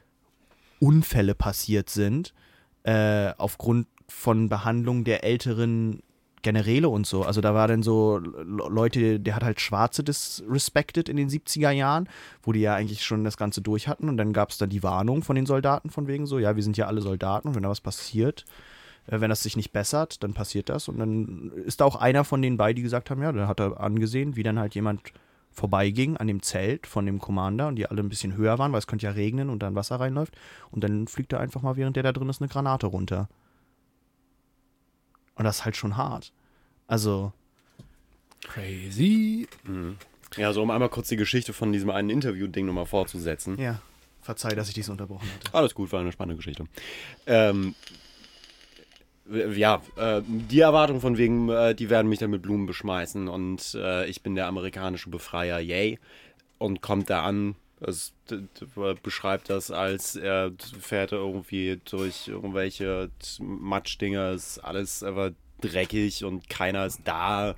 Unfälle 0.81 1.35
passiert 1.37 1.91
sind, 1.91 2.35
äh, 2.83 3.33
aufgrund 3.39 3.87
von 4.09 4.49
Behandlung 4.49 5.05
der 5.05 5.22
älteren 5.22 6.03
Generäle 6.43 6.89
und 6.89 7.07
so. 7.07 7.22
Also 7.22 7.41
da 7.43 7.55
war 7.55 7.68
dann 7.68 7.83
so 7.83 8.18
Le- 8.18 8.68
Leute, 8.68 9.20
der 9.20 9.37
hat 9.37 9.45
halt 9.45 9.61
Schwarze 9.61 10.03
disrespected 10.03 11.09
in 11.09 11.16
den 11.16 11.28
70er 11.28 11.70
Jahren, 11.70 12.09
wo 12.43 12.53
die 12.53 12.61
ja 12.61 12.74
eigentlich 12.74 13.05
schon 13.05 13.24
das 13.24 13.37
Ganze 13.37 13.61
durch 13.61 13.89
hatten 13.89 14.09
und 14.09 14.16
dann 14.16 14.33
gab 14.33 14.51
es 14.51 14.59
dann 14.59 14.70
die 14.70 14.83
Warnung 14.83 15.22
von 15.22 15.37
den 15.37 15.47
Soldaten 15.47 15.91
von 15.91 16.07
wegen 16.07 16.26
so, 16.26 16.39
ja, 16.39 16.57
wir 16.57 16.62
sind 16.62 16.78
ja 16.78 16.87
alle 16.87 17.03
Soldaten 17.03 17.49
und 17.49 17.55
wenn 17.55 17.62
da 17.62 17.68
was 17.68 17.83
passiert, 17.83 18.47
äh, 19.07 19.20
wenn 19.20 19.28
das 19.28 19.43
sich 19.43 19.57
nicht 19.57 19.72
bessert, 19.72 20.22
dann 20.24 20.33
passiert 20.33 20.70
das 20.70 20.89
und 20.89 20.99
dann 20.99 21.53
ist 21.66 21.83
da 21.83 21.85
auch 21.85 21.97
einer 21.97 22.24
von 22.24 22.41
den 22.41 22.57
beiden, 22.57 22.76
die 22.76 22.83
gesagt 22.83 23.11
haben, 23.11 23.22
ja, 23.22 23.33
dann 23.33 23.47
hat 23.47 23.61
er 23.61 23.78
angesehen, 23.78 24.35
wie 24.35 24.43
dann 24.43 24.59
halt 24.59 24.74
jemand 24.74 25.12
vorbeiging 25.53 26.17
an 26.17 26.27
dem 26.27 26.43
Zelt 26.43 26.87
von 26.87 27.07
dem 27.07 27.19
Commander 27.19 27.69
und 27.69 27.77
die 27.77 27.87
alle 27.87 28.03
ein 28.03 28.09
bisschen 28.09 28.37
höher 28.37 28.59
waren, 28.59 28.73
weil 28.73 28.79
es 28.79 28.87
könnte 28.87 29.07
ja 29.07 29.13
regnen 29.13 29.51
und 29.51 29.61
dann 29.63 29.75
Wasser 29.75 29.99
reinläuft 29.99 30.37
und 30.71 30.85
dann 30.85 31.07
fliegt 31.09 31.33
er 31.33 31.41
einfach 31.41 31.63
mal, 31.63 31.77
während 31.77 31.97
der 31.97 32.03
da 32.03 32.13
drin 32.13 32.29
ist, 32.29 32.41
eine 32.41 32.49
Granate 32.49 32.87
runter. 32.87 33.29
Und 35.35 35.45
das 35.45 35.59
ist 35.59 35.65
halt 35.65 35.77
schon 35.77 35.97
hart. 35.97 36.33
Also, 36.87 37.33
Crazy. 38.43 39.49
Ja, 40.37 40.53
so 40.53 40.63
um 40.63 40.71
einmal 40.71 40.89
kurz 40.89 41.09
die 41.09 41.17
Geschichte 41.17 41.53
von 41.53 41.73
diesem 41.73 41.91
einen 41.91 42.11
Interview-Ding 42.11 42.67
nochmal 42.67 42.87
fortzusetzen. 42.87 43.59
ja, 43.59 43.81
verzeih, 44.21 44.55
dass 44.55 44.69
ich 44.69 44.75
dies 44.75 44.89
unterbrochen 44.89 45.29
hatte. 45.35 45.55
Alles 45.55 45.75
gut, 45.75 45.93
war 45.93 46.01
eine 46.01 46.13
spannende 46.13 46.37
Geschichte. 46.37 46.65
Ähm, 47.27 47.75
ja, 49.31 49.83
äh, 49.97 50.22
die 50.26 50.61
Erwartung 50.61 51.01
von 51.01 51.16
wegen, 51.16 51.49
äh, 51.49 51.74
die 51.74 51.91
werden 51.91 52.09
mich 52.09 52.18
dann 52.18 52.31
mit 52.31 52.43
Blumen 52.43 52.66
beschmeißen 52.66 53.28
und 53.28 53.74
äh, 53.74 54.07
ich 54.07 54.22
bin 54.22 54.35
der 54.35 54.47
amerikanische 54.47 55.11
Befreier, 55.11 55.61
yay. 55.61 55.99
Und 56.59 56.83
kommt 56.83 57.09
da 57.09 57.22
an, 57.22 57.55
es, 57.81 58.12
beschreibt 59.03 59.49
das 59.49 59.70
als, 59.70 60.14
er 60.16 60.53
fährt 60.78 61.12
irgendwie 61.12 61.81
durch 61.91 62.28
irgendwelche 62.28 63.11
Matschdinger, 63.41 64.33
ist 64.33 64.59
alles 64.59 65.03
einfach 65.03 65.31
dreckig 65.62 66.24
und 66.24 66.51
keiner 66.51 66.87
ist 66.87 67.01
da 67.05 67.55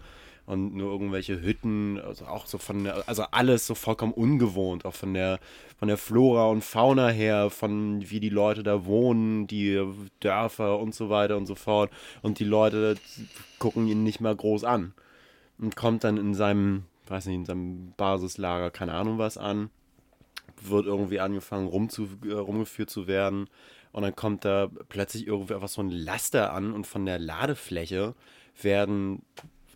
und 0.46 0.74
nur 0.74 0.90
irgendwelche 0.90 1.40
Hütten, 1.40 2.00
also 2.00 2.26
auch 2.26 2.46
so 2.46 2.58
von 2.58 2.84
der, 2.84 3.08
also 3.08 3.24
alles 3.30 3.66
so 3.66 3.74
vollkommen 3.74 4.12
ungewohnt, 4.12 4.84
auch 4.84 4.94
von 4.94 5.14
der, 5.14 5.38
von 5.78 5.88
der 5.88 5.96
Flora 5.96 6.48
und 6.48 6.64
Fauna 6.64 7.08
her, 7.08 7.50
von 7.50 8.10
wie 8.10 8.18
die 8.18 8.28
Leute 8.28 8.62
da 8.62 8.84
wohnen, 8.84 9.46
die 9.46 9.80
Dörfer 10.20 10.78
und 10.80 10.94
so 10.94 11.10
weiter 11.10 11.36
und 11.36 11.46
so 11.46 11.54
fort. 11.54 11.90
Und 12.22 12.40
die 12.40 12.44
Leute 12.44 12.96
gucken 13.58 13.86
ihn 13.86 14.02
nicht 14.02 14.20
mal 14.20 14.34
groß 14.34 14.64
an. 14.64 14.94
Und 15.58 15.76
kommt 15.76 16.02
dann 16.02 16.16
in 16.16 16.34
seinem, 16.34 16.84
weiß 17.06 17.26
nicht, 17.26 17.36
in 17.36 17.44
seinem 17.44 17.92
Basislager, 17.96 18.70
keine 18.70 18.94
Ahnung 18.94 19.18
was 19.18 19.38
an, 19.38 19.70
wird 20.60 20.86
irgendwie 20.86 21.20
angefangen 21.20 21.68
rumzu, 21.68 22.08
äh, 22.26 22.32
rumgeführt 22.32 22.90
zu 22.90 23.06
werden. 23.06 23.48
Und 23.92 24.02
dann 24.02 24.16
kommt 24.16 24.44
da 24.44 24.68
plötzlich 24.88 25.26
irgendwie 25.26 25.54
einfach 25.54 25.68
so 25.68 25.82
ein 25.82 25.90
Laster 25.90 26.52
an 26.52 26.72
und 26.72 26.86
von 26.86 27.06
der 27.06 27.18
Ladefläche 27.18 28.14
werden 28.60 29.22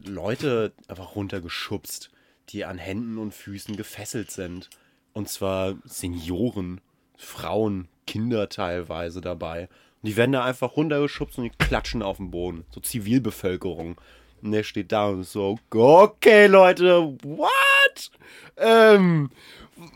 Leute 0.06 0.72
einfach 0.88 1.14
runtergeschubst, 1.16 2.10
die 2.48 2.64
an 2.64 2.78
Händen 2.78 3.18
und 3.18 3.34
Füßen 3.34 3.76
gefesselt 3.76 4.30
sind. 4.30 4.70
Und 5.12 5.28
zwar 5.28 5.76
Senioren, 5.84 6.80
Frauen, 7.16 7.88
Kinder 8.06 8.48
teilweise 8.48 9.20
dabei. 9.20 9.68
Und 10.02 10.08
die 10.08 10.16
werden 10.16 10.32
da 10.32 10.44
einfach 10.44 10.76
runtergeschubst 10.76 11.38
und 11.38 11.44
die 11.44 11.64
klatschen 11.64 12.02
auf 12.02 12.18
den 12.18 12.30
Boden. 12.30 12.64
So 12.70 12.80
Zivilbevölkerung. 12.80 14.00
Und 14.42 14.52
der 14.52 14.62
steht 14.62 14.92
da 14.92 15.08
und 15.08 15.22
ist 15.22 15.32
so, 15.32 15.58
okay 15.74 16.46
Leute, 16.46 17.16
what? 17.22 18.10
Ähm, 18.56 19.30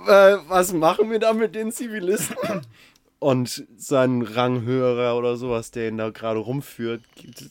äh, 0.06 0.36
was 0.48 0.72
machen 0.72 1.10
wir 1.10 1.18
da 1.18 1.32
mit 1.32 1.54
den 1.54 1.72
Zivilisten? 1.72 2.36
Und 3.18 3.66
sein 3.76 4.22
Ranghöherer 4.22 5.16
oder 5.16 5.36
sowas, 5.36 5.70
der 5.70 5.88
ihn 5.88 5.98
da 5.98 6.08
gerade 6.08 6.40
rumführt, 6.40 7.02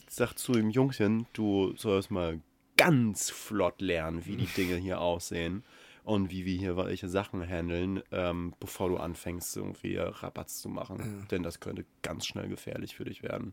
sagt 0.08 0.40
zu 0.40 0.54
ihm, 0.54 0.68
Jungchen, 0.68 1.26
du 1.32 1.74
sollst 1.76 2.10
mal 2.10 2.40
ganz 2.80 3.28
flott 3.28 3.82
lernen, 3.82 4.24
wie 4.24 4.36
die 4.36 4.46
Dinge 4.46 4.76
hier 4.76 5.02
aussehen 5.02 5.64
und 6.02 6.30
wie 6.30 6.46
wir 6.46 6.56
hier 6.56 6.78
welche 6.78 7.10
Sachen 7.10 7.46
handeln, 7.46 8.02
ähm, 8.10 8.54
bevor 8.58 8.88
du 8.88 8.96
anfängst, 8.96 9.54
irgendwie 9.54 9.98
Rabatz 9.98 10.62
zu 10.62 10.70
machen. 10.70 11.26
Denn 11.30 11.42
das 11.42 11.60
könnte 11.60 11.84
ganz 12.00 12.24
schnell 12.24 12.48
gefährlich 12.48 12.96
für 12.96 13.04
dich 13.04 13.22
werden. 13.22 13.52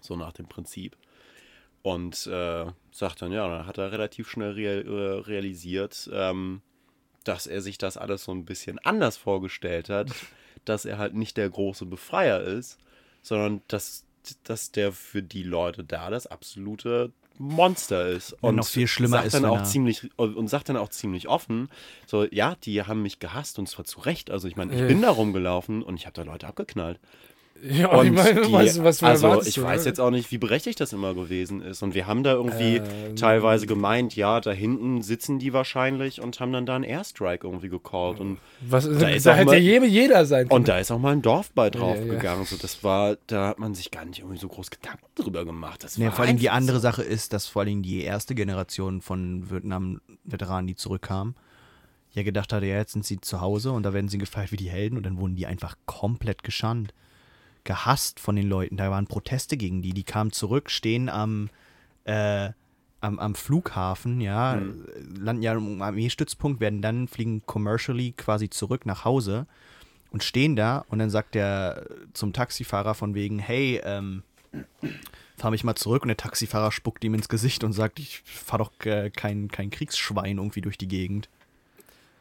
So 0.00 0.16
nach 0.16 0.32
dem 0.32 0.48
Prinzip. 0.48 0.96
Und 1.82 2.26
äh, 2.28 2.64
sagt 2.92 3.20
dann, 3.20 3.30
ja, 3.30 3.46
dann 3.46 3.66
hat 3.66 3.76
er 3.76 3.92
relativ 3.92 4.30
schnell 4.30 4.52
real, 4.52 4.86
äh, 4.86 5.20
realisiert, 5.28 6.08
ähm, 6.14 6.62
dass 7.24 7.46
er 7.46 7.60
sich 7.60 7.76
das 7.76 7.98
alles 7.98 8.24
so 8.24 8.32
ein 8.32 8.46
bisschen 8.46 8.78
anders 8.78 9.18
vorgestellt 9.18 9.90
hat, 9.90 10.08
dass 10.64 10.86
er 10.86 10.96
halt 10.96 11.12
nicht 11.12 11.36
der 11.36 11.50
große 11.50 11.84
Befreier 11.84 12.40
ist, 12.40 12.78
sondern 13.20 13.60
dass, 13.68 14.06
dass 14.44 14.72
der 14.72 14.92
für 14.92 15.22
die 15.22 15.42
Leute 15.42 15.84
da 15.84 16.08
das 16.08 16.26
absolute 16.26 17.12
Monster 17.38 18.08
ist. 18.08 18.34
Und 18.40 18.56
noch 18.56 18.66
viel 18.66 18.86
schlimmer 18.86 19.18
sagt 19.18 19.26
ist, 19.28 19.34
dann 19.34 19.44
auch 19.44 19.62
ziemlich 19.64 20.10
und 20.16 20.48
sagt 20.48 20.68
dann 20.68 20.76
auch 20.76 20.88
ziemlich 20.88 21.28
offen, 21.28 21.68
so 22.06 22.24
ja, 22.30 22.54
die 22.64 22.82
haben 22.82 23.02
mich 23.02 23.18
gehasst 23.18 23.58
und 23.58 23.68
zwar 23.68 23.84
zu 23.84 24.00
Recht. 24.00 24.30
Also 24.30 24.48
ich 24.48 24.56
meine, 24.56 24.72
ich 24.74 24.80
Ja. 24.80 24.86
bin 24.86 25.02
da 25.02 25.10
rumgelaufen 25.10 25.82
und 25.82 25.96
ich 25.96 26.06
habe 26.06 26.14
da 26.14 26.22
Leute 26.22 26.46
abgeknallt. 26.46 26.98
Ja, 27.68 27.88
Und 27.88 28.06
ich 28.06 28.12
meine, 28.12 28.42
die, 28.42 28.52
was, 28.52 28.82
was 28.82 29.02
also 29.02 29.42
ich 29.42 29.54
du, 29.54 29.62
weiß 29.62 29.82
ne? 29.82 29.86
jetzt 29.88 30.00
auch 30.00 30.10
nicht, 30.10 30.30
wie 30.30 30.38
berechtigt 30.38 30.78
das 30.80 30.92
immer 30.92 31.14
gewesen 31.14 31.62
ist. 31.62 31.82
Und 31.82 31.94
wir 31.94 32.06
haben 32.06 32.22
da 32.22 32.32
irgendwie 32.34 32.76
Ähm. 32.76 33.16
teilweise 33.16 33.66
gemeint, 33.66 34.14
ja, 34.14 34.40
da 34.40 34.50
hinten 34.52 35.02
sitzen 35.02 35.38
die 35.38 35.52
wahrscheinlich 35.52 36.20
und 36.20 36.38
haben 36.38 36.52
dann 36.52 36.66
da 36.66 36.74
einen 36.76 36.84
Airstrike 36.84 37.46
irgendwie 37.46 37.68
gecallt. 37.68 38.20
Und, 38.20 38.38
Was, 38.60 38.84
Da 38.84 38.92
da, 38.94 39.08
ist 39.08 39.26
da 39.26 39.32
auch 39.32 39.36
hätte 39.36 39.46
mal- 39.46 39.56
jeder, 39.58 39.86
jeder 39.86 40.26
sein 40.26 40.48
können. 40.48 40.60
und 40.60 40.68
da 40.68 40.78
ist 40.78 40.90
auch 40.90 40.98
mal 40.98 41.12
ein 41.12 41.22
Dorf 41.22 41.50
bei 41.52 41.70
drauf 41.70 41.96
Ja, 41.96 42.22
ja. 42.22 42.44
So, 42.44 42.56
das 42.56 42.84
war, 42.84 43.16
da 43.26 43.48
hat 43.48 43.58
man 43.58 43.74
sich 43.74 43.90
gar 43.90 44.04
nicht 44.04 44.18
irgendwie 44.20 44.38
so 44.38 44.48
groß 44.48 44.70
Gedanken 44.70 45.04
drüber 45.14 45.44
gemacht. 45.44 45.82
Das 45.82 45.96
Nee, 45.98 46.10
vor 46.10 46.24
allem 46.24 46.36
die 46.38 46.50
andere. 46.50 46.78
Sache 46.80 47.02
ist, 47.02 47.32
dass 47.32 47.46
vor 47.46 47.62
allem 47.62 47.82
die 47.82 48.02
erste 48.02 48.34
Generation 48.34 49.00
von 49.00 49.50
Vietnam-Veteranen, 49.50 50.66
die 50.66 50.74
zurückkamen, 50.76 51.34
ja 52.12 52.22
gedacht 52.22 52.52
hatte, 52.52 52.66
ja, 52.66 52.76
jetzt 52.76 52.92
sind 52.92 53.04
sie 53.04 53.20
zu 53.20 53.40
Hause 53.40 53.72
und 53.72 53.82
da 53.82 53.92
werden 53.92 54.08
sie 54.08 54.18
gefeiert 54.18 54.52
wie 54.52 54.56
die 54.56 54.68
Helden 54.70 54.96
und 54.96 55.04
dann 55.04 55.18
wurden 55.18 55.36
die 55.36 55.46
einfach 55.46 55.76
komplett 55.86 56.42
geschandt. 56.42 56.92
Gehasst 57.66 58.20
von 58.20 58.36
den 58.36 58.48
Leuten. 58.48 58.76
Da 58.76 58.90
waren 58.90 59.08
Proteste 59.08 59.56
gegen 59.56 59.82
die. 59.82 59.92
Die 59.92 60.04
kamen 60.04 60.30
zurück, 60.30 60.70
stehen 60.70 61.08
am, 61.08 61.50
äh, 62.04 62.50
am, 63.00 63.18
am 63.18 63.34
Flughafen, 63.34 64.20
ja, 64.20 64.62
landen 65.18 65.42
ja 65.42 65.52
am 65.52 65.82
Armeestützpunkt, 65.82 66.60
werden 66.60 66.80
dann 66.80 67.08
fliegen 67.08 67.44
commercially 67.44 68.12
quasi 68.12 68.48
zurück 68.48 68.86
nach 68.86 69.04
Hause 69.04 69.46
und 70.10 70.22
stehen 70.22 70.54
da 70.54 70.84
und 70.88 71.00
dann 71.00 71.10
sagt 71.10 71.34
der 71.34 71.86
zum 72.12 72.32
Taxifahrer 72.32 72.94
von 72.94 73.14
wegen, 73.14 73.40
hey, 73.40 73.80
ähm, 73.84 74.22
fahr 75.36 75.50
mich 75.50 75.64
mal 75.64 75.74
zurück 75.74 76.02
und 76.02 76.08
der 76.08 76.16
Taxifahrer 76.16 76.70
spuckt 76.70 77.02
ihm 77.04 77.14
ins 77.14 77.28
Gesicht 77.28 77.64
und 77.64 77.72
sagt, 77.72 77.98
ich 77.98 78.22
fahr 78.24 78.60
doch 78.60 78.72
äh, 78.84 79.10
kein, 79.10 79.48
kein 79.48 79.70
Kriegsschwein 79.70 80.38
irgendwie 80.38 80.60
durch 80.60 80.78
die 80.78 80.88
Gegend. 80.88 81.28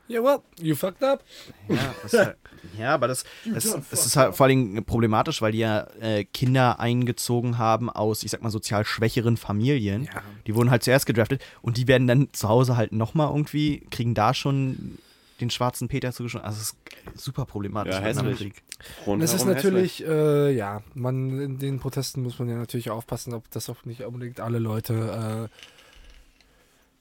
Ja, 0.08 0.24
well, 0.24 0.40
you 0.60 0.76
fucked 0.76 1.04
up. 1.04 1.24
Ja, 1.68 1.78
halt, 2.14 2.38
ja 2.78 2.94
aber 2.94 3.08
das, 3.08 3.24
das, 3.46 3.76
das 3.90 4.06
ist 4.06 4.16
halt 4.16 4.36
vor 4.36 4.46
allem 4.46 4.84
problematisch, 4.86 5.42
weil 5.42 5.52
die 5.52 5.60
ja 5.60 5.88
äh, 6.00 6.26
Kinder 6.26 6.80
eingezogen 6.80 7.58
haben 7.58 7.90
aus, 7.90 8.24
ich 8.24 8.32
sag 8.32 8.44
mal, 8.44 8.52
sozial 8.52 8.86
schwächeren 8.86 9.36
Familien. 9.36 10.04
Ja. 10.04 10.22
Die 10.46 10.56
wurden 10.56 10.70
halt 10.70 10.84
zuerst 10.84 11.08
gedraftet 11.08 11.42
und 11.62 11.78
die 11.78 11.88
werden 11.88 12.08
dann 12.08 12.30
zu 12.34 12.48
Hause 12.50 12.78
halt 12.78 12.92
nochmal 12.92 13.30
irgendwie, 13.30 13.80
kriegen 13.90 14.14
da 14.14 14.34
schon 14.34 15.00
den 15.42 15.50
schwarzen 15.50 15.88
Peter 15.88 16.12
zugeschossen. 16.12 16.46
Also 16.46 16.62
es 16.62 16.76
ist 17.16 17.24
super 17.24 17.46
problematisch. 17.46 17.96
Ja, 17.96 18.02
hässlich. 18.02 18.38
Krieg. 18.38 18.64
Rundherum 19.00 19.20
Das 19.22 19.34
ist 19.34 19.46
natürlich, 19.46 20.06
äh, 20.06 20.52
ja, 20.52 20.82
man, 20.94 21.40
in 21.40 21.60
den 21.60 21.80
Protesten 21.80 22.22
muss 22.22 22.40
man 22.40 22.48
ja 22.50 22.56
natürlich 22.56 22.90
aufpassen, 22.90 23.34
ob 23.34 23.50
das 23.52 23.70
auch 23.70 23.86
nicht 23.86 24.02
unbedingt 24.02 24.40
alle 24.40 24.60
Leute 24.60 25.50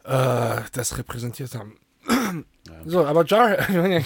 äh, 0.05 0.11
äh, 0.11 0.63
das 0.73 0.99
repräsentiert 0.99 1.55
haben. 1.55 1.77
So, 2.87 3.05
aber 3.05 3.25
Jar, 3.25 3.71
Jar. 3.71 3.89
Ja, 3.89 3.99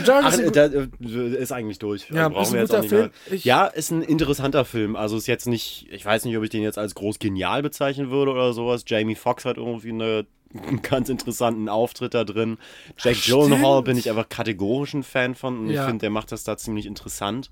Jar 0.00 0.20
Ach, 0.24 0.38
ist 0.38 0.56
da, 0.56 0.66
äh, 0.66 0.88
ist 1.36 1.52
eigentlich 1.52 1.78
durch. 1.78 2.08
Ja, 2.10 2.28
Also 2.28 2.40
ist 2.40 2.48
ein 2.48 2.54
wir 2.54 2.60
jetzt 2.60 2.74
auch 2.74 2.80
nicht 2.82 2.90
mehr-. 2.92 3.10
Ich- 3.30 3.44
ja, 3.44 3.66
ist 3.66 3.90
ein 3.90 4.02
interessanter 4.02 4.64
Film. 4.64 4.96
Also 4.96 5.16
ist 5.18 5.26
jetzt 5.26 5.46
nicht, 5.46 5.86
ich 5.90 6.04
weiß 6.04 6.24
nicht, 6.24 6.36
ob 6.38 6.44
ich 6.44 6.50
den 6.50 6.62
jetzt 6.62 6.78
als 6.78 6.94
groß 6.94 7.18
genial 7.18 7.62
bezeichnen 7.62 8.10
würde 8.10 8.32
oder 8.32 8.52
sowas. 8.54 8.84
Jamie 8.86 9.14
Foxx 9.16 9.44
hat 9.44 9.56
irgendwie 9.58 9.90
eine, 9.90 10.26
einen 10.66 10.80
ganz 10.82 11.08
interessanten 11.10 11.68
Auftritt 11.68 12.14
da 12.14 12.24
drin. 12.24 12.56
Jack 12.98 13.16
Ach, 13.20 13.26
Gyllenhaal 13.26 13.82
bin 13.82 13.98
ich 13.98 14.08
einfach 14.08 14.28
kategorisch 14.28 14.94
ein 14.94 15.02
Fan 15.02 15.34
von 15.34 15.58
und 15.58 15.68
ich 15.68 15.76
Ja. 15.76 15.86
finde, 15.86 16.00
der 16.02 16.10
macht 16.10 16.32
das 16.32 16.44
da 16.44 16.56
ziemlich 16.56 16.86
interessant. 16.86 17.50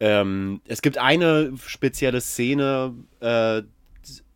Ähm, 0.00 0.60
es 0.66 0.82
gibt 0.82 0.98
eine 0.98 1.52
spezielle 1.66 2.20
Szene 2.20 2.94
äh, 3.20 3.62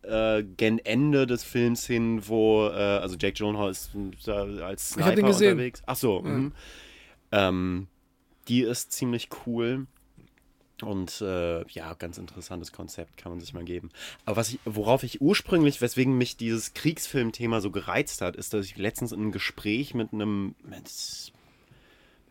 äh, 0.03 0.43
gen 0.43 0.79
Ende 0.79 1.25
des 1.25 1.43
Films 1.43 1.85
hin, 1.85 2.27
wo, 2.27 2.67
äh, 2.67 2.73
also 2.73 3.15
Jack 3.19 3.35
Gyllenhaal 3.35 3.71
ist 3.71 3.91
äh, 4.27 4.31
als 4.31 4.89
Ich 4.89 4.95
Sniper 4.95 5.15
den 5.15 5.25
gesehen. 5.25 5.51
unterwegs. 5.53 5.83
Ach 5.85 5.95
so, 5.95 6.21
mhm. 6.21 6.51
ähm, 7.31 7.87
die 8.47 8.61
ist 8.61 8.91
ziemlich 8.91 9.29
cool. 9.45 9.87
Und 10.81 11.21
äh, 11.21 11.65
ja, 11.69 11.93
ganz 11.93 12.17
interessantes 12.17 12.71
Konzept 12.71 13.17
kann 13.17 13.31
man 13.31 13.39
sich 13.39 13.53
mal 13.53 13.63
geben. 13.63 13.89
Aber 14.25 14.37
was 14.37 14.49
ich, 14.49 14.59
worauf 14.65 15.03
ich 15.03 15.21
ursprünglich, 15.21 15.81
weswegen 15.81 16.17
mich 16.17 16.35
dieses 16.35 16.73
Kriegsfilmthema 16.73 17.61
so 17.61 17.71
gereizt 17.71 18.21
hat, 18.21 18.35
ist, 18.35 18.53
dass 18.53 18.65
ich 18.65 18.77
letztens 18.77 19.11
in 19.11 19.21
einem 19.21 19.31
Gespräch 19.31 19.93
mit 19.93 20.11
einem, 20.13 20.55
mit, 20.63 21.32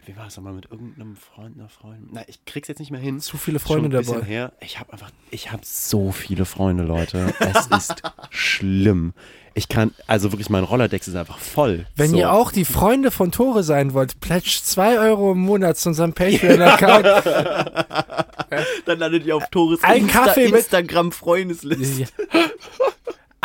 wie 0.04 0.16
war 0.16 0.26
es 0.26 0.36
nochmal, 0.36 0.52
mit 0.52 0.70
irgendeinem 0.70 1.16
Freund, 1.16 1.56
einer 1.58 1.68
Freundin, 1.68 2.08
na, 2.12 2.22
ich 2.26 2.44
krieg's 2.44 2.68
jetzt 2.68 2.78
nicht 2.80 2.90
mehr 2.90 3.00
hin. 3.00 3.20
zu 3.20 3.36
viele 3.36 3.58
Schon 3.60 3.66
Freunde 3.80 3.96
ein 3.96 4.00
bisschen 4.00 4.14
dabei. 4.14 4.26
Her. 4.26 4.52
Ich 4.60 4.80
habe 4.80 4.92
einfach, 4.92 5.10
ich 5.30 5.52
habe 5.52 5.62
so 5.64 6.10
viele 6.12 6.44
Freunde, 6.44 6.82
Leute. 6.82 7.32
Es 7.38 7.66
ist 7.90 8.02
schlimm. 8.30 9.12
Ich 9.54 9.68
kann, 9.68 9.92
also 10.06 10.32
wirklich, 10.32 10.48
mein 10.50 10.64
Rollerdex 10.64 11.08
ist 11.08 11.14
einfach 11.14 11.38
voll. 11.38 11.86
Wenn 11.94 12.10
so. 12.12 12.16
ihr 12.16 12.32
auch 12.32 12.50
die 12.52 12.64
Freunde 12.64 13.10
von 13.10 13.30
Tore 13.32 13.62
sein 13.62 13.92
wollt, 13.92 14.18
plätscht 14.20 14.64
2 14.64 14.98
Euro 14.98 15.32
im 15.32 15.40
Monat 15.40 15.76
zu 15.76 15.90
unserem 15.90 16.14
Patreon-Account. 16.14 17.04
Dann 18.86 18.98
landet 18.98 19.26
ihr 19.26 19.36
auf 19.36 19.48
Tores 19.50 19.84
Ein 19.84 20.06
Kaffee 20.06 20.46
mit- 20.48 20.60
Instagram-Freundesliste. 20.60 22.06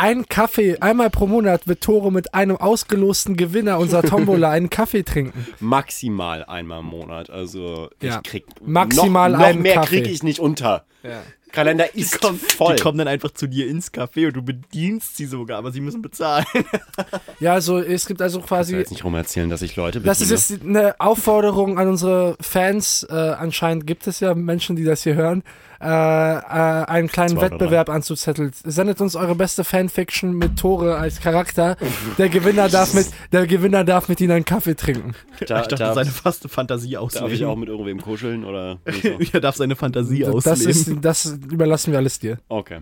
Ein 0.00 0.26
Kaffee, 0.28 0.78
einmal 0.80 1.10
pro 1.10 1.26
Monat 1.26 1.66
wird 1.66 1.80
Tore 1.82 2.12
mit 2.12 2.32
einem 2.32 2.56
ausgelosten 2.56 3.36
Gewinner 3.36 3.80
unserer 3.80 4.02
Tombola 4.02 4.48
einen 4.50 4.70
Kaffee 4.70 5.02
trinken. 5.02 5.44
maximal 5.58 6.44
einmal 6.44 6.80
im 6.80 6.86
Monat. 6.86 7.30
Also 7.30 7.90
Ja. 8.00 8.16
ich 8.24 8.30
krieg 8.30 8.44
Maximal 8.64 9.32
noch, 9.32 9.38
noch 9.40 9.46
einen 9.46 9.62
mehr 9.62 9.74
Kaffee. 9.74 9.96
kriege 10.02 10.08
ich 10.10 10.22
nicht 10.22 10.38
unter. 10.38 10.84
Ja. 11.02 11.20
Kalender 11.50 11.96
ist 11.96 12.20
kommen, 12.20 12.38
voll. 12.38 12.76
Die 12.76 12.82
kommen 12.82 12.98
dann 12.98 13.08
einfach 13.08 13.32
zu 13.32 13.48
dir 13.48 13.66
ins 13.68 13.92
Café 13.92 14.26
und 14.28 14.36
du 14.36 14.42
bedienst 14.42 15.16
sie 15.16 15.24
sogar, 15.26 15.58
aber 15.58 15.72
sie 15.72 15.80
müssen 15.80 16.00
bezahlen. 16.02 16.44
Ja, 17.40 17.54
also 17.54 17.78
es 17.78 18.06
gibt 18.06 18.20
also 18.22 18.38
ich 18.38 18.44
will 18.44 18.48
quasi. 18.48 18.76
jetzt 18.76 18.90
nicht 18.90 19.04
rum 19.04 19.14
erzählen, 19.14 19.48
dass 19.50 19.62
ich 19.62 19.74
Leute 19.76 20.00
Das 20.00 20.20
ist 20.20 20.48
bediene. 20.48 20.78
jetzt 20.80 20.82
eine 20.84 21.00
Aufforderung 21.00 21.78
an 21.78 21.88
unsere 21.88 22.36
Fans. 22.40 23.04
Äh, 23.08 23.14
anscheinend 23.14 23.86
gibt 23.86 24.06
es 24.06 24.20
ja 24.20 24.34
Menschen, 24.34 24.76
die 24.76 24.84
das 24.84 25.02
hier 25.04 25.14
hören, 25.14 25.42
äh, 25.80 25.86
äh, 25.86 25.88
einen 25.88 27.08
kleinen 27.08 27.40
Wettbewerb 27.40 27.88
anzuzetteln. 27.88 28.50
Sendet 28.64 29.00
uns 29.00 29.14
eure 29.16 29.34
beste 29.34 29.64
Fanfiction 29.64 30.32
mit 30.32 30.58
Tore 30.58 30.96
als 30.96 31.20
Charakter. 31.20 31.76
Der 32.18 32.28
Gewinner 32.28 32.68
darf 32.68 32.94
mit, 32.94 33.06
der 33.32 33.46
Gewinner 33.46 33.84
darf 33.84 34.08
mit 34.08 34.20
ihnen 34.20 34.32
einen 34.32 34.44
Kaffee 34.44 34.74
trinken. 34.74 35.14
Da, 35.46 35.60
ich 35.60 35.68
dachte, 35.68 35.76
darf, 35.76 35.94
seine 35.94 36.10
faste 36.10 36.48
Fantasie 36.48 36.96
ausleben. 36.96 37.28
darf 37.28 37.34
ich 37.38 37.44
auch 37.44 37.56
mit 37.56 37.68
irgendwem 37.68 38.00
kuscheln 38.00 38.44
oder 38.44 38.78
er 39.32 39.40
darf 39.40 39.56
seine 39.56 39.76
Fantasie 39.76 40.20
Das, 40.20 40.34
ausleben. 40.46 40.70
ist, 40.70 40.90
das 41.00 41.38
überlassen 41.50 41.92
wir 41.92 41.98
alles 41.98 42.18
dir. 42.18 42.38
Okay. 42.48 42.80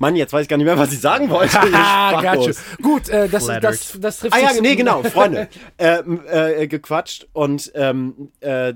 Mann, 0.00 0.16
jetzt 0.16 0.32
weiß 0.32 0.42
ich 0.42 0.48
gar 0.48 0.56
nicht 0.56 0.64
mehr, 0.64 0.78
was 0.78 0.92
ich 0.92 1.00
sagen 1.00 1.28
wollte. 1.30 1.56
Ah, 1.72 2.18
sprachlos. 2.18 2.46
got 2.46 2.78
you. 2.78 2.82
Gut, 2.82 3.08
äh, 3.10 3.28
das, 3.28 3.44
Flattered. 3.44 3.64
das, 3.64 3.98
das 4.00 4.18
trifft 4.20 4.34
Ah 4.34 4.38
ja, 4.38 4.60
nee, 4.60 4.74
genau, 4.74 5.02
Freunde. 5.04 5.48
ähm, 5.78 6.22
äh, 6.26 6.66
gequatscht 6.66 7.28
und 7.34 7.70
ähm, 7.74 8.30
äh, 8.40 8.70
äh, 8.70 8.74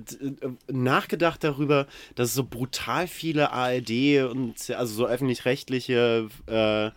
nachgedacht 0.70 1.42
darüber, 1.42 1.86
dass 2.14 2.28
es 2.28 2.34
so 2.34 2.44
brutal 2.44 3.06
viele 3.08 3.52
ARD 3.52 4.30
und 4.30 4.54
also 4.76 4.94
so 4.94 5.06
öffentlich-rechtliche 5.06 6.28
äh, 6.46 6.90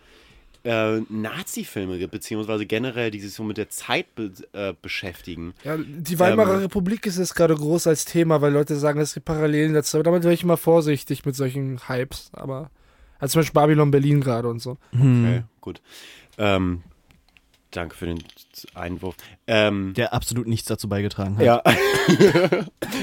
äh, 0.64 1.02
Nazi-Filme 1.10 1.98
gibt, 1.98 2.12
beziehungsweise 2.12 2.66
generell, 2.66 3.12
die 3.12 3.22
sich 3.22 3.32
so 3.34 3.44
mit 3.44 3.56
der 3.58 3.70
Zeit 3.70 4.14
be 4.16 4.32
äh, 4.52 4.74
beschäftigen. 4.82 5.54
Ja, 5.64 5.78
die 5.78 6.20
Weimarer 6.20 6.56
Ähm, 6.56 6.60
Republik 6.64 7.06
ist 7.06 7.18
jetzt 7.18 7.36
gerade 7.36 7.56
groß 7.56 7.88
als 7.88 8.04
Thema, 8.04 8.42
weil 8.42 8.52
Leute 8.52 8.76
sagen, 8.76 9.00
es 9.00 9.14
gibt 9.14 9.26
Parallelen 9.26 9.74
dazu. 9.74 9.96
Aber 9.96 10.04
damit 10.04 10.24
wäre 10.24 10.34
ich 10.34 10.44
immer 10.44 10.58
vorsichtig 10.58 11.26
mit 11.26 11.36
solchen 11.36 11.88
Hypes. 11.88 12.30
Aber 12.34 12.70
also 13.20 13.34
zum 13.34 13.40
Beispiel 13.40 13.62
Babylon 13.62 13.92
Berlin 13.92 14.22
gerade 14.22 14.48
und 14.50 14.60
so. 14.60 14.78
Okay, 14.94 15.44
gut. 15.62 15.82
Ähm, 16.38 16.84
danke 17.72 17.96
für 17.96 18.06
den 18.06 18.24
Einwurf. 18.74 19.16
Ähm, 19.46 19.94
der 19.96 20.14
absolut 20.14 20.48
nichts 20.48 20.68
dazu 20.68 20.90
beigetragen 20.90 21.38
hat. 21.38 21.46
ja. 21.46 21.62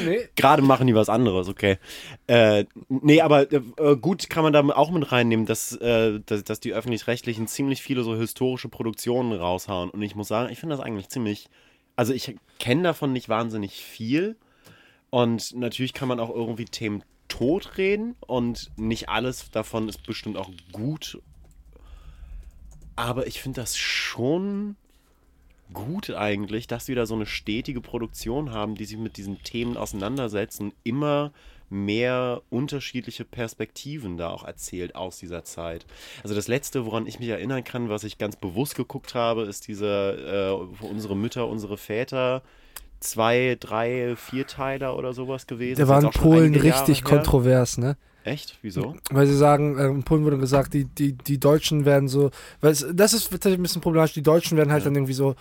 Nee. 0.07 0.29
Gerade 0.35 0.63
machen 0.63 0.87
die 0.87 0.95
was 0.95 1.09
anderes, 1.09 1.49
okay. 1.49 1.79
Äh, 2.27 2.65
nee, 2.89 3.21
aber 3.21 3.53
äh, 3.53 3.97
gut 4.01 4.31
kann 4.31 4.43
man 4.43 4.53
da 4.53 4.67
auch 4.67 4.91
mit 4.91 5.13
reinnehmen, 5.13 5.45
dass, 5.47 5.77
äh, 5.77 6.21
dass, 6.25 6.43
dass 6.45 6.61
die 6.61 6.73
Öffentlich-Rechtlichen 6.73 7.47
ziemlich 7.47 7.83
viele 7.83 8.03
so 8.03 8.17
historische 8.17 8.69
Produktionen 8.69 9.33
raushauen. 9.33 9.91
Und 9.91 10.03
ich 10.03 10.15
muss 10.15 10.29
sagen, 10.29 10.51
ich 10.51 10.59
finde 10.59 10.77
das 10.77 10.85
eigentlich 10.85 11.11
ziemlich. 11.11 11.49
Also 11.97 12.13
ich 12.13 12.37
kenne 12.59 12.83
davon 12.83 13.13
nicht 13.13 13.29
wahnsinnig 13.29 13.85
viel. 13.85 14.37
Und 15.11 15.55
natürlich 15.55 15.93
kann 15.93 16.09
man 16.09 16.19
auch 16.19 16.31
irgendwie 16.35 16.65
Themen 16.65 17.05
tot 17.39 17.79
reden. 17.79 18.15
Und 18.21 18.71
nicht 18.77 19.09
alles 19.09 19.51
davon 19.51 19.89
ist 19.89 20.07
bestimmt 20.07 20.37
auch 20.37 20.51
gut. 20.73 21.21
Aber 22.97 23.27
ich 23.27 23.43
finde 23.43 23.61
das 23.61 23.77
schon 23.77 24.77
gut 25.73 26.11
eigentlich, 26.11 26.69
dass 26.69 26.87
wir 26.87 26.95
da 26.95 27.07
so 27.07 27.15
eine 27.15 27.27
stetige 27.27 27.81
Produktion 27.81 28.53
haben, 28.53 28.77
die 28.77 28.85
sich 28.85 28.99
mit 28.99 29.17
diesen 29.17 29.43
Themen 29.43 29.77
auseinandersetzen, 29.77 30.73
immer 30.85 31.33
mehr 31.71 32.43
unterschiedliche 32.51 33.25
Perspektiven 33.25 34.17
da 34.17 34.29
auch 34.29 34.45
erzählt 34.45 34.95
aus 34.95 35.19
dieser 35.19 35.43
Zeit. 35.43 35.87
Also 36.23 36.37
das 36.37 36.47
letzte, 36.47 36.87
woran 36.87 37.07
ich 37.09 37.19
mich 37.19 37.31
erinnern 37.31 37.65
kann, 37.65 37.89
was 37.89 38.05
ich 38.05 38.19
ganz 38.19 38.37
bewusst 38.37 38.77
geguckt 38.77 39.17
habe, 39.17 39.43
ist 39.43 39.67
dieser 39.67 40.51
äh, 40.51 40.67
unsere 40.83 41.17
Mütter, 41.17 41.49
unsere 41.49 41.79
Väter 41.79 42.43
zwei, 43.05 43.57
drei, 43.61 44.15
vierteiler 44.17 44.97
oder 44.97 45.13
sowas 45.13 45.47
gewesen. 45.47 45.77
Der 45.77 45.85
Ist 45.85 45.89
war 45.91 46.03
in 46.03 46.11
Polen 46.11 46.55
richtig 46.55 46.99
her. 46.99 47.05
kontrovers, 47.05 47.79
ne? 47.79 47.97
Echt? 48.25 48.59
Wieso? 48.63 48.97
Weil 49.11 49.27
sie 49.27 49.37
sagen, 49.37 49.79
in 49.79 50.03
Polen 50.03 50.25
wurde 50.25 50.39
gesagt, 50.39 50.73
die, 50.73 50.85
die, 50.87 51.13
die 51.13 51.39
Deutschen 51.39 51.85
werden 51.85 52.09
so, 52.09 52.31
weil 52.63 52.73
es, 52.73 52.87
das 52.93 53.13
ist 53.13 53.31
tatsächlich 53.31 53.59
ein 53.59 53.63
bisschen 53.63 53.83
problematisch, 53.83 54.15
die 54.15 54.23
Deutschen 54.23 54.57
werden 54.57 54.73
halt 54.73 54.83
Ja. 54.83 54.87
dann 54.87 54.95
irgendwie 54.97 55.13
so, 55.13 55.35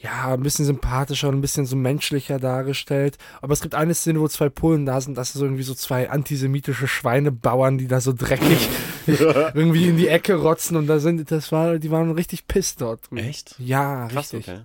ja, 0.00 0.34
ein 0.34 0.42
bisschen 0.42 0.64
sympathischer 0.66 1.28
und 1.28 1.36
ein 1.36 1.40
bisschen 1.40 1.64
so 1.66 1.74
menschlicher 1.74 2.38
dargestellt. 2.38 3.16
Aber 3.40 3.52
es 3.54 3.62
gibt 3.62 3.74
eine 3.74 3.94
Szene, 3.94 4.20
wo 4.20 4.28
zwei 4.28 4.48
Polen 4.50 4.86
da 4.86 5.00
sind, 5.00 5.16
das 5.18 5.32
sind 5.32 5.40
so 5.40 5.46
irgendwie 5.46 5.64
so 5.64 5.74
zwei 5.74 6.08
antisemitische 6.10 6.86
Schweinebauern, 6.86 7.78
die 7.78 7.88
da 7.88 8.00
so 8.00 8.12
dreckig 8.12 8.68
irgendwie 9.06 9.88
in 9.88 9.96
die 9.96 10.08
Ecke 10.08 10.34
rotzen 10.34 10.76
und 10.76 10.86
da 10.86 10.98
sind, 11.00 11.30
das 11.30 11.50
war, 11.52 11.78
die 11.78 11.90
waren 11.90 12.10
richtig 12.12 12.46
piss 12.46 12.76
dort. 12.76 13.00
Echt? 13.16 13.54
Ja, 13.58 14.06
Krass, 14.08 14.32
richtig. 14.34 14.48
okay. 14.48 14.60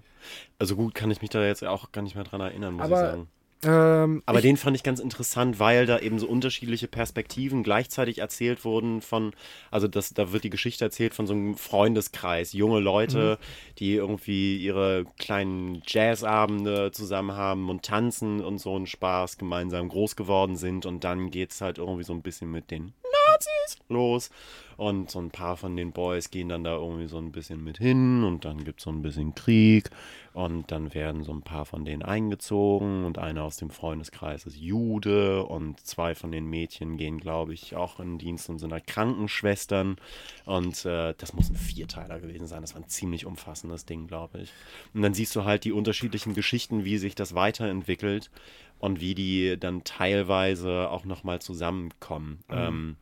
Also 0.63 0.77
gut, 0.77 0.95
kann 0.95 1.11
ich 1.11 1.21
mich 1.21 1.29
da 1.29 1.45
jetzt 1.45 1.61
auch 1.65 1.91
gar 1.91 2.03
nicht 2.03 2.15
mehr 2.15 2.23
dran 2.23 2.39
erinnern, 2.39 2.75
muss 2.75 2.85
Aber 2.85 2.95
ich 2.95 3.11
sagen. 3.11 3.27
Ähm, 3.65 4.23
Aber 4.25 4.37
ich, 4.39 4.43
den 4.43 4.55
fand 4.55 4.77
ich 4.77 4.83
ganz 4.83 5.01
interessant, 5.01 5.59
weil 5.59 5.85
da 5.85 5.99
eben 5.99 6.19
so 6.19 6.27
unterschiedliche 6.27 6.87
Perspektiven 6.87 7.63
gleichzeitig 7.63 8.19
erzählt 8.19 8.63
wurden 8.63 9.01
von, 9.01 9.33
also 9.71 9.89
das, 9.89 10.13
da 10.13 10.31
wird 10.31 10.45
die 10.45 10.49
Geschichte 10.49 10.85
erzählt 10.85 11.15
von 11.15 11.27
so 11.27 11.33
einem 11.33 11.57
Freundeskreis, 11.57 12.53
junge 12.53 12.79
Leute, 12.79 13.39
die 13.79 13.93
irgendwie 13.93 14.55
ihre 14.55 15.03
kleinen 15.19 15.81
Jazzabende 15.85 16.91
zusammen 16.93 17.33
haben 17.33 17.69
und 17.69 17.83
tanzen 17.83 18.39
und 18.39 18.59
so 18.59 18.73
einen 18.77 18.87
Spaß 18.87 19.37
gemeinsam 19.37 19.89
groß 19.89 20.15
geworden 20.15 20.55
sind. 20.55 20.85
Und 20.85 21.03
dann 21.03 21.29
geht's 21.29 21.59
halt 21.59 21.77
irgendwie 21.77 22.05
so 22.05 22.13
ein 22.13 22.21
bisschen 22.21 22.49
mit 22.49 22.71
den 22.71 22.93
Nazis 23.27 23.77
los. 23.89 24.29
Und 24.75 25.11
so 25.11 25.19
ein 25.19 25.29
paar 25.29 25.55
von 25.55 25.75
den 25.75 25.91
Boys 25.91 26.31
gehen 26.31 26.49
dann 26.49 26.63
da 26.63 26.75
irgendwie 26.75 27.07
so 27.07 27.17
ein 27.17 27.31
bisschen 27.31 27.63
mit 27.63 27.77
hin. 27.77 28.23
Und 28.23 28.45
dann 28.45 28.63
gibt's 28.63 28.83
so 28.83 28.91
ein 28.91 29.01
bisschen 29.01 29.35
Krieg 29.35 29.89
und 30.33 30.71
dann 30.71 30.95
werden 30.95 31.23
so 31.23 31.31
ein 31.31 31.43
paar 31.43 31.65
von 31.65 31.85
denen 31.85 32.01
eingezogen 32.01 33.05
und 33.05 33.19
einer 33.19 33.43
aus 33.43 33.57
dem 33.57 33.69
Freundeskreis 33.69 34.47
ist 34.47 34.57
Jude 34.57 35.43
und 35.43 35.79
zwei 35.85 36.15
von 36.15 36.31
den 36.31 36.47
Mädchen 36.47 36.97
gehen, 36.97 37.19
glaube 37.19 37.53
ich, 37.53 37.75
auch 37.75 37.99
in 37.99 38.17
Dienst 38.17 38.49
und 38.49 38.57
sind 38.57 38.73
halt 38.73 38.87
Krankenschwestern. 38.87 39.97
Und 40.45 40.85
äh, 40.85 41.13
das 41.19 41.33
muss 41.33 41.51
ein 41.51 41.55
Vierteiler 41.55 42.19
gewesen 42.19 42.47
sein. 42.47 42.61
Das 42.61 42.73
war 42.73 42.81
ein 42.81 42.87
ziemlich 42.87 43.27
umfassendes 43.27 43.85
Ding, 43.85 44.07
glaube 44.07 44.39
ich. 44.39 44.51
Und 44.95 45.03
dann 45.03 45.13
siehst 45.13 45.35
du 45.35 45.43
halt 45.43 45.65
die 45.65 45.71
unterschiedlichen 45.71 46.33
Geschichten, 46.33 46.83
wie 46.83 46.97
sich 46.97 47.13
das 47.13 47.35
weiterentwickelt 47.35 48.31
und 48.79 48.99
wie 48.99 49.13
die 49.13 49.59
dann 49.59 49.83
teilweise 49.83 50.89
auch 50.89 51.05
nochmal 51.05 51.41
zusammenkommen. 51.41 52.43
Ähm, 52.49 52.95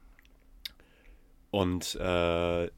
und 1.49 1.95
äh, 1.95 2.69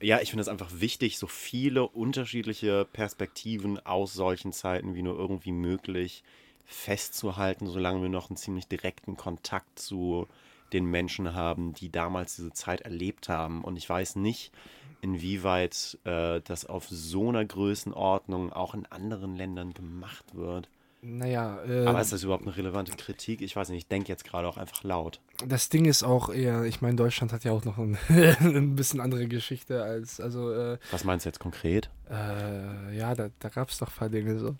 ja, 0.00 0.20
ich 0.20 0.30
finde 0.30 0.42
es 0.42 0.48
einfach 0.48 0.70
wichtig, 0.74 1.18
so 1.18 1.26
viele 1.26 1.86
unterschiedliche 1.86 2.86
Perspektiven 2.92 3.84
aus 3.84 4.12
solchen 4.12 4.52
Zeiten 4.52 4.94
wie 4.94 5.02
nur 5.02 5.18
irgendwie 5.18 5.52
möglich 5.52 6.22
festzuhalten, 6.64 7.66
solange 7.66 8.02
wir 8.02 8.08
noch 8.08 8.28
einen 8.28 8.36
ziemlich 8.36 8.66
direkten 8.66 9.16
Kontakt 9.16 9.78
zu 9.78 10.26
den 10.72 10.84
Menschen 10.84 11.34
haben, 11.34 11.74
die 11.74 11.90
damals 11.90 12.36
diese 12.36 12.52
Zeit 12.52 12.82
erlebt 12.82 13.28
haben. 13.28 13.62
Und 13.62 13.76
ich 13.76 13.88
weiß 13.88 14.16
nicht, 14.16 14.52
inwieweit 15.00 15.98
äh, 16.04 16.40
das 16.42 16.66
auf 16.66 16.88
so 16.88 17.28
einer 17.28 17.44
Größenordnung 17.44 18.52
auch 18.52 18.74
in 18.74 18.86
anderen 18.86 19.36
Ländern 19.36 19.74
gemacht 19.74 20.24
wird. 20.34 20.68
Naja, 21.02 21.62
äh, 21.64 21.86
Aber 21.86 22.00
ist 22.00 22.12
das 22.12 22.24
überhaupt 22.24 22.46
eine 22.46 22.56
relevante 22.56 22.96
Kritik? 22.96 23.40
Ich 23.42 23.54
weiß 23.54 23.68
nicht, 23.68 23.78
ich 23.78 23.88
denke 23.88 24.08
jetzt 24.08 24.24
gerade 24.24 24.48
auch 24.48 24.56
einfach 24.56 24.82
laut. 24.82 25.20
Das 25.46 25.68
Ding 25.68 25.84
ist 25.84 26.02
auch 26.02 26.32
eher, 26.32 26.62
ich 26.64 26.80
meine, 26.80 26.96
Deutschland 26.96 27.32
hat 27.32 27.44
ja 27.44 27.52
auch 27.52 27.64
noch 27.64 27.78
ein, 27.78 27.98
ein 28.40 28.76
bisschen 28.76 29.00
andere 29.00 29.26
Geschichte 29.26 29.82
als, 29.82 30.20
also, 30.20 30.52
äh, 30.52 30.78
Was 30.90 31.04
meinst 31.04 31.24
du 31.24 31.28
jetzt 31.28 31.40
konkret? 31.40 31.90
äh, 32.10 32.96
ja, 32.96 33.14
da, 33.16 33.28
da 33.40 33.48
gab 33.48 33.68
es 33.68 33.78
doch 33.78 33.88
ein 33.88 33.94
paar 33.98 34.08
Dinge 34.08 34.38
so. 34.38 34.54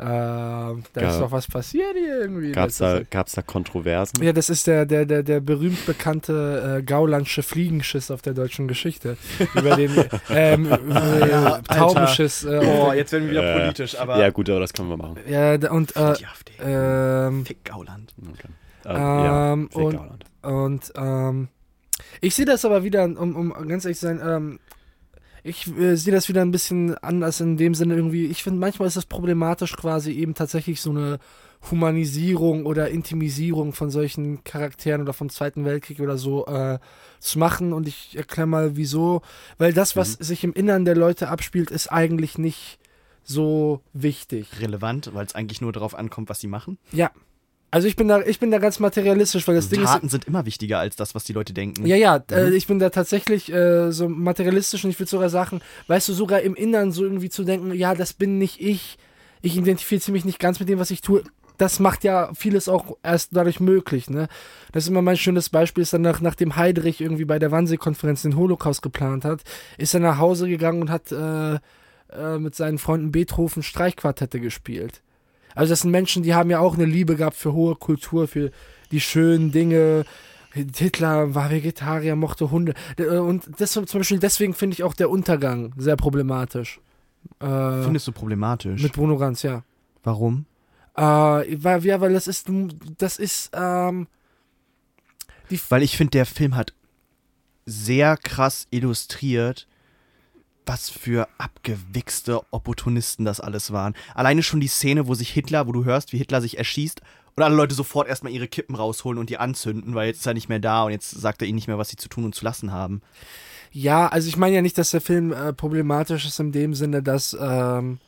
Ähm, 0.00 0.84
da 0.92 1.00
Ja. 1.02 1.10
ist 1.10 1.18
doch 1.20 1.32
was 1.32 1.46
passiert 1.48 1.94
hier 1.96 2.20
irgendwie. 2.20 2.52
Gab 2.52 2.68
es 2.68 2.78
Das 2.78 3.00
da, 3.00 3.04
gab's 3.10 3.32
da 3.32 3.42
Kontroversen? 3.42 4.22
Ja, 4.22 4.32
das 4.32 4.48
ist 4.48 4.66
der, 4.66 4.86
der, 4.86 5.04
der, 5.04 5.22
der 5.22 5.40
berühmt 5.40 5.84
bekannte 5.86 6.78
äh, 6.78 6.82
Gaulandsche 6.82 7.42
Fliegenschiss 7.42 8.10
auf 8.10 8.22
der 8.22 8.32
deutschen 8.34 8.68
Geschichte. 8.68 9.16
Über 9.54 9.76
den 9.76 9.90
ähm, 10.30 10.66
äh, 10.70 10.94
Alter. 10.94 11.62
Taubenschiss. 11.64 12.44
Äh, 12.44 12.60
Oh, 12.62 12.88
auf 12.88 12.94
jetzt 12.94 13.12
werden 13.12 13.24
wir 13.24 13.30
wieder 13.32 13.54
Äh, 13.56 13.60
politisch, 13.60 13.98
aber. 13.98 14.18
ja, 14.18 14.30
gut, 14.30 14.48
aber 14.48 14.60
das 14.60 14.72
können 14.72 14.88
wir 14.88 14.96
machen. 14.96 15.16
ja, 15.28 15.58
da- 15.58 15.72
und 15.72 15.94
äh, 15.96 16.14
die 16.14 16.26
AfD. 16.26 16.52
ähm, 16.60 17.44
Fick 17.44 17.64
Gauland. 17.64 18.14
Okay. 18.32 18.48
Äh, 18.94 18.98
ja, 18.98 19.52
Ähm, 19.52 19.68
Fick 19.70 19.80
und-. 19.82 20.00
Und 20.42 20.92
ähm, 20.96 21.48
ich 22.20 22.34
sehe 22.34 22.44
das 22.46 22.64
aber 22.64 22.84
wieder, 22.84 23.04
um, 23.04 23.36
um 23.36 23.68
ganz 23.68 23.84
ehrlich 23.84 23.98
zu 23.98 24.06
sein, 24.06 24.20
ähm, 24.24 24.58
ich 25.44 25.66
äh, 25.78 25.96
sehe 25.96 26.12
das 26.12 26.28
wieder 26.28 26.42
ein 26.42 26.50
bisschen 26.50 26.96
anders 26.98 27.40
in 27.40 27.56
dem 27.56 27.74
Sinne 27.74 27.94
irgendwie. 27.96 28.26
Ich 28.26 28.42
finde, 28.42 28.58
manchmal 28.60 28.88
ist 28.88 28.96
es 28.96 29.06
problematisch, 29.06 29.76
quasi 29.76 30.12
eben 30.12 30.34
tatsächlich 30.34 30.80
so 30.80 30.90
eine 30.90 31.18
Humanisierung 31.70 32.66
oder 32.66 32.88
Intimisierung 32.90 33.72
von 33.72 33.90
solchen 33.90 34.44
Charakteren 34.44 35.02
oder 35.02 35.12
vom 35.12 35.28
Zweiten 35.28 35.64
Weltkrieg 35.64 36.00
oder 36.00 36.16
so 36.18 36.46
äh, 36.46 36.78
zu 37.18 37.38
machen. 37.38 37.72
Und 37.72 37.88
ich 37.88 38.16
erkläre 38.16 38.46
mal, 38.46 38.76
wieso. 38.76 39.22
Weil 39.58 39.72
das, 39.72 39.96
was 39.96 40.18
Mhm. 40.18 40.24
sich 40.24 40.44
im 40.44 40.52
Innern 40.52 40.84
der 40.84 40.96
Leute 40.96 41.28
abspielt, 41.28 41.70
ist 41.70 41.88
eigentlich 41.90 42.38
nicht 42.38 42.78
so 43.24 43.82
wichtig. 43.92 44.48
Relevant, 44.60 45.10
weil 45.14 45.26
es 45.26 45.34
eigentlich 45.34 45.60
nur 45.60 45.72
darauf 45.72 45.94
ankommt, 45.94 46.28
was 46.28 46.40
sie 46.40 46.46
machen. 46.48 46.78
Ja. 46.92 47.10
Also 47.70 47.86
ich 47.86 47.96
bin 47.96 48.08
da, 48.08 48.22
ich 48.22 48.40
bin 48.40 48.50
da 48.50 48.58
ganz 48.58 48.78
materialistisch, 48.78 49.46
weil 49.46 49.54
das 49.56 49.68
Ding 49.68 49.80
ist. 49.82 49.86
Taten 49.88 50.08
sind 50.08 50.24
immer 50.26 50.46
wichtiger 50.46 50.78
als 50.78 50.96
das, 50.96 51.14
was 51.14 51.24
die 51.24 51.34
Leute 51.34 51.52
denken. 51.52 51.84
Ja, 51.86 51.96
ja, 51.96 52.16
äh, 52.30 52.46
Mhm. 52.48 52.52
ich 52.54 52.66
bin 52.66 52.78
da 52.78 52.88
tatsächlich 52.90 53.52
äh, 53.52 53.92
so 53.92 54.08
materialistisch 54.08 54.84
und 54.84 54.90
ich 54.90 54.98
würde 54.98 55.10
sogar 55.10 55.28
sagen, 55.28 55.60
weißt 55.86 56.08
du, 56.08 56.14
sogar 56.14 56.40
im 56.40 56.54
Innern 56.54 56.92
so 56.92 57.02
irgendwie 57.04 57.28
zu 57.28 57.44
denken, 57.44 57.74
ja, 57.74 57.94
das 57.94 58.14
bin 58.14 58.38
nicht 58.38 58.60
ich, 58.60 58.96
ich 59.42 59.56
identifiziere 59.56 60.12
mich 60.12 60.24
nicht 60.24 60.38
ganz 60.38 60.60
mit 60.60 60.68
dem, 60.70 60.78
was 60.78 60.90
ich 60.90 61.02
tue. 61.02 61.22
Das 61.58 61.78
macht 61.80 62.04
ja 62.04 62.30
vieles 62.34 62.68
auch 62.68 62.96
erst 63.02 63.34
dadurch 63.36 63.58
möglich, 63.60 64.08
ne? 64.08 64.28
Das 64.72 64.84
ist 64.84 64.88
immer 64.90 65.02
mein 65.02 65.16
schönes 65.16 65.50
Beispiel, 65.50 65.82
ist 65.82 65.92
dann 65.92 66.02
nach, 66.02 66.20
nachdem 66.20 66.54
Heidrich 66.56 67.00
irgendwie 67.00 67.24
bei 67.24 67.38
der 67.40 67.50
Wannsee-Konferenz 67.50 68.22
den 68.22 68.36
Holocaust 68.36 68.80
geplant 68.80 69.24
hat, 69.24 69.42
ist 69.76 69.92
er 69.92 70.00
nach 70.00 70.18
Hause 70.18 70.48
gegangen 70.48 70.80
und 70.82 70.90
hat 70.90 71.10
äh, 71.12 71.54
äh, 72.16 72.38
mit 72.38 72.54
seinen 72.54 72.78
Freunden 72.78 73.10
Beethoven 73.12 73.62
Streichquartette 73.64 74.38
gespielt. 74.40 75.02
Also 75.58 75.72
das 75.72 75.80
sind 75.80 75.90
Menschen, 75.90 76.22
die 76.22 76.34
haben 76.34 76.50
ja 76.50 76.60
auch 76.60 76.74
eine 76.74 76.84
Liebe 76.84 77.16
gehabt 77.16 77.34
für 77.34 77.52
hohe 77.52 77.74
Kultur, 77.74 78.28
für 78.28 78.52
die 78.92 79.00
schönen 79.00 79.50
Dinge. 79.50 80.04
Hitler 80.52 81.34
war 81.34 81.50
Vegetarier, 81.50 82.14
mochte 82.14 82.52
Hunde. 82.52 82.74
Äh, 82.96 83.16
Und 83.16 83.60
das 83.60 83.72
zum 83.72 83.84
Beispiel, 83.84 84.20
deswegen 84.20 84.54
finde 84.54 84.74
ich 84.74 84.84
auch 84.84 84.94
der 84.94 85.10
Untergang 85.10 85.72
sehr 85.76 85.96
problematisch. 85.96 86.78
Äh, 87.40 87.82
Findest 87.82 88.06
du 88.06 88.12
problematisch? 88.12 88.80
mit 88.80 88.92
Bruno 88.92 89.18
Ganz, 89.18 89.42
ja. 89.42 89.64
Warum? 90.04 90.46
Äh, 90.96 91.02
weil, 91.02 91.84
ja, 91.84 92.00
weil 92.00 92.12
das 92.12 92.28
ist, 92.28 92.46
das 92.96 93.18
ist, 93.18 93.50
ähm, 93.52 94.06
Weil 95.70 95.82
ich 95.82 95.96
finde, 95.96 96.12
der 96.12 96.26
Film 96.26 96.54
hat 96.54 96.72
sehr 97.66 98.16
krass 98.16 98.68
illustriert, 98.70 99.66
was 100.68 100.90
für 100.90 101.26
abgewichste 101.38 102.42
Opportunisten 102.52 103.24
das 103.24 103.40
alles 103.40 103.72
waren. 103.72 103.94
Alleine 104.14 104.42
schon 104.42 104.60
die 104.60 104.68
Szene, 104.68 105.08
wo 105.08 105.14
sich 105.14 105.30
Hitler, 105.30 105.66
wo 105.66 105.72
du 105.72 105.84
hörst, 105.84 106.12
wie 106.12 106.18
Hitler 106.18 106.40
sich 106.40 106.58
erschießt 106.58 107.00
und 107.34 107.42
alle 107.42 107.56
Leute 107.56 107.74
sofort 107.74 108.06
erstmal 108.06 108.32
ihre 108.32 108.48
Kippen 108.48 108.76
rausholen 108.76 109.18
und 109.18 109.30
die 109.30 109.38
anzünden, 109.38 109.94
weil 109.94 110.08
jetzt 110.08 110.18
ist 110.18 110.26
er 110.26 110.34
nicht 110.34 110.48
mehr 110.48 110.58
da 110.58 110.84
und 110.84 110.92
jetzt 110.92 111.10
sagt 111.10 111.40
er 111.40 111.48
ihnen 111.48 111.56
nicht 111.56 111.68
mehr, 111.68 111.78
was 111.78 111.88
sie 111.88 111.96
zu 111.96 112.08
tun 112.08 112.24
und 112.24 112.34
zu 112.34 112.44
lassen 112.44 112.70
haben. 112.70 113.00
Ja, 113.72 114.08
also 114.08 114.28
ich 114.28 114.36
meine 114.36 114.56
ja 114.56 114.62
nicht, 114.62 114.78
dass 114.78 114.90
der 114.90 115.00
Film 115.00 115.32
äh, 115.32 115.52
problematisch 115.52 116.26
ist 116.26 116.38
in 116.40 116.52
dem 116.52 116.74
Sinne, 116.74 117.02
dass, 117.02 117.36
ähm, 117.40 117.98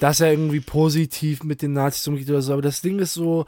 dass 0.00 0.20
er 0.20 0.30
irgendwie 0.32 0.60
positiv 0.60 1.42
mit 1.44 1.62
den 1.62 1.72
Nazis 1.72 2.06
umgeht 2.08 2.28
oder 2.28 2.42
so. 2.42 2.52
Aber 2.52 2.62
das 2.62 2.80
Ding 2.80 2.98
ist 2.98 3.14
so, 3.14 3.46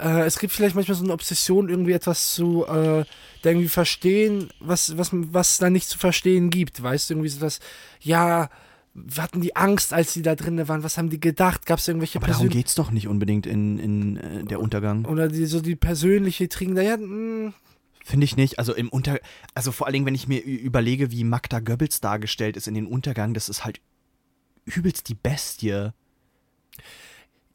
äh, 0.00 0.22
es 0.24 0.38
gibt 0.38 0.52
vielleicht 0.52 0.74
manchmal 0.74 0.96
so 0.96 1.04
eine 1.04 1.12
Obsession, 1.12 1.68
irgendwie 1.68 1.92
etwas 1.92 2.34
zu, 2.34 2.64
äh, 2.66 3.04
da 3.42 3.50
irgendwie 3.50 3.68
verstehen, 3.68 4.50
was, 4.60 4.96
was, 4.96 5.10
was 5.12 5.58
da 5.58 5.70
nicht 5.70 5.88
zu 5.88 5.98
verstehen 5.98 6.50
gibt. 6.50 6.82
Weißt 6.82 7.10
du, 7.10 7.14
irgendwie 7.14 7.28
so 7.28 7.40
das, 7.40 7.60
ja, 8.00 8.48
hatten 9.16 9.40
die 9.40 9.54
Angst, 9.56 9.92
als 9.92 10.12
sie 10.12 10.22
da 10.22 10.34
drin 10.34 10.66
waren? 10.68 10.82
Was 10.82 10.98
haben 10.98 11.10
die 11.10 11.20
gedacht? 11.20 11.66
Gab 11.66 11.78
es 11.78 11.88
irgendwelche 11.88 12.18
Aber 12.18 12.26
darum 12.26 12.38
persönlichen 12.40 12.58
geht's 12.58 12.74
doch 12.74 12.90
nicht 12.90 13.08
unbedingt 13.08 13.46
in, 13.46 13.78
in 13.78 14.16
äh, 14.16 14.44
der 14.44 14.60
Untergang. 14.60 15.04
oder 15.04 15.28
die, 15.28 15.46
so 15.46 15.60
die 15.60 15.76
persönliche 15.76 16.48
Trigen 16.48 16.74
da, 16.74 16.82
ja, 16.82 16.96
mh, 16.96 17.52
Finde 18.02 18.24
ich 18.24 18.36
nicht. 18.36 18.58
Also 18.58 18.74
im 18.74 18.88
Unter, 18.88 19.20
also 19.54 19.70
vor 19.70 19.86
allen 19.86 19.92
Dingen, 19.92 20.06
wenn 20.06 20.14
ich 20.14 20.26
mir 20.26 20.42
überlege, 20.42 21.12
wie 21.12 21.22
Magda 21.22 21.60
Goebbels 21.60 22.00
dargestellt 22.00 22.56
ist 22.56 22.66
in 22.66 22.74
den 22.74 22.86
Untergang, 22.86 23.34
das 23.34 23.48
ist 23.48 23.64
halt 23.64 23.80
übelst 24.64 25.08
die 25.08 25.14
Bestie. 25.14 25.92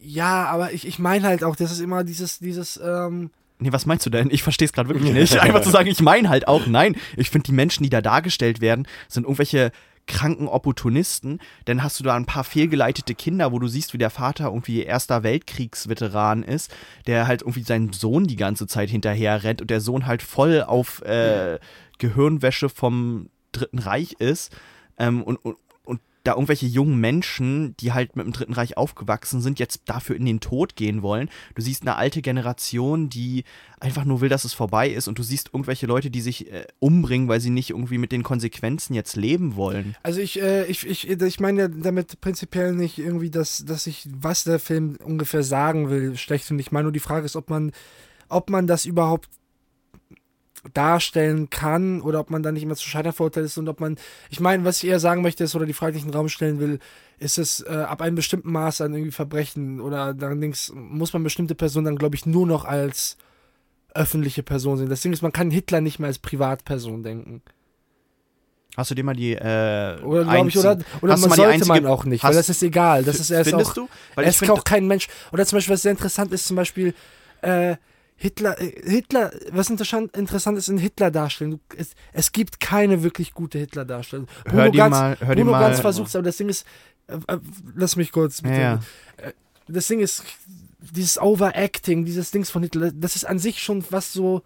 Ja, 0.05 0.45
aber 0.45 0.73
ich, 0.73 0.87
ich 0.87 0.99
meine 0.99 1.27
halt 1.27 1.43
auch, 1.43 1.55
das 1.55 1.71
ist 1.71 1.79
immer 1.79 2.03
dieses, 2.03 2.39
dieses, 2.39 2.79
ähm, 2.83 3.31
Nee, 3.57 3.71
was 3.71 3.85
meinst 3.85 4.05
du 4.05 4.09
denn? 4.09 4.29
Ich 4.31 4.43
verstehe 4.43 4.65
es 4.65 4.73
gerade 4.73 4.89
wirklich 4.89 5.13
nicht. 5.13 5.39
Einfach 5.39 5.61
zu 5.61 5.69
sagen, 5.69 5.87
ich 5.87 6.01
meine 6.01 6.27
halt 6.27 6.47
auch, 6.47 6.67
nein. 6.67 6.97
Ich 7.15 7.29
finde, 7.29 7.45
die 7.45 7.53
Menschen, 7.53 7.83
die 7.83 7.89
da 7.89 8.01
dargestellt 8.01 8.59
werden, 8.59 8.85
sind 9.07 9.23
irgendwelche 9.23 9.71
kranken 10.07 10.47
Opportunisten. 10.47 11.39
Dann 11.63 11.81
hast 11.81 11.99
du 11.99 12.03
da 12.03 12.15
ein 12.15 12.25
paar 12.25 12.43
fehlgeleitete 12.43 13.15
Kinder, 13.15 13.53
wo 13.53 13.59
du 13.59 13.67
siehst, 13.67 13.93
wie 13.93 13.97
der 13.97 14.09
Vater 14.09 14.45
irgendwie 14.45 14.83
erster 14.83 15.23
Weltkriegsveteran 15.23 16.43
ist, 16.43 16.69
der 17.07 17.27
halt 17.27 17.43
irgendwie 17.43 17.63
seinen 17.63 17.93
Sohn 17.93 18.27
die 18.27 18.35
ganze 18.35 18.67
Zeit 18.67 18.89
hinterher 18.89 19.43
rennt 19.43 19.61
und 19.61 19.69
der 19.69 19.81
Sohn 19.81 20.05
halt 20.05 20.21
voll 20.21 20.61
auf 20.61 21.01
äh, 21.03 21.57
Gehirnwäsche 21.97 22.67
vom 22.67 23.29
Dritten 23.53 23.79
Reich 23.79 24.17
ist. 24.19 24.51
Ähm, 24.97 25.23
und, 25.23 25.37
und, 25.37 25.55
und 25.55 25.64
da 26.27 26.33
irgendwelche 26.33 26.65
jungen 26.65 26.99
Menschen, 26.99 27.75
die 27.77 27.93
halt 27.93 28.15
mit 28.15 28.25
dem 28.25 28.33
Dritten 28.33 28.53
Reich 28.53 28.77
aufgewachsen 28.77 29.41
sind, 29.41 29.59
jetzt 29.59 29.83
dafür 29.85 30.15
in 30.15 30.25
den 30.25 30.39
Tod 30.39 30.75
gehen 30.75 31.01
wollen. 31.01 31.29
Du 31.53 31.61
siehst 31.61 31.83
eine 31.83 31.95
alte 31.95 32.21
Generation, 32.21 33.09
die 33.09 33.43
einfach 33.79 34.05
nur 34.05 34.21
will, 34.21 34.29
dass 34.29 34.43
es 34.43 34.53
vorbei 34.53 34.89
ist. 34.89 35.07
Und 35.07 35.19
du 35.19 35.23
siehst 35.23 35.49
irgendwelche 35.53 35.85
Leute, 35.85 36.09
die 36.09 36.21
sich 36.21 36.51
äh, 36.51 36.65
umbringen, 36.79 37.27
weil 37.27 37.39
sie 37.39 37.51
nicht 37.51 37.69
irgendwie 37.69 37.99
mit 37.99 38.11
den 38.11 38.23
Konsequenzen 38.23 38.95
jetzt 38.95 39.15
leben 39.15 39.55
wollen. 39.55 39.95
Also 40.03 40.19
ich, 40.19 40.41
äh, 40.41 40.65
ich, 40.65 40.85
ich, 40.87 41.09
ich 41.09 41.39
meine 41.39 41.69
damit 41.69 42.19
prinzipiell 42.21 42.73
nicht 42.73 42.97
irgendwie, 42.97 43.29
dass, 43.29 43.63
dass 43.65 43.85
ich, 43.87 44.07
was 44.11 44.43
der 44.43 44.59
Film 44.59 44.97
ungefähr 45.03 45.43
sagen 45.43 45.89
will, 45.89 46.17
schlecht 46.17 46.45
finde. 46.45 46.61
Ich 46.61 46.71
meine 46.71 46.83
nur 46.83 46.91
die 46.91 46.99
Frage 46.99 47.25
ist, 47.25 47.35
ob 47.35 47.49
man, 47.49 47.71
ob 48.29 48.49
man 48.49 48.65
das 48.65 48.85
überhaupt 48.85 49.29
darstellen 50.73 51.49
kann 51.49 52.01
oder 52.01 52.19
ob 52.19 52.29
man 52.29 52.41
da 52.43 52.51
nicht 52.51 52.63
immer 52.63 52.75
zu 52.75 52.87
scheitern 52.87 53.13
verurteilt 53.13 53.45
ist 53.45 53.57
und 53.57 53.67
ob 53.69 53.79
man, 53.79 53.97
ich 54.29 54.39
meine, 54.39 54.65
was 54.65 54.81
ich 54.83 54.89
eher 54.89 54.99
sagen 54.99 55.21
möchte 55.21 55.43
ist 55.43 55.55
oder 55.55 55.65
die 55.65 55.73
Frage, 55.73 55.93
die 55.93 55.99
ich 55.99 56.05
in 56.05 56.11
den 56.11 56.17
Raum 56.17 56.29
stellen 56.29 56.59
will, 56.59 56.79
ist 57.19 57.37
es 57.37 57.61
äh, 57.61 57.69
ab 57.73 58.01
einem 58.01 58.15
bestimmten 58.15 58.51
Maß 58.51 58.81
an 58.81 58.93
irgendwie 58.93 59.11
Verbrechen 59.11 59.79
oder 59.79 60.13
dann 60.13 60.41
links 60.41 60.71
muss 60.75 61.13
man 61.13 61.23
bestimmte 61.23 61.55
Personen 61.55 61.85
dann, 61.85 61.95
glaube 61.97 62.15
ich, 62.15 62.25
nur 62.25 62.45
noch 62.47 62.65
als 62.65 63.17
öffentliche 63.93 64.43
Person 64.43 64.77
sehen. 64.77 64.89
Das 64.89 65.01
Ding 65.01 65.13
ist, 65.13 65.21
man 65.21 65.31
kann 65.31 65.51
Hitler 65.51 65.79
nicht 65.81 65.99
mehr 65.99 66.07
als 66.07 66.19
Privatperson 66.19 67.03
denken. 67.03 67.41
Hast 68.75 68.91
du 68.91 68.95
dir 68.95 69.05
mal 69.05 69.15
die. 69.15 69.31
Äh, 69.33 70.01
Oder 70.03 70.25
glaube 70.25 70.49
ich, 70.49 70.57
oder, 70.57 70.77
oder 71.01 71.13
Hast 71.13 71.21
man 71.21 71.29
sollte 71.31 71.51
einzige- 71.53 71.67
man 71.69 71.85
auch 71.85 72.03
nicht, 72.03 72.21
weil 72.25 72.33
das 72.33 72.49
ist 72.49 72.61
egal. 72.61 73.05
Das 73.05 73.19
ist 73.21 73.29
erst 73.29 73.49
Findest 73.51 73.71
auch, 73.71 73.75
du? 73.75 73.89
Weil 74.15 74.27
ist 74.27 74.37
finde, 74.39 74.51
auch 74.53 74.65
kein 74.65 74.85
Mensch. 74.85 75.07
Oder 75.31 75.45
zum 75.45 75.55
Beispiel, 75.57 75.73
was 75.75 75.83
sehr 75.83 75.91
interessant 75.91 76.33
ist, 76.33 76.45
zum 76.45 76.57
Beispiel, 76.57 76.93
äh, 77.41 77.77
Hitler, 78.17 78.59
äh, 78.61 78.71
Hitler, 78.89 79.31
was 79.51 79.69
interessant, 79.69 80.15
ist 80.57 80.69
in 80.69 80.77
Hitler-Darstellung, 80.77 81.59
es, 81.77 81.91
es 82.13 82.31
gibt 82.31 82.59
keine 82.59 83.03
wirklich 83.03 83.33
gute 83.33 83.57
Hitler-Darstellung. 83.59 84.27
Hör 84.45 84.69
dir 84.71 84.77
mal- 84.91 85.17
hör 85.19 85.35
dir 85.35 85.41
Bruno 85.43 85.51
mal- 85.51 85.61
Ganz 85.67 85.79
versucht 85.81 86.15
aber 86.15 86.23
das 86.23 86.37
Ding 86.37 86.47
ist, 86.49 86.65
äh, 87.07 87.17
äh, 87.27 87.39
lass 87.75 87.95
mich 87.97 88.11
kurz 88.11 88.41
bitte. 88.41 88.53
Ja, 88.55 88.59
ja. 88.61 89.31
Das 89.67 89.87
Ding 89.87 89.99
ist, 89.99 90.23
dieses 90.79 91.19
Overacting, 91.19 92.05
dieses 92.05 92.31
Dings 92.31 92.49
von 92.49 92.63
Hitler, 92.63 92.91
das 92.91 93.15
ist 93.15 93.25
an 93.25 93.39
sich 93.39 93.61
schon 93.61 93.83
was 93.89 94.13
so, 94.13 94.43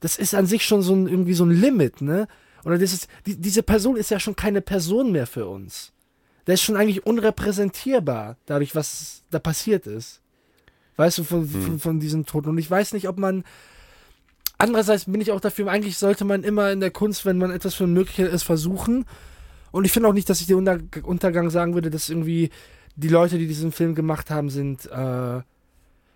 das 0.00 0.16
ist 0.16 0.34
an 0.34 0.46
sich 0.46 0.64
schon 0.64 0.80
so 0.82 0.94
ein, 0.94 1.06
irgendwie 1.06 1.34
so 1.34 1.44
ein 1.44 1.50
Limit, 1.50 2.00
ne? 2.00 2.28
Oder 2.64 2.78
das 2.78 2.92
ist, 2.92 3.08
die, 3.26 3.36
diese 3.36 3.62
Person 3.62 3.96
ist 3.96 4.10
ja 4.10 4.20
schon 4.20 4.36
keine 4.36 4.60
Person 4.62 5.12
mehr 5.12 5.26
für 5.26 5.46
uns. 5.48 5.92
Der 6.46 6.54
ist 6.54 6.62
schon 6.62 6.76
eigentlich 6.76 7.04
unrepräsentierbar, 7.06 8.36
dadurch, 8.46 8.74
was 8.74 9.22
da 9.30 9.38
passiert 9.38 9.86
ist. 9.86 10.20
Weißt 10.96 11.18
du, 11.18 11.24
von, 11.24 11.48
von, 11.48 11.78
von 11.78 12.00
diesen 12.00 12.26
Toten. 12.26 12.50
Und 12.50 12.58
ich 12.58 12.70
weiß 12.70 12.92
nicht, 12.92 13.08
ob 13.08 13.18
man. 13.18 13.44
andererseits 14.58 15.06
bin 15.06 15.20
ich 15.20 15.32
auch 15.32 15.40
dafür, 15.40 15.70
eigentlich 15.70 15.98
sollte 15.98 16.24
man 16.24 16.44
immer 16.44 16.70
in 16.70 16.80
der 16.80 16.90
Kunst, 16.90 17.24
wenn 17.24 17.38
man 17.38 17.50
etwas 17.50 17.74
für 17.74 17.86
möglich 17.86 18.18
ist, 18.18 18.42
versuchen. 18.42 19.06
Und 19.70 19.86
ich 19.86 19.92
finde 19.92 20.08
auch 20.08 20.12
nicht, 20.12 20.28
dass 20.28 20.40
ich 20.40 20.46
den 20.46 20.56
Unter 20.56 20.78
Untergang 21.02 21.50
sagen 21.50 21.74
würde, 21.74 21.90
dass 21.90 22.10
irgendwie 22.10 22.50
die 22.94 23.08
Leute, 23.08 23.38
die 23.38 23.46
diesen 23.46 23.72
Film 23.72 23.94
gemacht 23.94 24.30
haben, 24.30 24.50
sind, 24.50 24.84
äh, 24.86 25.40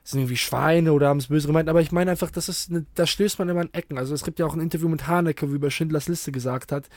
sind 0.05 0.21
irgendwie 0.21 0.37
Schweine 0.37 0.93
oder 0.93 1.09
haben 1.09 1.19
es 1.19 1.29
böse 1.29 1.47
gemeint. 1.47 1.69
Aber 1.69 1.81
ich 1.81 1.91
meine 1.91 2.11
einfach, 2.11 2.31
das 2.31 2.49
ist, 2.49 2.71
eine, 2.71 2.85
da 2.95 3.07
stößt 3.07 3.39
man 3.39 3.49
immer 3.49 3.63
an 3.63 3.71
Ecken. 3.73 3.99
Also 3.99 4.15
es 4.15 4.25
gibt 4.25 4.39
ja 4.39 4.47
auch 4.47 4.55
ein 4.55 4.61
Interview 4.61 4.89
mit 4.89 5.07
Haneke, 5.07 5.51
wie 5.51 5.57
über 5.57 5.71
Schindlers 5.71 6.07
Liste 6.07 6.33
gesagt 6.33 6.71
hat, 6.71 6.89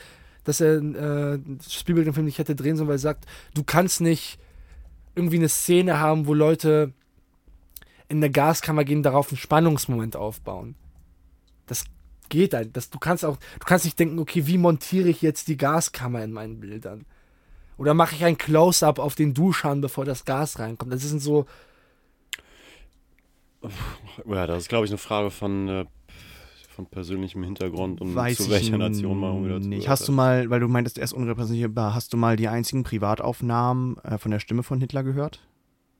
dass 0.44 0.62
er 0.62 0.82
äh, 0.82 1.40
Spielberg 1.68 2.06
den 2.06 2.14
Film 2.14 2.26
nicht 2.26 2.38
hätte 2.38 2.56
drehen 2.56 2.76
sollen, 2.76 2.90
weil 2.90 2.96
er 2.96 3.00
sagt, 3.00 3.26
du 3.54 3.64
kannst 3.64 4.02
nicht 4.02 4.38
irgendwie 5.16 5.38
eine 5.38 5.50
Szene 5.50 6.00
haben, 6.00 6.28
wo 6.28 6.34
Leute 6.34 6.94
in 8.10 8.18
eine 8.18 8.32
Gaskammer 8.32 8.84
gehen, 8.84 9.04
darauf 9.04 9.30
einen 9.30 9.38
Spannungsmoment 9.38 10.16
aufbauen. 10.16 10.76
Das 11.68 11.86
geht 12.28 12.54
halt. 12.54 12.76
Das, 12.76 12.90
du 12.90 13.00
kannst 13.00 13.24
auch, 13.24 13.38
du 13.38 13.66
kannst 13.66 13.86
nicht 13.86 14.00
denken, 14.00 14.20
okay, 14.20 14.48
wie 14.48 14.58
montiere 14.58 15.10
ich 15.10 15.22
jetzt 15.22 15.48
die 15.48 15.58
Gaskammer 15.58 16.24
in 16.24 16.32
meinen 16.32 16.60
Bildern? 16.60 17.06
Oder 17.78 17.94
mache 17.94 18.16
ich 18.16 18.26
ein 18.26 18.38
Close-up 18.38 19.00
auf 19.00 19.16
den 19.16 19.34
Duschhahn, 19.34 19.80
bevor 19.80 20.04
das 20.04 20.26
Gas 20.26 20.60
reinkommt? 20.60 20.92
Das 20.92 21.02
sind 21.02 21.22
so. 21.22 21.46
Ja, 24.26 24.48
das 24.48 24.64
ist, 24.64 24.70
glaube 24.70 24.86
ich, 24.86 24.92
eine 24.92 24.98
Frage 24.98 25.32
von, 25.32 25.68
äh, 25.68 25.86
von 26.70 26.88
persönlichem 26.88 27.44
Hintergrund 27.44 28.02
und 28.02 28.16
Weiß 28.16 28.38
zu 28.38 28.50
welcher 28.50 28.74
ich 28.74 28.80
Nation 28.80 29.20
man 29.20 29.46
wieder 29.46 29.60
nicht. 29.60 29.88
Hast 29.88 30.08
du 30.08 30.12
mal, 30.12 30.50
weil 30.50 30.60
du 30.60 30.68
meintest, 30.68 30.98
er 30.98 31.04
ist 31.04 31.14
unrepräsentierbar, 31.14 31.94
hast 31.94 32.12
du 32.12 32.18
mal 32.18 32.36
die 32.36 32.48
einzigen 32.48 32.84
Privataufnahmen 32.84 33.98
äh, 34.00 34.18
von 34.18 34.32
der 34.32 34.40
Stimme 34.40 34.64
von 34.64 34.80
Hitler 34.80 35.04
gehört? 35.04 35.42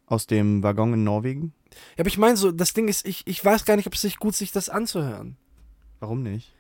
Aus 0.10 0.28
dem 0.28 0.64
Waggon 0.64 0.94
in 0.94 1.04
Norwegen? 1.04 1.54
Ja, 1.96 2.02
aber 2.02 2.08
ich 2.08 2.18
meine 2.18 2.36
so, 2.36 2.52
das 2.52 2.74
Ding 2.74 2.88
ist, 2.88 3.08
ich, 3.08 3.22
ich 3.26 3.44
weiß 3.46 3.64
gar 3.64 3.76
nicht, 3.76 3.88
ob 3.88 3.94
es 3.94 4.02
sich 4.02 4.18
gut 4.18 4.36
sich 4.36 4.52
das 4.52 4.68
anzuhören. 4.68 5.38
Warum 6.00 6.24
nicht? 6.24 6.52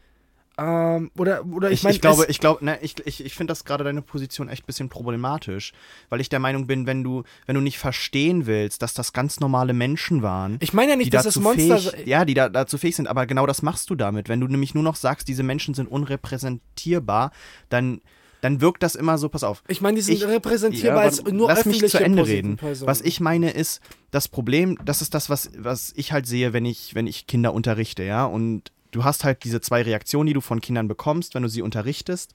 Ähm, 0.60 1.10
oder, 1.18 1.46
oder 1.46 1.72
ich 1.72 1.80
Ich, 1.80 1.84
meine, 1.84 1.96
ich 1.96 2.02
glaube, 2.02 2.26
ich 2.28 2.40
glaube, 2.40 2.66
ne, 2.66 2.78
ich, 2.82 2.96
ich, 3.06 3.26
ich 3.26 3.34
finde 3.34 3.52
das 3.52 3.64
gerade 3.64 3.84
deine 3.86 4.02
Position 4.02 4.50
echt 4.50 4.64
ein 4.64 4.66
bisschen 4.68 4.90
problematisch, 4.90 5.72
weil 6.10 6.20
ich 6.20 6.28
der 6.28 6.40
Meinung 6.40 6.68
bin, 6.68 6.86
wenn 6.86 7.04
du, 7.04 7.24
wenn 7.46 7.56
du 7.56 7.62
nicht 7.62 7.80
verstehen 7.80 8.46
willst, 8.46 8.82
dass 8.82 8.94
das 8.94 9.14
ganz 9.14 9.40
normale 9.40 9.74
Menschen 9.74 10.22
waren, 10.22 10.58
ich 10.60 10.74
meine 10.74 10.92
ja 10.92 10.96
nicht, 10.98 11.14
dass 11.14 11.26
es 11.26 11.36
dazu 11.36 11.42
Monster. 11.42 11.80
fähig, 11.80 12.08
ja, 12.08 12.26
die 12.26 12.34
da, 12.34 12.50
dazu 12.50 12.78
fähig 12.78 12.96
sind, 12.96 13.08
aber 13.08 13.26
genau 13.26 13.46
das 13.46 13.62
machst 13.62 13.90
du 13.90 13.96
damit. 13.96 14.28
Wenn 14.28 14.42
du 14.42 14.48
nämlich 14.48 14.74
nur 14.76 14.84
noch 14.84 14.98
sagst, 14.98 15.28
diese 15.30 15.44
Menschen 15.44 15.74
sind 15.74 15.88
unrepräsentierbar, 15.88 17.32
dann, 17.70 18.02
dann 18.42 18.62
wirkt 18.62 18.84
das 18.84 18.96
immer 18.96 19.18
so, 19.18 19.30
pass 19.30 19.44
auf. 19.44 19.64
ich 19.68 19.82
meine, 19.82 19.96
die 19.98 20.02
sind 20.02 20.16
Ich- 20.16 20.26
repräsentierbar 20.26 21.00
Ja, 21.04 21.10
als 21.10 21.24
nur 21.24 21.48
lass 21.50 21.66
mich 21.66 21.76
öffentliche 21.76 21.98
zu 21.98 22.04
Ende 22.04 22.26
reden. 22.26 22.58
Personen. 22.58 22.88
Was 22.88 23.02
ich 23.02 23.20
meine 23.20 23.52
ist, 23.52 23.82
das 24.12 24.28
Problem, 24.28 24.78
das 24.86 25.02
ist 25.02 25.14
das, 25.14 25.30
was, 25.30 25.52
was 25.58 25.92
ich 25.96 26.12
halt 26.12 26.26
sehe, 26.28 26.54
wenn 26.54 26.66
ich, 26.66 26.96
wenn 26.96 27.08
ich 27.08 27.28
Kinder 27.28 27.54
unterrichte, 27.54 28.04
ja. 28.04 28.26
Und 28.26 28.72
du 28.92 29.04
hast 29.04 29.24
halt 29.24 29.44
diese 29.44 29.62
zwei 29.62 29.82
Reaktionen, 29.82 30.28
die 30.28 30.34
du 30.34 30.42
von 30.42 30.62
Kindern 30.62 30.88
bekommst, 30.88 31.36
wenn 31.36 31.44
du 31.44 31.50
sie 31.50 31.62
unterrichtest. 31.62 32.34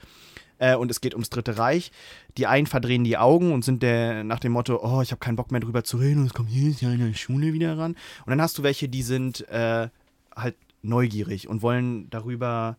Äh, 0.58 0.76
und 0.76 0.88
es 0.90 1.00
geht 1.00 1.14
ums 1.14 1.30
Dritte 1.30 1.58
Reich. 1.58 1.90
Die 2.38 2.46
einen 2.46 2.66
verdrehen 2.68 3.02
die 3.02 3.16
Augen 3.18 3.52
und 3.52 3.64
sind 3.64 3.82
der, 3.82 4.22
nach 4.22 4.38
dem 4.38 4.52
Motto, 4.52 4.78
oh, 4.84 5.02
ich 5.02 5.10
habe 5.10 5.18
keinen 5.18 5.34
Bock 5.34 5.50
mehr 5.50 5.60
drüber 5.60 5.82
zu 5.82 5.96
reden 5.96 6.20
und 6.20 6.26
es 6.26 6.32
kommt 6.34 6.48
jedes 6.50 6.80
Jahr 6.80 6.92
in 6.92 7.00
der 7.00 7.12
Schule 7.14 7.52
wieder 7.52 7.76
ran. 7.76 7.92
Und 8.24 8.30
dann 8.30 8.40
hast 8.40 8.56
du 8.58 8.62
welche, 8.62 8.88
die 8.88 9.02
sind 9.02 9.48
äh, 9.48 9.88
halt 10.36 10.54
neugierig 10.82 11.48
und 11.48 11.62
wollen 11.62 12.08
darüber 12.10 12.76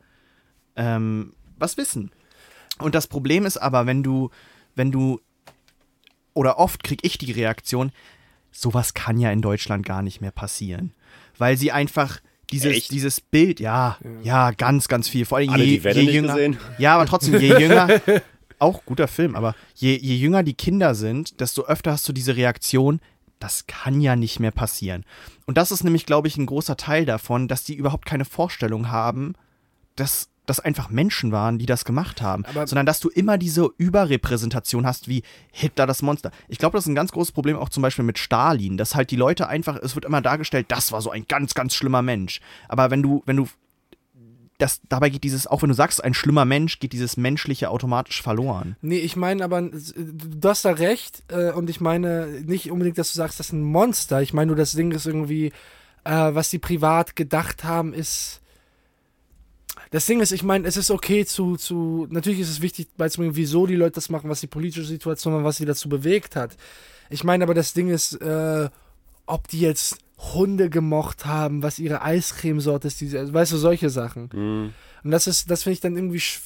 ähm, 0.78 1.34
was 1.58 1.76
wissen. 1.78 2.12
Und 2.80 2.96
das 2.96 3.08
Problem 3.08 3.46
ist 3.46 3.58
aber, 3.58 3.86
wenn 3.86 4.04
du, 4.04 4.30
wenn 4.76 4.92
du, 4.92 5.22
oder 6.34 6.60
oft 6.60 6.84
kriege 6.84 7.06
ich 7.06 7.18
die 7.18 7.32
Reaktion, 7.32 7.92
sowas 8.52 8.94
kann 8.94 9.20
ja 9.20 9.32
in 9.32 9.42
Deutschland 9.42 9.86
gar 9.86 10.02
nicht 10.02 10.22
mehr 10.22 10.32
passieren. 10.32 10.94
Weil 11.38 11.58
sie 11.58 11.72
einfach 11.72 12.20
dieses, 12.52 12.78
Echt? 12.78 12.92
dieses 12.92 13.22
Bild, 13.22 13.60
ja, 13.60 13.98
ja, 14.24 14.52
ganz, 14.52 14.88
ganz 14.88 15.10
viel. 15.10 15.26
Vor 15.26 15.38
allem 15.38 15.50
Alle 15.50 15.64
je, 15.64 15.78
die 15.78 15.84
Welle 15.84 16.00
je 16.00 16.06
nicht 16.06 16.16
jünger. 16.16 16.34
gesehen? 16.34 16.58
Ja, 16.78 16.96
aber 16.96 17.06
trotzdem, 17.06 17.40
je 17.40 17.60
jünger, 17.60 18.02
auch 18.60 18.86
guter 18.86 19.08
Film, 19.08 19.36
aber 19.36 19.56
je, 19.74 19.96
je 19.96 20.16
jünger 20.16 20.44
die 20.44 20.54
Kinder 20.54 20.96
sind, 20.96 21.40
desto 21.42 21.66
öfter 21.66 21.92
hast 21.92 22.08
du 22.08 22.14
diese 22.14 22.36
Reaktion, 22.36 23.00
das 23.40 23.68
kann 23.68 24.00
ja 24.00 24.16
nicht 24.16 24.40
mehr 24.40 24.52
passieren. 24.52 25.06
Und 25.46 25.58
das 25.58 25.72
ist 25.72 25.84
nämlich, 25.84 26.06
glaube 26.06 26.28
ich, 26.28 26.38
ein 26.38 26.46
großer 26.46 26.78
Teil 26.78 27.06
davon, 27.06 27.48
dass 27.48 27.64
die 27.64 27.76
überhaupt 27.76 28.06
keine 28.06 28.26
Vorstellung 28.26 28.90
haben, 28.90 29.34
dass 29.96 30.30
das 30.46 30.60
einfach 30.60 30.90
Menschen 30.90 31.32
waren, 31.32 31.58
die 31.58 31.66
das 31.66 31.86
gemacht 31.86 32.22
haben, 32.22 32.46
Aber- 32.46 32.68
sondern 32.68 32.86
dass 32.86 33.00
du 33.00 33.10
immer 33.10 33.38
diese 33.38 33.70
Überrepräsentation 33.78 34.86
hast, 34.86 35.08
wie 35.08 35.24
Hitler 35.52 35.88
das 35.88 36.02
Monster. 36.02 36.32
Ich 36.48 36.58
glaube, 36.58 36.78
das 36.78 36.86
ist 36.86 36.90
ein 36.90 36.96
ganz 36.96 37.12
großes 37.12 37.32
Problem 37.32 37.58
auch 37.58 37.70
zum 37.70 37.82
Beispiel 37.82 38.06
mit 38.06 38.18
Stalin, 38.20 38.78
dass 38.78 38.96
halt 38.96 39.12
die 39.12 39.16
Leute 39.16 39.48
einfach, 39.48 39.78
es 39.82 39.96
wird 39.96 40.06
immer 40.06 40.22
dargestellt, 40.22 40.68
das 40.70 40.92
war 40.92 41.02
so 41.02 41.12
ein 41.12 41.26
ganz, 41.28 41.54
ganz 41.54 41.74
schlimmer 41.76 42.02
Mensch. 42.02 42.40
Aber 42.68 42.92
wenn 42.92 43.02
du, 43.02 43.24
wenn 43.26 43.38
du 43.38 43.48
das, 44.58 44.80
dabei 44.88 45.10
geht 45.10 45.24
dieses, 45.26 45.48
auch 45.48 45.62
wenn 45.64 45.70
du 45.70 45.76
sagst, 45.76 46.02
ein 46.02 46.14
schlimmer 46.14 46.46
Mensch, 46.46 46.80
geht 46.80 46.94
dieses 46.94 47.18
Menschliche 47.18 47.70
automatisch 47.70 48.22
verloren. 48.22 48.78
Nee, 48.82 49.00
ich 49.00 49.18
meine 49.18 49.44
aber, 49.44 49.62
du 49.62 50.48
hast 50.50 50.64
da 50.64 50.72
recht 50.72 51.24
äh, 51.28 51.52
und 51.52 51.70
ich 51.70 51.82
meine 51.82 52.28
nicht 52.46 52.72
unbedingt, 52.72 52.98
dass 52.98 53.12
du 53.12 53.18
sagst, 53.18 53.40
das 53.40 53.48
ist 53.48 53.54
ein 53.54 53.64
Monster. 53.64 54.22
Ich 54.22 54.34
meine 54.34 54.48
nur, 54.48 54.56
das 54.56 54.72
Ding 54.72 54.92
ist 54.92 55.06
irgendwie, 55.08 55.48
äh, 56.06 56.12
was 56.34 56.50
die 56.52 56.60
privat 56.60 57.16
gedacht 57.18 57.64
haben, 57.66 57.94
ist. 57.94 58.42
Das 59.92 60.06
Ding 60.06 60.20
ist, 60.20 60.32
ich 60.32 60.44
meine, 60.44 60.68
es 60.68 60.78
ist 60.78 60.92
okay 60.92 61.26
zu, 61.26 61.56
zu, 61.58 62.08
natürlich 62.10 62.40
ist 62.40 62.50
es 62.50 62.62
wichtig 62.62 62.88
beizubringen, 62.98 63.36
wieso 63.36 63.68
die 63.68 63.76
Leute 63.76 63.94
das 63.96 64.10
machen, 64.10 64.30
was 64.30 64.42
die 64.42 64.48
politische 64.48 64.86
Situation 64.86 65.34
war, 65.34 65.44
was 65.44 65.58
sie 65.58 65.66
dazu 65.66 65.90
bewegt 65.90 66.36
hat. 66.36 66.58
Ich 67.10 67.24
meine 67.24 67.44
aber, 67.44 67.54
das 67.54 67.74
Ding 67.74 67.90
ist, 67.90 68.14
äh, 68.22 68.70
ob 69.26 69.48
die 69.48 69.60
jetzt 69.60 69.98
Hunde 70.18 70.70
gemocht 70.70 71.26
haben, 71.26 71.62
was 71.62 71.78
ihre 71.80 72.02
Eiscremesorte 72.02 72.88
ist, 72.88 73.00
diese, 73.02 73.34
weißt 73.34 73.52
du, 73.52 73.58
solche 73.58 73.90
Sachen. 73.90 74.30
Hm. 74.32 74.74
Und 75.04 75.12
das 75.12 75.28
ist, 75.28 75.52
das 75.52 75.64
finde 75.64 75.74
ich 75.74 75.82
dann 75.82 75.96
irgendwie, 75.96 76.18
sch- 76.20 76.40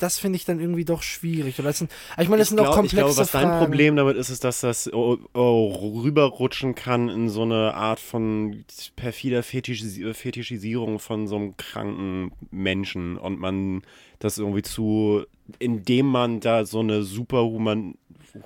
das 0.00 0.18
finde 0.18 0.36
ich 0.36 0.44
dann 0.44 0.60
irgendwie 0.60 0.84
doch 0.84 1.02
schwierig. 1.02 1.58
Oder 1.58 1.72
sind, 1.72 1.90
ich 2.18 2.28
meine, 2.28 2.40
das 2.40 2.48
sind 2.48 2.60
auch 2.60 2.64
glaub- 2.64 2.76
komplexe 2.76 2.96
Ich 2.96 3.02
glaube, 3.02 3.16
was 3.16 3.30
Fragen. 3.30 3.48
dein 3.50 3.58
Problem 3.58 3.96
damit 3.96 4.16
ist, 4.16 4.30
ist, 4.30 4.44
dass 4.44 4.60
das 4.60 4.92
oh, 4.92 5.18
oh, 5.34 6.00
rüberrutschen 6.02 6.74
kann 6.74 7.08
in 7.08 7.28
so 7.28 7.42
eine 7.42 7.74
Art 7.74 8.00
von 8.00 8.64
perfider 8.96 9.42
Fetischis 9.42 9.98
Fetischisierung 10.16 10.98
von 10.98 11.26
so 11.26 11.36
einem 11.36 11.56
kranken 11.56 12.32
Menschen 12.50 13.16
und 13.16 13.38
man 13.38 13.82
das 14.18 14.38
irgendwie 14.38 14.62
zu, 14.62 15.24
indem 15.58 16.06
man 16.06 16.40
da 16.40 16.64
so 16.64 16.80
eine 16.80 17.02
superhuman 17.02 17.94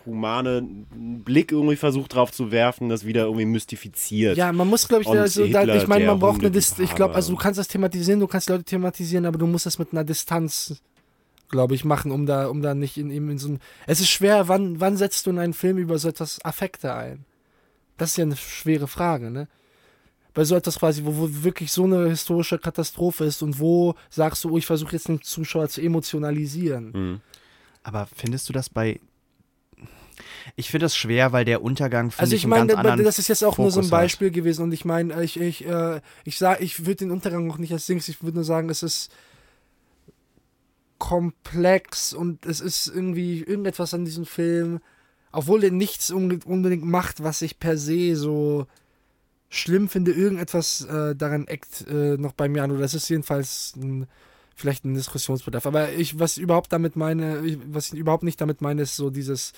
humane 0.06 0.62
Blick 0.92 1.52
irgendwie 1.52 1.76
versucht 1.76 2.14
drauf 2.14 2.32
zu 2.32 2.50
werfen, 2.50 2.88
das 2.88 3.04
wieder 3.04 3.24
irgendwie 3.24 3.44
mystifiziert. 3.44 4.36
Ja, 4.36 4.52
man 4.52 4.68
muss, 4.68 4.88
glaube 4.88 5.02
ich, 5.02 5.08
also, 5.08 5.46
da, 5.46 5.62
ich 5.74 5.86
meine, 5.86 6.06
man 6.06 6.18
braucht 6.18 6.40
eine 6.40 6.50
Distanz. 6.50 6.90
Ich 6.90 6.94
glaube, 6.94 7.14
also 7.14 7.32
du 7.32 7.38
kannst 7.38 7.58
das 7.58 7.68
thematisieren, 7.68 8.20
du 8.20 8.26
kannst 8.26 8.48
Leute 8.48 8.64
thematisieren, 8.64 9.26
aber 9.26 9.38
du 9.38 9.46
musst 9.46 9.66
das 9.66 9.78
mit 9.78 9.92
einer 9.92 10.04
Distanz, 10.04 10.82
glaube 11.50 11.74
ich, 11.74 11.84
machen, 11.84 12.12
um 12.12 12.26
da, 12.26 12.46
um 12.46 12.62
da 12.62 12.74
nicht 12.74 12.96
in, 12.96 13.10
eben 13.10 13.30
in 13.30 13.38
so 13.38 13.48
ein. 13.48 13.60
Es 13.86 14.00
ist 14.00 14.08
schwer, 14.08 14.48
wann, 14.48 14.80
wann 14.80 14.96
setzt 14.96 15.26
du 15.26 15.30
in 15.30 15.38
einen 15.38 15.52
Film 15.52 15.78
über 15.78 15.98
so 15.98 16.08
etwas 16.08 16.42
Affekte 16.44 16.94
ein? 16.94 17.24
Das 17.98 18.10
ist 18.10 18.16
ja 18.16 18.24
eine 18.24 18.36
schwere 18.36 18.88
Frage, 18.88 19.30
ne? 19.30 19.48
Bei 20.32 20.44
so 20.44 20.54
etwas 20.54 20.78
quasi, 20.78 21.04
wo, 21.04 21.16
wo 21.16 21.28
wirklich 21.42 21.72
so 21.72 21.84
eine 21.84 22.08
historische 22.08 22.58
Katastrophe 22.58 23.24
ist 23.24 23.42
und 23.42 23.58
wo 23.58 23.96
sagst 24.08 24.44
du, 24.44 24.50
oh, 24.50 24.58
ich 24.58 24.66
versuche 24.66 24.92
jetzt 24.92 25.08
den 25.08 25.20
Zuschauer 25.22 25.68
zu 25.68 25.80
emotionalisieren. 25.80 26.92
Hm. 26.94 27.20
Aber 27.82 28.08
findest 28.14 28.48
du 28.48 28.52
das 28.52 28.70
bei. 28.70 29.00
Ich 30.54 30.70
finde 30.70 30.84
das 30.84 30.96
schwer, 30.96 31.32
weil 31.32 31.44
der 31.44 31.62
Untergang 31.62 32.10
finde 32.10 32.22
Also 32.22 32.36
ich 32.36 32.46
meine, 32.46 32.74
das 33.02 33.18
ist 33.18 33.28
jetzt 33.28 33.42
auch 33.42 33.58
nur 33.58 33.70
so 33.70 33.80
ein 33.80 33.84
Fokus 33.84 33.92
hat. 33.92 34.02
Beispiel 34.02 34.30
gewesen 34.30 34.62
und 34.62 34.72
ich 34.72 34.84
meine, 34.84 35.22
ich, 35.22 35.40
ich, 35.40 35.66
äh, 35.66 36.00
ich 36.24 36.38
sag, 36.38 36.60
ich 36.60 36.86
würde 36.86 36.96
den 36.96 37.10
Untergang 37.10 37.46
noch 37.46 37.58
nicht 37.58 37.72
als 37.72 37.86
Dings, 37.86 38.08
ich 38.08 38.22
würde 38.22 38.36
nur 38.36 38.44
sagen, 38.44 38.68
es 38.68 38.82
ist 38.82 39.10
komplex 41.00 42.12
und 42.12 42.46
es 42.46 42.60
ist 42.60 42.86
irgendwie 42.86 43.40
irgendetwas 43.40 43.94
an 43.94 44.04
diesem 44.04 44.26
Film, 44.26 44.80
obwohl 45.32 45.64
er 45.64 45.72
nichts 45.72 46.10
unbedingt 46.10 46.84
macht, 46.84 47.24
was 47.24 47.42
ich 47.42 47.58
per 47.58 47.76
se 47.76 48.14
so 48.14 48.66
schlimm 49.48 49.88
finde, 49.88 50.12
irgendetwas 50.12 50.82
äh, 50.84 51.16
daran 51.16 51.48
eckt 51.48 51.86
äh, 51.88 52.16
noch 52.18 52.32
bei 52.32 52.48
mir 52.48 52.62
an 52.62 52.70
oder 52.70 52.82
das 52.82 52.94
ist 52.94 53.08
jedenfalls 53.08 53.74
ein, 53.76 54.06
vielleicht 54.54 54.84
ein 54.84 54.94
Diskussionsbedarf. 54.94 55.66
Aber 55.66 55.90
ich, 55.92 56.18
was 56.20 56.36
ich 56.36 56.42
überhaupt 56.42 56.72
damit 56.72 56.94
meine, 56.96 57.44
ich, 57.44 57.58
was 57.66 57.92
ich 57.92 57.98
überhaupt 57.98 58.22
nicht 58.22 58.40
damit 58.40 58.60
meine, 58.60 58.82
ist 58.82 58.94
so 58.94 59.10
dieses 59.10 59.52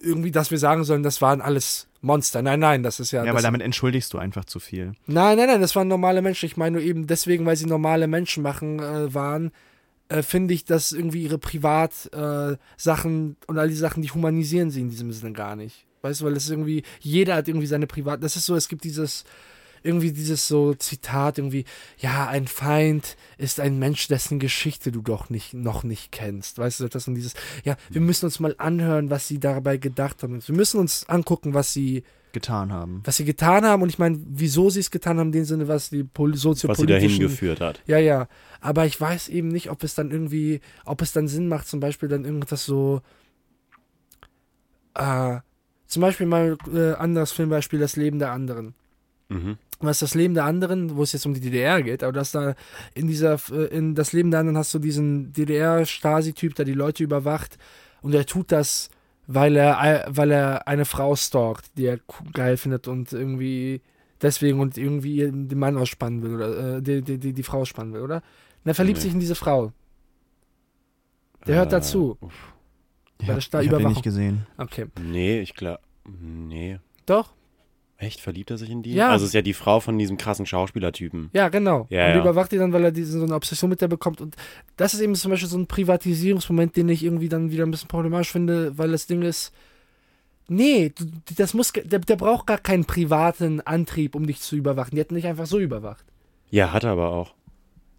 irgendwie, 0.00 0.30
dass 0.30 0.52
wir 0.52 0.58
sagen 0.58 0.84
sollen, 0.84 1.02
das 1.02 1.20
waren 1.20 1.40
alles 1.40 1.88
Monster. 2.00 2.42
Nein, 2.42 2.60
nein, 2.60 2.84
das 2.84 3.00
ist 3.00 3.10
ja. 3.10 3.24
Ja, 3.24 3.34
weil 3.34 3.42
damit 3.42 3.60
entschuldigst 3.60 4.14
du 4.14 4.18
einfach 4.18 4.44
zu 4.44 4.60
viel. 4.60 4.92
Nein, 5.06 5.36
nein, 5.36 5.48
nein, 5.48 5.60
das 5.60 5.74
waren 5.74 5.88
normale 5.88 6.22
Menschen. 6.22 6.46
Ich 6.46 6.56
meine 6.56 6.76
nur 6.76 6.86
eben 6.86 7.08
deswegen, 7.08 7.44
weil 7.44 7.56
sie 7.56 7.66
normale 7.66 8.06
Menschen 8.06 8.44
machen 8.44 8.78
äh, 8.78 9.12
waren, 9.12 9.50
äh, 10.08 10.22
finde 10.22 10.54
ich, 10.54 10.64
dass 10.64 10.92
irgendwie 10.92 11.22
ihre 11.22 11.38
Privatsachen 11.38 13.30
äh, 13.30 13.44
und 13.46 13.58
all 13.58 13.68
die 13.68 13.74
Sachen, 13.74 14.02
die 14.02 14.10
humanisieren 14.10 14.70
sie 14.70 14.80
in 14.80 14.90
diesem 14.90 15.12
Sinne 15.12 15.32
gar 15.32 15.56
nicht. 15.56 15.86
Weißt 16.02 16.20
du, 16.20 16.26
weil 16.26 16.36
es 16.36 16.48
irgendwie, 16.48 16.82
jeder 17.00 17.34
hat 17.36 17.48
irgendwie 17.48 17.66
seine 17.66 17.86
Privat. 17.86 18.22
Das 18.22 18.36
ist 18.36 18.46
so, 18.46 18.54
es 18.54 18.68
gibt 18.68 18.84
dieses, 18.84 19.24
irgendwie 19.82 20.12
dieses 20.12 20.46
so 20.46 20.74
Zitat, 20.74 21.38
irgendwie, 21.38 21.64
ja, 21.98 22.28
ein 22.28 22.46
Feind 22.46 23.16
ist 23.36 23.58
ein 23.60 23.78
Mensch, 23.78 24.06
dessen 24.08 24.38
Geschichte 24.38 24.92
du 24.92 25.02
doch 25.02 25.28
nicht, 25.28 25.54
noch 25.54 25.82
nicht 25.82 26.12
kennst. 26.12 26.58
Weißt 26.58 26.80
du, 26.80 26.88
das 26.88 27.08
und 27.08 27.14
dieses, 27.16 27.34
ja, 27.64 27.76
wir 27.90 28.00
müssen 28.00 28.26
uns 28.26 28.38
mal 28.40 28.54
anhören, 28.58 29.10
was 29.10 29.26
sie 29.28 29.40
dabei 29.40 29.76
gedacht 29.76 30.22
haben. 30.22 30.40
Wir 30.46 30.54
müssen 30.54 30.78
uns 30.78 31.08
angucken, 31.08 31.52
was 31.54 31.72
sie 31.72 32.04
getan 32.32 32.72
haben. 32.72 33.00
was 33.04 33.16
sie 33.16 33.24
getan 33.24 33.64
haben 33.64 33.82
und 33.82 33.88
ich 33.88 33.98
meine, 33.98 34.18
wieso 34.28 34.68
sie 34.70 34.80
es 34.80 34.90
getan 34.90 35.18
haben, 35.18 35.28
in 35.28 35.32
dem 35.32 35.44
Sinne, 35.44 35.66
was 35.66 35.90
die 35.90 36.04
pol- 36.04 36.32
Was 36.32 36.40
sie 36.42 36.46
dahin 36.46 36.54
soziopolitischen 36.56 37.20
geführt 37.20 37.60
hat. 37.60 37.80
Ja, 37.86 37.98
ja. 37.98 38.28
Aber 38.60 38.86
ich 38.86 39.00
weiß 39.00 39.28
eben 39.28 39.48
nicht, 39.48 39.70
ob 39.70 39.82
es 39.84 39.94
dann 39.94 40.10
irgendwie, 40.10 40.60
ob 40.84 41.02
es 41.02 41.12
dann 41.12 41.28
Sinn 41.28 41.48
macht, 41.48 41.68
zum 41.68 41.80
Beispiel 41.80 42.08
dann 42.08 42.24
irgendwas 42.24 42.64
so. 42.64 43.02
Äh, 44.94 45.38
zum 45.86 46.02
Beispiel 46.02 46.26
mal 46.26 46.58
äh, 46.72 46.92
anderes 46.94 47.32
Filmbeispiel, 47.32 47.78
das 47.78 47.96
Leben 47.96 48.18
der 48.18 48.32
anderen. 48.32 48.74
Mhm. 49.28 49.56
Was 49.80 50.00
das 50.00 50.14
Leben 50.14 50.34
der 50.34 50.44
anderen, 50.44 50.96
wo 50.96 51.02
es 51.02 51.12
jetzt 51.12 51.24
um 51.24 51.34
die 51.34 51.40
DDR 51.40 51.82
geht, 51.82 52.02
aber 52.02 52.12
dass 52.12 52.32
da 52.32 52.54
in 52.94 53.06
dieser, 53.06 53.38
äh, 53.50 53.66
in 53.66 53.94
das 53.94 54.12
Leben 54.12 54.30
der 54.30 54.40
anderen 54.40 54.58
hast 54.58 54.74
du 54.74 54.78
diesen 54.78 55.32
DDR-Stasi-Typ, 55.32 56.54
der 56.56 56.64
die 56.64 56.74
Leute 56.74 57.04
überwacht 57.04 57.58
und 58.02 58.14
er 58.14 58.26
tut 58.26 58.52
das, 58.52 58.90
weil 59.26 59.56
er, 59.56 60.06
weil 60.08 60.30
er 60.30 60.66
eine 60.66 60.84
Frau 60.84 61.14
stalkt, 61.14 61.76
die 61.76 61.86
er 61.86 62.00
geil 62.32 62.56
findet 62.56 62.88
und 62.88 63.12
irgendwie 63.12 63.82
deswegen 64.20 64.60
und 64.60 64.76
irgendwie 64.76 65.30
den 65.30 65.58
Mann 65.58 65.76
ausspannen 65.76 66.22
will 66.22 66.34
oder 66.34 66.76
äh, 66.76 66.82
die, 66.82 67.02
die, 67.02 67.18
die, 67.18 67.32
die 67.32 67.42
Frau 67.42 67.64
spannen 67.64 67.94
will, 67.94 68.02
oder? 68.02 68.22
Und 68.64 68.70
er 68.70 68.74
verliebt 68.74 68.98
Nee. 68.98 69.02
sich 69.04 69.12
in 69.12 69.20
diese 69.20 69.34
Frau. 69.34 69.72
Der 71.46 71.56
hört 71.56 71.68
Äh, 71.68 71.76
dazu. 71.76 72.16
uff. 72.20 72.52
Bei 73.18 73.26
der 73.26 73.38
ich 73.38 73.52
hab 73.52 73.78
den 73.78 73.88
nicht 73.88 74.02
gesehen. 74.02 74.46
Okay. 74.58 74.86
Nee, 75.02 75.40
ich 75.40 75.54
glaube. 75.54 75.80
Nee. 76.06 76.78
Doch? 77.06 77.32
Echt? 77.96 78.20
Verliebt 78.20 78.50
er 78.52 78.58
sich 78.58 78.70
in 78.70 78.82
die? 78.84 78.92
Ja. 78.94 79.08
Also 79.10 79.24
es 79.24 79.30
ist 79.30 79.34
ja 79.34 79.42
die 79.42 79.54
Frau 79.54 79.80
von 79.80 79.98
diesem 79.98 80.16
krassen 80.18 80.46
Schauspielertypen. 80.46 81.30
Ja, 81.32 81.48
genau. 81.48 81.88
Ja, 81.90 82.06
und 82.06 82.14
ja. 82.14 82.20
überwacht 82.20 82.52
die 82.52 82.58
dann, 82.58 82.72
weil 82.72 82.84
er 82.84 82.92
diese, 82.92 83.18
so 83.18 83.24
eine 83.24 83.34
Obsession 83.34 83.68
mit 83.70 83.80
der 83.80 83.88
bekommt. 83.88 84.20
Und 84.20 84.36
das 84.76 84.94
ist 84.94 85.00
eben 85.00 85.16
zum 85.16 85.32
Beispiel 85.32 85.48
so 85.48 85.58
ein 85.58 85.66
Privatisierungsmoment, 85.66 86.76
den 86.76 86.88
ich 86.90 87.02
irgendwie 87.02 87.28
dann 87.28 87.50
wieder 87.50 87.66
ein 87.66 87.72
bisschen 87.72 87.88
problematisch 87.88 88.30
finde, 88.30 88.78
weil 88.78 88.92
das 88.92 89.08
Ding 89.08 89.22
ist, 89.22 89.52
nee, 90.46 90.92
das 91.36 91.54
muss, 91.54 91.72
der, 91.72 91.98
der 91.98 92.16
braucht 92.16 92.46
gar 92.46 92.58
keinen 92.58 92.84
privaten 92.84 93.60
Antrieb, 93.62 94.14
um 94.14 94.28
dich 94.28 94.40
zu 94.40 94.54
überwachen. 94.54 94.90
Die 94.92 95.00
hätten 95.00 95.16
dich 95.16 95.26
einfach 95.26 95.46
so 95.46 95.58
überwacht. 95.58 96.04
Ja, 96.50 96.72
hat 96.72 96.84
er 96.84 96.92
aber 96.92 97.10
auch. 97.10 97.34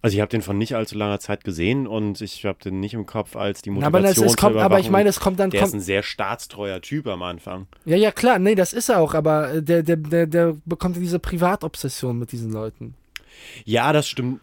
Also 0.01 0.15
ich 0.15 0.21
habe 0.21 0.29
den 0.29 0.41
von 0.41 0.57
nicht 0.57 0.75
allzu 0.75 0.97
langer 0.97 1.19
Zeit 1.19 1.43
gesehen 1.43 1.85
und 1.85 2.21
ich 2.21 2.45
habe 2.45 2.59
den 2.63 2.79
nicht 2.79 2.93
im 2.93 3.05
Kopf 3.05 3.35
als 3.35 3.61
die 3.61 3.69
Motivation 3.69 4.25
aber, 4.25 4.27
das, 4.27 4.37
kommt, 4.37 4.55
aber 4.55 4.79
ich 4.79 4.89
meine, 4.89 5.09
es 5.09 5.19
kommt 5.19 5.39
dann, 5.39 5.49
Der 5.49 5.61
ist 5.61 5.71
kommt, 5.71 5.81
ein 5.81 5.83
sehr 5.83 6.03
staatstreuer 6.03 6.81
Typ 6.81 7.07
am 7.07 7.21
Anfang. 7.21 7.67
ja, 7.83 7.97
ja, 7.97 8.11
klar, 8.11 8.39
nee, 8.39 8.55
das 8.55 8.71
ist 8.71 8.87
er 8.89 8.99
auch, 8.99 9.13
aber 9.13 9.55
äh, 9.55 9.63
der, 9.63 9.83
der, 9.83 9.97
der, 9.97 10.27
der 10.27 10.55
bekommt 10.65 10.95
diese 10.95 11.19
Privatobsession 11.19 12.17
mit 12.17 12.31
diesen 12.31 12.51
Leuten. 12.51 12.95
Ja, 13.65 13.91
das 13.91 14.07
stimmt. 14.07 14.39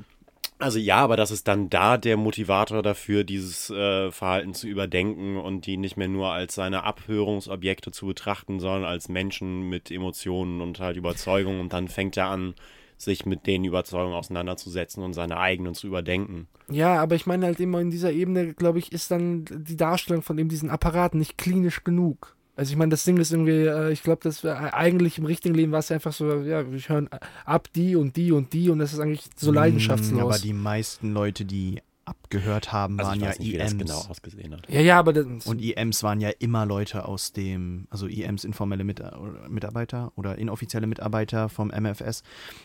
Also 0.59 0.78
ja, 0.78 0.97
aber 0.97 1.16
das 1.16 1.31
ist 1.31 1.49
dann 1.49 1.69
da 1.69 1.99
der 1.99 2.16
Motivator 2.16 2.83
dafür, 2.83 3.24
dieses 3.24 3.69
äh, 3.69 4.11
Verhalten 4.11 4.55
zu 4.55 4.66
überdenken 4.66 5.37
und 5.37 5.66
die 5.66 5.77
nicht 5.77 5.99
mehr 5.99 6.09
nur 6.09 6.33
als 6.33 6.55
seine 6.55 6.85
Abhörungsobjekte 6.85 7.91
zu 7.91 8.07
betrachten, 8.07 8.59
sondern 8.59 8.85
als 8.85 9.11
Menschen 9.11 9.69
mit 9.69 9.91
Emotionen 9.91 10.62
und 10.62 10.81
halt 10.81 10.97
Überzeugungen. 10.97 11.61
Und 11.61 11.74
dann 11.74 11.89
fängt 11.89 12.16
er 12.16 12.28
an, 12.28 12.55
sich 12.97 13.27
mit 13.27 13.47
den 13.47 13.64
Überzeugungen 13.64 14.14
auseinanderzusetzen 14.14 15.02
und 15.02 15.12
seine 15.12 15.36
eigenen 15.39 15.74
zu 15.74 15.86
überdenken. 15.86 16.48
Ja, 16.70 17.01
aber 17.01 17.14
ich 17.14 17.27
meine 17.27 17.47
halt 17.47 17.60
immer 17.60 17.81
in 17.81 17.90
dieser 17.90 18.12
Ebene, 18.12 18.55
glaube 18.55 18.78
ich, 18.78 18.93
ist 18.93 19.10
dann 19.10 19.44
die 19.51 19.77
Darstellung 19.77 20.23
von 20.23 20.39
eben 20.39 20.48
diesen 20.48 20.70
Apparaten 20.70 21.18
nicht 21.18 21.39
klinisch 21.39 21.85
genug. 21.85 22.36
Also 22.56 22.73
ich 22.73 22.78
meine, 22.78 22.89
das 22.89 23.05
Ding 23.05 23.18
ist 23.18 23.32
irgendwie, 23.32 23.66
äh, 23.66 23.93
ich 23.93 24.02
glaube, 24.02 24.20
das 24.23 24.43
wär, 24.43 24.74
eigentlich 24.74 25.18
im 25.18 25.27
richtigen 25.27 25.55
Leben 25.55 25.73
war 25.73 25.81
es 25.81 25.93
einfach 25.93 26.14
so, 26.14 26.40
ja, 26.40 26.70
wir 26.73 26.81
hören 26.81 27.10
ab 27.44 27.68
die 27.74 27.97
und 27.97 28.16
die 28.16 28.32
und 28.32 28.55
die 28.55 28.70
und 28.70 28.78
das 28.78 28.94
ist 28.94 28.98
eigentlich 28.98 29.27
so 29.36 29.52
leidenschaftslos. 29.52 30.18
Mm, 30.18 30.20
Aber 30.20 30.39
die 30.39 30.55
meisten 30.55 31.12
Leute, 31.12 31.44
die 31.44 31.82
abgehört 32.07 32.73
haben, 32.73 32.99
Also 32.99 33.11
waren 33.11 33.20
ja 33.20 33.28
nicht, 33.31 33.41
wie 33.41 33.59
das 33.59 33.73
IMs. 33.73 33.83
genau 33.83 33.99
ausgesehen 34.09 34.55
hat. 34.55 34.69
ja, 34.70 34.81
ja, 34.81 34.99
aber 34.99 35.12
das, 35.12 35.47
Und 35.47 35.61
IMs 35.61 36.03
waren 36.03 36.20
ja 36.20 36.31
immer 36.39 36.65
Leute 36.65 37.05
aus 37.07 37.33
dem, 37.33 37.87
also 37.91 38.07
IMs 38.07 38.45
informelle 38.45 38.85
Mit 38.85 39.03
Mitarbeiter 39.49 40.12
oder 40.16 40.39
inoffizielle 40.39 40.87
Mitarbeiter 40.87 41.49
vom 41.49 41.69
MFS. 41.70 42.23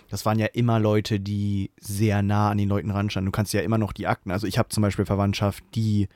Das 0.09 0.25
waren 0.25 0.39
ja 0.39 0.45
immer 0.45 0.79
Leute, 0.79 1.19
die 1.19 1.71
sehr 1.79 2.21
nah 2.21 2.51
an 2.51 2.57
den 2.57 2.69
Leuten 2.69 2.91
ranstanden. 2.91 3.31
Du 3.31 3.35
kannst 3.35 3.53
ja 3.53 3.61
immer 3.61 3.77
noch 3.77 3.91
die 3.93 4.07
Akten, 4.07 4.31
also 4.31 4.47
ich 4.47 4.57
habe 4.57 4.69
zum 4.69 4.81
Beispiel 4.83 5.05
Verwandtschaft, 5.05 5.63
die 5.75 6.07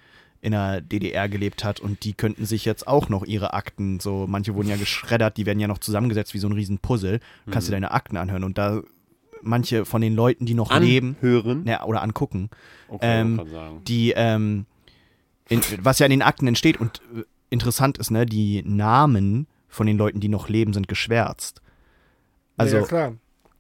in 0.42 0.52
der 0.52 0.80
DDR 0.82 1.28
gelebt 1.28 1.64
hat 1.64 1.80
und 1.80 2.04
die 2.04 2.14
könnten 2.14 2.46
sich 2.46 2.66
jetzt 2.66 2.88
auch 2.88 3.10
noch 3.10 3.26
ihre 3.26 3.56
Akten, 3.56 4.00
so 4.00 4.28
manche 4.30 4.54
wurden 4.54 4.70
ja 4.70 4.76
geschreddert, 4.76 5.38
die 5.38 5.48
werden 5.48 5.60
ja 5.60 5.68
noch 5.68 5.80
zusammengesetzt 5.80 6.36
wie 6.36 6.40
so 6.40 6.48
ein 6.48 6.52
riesen 6.54 6.78
Puzzle. 6.78 7.20
Du 7.48 7.52
kannst 7.52 7.68
dir 7.68 7.72
deine 7.72 7.90
Akten 7.92 8.16
anhören 8.16 8.44
und 8.44 8.60
da 8.60 8.82
manche 9.46 9.86
von 9.86 10.02
den 10.02 10.16
Leuten, 10.16 10.46
die 10.46 10.54
noch 10.54 10.78
leben, 10.80 11.16
Anhören? 11.22 11.66
ja, 11.66 11.84
oder 11.84 12.02
angucken, 12.02 12.50
Okay, 12.88 13.22
Ähm, 13.22 13.42
die, 13.88 14.14
ähm, 14.16 14.66
in, 15.50 15.62
was 15.82 16.00
ja 16.00 16.06
in 16.06 16.12
den 16.12 16.22
Akten 16.22 16.48
entsteht 16.48 16.80
und 16.80 17.02
äh, 17.16 17.24
interessant 17.50 17.98
ist, 17.98 18.12
ne, 18.12 18.26
die 18.26 18.64
Namen 18.66 19.48
von 19.68 19.88
den 19.88 19.98
Leuten, 19.98 20.20
die 20.20 20.30
noch 20.30 20.50
leben, 20.50 20.74
sind 20.74 20.88
geschwärzt. 20.88 21.62
Also, 22.58 22.78
ja, 22.78 22.84
klar. 22.84 23.14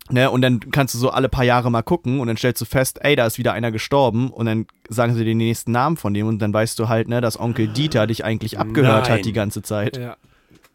ne, 0.09 0.31
und 0.31 0.41
dann 0.41 0.59
kannst 0.71 0.93
du 0.93 0.97
so 0.97 1.09
alle 1.09 1.29
paar 1.29 1.43
Jahre 1.43 1.69
mal 1.69 1.81
gucken 1.83 2.19
und 2.19 2.27
dann 2.27 2.37
stellst 2.37 2.61
du 2.61 2.65
fest, 2.65 2.99
ey, 3.01 3.15
da 3.15 3.25
ist 3.25 3.37
wieder 3.37 3.53
einer 3.53 3.71
gestorben 3.71 4.29
und 4.31 4.45
dann 4.45 4.65
sagen 4.89 5.13
sie 5.15 5.25
den 5.25 5.37
nächsten 5.37 5.71
Namen 5.71 5.97
von 5.97 6.13
dem 6.13 6.27
und 6.27 6.39
dann 6.39 6.53
weißt 6.53 6.77
du 6.79 6.87
halt, 6.87 7.07
ne, 7.07 7.21
dass 7.21 7.39
Onkel 7.39 7.67
Dieter 7.67 8.07
dich 8.07 8.23
eigentlich 8.23 8.57
abgehört 8.59 9.05
Nein. 9.09 9.17
hat 9.19 9.25
die 9.25 9.33
ganze 9.33 9.61
Zeit. 9.61 9.97
Ja, 9.97 10.17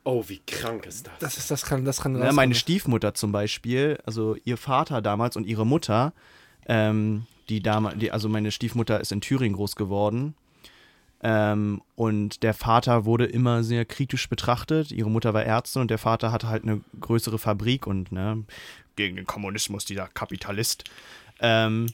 Oh, 0.05 0.25
wie 0.29 0.41
krank 0.47 0.87
ist 0.87 1.07
das? 1.07 1.13
das 1.21 1.37
ist, 1.39 1.51
das 1.51 1.65
kann, 1.65 1.85
das 1.85 2.01
kann 2.01 2.13
Ne, 2.13 2.19
rauskommen. 2.19 2.37
meine 2.37 2.55
Stiefmutter 2.55 3.15
zum 3.15 3.33
Beispiel, 3.33 3.99
also 4.07 4.37
ihr 4.45 4.57
Vater 4.57 5.03
damals 5.03 5.37
und 5.37 5.47
ihre 5.47 5.67
Mutter, 5.67 6.13
ähm, 6.67 7.27
die 7.49 7.61
damals, 7.63 7.99
die, 7.99 8.11
also 8.11 8.29
meine 8.29 8.51
Stiefmutter 8.51 9.01
ist 9.01 9.13
in 9.13 9.21
Thüringen 9.21 9.57
groß 9.57 9.77
geworden. 9.77 10.35
Ähm, 11.23 11.83
und 11.97 12.43
der 12.43 12.55
Vater 12.55 13.05
wurde 13.05 13.27
immer 13.27 13.63
sehr 13.63 13.85
kritisch 13.85 14.29
betrachtet. 14.31 14.91
Ihre 14.91 15.11
Mutter 15.11 15.35
war 15.35 15.45
Ärztin 15.45 15.83
und 15.83 15.91
der 15.91 15.99
Vater 15.99 16.33
hatte 16.33 16.49
halt 16.49 16.63
eine 16.63 16.81
größere 16.99 17.39
Fabrik 17.39 17.87
und 17.87 18.11
ne, 18.11 18.45
gegen 18.97 19.17
den 19.17 19.27
Kommunismus, 19.27 19.85
dieser 19.85 20.09
Kapitalist. 20.09 20.85
Ähm, 21.41 21.87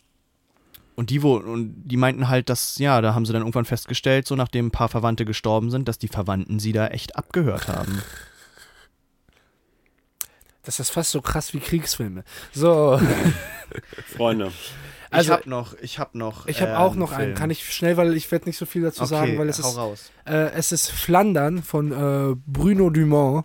und 0.97 1.11
die, 1.11 1.23
wo, 1.23 1.37
und 1.37 1.85
die 1.85 1.97
meinten 1.97 2.29
halt, 2.29 2.49
dass, 2.49 2.79
ja, 2.79 3.01
da 3.01 3.15
haben 3.15 3.27
sie 3.27 3.33
dann 3.33 3.43
irgendwann 3.43 3.67
festgestellt, 3.67 4.27
so 4.27 4.35
nachdem 4.35 4.67
ein 4.67 4.71
paar 4.71 4.89
Verwandte 4.89 5.25
gestorben 5.25 5.71
sind, 5.71 5.87
dass 5.89 5.99
die 5.99 6.09
Verwandten 6.09 6.59
sie 6.59 6.73
da 6.73 6.89
echt 6.89 7.17
abgehört 7.17 7.69
haben. 7.69 8.03
Das 10.63 10.81
ist 10.81 10.91
fast 10.91 11.13
so 11.13 11.21
krass 11.21 11.55
wie 11.55 11.61
Kriegsfilme. 11.61 12.25
So, 12.53 13.01
Freunde. 14.17 14.51
Also- 15.11 15.33
ich 15.33 15.39
hab 15.39 15.47
noch, 15.47 15.75
ich 15.81 15.99
hab 16.01 16.15
noch. 16.15 16.47
ich 16.47 16.61
habe 16.61 16.73
äh, 16.73 16.77
auch 16.77 16.95
noch 16.97 17.13
einen. 17.13 17.27
Film. 17.27 17.35
Kann 17.37 17.51
ich 17.51 17.73
schnell, 17.73 17.97
weil 17.97 18.17
ich 18.17 18.31
werde 18.33 18.47
nicht 18.47 18.59
so 18.59 18.67
viel 18.67 18.83
dazu 18.83 19.03
okay, 19.03 19.09
sagen, 19.11 19.39
weil 19.39 19.49
es 19.49 19.63
hau 19.63 19.69
ist, 19.71 19.77
raus. 19.77 20.11
äh, 20.25 20.51
es 20.53 20.73
ist 20.73 20.91
Flandern 20.91 21.63
von 21.63 21.93
äh, 21.93 22.37
Bruno 22.47 22.91
Dumont. 22.91 23.45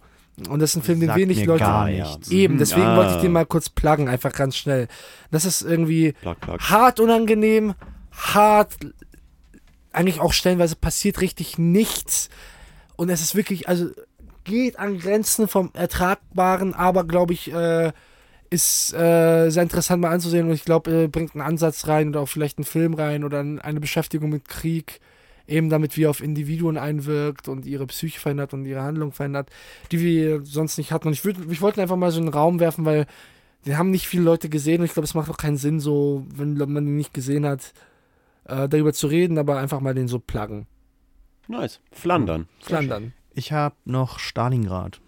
Und 0.49 0.59
das 0.59 0.71
ist 0.71 0.77
ein 0.77 0.81
Film, 0.83 0.99
den 0.99 1.07
Sagt 1.07 1.19
wenig 1.19 1.45
Leute. 1.45 1.63
gar 1.63 1.85
nichts. 1.87 2.29
Eben, 2.31 2.57
deswegen 2.57 2.81
Ah. 2.87 2.97
wollte 2.97 3.15
ich 3.15 3.21
den 3.21 3.31
mal 3.31 3.45
kurz 3.45 3.69
pluggen, 3.69 4.07
einfach 4.07 4.31
ganz 4.33 4.55
schnell. 4.57 4.87
Das 5.29 5.45
ist 5.45 5.61
irgendwie 5.61 6.13
Plug, 6.13 6.35
plug. 6.39 6.57
hart 6.61 6.99
unangenehm, 6.99 7.73
hart, 8.11 8.75
eigentlich 9.93 10.19
auch 10.19 10.33
stellenweise 10.33 10.75
passiert 10.75 11.21
richtig 11.21 11.57
nichts. 11.57 12.29
Und 12.95 13.09
es 13.09 13.21
ist 13.21 13.35
wirklich, 13.35 13.67
also 13.67 13.89
geht 14.43 14.79
an 14.79 14.97
Grenzen 14.99 15.47
vom 15.47 15.69
Ertragbaren, 15.73 16.73
aber 16.73 17.03
glaube 17.03 17.33
ich, 17.33 17.51
äh, 17.53 17.91
ist 18.49 18.93
äh, 18.93 19.49
sehr 19.49 19.63
interessant 19.63 20.01
mal 20.01 20.11
anzusehen 20.11 20.47
und 20.47 20.53
ich 20.53 20.65
glaube, 20.65 21.03
äh, 21.03 21.07
bringt 21.07 21.35
einen 21.35 21.41
Ansatz 21.41 21.87
rein 21.87 22.09
oder 22.09 22.21
auch 22.21 22.27
vielleicht 22.29 22.57
einen 22.57 22.65
Film 22.65 22.93
rein 22.95 23.23
oder 23.23 23.39
ein- 23.41 23.59
eine 23.59 23.79
Beschäftigung 23.79 24.29
mit 24.29 24.47
Krieg, 24.47 24.99
eben 25.51 25.69
damit 25.69 25.97
wie 25.97 26.03
er 26.05 26.09
auf 26.09 26.21
Individuen 26.21 26.77
einwirkt 26.77 27.47
und 27.47 27.65
ihre 27.65 27.85
Psyche 27.87 28.19
verändert 28.19 28.53
und 28.53 28.65
ihre 28.65 28.81
Handlung 28.81 29.11
verändert, 29.11 29.49
die 29.91 29.99
wir 29.99 30.45
sonst 30.45 30.77
nicht 30.77 30.91
hatten. 30.91 31.07
Und 31.07 31.13
ich, 31.13 31.25
würd, 31.25 31.37
ich 31.49 31.61
wollte 31.61 31.81
einfach 31.81 31.97
mal 31.97 32.11
so 32.11 32.19
einen 32.19 32.29
Raum 32.29 32.59
werfen, 32.59 32.85
weil 32.85 33.05
den 33.65 33.77
haben 33.77 33.91
nicht 33.91 34.07
viele 34.07 34.23
Leute 34.23 34.49
gesehen 34.49 34.79
und 34.79 34.85
ich 34.85 34.93
glaube, 34.93 35.05
es 35.05 35.13
macht 35.13 35.29
auch 35.29 35.37
keinen 35.37 35.57
Sinn, 35.57 35.79
so, 35.79 36.25
wenn 36.33 36.55
man 36.55 36.85
den 36.85 36.95
nicht 36.95 37.13
gesehen 37.13 37.45
hat, 37.45 37.73
äh, 38.45 38.67
darüber 38.67 38.93
zu 38.93 39.07
reden, 39.07 39.37
aber 39.37 39.59
einfach 39.59 39.81
mal 39.81 39.93
den 39.93 40.07
so 40.07 40.19
pluggen. 40.19 40.65
Nice. 41.47 41.79
Flandern. 41.91 42.47
Flandern. 42.59 43.13
Ich 43.33 43.51
habe 43.51 43.75
noch 43.85 44.19
Stalingrad. 44.19 44.99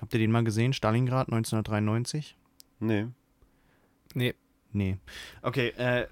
Habt 0.00 0.14
ihr 0.14 0.20
den 0.20 0.30
mal 0.30 0.44
gesehen? 0.44 0.72
Stalingrad 0.72 1.28
1993? 1.28 2.36
Nee. 2.80 3.06
Nee. 4.14 4.34
Nee. 4.72 4.96
Okay, 5.42 5.68
äh, 5.76 6.06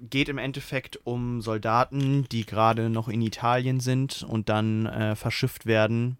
geht 0.00 0.28
im 0.28 0.38
Endeffekt 0.38 1.00
um 1.04 1.40
Soldaten, 1.40 2.26
die 2.30 2.46
gerade 2.46 2.90
noch 2.90 3.08
in 3.08 3.22
Italien 3.22 3.80
sind 3.80 4.22
und 4.22 4.48
dann 4.48 4.86
äh, 4.86 5.16
verschifft 5.16 5.66
werden 5.66 6.18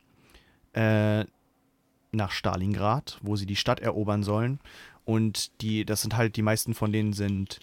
äh, 0.73 1.25
nach 2.13 2.31
Stalingrad, 2.31 3.19
wo 3.23 3.37
sie 3.37 3.47
die 3.47 3.57
Stadt 3.57 3.81
erobern 3.81 4.23
sollen. 4.23 4.61
Und 5.05 5.61
die, 5.63 5.85
das 5.85 6.03
sind 6.03 6.17
halt, 6.17 6.37
die 6.37 6.43
meisten 6.43 6.75
von 6.75 6.93
denen 6.93 7.13
sind 7.13 7.61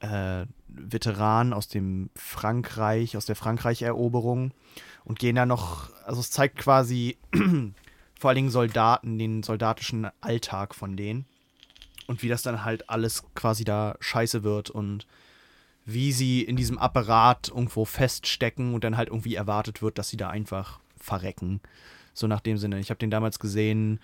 äh, 0.00 0.46
Veteranen 0.68 1.52
aus 1.52 1.68
dem 1.68 2.10
Frankreich, 2.14 3.16
aus 3.16 3.26
der 3.26 3.36
Frankreich-Eroberung 3.36 4.52
und 5.04 5.18
gehen 5.18 5.36
da 5.36 5.46
noch, 5.46 5.90
also 6.04 6.20
es 6.20 6.30
zeigt 6.30 6.58
quasi 6.58 7.18
vor 8.18 8.30
allen 8.30 8.36
Dingen 8.36 8.50
Soldaten, 8.50 9.18
den 9.18 9.42
soldatischen 9.42 10.08
Alltag 10.20 10.74
von 10.74 10.96
denen 10.96 11.26
und 12.06 12.22
wie 12.22 12.28
das 12.28 12.42
dann 12.42 12.64
halt 12.64 12.88
alles 12.88 13.24
quasi 13.34 13.64
da 13.64 13.96
scheiße 14.00 14.42
wird 14.42 14.70
und 14.70 15.06
wie 15.84 16.12
sie 16.12 16.42
in 16.42 16.56
diesem 16.56 16.78
Apparat 16.78 17.48
irgendwo 17.48 17.84
feststecken 17.84 18.74
und 18.74 18.84
dann 18.84 18.96
halt 18.96 19.08
irgendwie 19.08 19.34
erwartet 19.34 19.82
wird, 19.82 19.98
dass 19.98 20.08
sie 20.08 20.16
da 20.16 20.30
einfach 20.30 20.78
verrecken. 20.96 21.60
So 22.14 22.26
nach 22.26 22.40
dem 22.40 22.58
Sinne. 22.58 22.78
Ich 22.78 22.90
habe 22.90 22.98
den 22.98 23.10
damals 23.10 23.38
gesehen, 23.38 23.98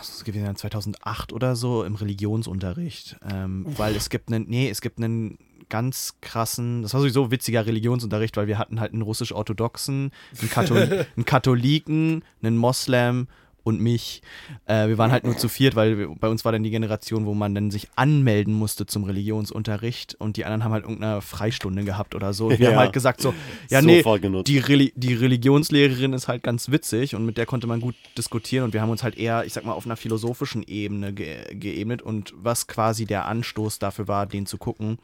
ist 0.00 0.10
das 0.10 0.24
gewesen, 0.24 0.54
2008 0.54 1.32
oder 1.32 1.56
so, 1.56 1.84
im 1.84 1.94
Religionsunterricht. 1.94 3.16
Ähm, 3.30 3.66
weil 3.76 3.96
es 3.96 4.10
gibt 4.10 4.32
einen, 4.32 4.48
nee, 4.48 4.68
es 4.68 4.80
gibt 4.80 4.98
einen 4.98 5.38
ganz 5.68 6.14
krassen, 6.20 6.82
das 6.82 6.94
war 6.94 7.00
sowieso 7.00 7.30
witziger 7.30 7.66
Religionsunterricht, 7.66 8.36
weil 8.36 8.46
wir 8.46 8.58
hatten 8.58 8.80
halt 8.80 8.92
einen 8.92 9.02
russisch-orthodoxen, 9.02 10.12
einen, 10.40 10.50
Kathol 10.50 11.06
einen 11.16 11.24
Katholiken, 11.24 12.24
einen 12.42 12.56
Moslem 12.56 13.28
und 13.66 13.80
mich. 13.80 14.22
Äh, 14.66 14.86
wir 14.86 14.96
waren 14.96 15.10
halt 15.10 15.24
nur 15.24 15.36
zu 15.36 15.48
viert, 15.48 15.74
weil 15.74 15.98
wir, 15.98 16.08
bei 16.14 16.28
uns 16.28 16.44
war 16.44 16.52
dann 16.52 16.62
die 16.62 16.70
Generation, 16.70 17.26
wo 17.26 17.34
man 17.34 17.52
dann 17.52 17.72
sich 17.72 17.88
anmelden 17.96 18.54
musste 18.54 18.86
zum 18.86 19.02
Religionsunterricht 19.02 20.14
und 20.14 20.36
die 20.36 20.44
anderen 20.44 20.62
haben 20.62 20.72
halt 20.72 20.84
irgendeine 20.84 21.20
Freistunde 21.20 21.82
gehabt 21.84 22.14
oder 22.14 22.32
so. 22.32 22.46
Und 22.46 22.58
wir 22.60 22.66
Ja. 22.66 22.70
haben 22.72 22.78
halt 22.78 22.92
gesagt 22.92 23.20
so, 23.20 23.34
ja 23.68 23.82
nee, 23.82 23.98
Sofort 23.98 24.22
genutzt. 24.22 24.46
die, 24.48 24.58
Reli 24.58 24.92
die 24.94 25.14
Religionslehrerin 25.14 26.12
ist 26.12 26.28
halt 26.28 26.44
ganz 26.44 26.70
witzig 26.70 27.16
und 27.16 27.26
mit 27.26 27.36
der 27.38 27.46
konnte 27.46 27.66
man 27.66 27.80
gut 27.80 27.96
diskutieren 28.16 28.64
und 28.64 28.72
wir 28.72 28.80
haben 28.82 28.90
uns 28.90 29.02
halt 29.02 29.18
eher, 29.18 29.44
ich 29.44 29.52
sag 29.52 29.64
mal, 29.64 29.72
auf 29.72 29.84
einer 29.84 29.96
philosophischen 29.96 30.62
Ebene 30.62 31.12
ge 31.12 31.36
geebnet 31.56 32.02
und 32.02 32.34
was 32.36 32.68
quasi 32.68 33.04
der 33.04 33.26
Anstoß 33.26 33.80
dafür 33.80 34.06
war, 34.06 34.26
den 34.26 34.46
zu 34.46 34.58
gucken, 34.58 34.98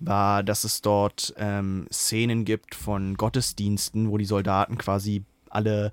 war, 0.00 0.42
dass 0.42 0.64
es 0.64 0.82
dort 0.82 1.32
ähm, 1.38 1.86
Szenen 1.90 2.44
gibt 2.44 2.74
von 2.74 3.14
Gottesdiensten, 3.16 4.10
wo 4.10 4.18
die 4.18 4.24
Soldaten 4.26 4.76
quasi 4.76 5.22
alle 5.48 5.92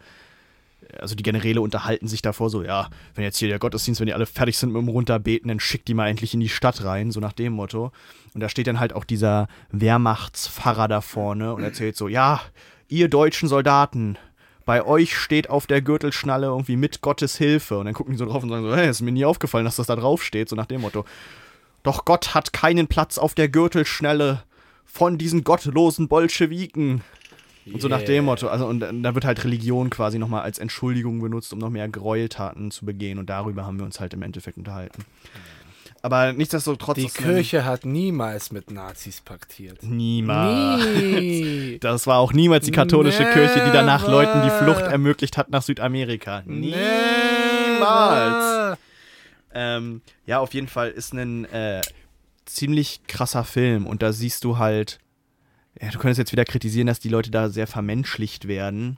also 0.98 1.16
die 1.16 1.24
Generäle 1.24 1.62
unterhalten 1.62 2.08
sich 2.08 2.22
davor 2.22 2.50
so, 2.50 2.64
ja, 2.64 2.90
wenn 3.16 3.24
jetzt 3.24 3.38
hier 3.38 3.50
der 3.50 3.60
Gottesdienst, 3.60 4.00
wenn 4.00 4.08
die 4.08 4.14
alle 4.14 4.26
fertig 4.26 4.58
sind 4.58 4.72
mit 4.72 4.82
dem 4.82 4.90
Runterbeten, 4.90 5.48
dann 5.48 5.60
schickt 5.60 5.88
die 5.88 5.94
mal 5.94 6.08
endlich 6.08 6.34
in 6.34 6.40
die 6.40 6.50
Stadt 6.50 6.84
rein, 6.84 7.12
so 7.12 7.20
nach 7.20 7.34
dem 7.34 7.54
Motto. 7.54 7.92
Und 8.34 8.42
da 8.42 8.50
steht 8.50 8.68
dann 8.68 8.80
halt 8.80 8.94
auch 8.94 9.04
dieser 9.04 9.48
Wehrmachtspfarrer 9.72 10.88
da 10.88 11.02
vorne 11.02 11.54
und 11.54 11.64
erzählt 11.64 11.96
so, 11.96 12.08
ja, 12.08 12.42
ihr 12.88 13.10
deutschen 13.10 13.50
Soldaten, 13.50 14.18
bei 14.66 14.86
euch 14.86 15.18
steht 15.18 15.50
auf 15.50 15.66
der 15.66 15.82
Gürtelschnalle 15.82 16.46
irgendwie 16.46 16.76
mit 16.76 17.02
Gottes 17.02 17.36
Hilfe. 17.38 17.80
Und 17.80 17.86
dann 17.86 17.96
gucken 17.96 18.14
die 18.14 18.20
so 18.20 18.26
drauf 18.26 18.44
und 18.44 18.50
sagen 18.50 18.64
so, 18.64 18.76
hey, 18.76 18.88
ist 18.88 19.02
mir 19.02 19.12
nie 19.12 19.26
aufgefallen, 19.26 19.66
dass 19.66 19.78
das 19.78 19.88
da 19.88 19.96
drauf 19.96 20.24
steht, 20.24 20.48
so 20.48 20.56
nach 20.56 20.68
dem 20.68 20.82
Motto. 20.82 21.06
Doch 21.82 22.06
Gott 22.06 22.36
hat 22.36 22.54
keinen 22.54 22.88
Platz 22.88 23.18
auf 23.18 23.34
der 23.34 23.50
Gürtelschnalle 23.50 24.44
von 24.86 25.18
diesen 25.18 25.44
gottlosen 25.44 26.08
Bolschewiken. 26.08 27.02
Und 27.74 27.82
so 27.82 27.88
nach 27.88 28.02
dem 28.02 28.26
Motto, 28.26 28.48
also 28.48 28.68
und 28.68 28.80
da 28.80 29.16
wird 29.16 29.26
halt 29.26 29.44
Religion 29.44 29.90
quasi 29.90 30.20
nochmal 30.20 30.42
als 30.42 30.60
Entschuldigung 30.60 31.20
benutzt, 31.20 31.54
um 31.54 31.60
noch 31.60 31.70
mehr 31.70 31.88
Gräueltaten 31.90 32.72
zu 32.72 32.86
begehen 32.86 33.20
und 33.20 33.30
darüber 33.30 33.66
haben 33.66 33.78
wir 33.78 33.86
uns 33.86 34.00
halt 34.00 34.14
im 34.14 34.22
Endeffekt 34.22 34.58
unterhalten. 34.58 35.04
Aber 36.02 36.32
nichtsdestotrotz. 36.34 36.98
Die 36.98 37.08
Kirche 37.08 37.66
hat 37.66 37.86
niemals 37.86 38.52
mit 38.52 38.72
Nazis 38.72 39.20
paktiert. 39.22 39.84
Niemals. 39.84 40.86
Nie. 40.86 41.78
Das 41.80 42.08
war 42.08 42.20
auch 42.20 42.32
niemals 42.32 42.66
die 42.66 42.72
katholische 42.72 43.26
Kirche, 43.26 43.66
die 43.66 43.72
danach 43.72 44.04
Never. 44.04 44.12
Leuten 44.12 44.44
die 44.44 44.50
Flucht 44.50 44.82
ermöglicht 44.82 45.38
hat 45.38 45.50
nach 45.50 45.62
Südamerika. 45.62 46.44
Niemals. 46.46 47.90
Ähm, 49.54 50.02
ja, 50.26 50.40
auf 50.40 50.54
jeden 50.54 50.68
Fall 50.68 50.90
ist 50.92 51.14
ein 51.14 51.46
äh, 51.46 51.82
ziemlich 52.46 53.02
krasser 53.08 53.44
Film 53.44 53.86
und 53.86 54.02
da 54.02 54.14
siehst 54.14 54.44
du 54.46 54.58
halt, 54.58 55.00
ja, 55.82 55.90
du 55.90 56.00
könntest 56.00 56.20
jetzt 56.20 56.32
wieder 56.32 56.46
kritisieren, 56.46 56.88
dass 56.88 57.00
die 57.00 57.10
Leute 57.10 57.32
da 57.32 57.50
sehr 57.50 57.68
vermenschlicht 57.68 58.48
werden. 58.48 58.98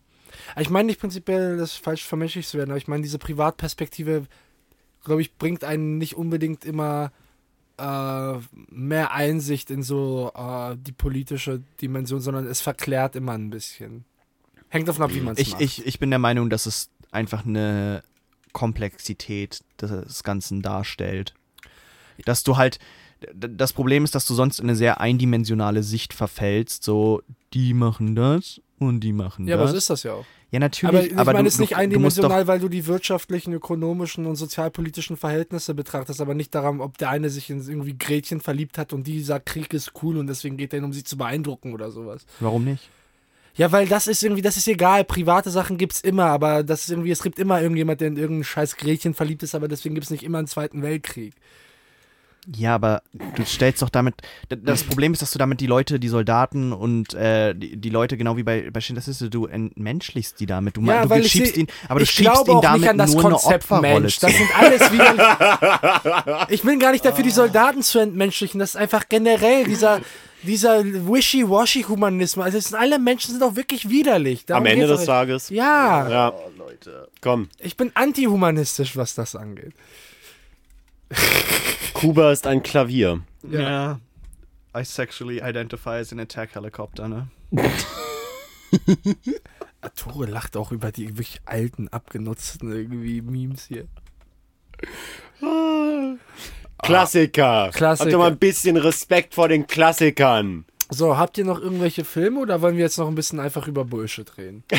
Ich 0.59 0.69
meine 0.69 0.87
nicht 0.87 0.99
prinzipiell, 0.99 1.57
das 1.57 1.73
falsch 1.73 2.03
vermenschlicht 2.05 2.49
zu 2.49 2.57
werden, 2.57 2.71
aber 2.71 2.77
ich 2.77 2.87
meine, 2.87 3.03
diese 3.03 3.19
Privatperspektive, 3.19 4.25
glaube 5.03 5.21
ich, 5.21 5.35
bringt 5.37 5.63
einen 5.63 5.97
nicht 5.97 6.15
unbedingt 6.15 6.65
immer 6.65 7.11
äh, 7.77 8.39
mehr 8.69 9.11
Einsicht 9.11 9.69
in 9.71 9.83
so 9.83 10.31
äh, 10.35 10.75
die 10.77 10.91
politische 10.91 11.61
Dimension, 11.81 12.21
sondern 12.21 12.47
es 12.47 12.61
verklärt 12.61 13.15
immer 13.15 13.33
ein 13.33 13.49
bisschen. 13.49 14.05
Hängt 14.69 14.87
davon 14.87 15.03
ab, 15.03 15.13
wie 15.13 15.21
man 15.21 15.35
es 15.35 15.49
macht. 15.51 15.61
ich, 15.61 15.85
ich 15.85 15.99
bin 15.99 16.09
der 16.09 16.19
Meinung, 16.19 16.49
dass 16.49 16.65
es 16.65 16.89
einfach 17.11 17.45
eine 17.45 18.03
Komplexität 18.53 19.63
des 19.81 20.23
Ganzen 20.23 20.61
darstellt. 20.61 21.33
Dass 22.25 22.43
du 22.43 22.57
halt, 22.57 22.79
das 23.33 23.73
Problem 23.73 24.03
ist, 24.03 24.15
dass 24.15 24.25
du 24.25 24.33
sonst 24.33 24.59
in 24.59 24.65
eine 24.65 24.75
sehr 24.75 24.99
eindimensionale 24.99 25.83
Sicht 25.83 26.13
verfällst. 26.13 26.83
So, 26.83 27.21
die 27.53 27.73
machen 27.73 28.15
das 28.15 28.61
und 28.79 29.01
die 29.01 29.13
machen 29.13 29.47
ja, 29.47 29.55
aber 29.55 29.63
das. 29.63 29.71
so 29.71 29.77
ist 29.77 29.89
das 29.91 30.03
ja 30.03 30.13
auch. 30.13 30.25
ja, 30.49 30.57
Aber 30.57 30.59
natürlich. 30.59 31.11
ich 31.11 31.17
aber 31.17 31.33
meine, 31.33 31.47
es 31.47 31.55
ist 31.55 31.59
nicht 31.59 31.77
eindimensional, 31.77 32.47
weil 32.47 32.59
du 32.59 32.67
die 32.67 32.87
wirtschaftlichen, 32.87 33.53
ökonomischen 33.53 34.25
und 34.25 34.35
sozialpolitischen 34.35 35.17
Verhältnisse 35.17 35.73
betrachtest, 35.73 36.19
aber 36.19 36.33
nicht 36.33 36.55
daran, 36.55 36.81
ob 36.81 36.97
der 36.97 37.09
eine 37.09 37.29
sich 37.29 37.49
in 37.49 37.59
irgendwie 37.59 37.97
Gretchen 37.97 38.41
verliebt 38.41 38.77
hat 38.77 38.91
und 38.91 39.05
die 39.05 39.21
sagt, 39.21 39.45
Krieg 39.45 39.73
ist 39.73 39.93
cool 40.01 40.17
und 40.17 40.27
deswegen 40.27 40.57
geht 40.57 40.73
er 40.73 40.77
hin, 40.77 40.85
um 40.85 40.93
sie 40.93 41.03
zu 41.03 41.17
beeindrucken 41.17 41.73
oder 41.73 41.91
sowas. 41.91 42.25
Warum 42.39 42.65
nicht? 42.65 42.89
Ja, 43.53 43.71
weil 43.71 43.87
das 43.87 44.07
ist 44.07 44.23
irgendwie, 44.23 44.41
das 44.41 44.57
ist 44.57 44.67
egal. 44.67 45.03
Private 45.03 45.51
Sachen 45.51 45.77
gibt's 45.77 46.01
immer, 46.01 46.25
aber 46.25 46.63
das 46.63 46.83
ist 46.83 46.89
irgendwie, 46.89 47.11
es 47.11 47.21
gibt 47.21 47.37
immer 47.37 47.61
irgendjemand, 47.61 48.01
der 48.01 48.07
in 48.07 48.17
irgendein 48.17 48.45
scheiß 48.45 48.77
Gretchen 48.77 49.13
verliebt 49.13 49.43
ist, 49.43 49.53
aber 49.55 49.67
deswegen 49.67 49.93
gibt's 49.93 50.09
nicht 50.09 50.23
immer 50.23 50.37
einen 50.37 50.47
Zweiten 50.47 50.81
Weltkrieg. 50.81 51.35
Ja, 52.55 52.73
aber 52.73 53.03
du 53.35 53.45
stellst 53.45 53.83
doch 53.83 53.89
damit. 53.89 54.15
Das 54.49 54.83
Problem 54.83 55.13
ist, 55.13 55.21
dass 55.21 55.29
du 55.29 55.37
damit 55.37 55.59
die 55.61 55.67
Leute, 55.67 55.99
die 55.99 56.07
Soldaten 56.07 56.73
und 56.73 57.13
äh, 57.13 57.53
die, 57.53 57.77
die 57.77 57.89
Leute, 57.89 58.17
genau 58.17 58.35
wie 58.35 58.41
bei, 58.41 58.71
bei 58.71 58.81
Schindlers 58.81 59.05
Liste, 59.05 59.29
du 59.29 59.45
entmenschlichst 59.45 60.39
die 60.39 60.47
damit. 60.47 60.75
Du, 60.75 60.81
Ja, 60.81 61.03
du 61.03 61.09
weil 61.11 61.23
schiebst 61.23 61.55
ihn, 61.55 61.67
aber 61.87 61.99
du 61.99 62.03
ich 62.05 62.09
schiebst 62.11 62.47
ihn 62.47 62.53
auch 62.55 62.61
damit 62.61 62.81
nicht 62.81 62.89
an 62.89 62.97
das 62.97 63.13
nur 63.13 63.21
Konzept 63.21 63.71
eine 63.71 63.79
Opferrolle 63.79 63.99
Mensch. 64.01 64.17
zu. 64.19 64.25
Das 64.25 64.35
sind 64.35 64.59
alles 64.59 64.91
wieder. 64.91 66.47
ich 66.49 66.63
bin 66.63 66.79
gar 66.79 66.91
nicht 66.93 67.05
dafür, 67.05 67.23
die 67.23 67.29
Soldaten 67.29 67.83
zu 67.83 67.99
entmenschlichen. 67.99 68.59
Das 68.59 68.71
ist 68.71 68.75
einfach 68.75 69.07
generell 69.07 69.65
dieser, 69.65 70.01
dieser 70.41 70.83
wishy-washy-Humanismus. 70.83 72.43
Also 72.43 72.57
es 72.57 72.69
sind 72.69 72.79
alle 72.79 72.97
Menschen 72.97 73.33
sind 73.33 73.43
auch 73.43 73.55
wirklich 73.55 73.87
widerlich. 73.89 74.47
Darum 74.47 74.63
Am 74.63 74.71
Ende 74.71 74.87
des. 74.87 75.05
Tages. 75.05 75.49
Ja, 75.49 76.09
Ja, 76.09 76.33
Oh, 76.33 76.49
Leute. 76.57 77.07
komm. 77.21 77.49
ich 77.59 77.77
bin 77.77 77.91
antihumanistisch, 77.93 78.97
was 78.97 79.13
das 79.13 79.35
angeht. 79.35 79.73
Kuba 82.01 82.31
ist 82.31 82.47
ein 82.47 82.63
Klavier. 82.63 83.21
Ja. 83.47 83.99
I 84.75 84.83
sexually 84.83 85.39
identify 85.39 85.99
as 85.99 86.11
an 86.11 86.19
attack 86.19 86.55
helicopter, 86.55 87.07
ne? 87.07 87.27
Tore 89.95 90.25
lacht 90.25 90.57
auch 90.57 90.71
über 90.71 90.91
die 90.91 91.09
wirklich 91.09 91.41
alten, 91.45 91.89
abgenutzten 91.89 92.71
irgendwie 92.71 93.21
Memes 93.21 93.67
hier. 93.67 93.87
Klassiker. 96.81 97.69
Klassiker. 97.71 98.05
Habt 98.05 98.11
ihr 98.11 98.17
mal 98.17 98.31
ein 98.31 98.39
bisschen 98.39 98.77
Respekt 98.77 99.35
vor 99.35 99.47
den 99.47 99.67
Klassikern. 99.67 100.65
So, 100.89 101.17
habt 101.17 101.37
ihr 101.37 101.45
noch 101.45 101.59
irgendwelche 101.59 102.03
Filme 102.03 102.39
oder 102.39 102.63
wollen 102.63 102.77
wir 102.77 102.83
jetzt 102.83 102.97
noch 102.97 103.09
ein 103.09 103.15
bisschen 103.15 103.39
einfach 103.39 103.67
über 103.67 103.85
Bullshit 103.85 104.39
reden? 104.39 104.63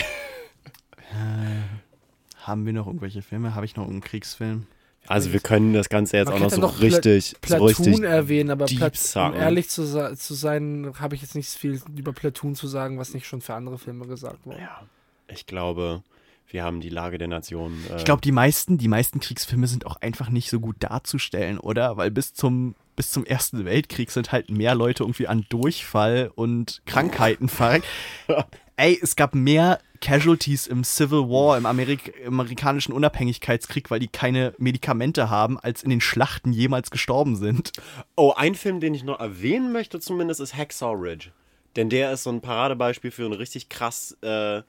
Haben 2.43 2.67
wir 2.67 2.73
noch 2.73 2.89
irgendwelche 2.89 3.23
Filme? 3.23 3.55
Habe 3.55 3.65
ich 3.65 3.77
noch 3.77 3.85
irgendeinen 3.85 4.11
Kriegsfilm? 4.11 4.67
Also 5.09 5.33
wir 5.33 5.41
können 5.41 5.73
das 5.75 5.89
Ganze 5.89 6.17
jetzt 6.17 6.29
Man 6.29 6.37
auch 6.37 6.41
noch 6.41 6.51
so 6.51 6.61
noch 6.61 6.77
Pla- 6.77 6.87
richtig, 6.87 7.31
so 7.31 7.37
Platoon 7.41 7.87
richtig 7.87 8.05
erwähnen, 8.05 8.51
aber 8.51 8.67
Plat 8.67 8.99
um 9.17 9.35
ehrlich 9.35 9.69
zu, 9.69 9.85
zu 10.17 10.35
sein, 10.35 10.93
habe 11.01 11.15
ich 11.17 11.23
jetzt 11.23 11.35
nicht 11.35 11.49
viel 11.51 11.81
über 11.97 12.13
Platoon 12.13 12.55
zu 12.55 12.67
sagen, 12.69 12.99
was 12.99 13.13
nicht 13.13 13.27
schon 13.27 13.41
für 13.41 13.55
andere 13.55 13.79
Filme 13.79 14.07
gesagt 14.07 14.47
wurde. 14.47 14.61
Ja, 14.61 14.83
ich 15.29 15.47
glaube, 15.47 16.03
wir 16.49 16.63
haben 16.63 16.81
die 16.81 16.89
Lage 16.89 17.19
der 17.19 17.29
Nation. 17.29 17.73
Äh, 17.91 17.97
Ich 17.97 18.05
glaube, 18.05 18.21
die 18.23 18.33
meisten, 18.33 18.79
die 18.79 18.89
meisten 18.89 19.19
Kriegsfilme 19.21 19.67
sind 19.67 19.87
auch 19.87 19.97
einfach 19.97 20.29
nicht 20.29 20.51
so 20.51 20.61
gut 20.61 20.77
darzustellen, 20.79 21.59
oder? 21.59 21.97
Weil 21.97 22.11
bis 22.11 22.33
zum, 22.35 22.75
bis 22.95 23.11
zum 23.11 23.25
Ersten 23.25 23.65
Weltkrieg 23.65 24.11
sind 24.11 24.31
halt 24.33 24.51
mehr 24.51 24.75
Leute 24.75 25.03
irgendwie 25.03 25.27
an 25.27 25.45
Durchfall 25.49 26.31
und 26.35 26.81
Krankheiten 26.87 27.49
verreckt. 27.49 27.87
Ey, 28.77 28.99
es 29.03 29.17
gab 29.17 29.35
mehr 29.35 29.81
Casualties 30.03 30.67
im 30.67 30.85
Civil 30.85 31.31
War, 31.31 31.57
im, 31.57 31.65
Amerik 31.65 32.13
im 32.23 32.41
amerikanischen 32.41 32.93
Unabhängigkeitskrieg, 32.93 33.91
weil 33.91 34.01
die 34.01 34.09
keine 34.09 34.53
Medikamente 34.59 35.31
haben, 35.31 35.59
als 35.59 35.83
in 35.83 35.91
den 35.91 36.03
Schlachten 36.03 36.53
jemals 36.53 36.91
gestorben 36.91 37.37
sind. 37.37 37.73
Oh, 38.17 38.35
ein 38.37 38.55
Film, 38.55 38.81
den 38.81 38.93
ich 38.93 39.05
noch 39.05 39.21
erwähnen 39.21 39.73
möchte 39.73 40.01
zumindest, 40.01 40.41
ist 40.41 40.55
Hacksaw 40.55 40.95
Ridge. 40.95 41.31
Denn 41.77 41.89
der 41.89 42.13
ist 42.13 42.25
so 42.25 42.31
ein 42.31 42.43
Paradebeispiel 42.43 43.11
für 43.11 43.25
einen 43.25 43.33
richtig 43.33 43.69
krass 43.71 44.19
äh, 44.21 44.63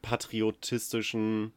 patriotistischen, 0.00 1.52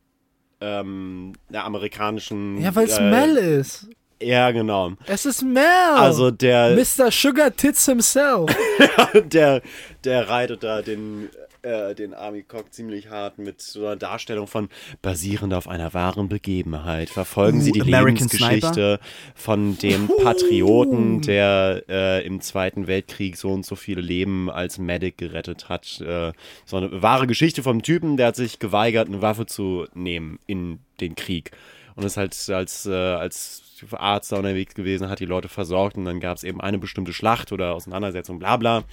ähm, 0.62 1.34
amerikanischen... 1.52 2.62
Ja, 2.62 2.76
weil 2.76 2.86
es 2.86 2.98
äh, 2.98 3.10
Mel 3.10 3.38
ist. 3.38 3.88
Ja, 4.22 4.52
genau. 4.52 4.94
Es 5.08 5.26
ist 5.26 5.42
Mel. 5.42 5.64
Also 5.96 6.32
der, 6.32 6.76
Mr. 6.76 7.12
Sugar 7.12 7.56
Tits 7.56 7.86
himself. 7.86 8.56
der, 9.26 9.62
der 10.04 10.30
reitet 10.30 10.64
da 10.64 10.82
den, 10.82 11.30
äh, 11.66 11.96
den 11.96 12.14
Army 12.14 12.44
Cock 12.44 12.72
ziemlich 12.72 13.10
hart 13.10 13.38
mit 13.38 13.62
so 13.62 13.86
einer 13.86 13.96
Darstellung 13.96 14.48
von 14.48 14.70
basierend 15.02 15.54
auf 15.54 15.68
einer 15.68 15.94
wahren 15.94 16.30
Begebenheit. 16.30 17.10
Verfolgen 17.10 17.60
Uh, 17.60 17.62
Sie 17.62 17.72
die 17.72 17.82
American 17.82 18.28
Lebensgeschichte 18.28 19.00
von 19.34 19.78
dem 19.80 20.10
Patrioten, 20.22 21.22
der 21.22 21.84
äh, 21.90 22.26
im 22.26 22.42
Zweiten 22.42 22.88
Weltkrieg 22.88 23.38
so 23.38 23.52
und 23.52 23.66
so 23.66 23.76
viele 23.76 24.02
Leben 24.02 24.50
als 24.50 24.78
Medic 24.78 25.18
gerettet 25.18 25.68
hat. 25.70 26.00
Äh, 26.02 26.32
so 26.66 26.78
eine 26.78 27.02
wahre 27.02 27.28
Geschichte 27.28 27.64
vom 27.64 27.82
Typen, 27.82 28.18
der 28.18 28.28
hat 28.28 28.36
sich 28.36 28.60
geweigert, 28.60 29.08
eine 29.08 29.22
Waffe 29.22 29.46
zu 29.46 29.88
nehmen 29.94 30.40
in 30.46 30.80
den 31.02 31.16
Krieg. 31.16 31.52
Und 31.96 32.04
ist 32.04 32.18
halt 32.18 32.36
als, 32.50 32.86
äh, 32.86 32.94
als 32.94 33.64
Arzt 33.92 34.32
da 34.32 34.38
unterwegs 34.38 34.76
gewesen, 34.76 35.10
hat 35.10 35.20
die 35.20 35.26
Leute 35.26 35.48
versorgt 35.48 35.98
und 35.98 36.06
dann 36.06 36.20
gab 36.20 36.38
es 36.38 36.44
eben 36.44 36.62
eine 36.62 36.78
bestimmte 36.78 37.14
Schlacht 37.14 37.52
oder 37.52 37.74
Auseinandersetzung, 37.74 38.40
bla 38.40 38.58
bla. 38.58 38.84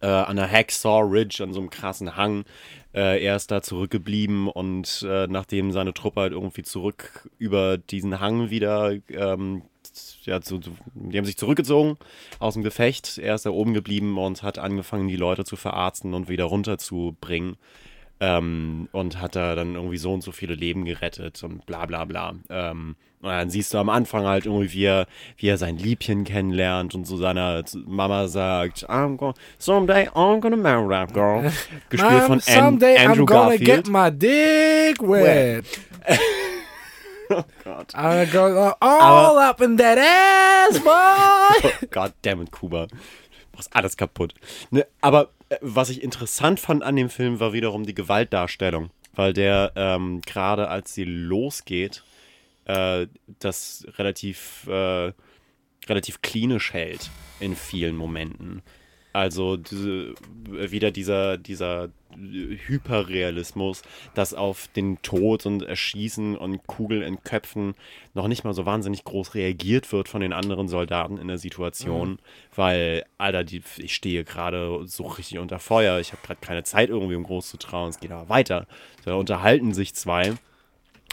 Äh, 0.00 0.06
an 0.06 0.36
der 0.36 0.50
Hacksaw 0.50 1.02
Ridge, 1.02 1.42
an 1.42 1.52
so 1.52 1.60
einem 1.60 1.70
krassen 1.70 2.16
Hang. 2.16 2.44
Äh, 2.94 3.22
er 3.24 3.36
ist 3.36 3.50
da 3.50 3.62
zurückgeblieben 3.62 4.48
und 4.48 5.06
äh, 5.08 5.26
nachdem 5.26 5.72
seine 5.72 5.92
Truppe 5.92 6.22
halt 6.22 6.32
irgendwie 6.32 6.62
zurück 6.62 7.28
über 7.38 7.78
diesen 7.78 8.20
Hang 8.20 8.50
wieder, 8.50 8.94
ähm, 9.08 9.62
ja, 10.24 10.40
zu, 10.40 10.60
die 10.94 11.18
haben 11.18 11.24
sich 11.24 11.36
zurückgezogen 11.36 11.96
aus 12.38 12.54
dem 12.54 12.62
Gefecht. 12.62 13.18
Er 13.18 13.34
ist 13.34 13.46
da 13.46 13.50
oben 13.50 13.74
geblieben 13.74 14.18
und 14.18 14.42
hat 14.42 14.58
angefangen, 14.58 15.08
die 15.08 15.16
Leute 15.16 15.44
zu 15.44 15.56
verarzten 15.56 16.14
und 16.14 16.28
wieder 16.28 16.44
runterzubringen. 16.44 17.56
Ähm, 18.18 18.88
und 18.92 19.20
hat 19.20 19.36
da 19.36 19.54
dann 19.54 19.74
irgendwie 19.74 19.98
so 19.98 20.12
und 20.12 20.22
so 20.22 20.32
viele 20.32 20.54
Leben 20.54 20.84
gerettet 20.86 21.42
und 21.42 21.66
bla 21.66 21.84
bla 21.84 22.04
bla. 22.06 22.34
Ähm, 22.48 22.96
und 23.20 23.28
dann 23.30 23.50
siehst 23.50 23.74
du 23.74 23.78
am 23.78 23.88
Anfang 23.88 24.24
halt 24.24 24.46
irgendwie, 24.46 24.72
wie 24.72 24.84
er, 24.84 25.06
wie 25.36 25.48
er 25.48 25.58
sein 25.58 25.76
Liebchen 25.78 26.24
kennenlernt 26.24 26.94
und 26.94 27.06
zu 27.06 27.16
seiner 27.16 27.64
Mama 27.86 28.28
sagt, 28.28 28.88
I'm 28.88 29.16
gonna, 29.16 29.34
someday 29.58 30.08
I'm 30.08 30.40
gonna 30.40 30.56
marry 30.56 30.88
that 30.88 31.12
girl. 31.12 31.50
Gespielt 31.90 32.22
von 32.22 32.34
An 32.34 32.40
someday 32.40 32.96
Andrew 32.96 33.24
I'm 33.24 33.26
gonna 33.26 33.56
Garfield. 33.56 33.64
get 33.64 33.88
my 33.88 34.10
dick 34.10 35.02
wet. 35.02 35.64
oh 37.30 37.44
Gott. 37.64 37.92
I'm 37.94 38.30
gonna 38.30 38.54
go 38.54 38.74
all 38.80 39.38
up 39.38 39.60
in 39.60 39.76
that 39.76 39.98
ass, 39.98 40.78
boy. 40.78 41.86
God 41.90 42.12
damn 42.22 42.42
it, 42.42 42.50
Kuba. 42.50 42.86
Du 42.86 42.96
machst 43.56 43.74
alles 43.74 43.96
kaputt. 43.96 44.34
Ne, 44.70 44.86
aber 45.00 45.30
was 45.60 45.90
ich 45.90 46.02
interessant 46.02 46.60
fand 46.60 46.82
an 46.82 46.96
dem 46.96 47.10
Film, 47.10 47.40
war 47.40 47.52
wiederum 47.52 47.84
die 47.84 47.94
Gewaltdarstellung. 47.94 48.90
Weil 49.14 49.32
der 49.32 49.72
ähm, 49.76 50.20
gerade 50.20 50.68
als 50.68 50.94
sie 50.94 51.04
losgeht, 51.04 52.04
äh, 52.66 53.06
das 53.38 53.86
relativ, 53.96 54.66
äh, 54.66 55.12
relativ 55.88 56.20
klinisch 56.20 56.72
hält 56.72 57.10
in 57.40 57.56
vielen 57.56 57.96
Momenten. 57.96 58.62
Also 59.16 59.56
diese, 59.56 60.12
wieder 60.46 60.90
dieser, 60.90 61.38
dieser 61.38 61.88
Hyperrealismus, 62.18 63.80
dass 64.12 64.34
auf 64.34 64.68
den 64.76 65.00
Tod 65.00 65.46
und 65.46 65.62
Erschießen 65.62 66.36
und 66.36 66.66
Kugeln 66.66 67.00
in 67.00 67.24
Köpfen 67.24 67.76
noch 68.12 68.28
nicht 68.28 68.44
mal 68.44 68.52
so 68.52 68.66
wahnsinnig 68.66 69.04
groß 69.04 69.34
reagiert 69.34 69.90
wird 69.90 70.08
von 70.08 70.20
den 70.20 70.34
anderen 70.34 70.68
Soldaten 70.68 71.16
in 71.16 71.28
der 71.28 71.38
Situation, 71.38 72.18
weil, 72.54 73.06
Alter, 73.16 73.42
die, 73.42 73.62
ich 73.78 73.94
stehe 73.94 74.22
gerade 74.22 74.82
so 74.86 75.04
richtig 75.04 75.38
unter 75.38 75.60
Feuer, 75.60 75.98
ich 75.98 76.12
habe 76.12 76.20
gerade 76.22 76.40
keine 76.42 76.64
Zeit 76.64 76.90
irgendwie, 76.90 77.14
um 77.14 77.24
groß 77.24 77.48
zu 77.48 77.56
trauen, 77.56 77.88
es 77.88 78.00
geht 78.00 78.12
aber 78.12 78.28
weiter. 78.28 78.66
Da 79.06 79.14
unterhalten 79.14 79.72
sich 79.72 79.94
zwei 79.94 80.34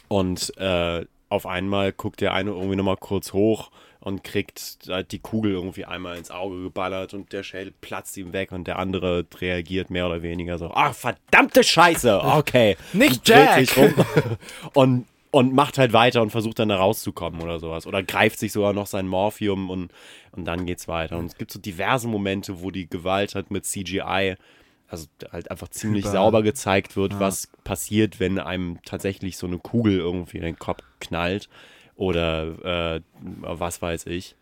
und 0.09 0.57
äh, 0.57 1.05
auf 1.29 1.45
einmal 1.45 1.93
guckt 1.93 2.19
der 2.19 2.33
eine 2.33 2.49
irgendwie 2.49 2.75
nochmal 2.75 2.97
kurz 2.97 3.31
hoch 3.31 3.71
und 4.03 4.23
kriegt 4.23 4.79
halt 4.89 5.13
die 5.13 5.19
Kugel 5.19 5.51
irgendwie 5.53 5.85
einmal 5.85 6.17
ins 6.17 6.29
Auge 6.29 6.61
geballert 6.61 7.13
und 7.13 7.31
der 7.31 7.41
Schädel 7.41 7.73
platzt 7.79 8.17
ihm 8.17 8.33
weg 8.33 8.51
und 8.51 8.67
der 8.67 8.77
andere 8.77 9.25
reagiert 9.39 9.89
mehr 9.89 10.07
oder 10.07 10.21
weniger 10.21 10.57
so, 10.57 10.71
ach 10.73 10.93
verdammte 10.93 11.63
Scheiße, 11.63 12.21
okay. 12.21 12.75
Nicht 12.93 13.27
Dreht 13.27 13.37
Jack. 13.37 13.59
sich 13.59 13.77
rum 13.77 13.93
und, 14.73 15.05
und 15.31 15.53
macht 15.53 15.77
halt 15.77 15.93
weiter 15.93 16.21
und 16.21 16.31
versucht 16.31 16.59
dann 16.59 16.67
da 16.67 16.75
rauszukommen 16.75 17.41
oder 17.41 17.59
sowas. 17.59 17.87
Oder 17.87 18.03
greift 18.03 18.39
sich 18.39 18.51
sogar 18.51 18.73
noch 18.73 18.87
sein 18.87 19.07
Morphium 19.07 19.69
und, 19.69 19.93
und 20.33 20.43
dann 20.45 20.65
geht's 20.65 20.89
weiter. 20.89 21.17
Und 21.17 21.27
es 21.27 21.37
gibt 21.37 21.51
so 21.51 21.59
diverse 21.59 22.09
Momente, 22.09 22.61
wo 22.61 22.71
die 22.71 22.89
Gewalt 22.89 23.35
halt 23.35 23.51
mit 23.51 23.65
CGI 23.65 24.35
also 24.89 25.07
halt 25.31 25.49
einfach 25.49 25.69
ziemlich 25.69 26.03
Über- 26.03 26.11
sauber 26.11 26.43
gezeigt 26.43 26.97
wird, 26.97 27.19
was 27.19 27.47
passiert, 27.63 28.19
wenn 28.19 28.37
einem 28.37 28.79
tatsächlich 28.85 29.37
so 29.37 29.47
eine 29.47 29.59
Kugel 29.59 29.97
irgendwie 29.97 30.37
in 30.37 30.43
den 30.43 30.59
Kopf 30.59 30.83
knallt 30.99 31.47
oder 31.95 32.95
äh, 32.95 33.01
was 33.21 33.81
weiß 33.81 34.05
ich. 34.07 34.35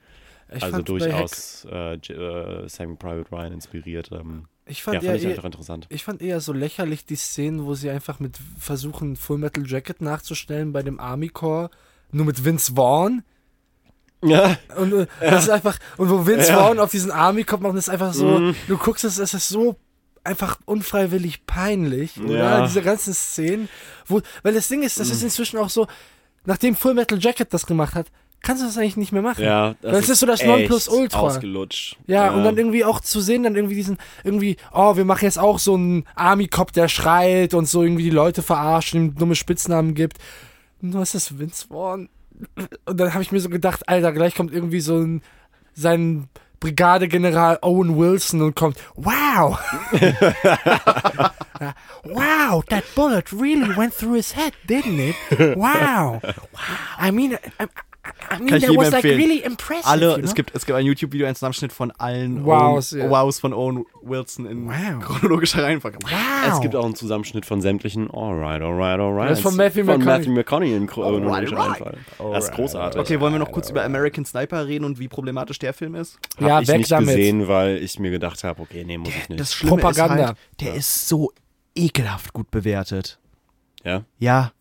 Ich 0.54 0.64
also 0.64 0.76
fand 0.76 0.90
durchaus 0.90 1.66
äh, 1.72 1.94
äh, 1.96 2.68
Saving 2.68 2.98
Private 2.98 3.32
Ryan 3.32 3.54
inspiriert. 3.54 4.10
Ähm, 4.12 4.48
Ich 4.66 4.80
ja, 4.80 4.84
fand, 4.84 4.98
fand 4.98 5.08
eher, 5.08 5.16
ich 5.16 5.28
einfach 5.28 5.46
interessant. 5.46 5.86
ich 5.90 6.04
fand 6.04 6.22
eher 6.22 6.42
so 6.42 6.52
lächerlich 6.54 7.06
die 7.06 7.16
Szenen, 7.16 7.66
wo 7.66 7.74
sie 7.74 7.90
einfach 7.90 8.20
mit 8.20 8.38
versuchen, 8.60 9.16
Full 9.16 9.38
Metal 9.38 9.66
Jacket 9.66 10.02
nachzustellen 10.02 10.74
bei 10.74 10.84
dem 10.84 11.00
Army 11.00 11.30
Corps, 11.30 11.70
nur 12.12 12.26
mit 12.26 12.44
Vince 12.44 12.74
Vaughn. 12.76 13.24
Ja, 14.24 14.58
Und 14.78 14.94
äh, 14.94 15.08
das 15.20 15.44
ist 15.46 15.50
einfach, 15.50 15.80
und 15.98 16.10
wo 16.10 16.28
Vince 16.28 16.50
Ja. 16.50 16.58
Vaughn 16.60 16.80
auf 16.80 16.92
diesen 16.92 17.12
Army 17.12 17.44
kommt, 17.44 17.64
macht 17.64 17.76
ist 17.76 17.90
einfach 17.90 18.14
so, 18.14 18.40
Mhm. 18.40 18.56
du 18.68 18.78
guckst 18.78 19.04
es, 19.04 19.18
es 19.18 19.34
ist 19.34 19.48
so 19.50 19.78
einfach 20.24 20.60
unfreiwillig 20.66 21.46
peinlich? 21.48 22.18
Ja. 22.18 22.66
Diese 22.68 22.82
ganzen 22.84 23.14
Szenen, 23.16 23.68
wo, 24.06 24.22
weil 24.44 24.54
das 24.54 24.68
Ding 24.68 24.84
ist, 24.84 25.00
das 25.00 25.10
ist 25.10 25.24
inzwischen 25.24 25.58
auch 25.58 25.70
so, 25.70 25.88
nachdem 26.46 26.76
Full 26.76 26.94
Metal 26.94 27.20
Jacket 27.20 27.54
das 27.54 27.66
gemacht 27.66 27.96
hat, 27.96 28.08
kannst 28.42 28.64
du 28.64 28.68
das 28.68 28.78
eigentlich 28.78 28.98
nicht 28.98 29.12
mehr 29.12 29.22
machen. 29.22 29.44
ja. 29.44 29.76
Das 29.82 30.10
ist 30.10 30.20
so 30.20 30.26
das 30.26 30.44
Nonplusultra. 30.44 31.20
Ausgelutscht. 31.20 31.98
Ja, 32.08 32.32
und 32.32 32.44
dann 32.44 32.58
irgendwie 32.58 32.84
auch 32.84 33.00
zu 33.00 33.22
sehen, 33.22 33.44
dann 33.44 33.56
irgendwie 33.56 33.76
diesen, 33.76 33.98
irgendwie, 34.24 34.58
oh, 34.74 34.96
wir 34.96 35.06
machen 35.06 35.26
jetzt 35.26 35.40
auch 35.40 35.60
so 35.60 35.76
einen 35.76 36.06
Army-Cop, 36.16 36.74
der 36.74 36.88
schreit 36.88 37.54
und 37.54 37.68
so 37.68 37.84
irgendwie 37.84 38.04
die 38.04 38.10
Leute 38.10 38.42
verarscht, 38.42 38.94
ihm 38.94 39.16
dumme 39.16 39.36
Spitznamen 39.36 39.94
gibt. 39.94 40.18
Nur 40.82 41.04
ist 41.04 41.16
das 41.16 41.38
Vince 41.38 41.68
Vaughn. 41.68 42.10
Und 42.86 43.00
dann 43.00 43.14
habe 43.14 43.22
ich 43.22 43.32
mir 43.32 43.40
so 43.40 43.50
gedacht, 43.50 43.88
Alter, 43.88 44.12
gleich 44.12 44.34
kommt 44.34 44.52
irgendwie 44.52 44.82
so 44.82 44.98
ein, 44.98 45.22
sein 45.74 46.28
Brigadegeneral 46.60 47.60
Owen 47.62 47.98
Wilson 47.98 48.42
und 48.42 48.56
kommt, 48.56 48.78
wow! 48.96 49.60
Ja, 51.62 51.74
wow, 52.04 52.64
that 52.70 52.84
bullet 52.96 53.32
really 53.32 53.70
went 53.78 53.94
through 53.96 54.16
his 54.16 54.36
head, 54.36 54.54
didn't 54.68 55.00
it? 55.00 55.16
Wow! 55.56 56.20
I 57.00 57.12
mean, 57.12 57.34
I, 57.60 57.68
I 58.32 58.40
mean, 58.40 58.48
Kann 58.48 58.58
ich 58.58 58.66
that 58.66 58.76
was 58.76 58.92
like 58.92 59.04
really 59.04 59.44
impressive. 59.44 59.86
Alle, 59.88 60.08
you 60.14 60.16
know? 60.18 60.24
es, 60.26 60.34
gibt, 60.34 60.56
es 60.56 60.66
gibt 60.66 60.76
ein 60.76 60.86
YouTube-Video, 60.88 61.28
ein 61.28 61.36
Zusammenschnitt 61.36 61.72
von 61.72 61.92
allen 61.92 62.44
Wows, 62.44 62.94
Owen, 62.94 63.02
ja. 63.02 63.10
Wows 63.12 63.40
von 63.40 63.54
Owen 63.54 63.86
Wilson 64.02 64.48
in 64.48 64.68
Wow. 64.68 65.04
chronologischer 65.04 65.62
Reihenfolge. 65.64 66.00
wow. 66.02 66.12
Es 66.52 66.60
gibt 66.62 66.76
auch 66.76 66.84
einen 66.84 66.96
Zusammenschnitt 66.96 67.46
von 67.46 67.62
sämtlichen 67.62 68.10
Alright, 68.10 68.64
alright, 68.64 69.00
alright. 69.00 69.30
Das 69.30 69.38
ist 69.38 69.44
von 69.44 69.56
Matthew 69.56 69.86
von 69.86 70.00
McConaughey. 70.00 70.18
Matthew 70.18 70.32
McConaughey 70.32 70.76
in 70.76 70.88
chronologischer 70.88 71.58
Alright, 71.58 71.82
Reihenfolge. 71.82 72.34
Das 72.34 72.46
ist 72.46 72.54
großartig. 72.54 73.02
Okay, 73.02 73.20
wollen 73.20 73.34
wir 73.34 73.40
noch 73.40 73.52
kurz 73.52 73.70
über 73.70 73.84
American 73.84 74.26
Sniper 74.26 74.66
reden 74.66 74.86
und 74.86 74.98
wie 74.98 75.08
problematisch 75.08 75.60
der 75.60 75.74
Film 75.74 75.94
ist? 75.94 76.18
Hab 76.40 76.48
Ja, 76.48 76.60
ich 76.62 76.68
weg 76.70 76.78
nicht 76.80 76.92
damit. 76.92 77.10
gesehen, 77.10 77.48
weil 77.48 77.78
ich 77.78 78.00
mir 78.00 78.10
gedacht 78.10 78.44
habe, 78.44 78.64
okay, 78.64 78.84
nee, 78.84 78.98
muss 78.98 79.10
ich 79.10 79.30
nicht. 79.30 79.40
Das 79.40 79.54
Schlimme 79.54 79.76
Propaganda. 79.78 80.16
ist 80.16 80.28
halt, 80.30 80.38
der 80.62 80.74
ist 80.74 81.08
so 81.08 81.32
ekelhaft 81.76 82.34
gut 82.34 82.52
bewertet. 82.52 83.20
ja? 83.84 84.04
Ja. 84.20 84.52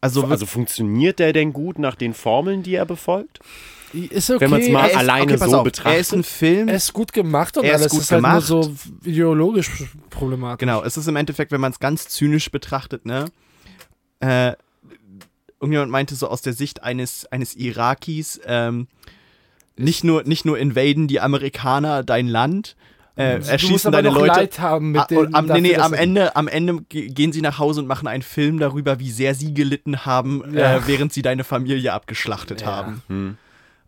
Also, 0.00 0.24
Also 0.26 0.46
funktioniert 0.46 1.18
der 1.18 1.32
denn 1.32 1.52
gut 1.52 1.78
nach 1.78 1.94
den 1.94 2.14
Formeln, 2.14 2.62
die 2.62 2.74
er 2.74 2.84
befolgt? 2.84 3.40
Ist 3.92 4.30
okay. 4.30 4.40
Wenn 4.42 4.50
man's 4.50 4.68
mal 4.68 4.84
er 4.84 4.90
ist, 4.90 4.96
alleine 4.96 5.34
okay, 5.34 5.50
so 5.50 5.56
auf, 5.58 5.64
betrachtet. 5.64 5.92
Er 5.94 5.98
ist 5.98 6.12
ein 6.12 6.22
Film. 6.22 6.68
er 6.68 6.76
ist 6.76 6.92
gut 6.92 7.12
gemacht 7.12 7.56
und 7.56 7.64
Er 7.64 7.74
ist 7.74 7.80
alles 7.80 7.92
gut 7.92 8.00
ist 8.02 8.12
halt 8.12 8.22
nur 8.22 8.30
gemacht. 8.30 8.46
so 8.46 8.74
ideologisch 9.04 9.70
problematisch. 10.10 10.60
Genau, 10.60 10.82
es 10.84 10.96
ist 10.96 11.08
im 11.08 11.16
Endeffekt, 11.16 11.50
wenn 11.50 11.60
man 11.60 11.72
es 11.72 11.78
ganz 11.80 12.08
zynisch 12.08 12.50
betrachtet, 12.50 13.06
ne? 13.06 13.24
Äh, 14.20 14.52
irgendjemand 15.60 15.90
meinte 15.90 16.14
so 16.14 16.28
aus 16.28 16.42
der 16.42 16.52
Sicht 16.52 16.82
eines, 16.82 17.24
eines 17.32 17.54
Irakis, 17.56 18.40
ähm, 18.46 18.88
nicht 19.76 20.04
nur, 20.04 20.24
nicht 20.24 20.44
nur 20.44 20.58
invaden 20.58 21.08
die 21.08 21.20
Amerikaner 21.20 22.02
dein 22.04 22.28
Land, 22.28 22.76
äh, 23.16 23.38
erschießen 23.48 23.90
deine 23.92 24.08
noch 24.08 24.16
Leute. 24.18 24.34
Leid 24.40 24.58
haben 24.60 24.92
mit 24.92 25.00
Ah, 25.00 25.28
am, 25.32 25.46
nee, 25.46 25.60
nee, 25.60 25.76
am 25.76 25.92
Ende, 25.94 26.36
am 26.36 26.48
Ende 26.48 26.82
ge- 26.88 27.08
gehen 27.08 27.32
sie 27.32 27.40
nach 27.40 27.58
Hause 27.58 27.80
und 27.80 27.86
machen 27.86 28.06
einen 28.08 28.22
Film 28.22 28.58
darüber, 28.58 28.98
wie 29.00 29.10
sehr 29.10 29.34
sie 29.34 29.54
gelitten 29.54 30.04
haben, 30.04 30.42
Ja. 30.54 30.76
äh, 30.76 30.86
während 30.86 31.12
sie 31.12 31.22
deine 31.22 31.42
Familie 31.44 31.92
abgeschlachtet 31.92 32.60
Ja. 32.62 32.66
haben. 32.68 33.02
Hm. 33.08 33.36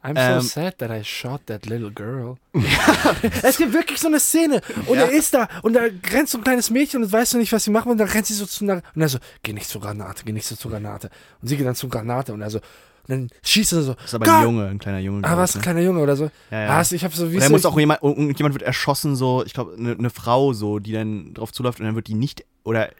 I'm 0.02 0.14
Ähm, 0.16 0.40
so 0.40 0.46
sad 0.48 0.78
that 0.78 0.90
I 0.90 1.02
shot 1.05 1.44
that 1.46 1.66
little 1.66 1.90
girl. 1.90 2.36
es 3.42 3.56
gibt 3.59 3.72
wirklich 3.72 3.98
so 3.98 4.06
eine 4.09 4.20
Szene 4.20 4.60
und 4.86 4.96
Ja. 4.96 5.05
er 5.06 5.10
ist 5.10 5.34
da 5.34 5.48
und 5.62 5.74
da 5.74 5.80
rennt 6.12 6.28
so 6.28 6.38
ein 6.38 6.44
kleines 6.44 6.70
Mädchen 6.70 7.02
und 7.02 7.10
weißt 7.12 7.34
du 7.34 7.38
nicht, 7.38 7.52
was 7.52 7.64
sie 7.64 7.70
machen 7.70 7.90
und 7.90 7.98
dann 7.98 8.09
rennt 8.09 8.26
sie 8.26 8.34
so 8.34 8.46
zu 8.46 8.64
einer 8.64 8.82
und 8.94 9.02
er 9.02 9.09
so, 9.09 9.18
geh 9.42 9.52
nicht 9.52 9.68
zur 9.68 9.80
Granate, 9.80 10.22
geh 10.24 10.32
nicht 10.32 10.46
so 10.46 10.55
zur 10.55 10.70
Granate 10.70 11.10
und 11.42 11.48
sie 11.48 11.56
geht 11.56 11.66
dann 11.66 11.74
zur 11.74 11.90
Granate 11.90 12.32
und 12.32 12.40
er 12.42 12.50
so, 12.50 12.60
dann 13.09 13.30
schießt 13.43 13.72
er 13.72 13.82
so. 13.82 13.94
Das 13.94 14.05
ist 14.05 14.14
aber 14.14 14.30
ein 14.30 14.43
Junge, 14.43 14.66
ein 14.66 14.78
kleiner 14.78 14.98
Junge. 14.98 15.24
Ah, 15.24 15.36
was, 15.36 15.55
ein 15.55 15.59
ne? 15.59 15.62
kleiner 15.62 15.80
Junge 15.80 16.01
oder 16.01 16.14
so? 16.14 16.30
Ja, 16.51 16.60
ja. 16.60 16.78
Ah, 16.78 16.85
ich 16.90 17.05
hab 17.05 17.14
so 17.14 17.30
wie 17.32 17.36
Und 17.36 17.43
er 17.43 17.48
so 17.48 17.52
muss 17.52 17.64
auch 17.66 17.78
jemand, 17.78 18.02
irgendjemand 18.02 18.55
wird 18.55 18.62
erschossen, 18.62 19.16
so, 19.16 19.44
ich 19.44 19.55
glaube, 19.55 19.74
eine 19.76 19.97
ne 19.97 20.10
Frau, 20.10 20.52
so, 20.52 20.78
die 20.78 20.93
dann 20.93 21.35
drauf 21.35 21.52
zuläuft 21.52 21.80
und 21.80 21.86
dann 21.86 21.94
wird 21.94 22.06
die 22.06 22.14
nicht, 22.14 22.44
oder 22.64 22.90
äh, 22.90 22.93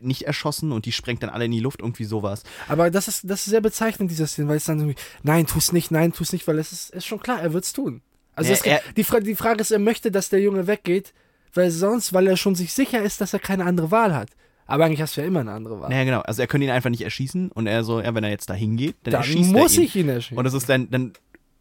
nicht 0.00 0.22
erschossen 0.22 0.72
und 0.72 0.86
die 0.86 0.92
sprengt 0.92 1.22
dann 1.22 1.30
alle 1.30 1.44
in 1.44 1.50
die 1.52 1.60
Luft, 1.60 1.80
irgendwie 1.80 2.04
sowas. 2.04 2.42
Aber 2.68 2.90
das 2.90 3.06
ist, 3.06 3.28
das 3.28 3.40
ist 3.40 3.50
sehr 3.50 3.60
bezeichnend, 3.60 4.10
dieser 4.10 4.26
Szene, 4.26 4.48
weil 4.48 4.56
es 4.56 4.64
dann 4.64 4.78
irgendwie, 4.78 4.98
nein, 5.22 5.46
tu's 5.46 5.72
nicht, 5.72 5.90
nein, 5.90 6.12
tu's 6.12 6.32
nicht, 6.32 6.48
weil 6.48 6.58
es 6.58 6.72
ist, 6.72 6.90
ist 6.90 7.06
schon 7.06 7.20
klar, 7.20 7.40
er 7.40 7.52
wird's 7.52 7.72
tun. 7.74 8.00
Also 8.34 8.52
Ja, 8.52 8.56
es 8.56 8.62
er- 8.64 8.80
die, 8.96 9.04
Fra 9.04 9.20
die 9.20 9.34
Frage 9.34 9.60
ist, 9.60 9.70
er 9.70 9.78
möchte, 9.78 10.10
dass 10.10 10.30
der 10.30 10.40
Junge 10.40 10.66
weggeht, 10.66 11.12
weil 11.52 11.70
sonst, 11.70 12.14
weil 12.14 12.26
er 12.26 12.38
schon 12.38 12.54
sich 12.54 12.72
sicher 12.72 13.02
ist, 13.02 13.20
dass 13.20 13.34
er 13.34 13.40
keine 13.40 13.66
andere 13.66 13.90
Wahl 13.90 14.14
hat. 14.14 14.30
Aber 14.70 14.84
eigentlich 14.84 15.02
hast 15.02 15.16
du 15.16 15.20
ja 15.20 15.26
immer 15.26 15.40
eine 15.40 15.52
andere 15.52 15.80
Wahl. 15.80 15.90
Naja, 15.90 16.04
genau. 16.04 16.20
Also 16.20 16.40
er 16.42 16.46
könnte 16.48 16.64
ihn 16.66 16.70
einfach 16.70 16.90
nicht 16.90 17.02
erschießen 17.02 17.50
und 17.52 17.66
er 17.66 17.84
so, 17.84 18.00
ja, 18.00 18.14
wenn 18.14 18.24
er 18.24 18.30
jetzt 18.30 18.48
da 18.50 18.54
hingeht, 18.54 18.96
dann, 19.02 19.12
dann 19.12 19.20
erschießt 19.22 19.50
muss 19.52 19.72
er 19.74 19.78
ihn. 19.78 19.84
ich 19.86 19.96
ihn 19.96 20.08
erschießen. 20.08 20.38
Und 20.38 20.44
das 20.44 20.54
ist 20.54 20.68
dann, 20.68 20.90
dann 20.90 21.12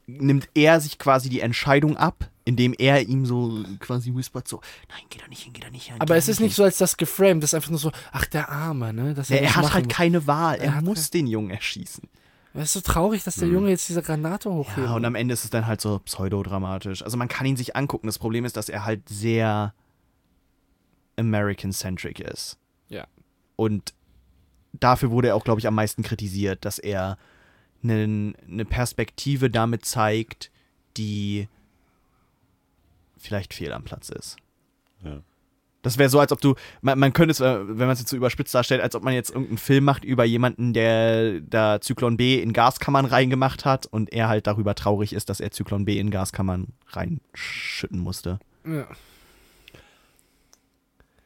nimmt 0.08 0.50
er 0.56 0.80
sich 0.82 0.98
quasi 0.98 1.30
die 1.30 1.42
Entscheidung 1.42 1.96
ab, 1.98 2.30
indem 2.46 2.74
er 2.78 3.08
ihm 3.08 3.26
so 3.26 3.64
quasi 3.80 4.14
whispert 4.16 4.48
so, 4.48 4.60
nein, 4.90 5.02
geh 5.10 5.20
da 5.20 5.28
nicht 5.28 5.44
hin, 5.44 5.54
geh 5.54 5.62
da 5.62 5.70
nicht 5.70 5.88
hin. 5.92 5.96
Aber 6.00 6.16
es 6.16 6.28
ist 6.28 6.40
nicht 6.40 6.56
so, 6.56 6.64
als 6.64 6.78
das 6.80 6.98
geframed, 6.98 7.44
das 7.44 7.52
ist 7.52 7.54
einfach 7.56 7.70
nur 7.70 7.78
so, 7.80 7.92
ach, 8.12 8.26
der 8.26 8.50
Arme, 8.50 8.92
ne? 8.92 9.14
Dass 9.14 9.30
Ja, 9.30 9.38
das 9.38 9.46
er 9.52 9.56
hat 9.56 9.74
halt 9.74 9.86
muss. 9.86 9.96
keine 9.96 10.26
Wahl. 10.26 10.58
Er, 10.58 10.74
Er 10.76 10.82
muss 10.82 11.12
den 11.12 11.28
Jungen 11.28 11.52
erschießen. 11.52 12.10
Es 12.56 12.64
ist 12.64 12.74
so 12.74 12.82
traurig, 12.82 13.24
dass 13.24 13.36
der 13.36 13.48
Junge 13.48 13.70
jetzt 13.70 13.88
diese 13.88 14.02
Granate 14.02 14.50
hochhebt. 14.52 14.80
Ja, 14.88 14.96
und 14.96 15.06
am 15.06 15.14
Ende 15.14 15.34
ist 15.36 15.44
es 15.44 15.52
dann 15.52 15.68
halt 15.68 15.80
so 15.80 16.00
pseudodramatisch. 16.00 17.04
Also 17.04 17.16
man 17.16 17.28
kann 17.28 17.46
ihn 17.46 17.56
sich 17.56 17.76
angucken. 17.76 18.08
Das 18.08 18.18
Problem 18.18 18.44
ist, 18.44 18.58
dass 18.58 18.70
er 18.70 18.86
halt 18.86 19.08
sehr 19.08 19.76
American-centric 21.18 22.20
ist. 22.20 22.58
Und 23.60 23.94
dafür 24.72 25.12
wurde 25.12 25.28
er 25.28 25.36
auch, 25.36 25.44
glaube 25.44 25.60
ich, 25.60 25.68
am 25.68 25.76
meisten 25.76 26.02
kritisiert, 26.02 26.64
dass 26.64 26.80
er 26.80 27.18
eine 27.84 28.08
ne 28.08 28.64
Perspektive 28.64 29.50
damit 29.50 29.84
zeigt, 29.84 30.50
die 30.96 31.50
vielleicht 33.18 33.54
fehl 33.54 33.74
am 33.74 33.84
Platz 33.84 34.08
ist. 34.08 34.38
Ja. 35.04 35.20
Das 35.82 35.98
wäre 35.98 36.10
so, 36.10 36.22
als 36.22 36.32
ob 36.32 36.40
du, 36.40 36.56
man, 36.82 37.00
man 37.00 37.12
könnte 37.12 37.32
es, 37.32 37.42
äh, 37.42 37.68
wenn 37.68 37.88
man 37.88 37.92
es 37.92 38.00
jetzt 38.00 38.12
so 38.12 38.16
überspitzt 38.16 38.56
darstellt, 38.56 38.82
als 38.82 38.96
ob 38.96 39.04
man 39.04 39.14
jetzt 39.14 39.30
irgendeinen 39.30 39.58
Film 39.58 39.84
macht 39.84 40.06
über 40.06 40.24
jemanden, 40.24 40.72
der 40.72 41.42
da 41.42 41.82
Zyklon 41.82 42.16
B 42.16 42.42
in 42.42 42.54
Gaskammern 42.54 43.06
reingemacht 43.06 43.66
hat 43.66 43.88
und 43.88 44.14
er 44.14 44.30
halt 44.30 44.48
darüber 44.48 44.74
traurig 44.74 45.12
ist, 45.12 45.28
dass 45.28 45.42
er 45.42 45.52
Zyklon 45.52 45.84
B 45.84 46.00
in 46.00 46.12
Gaskammern 46.12 46.68
reinschütten 46.88 48.00
musste. 48.00 48.40
Ja. 48.66 48.88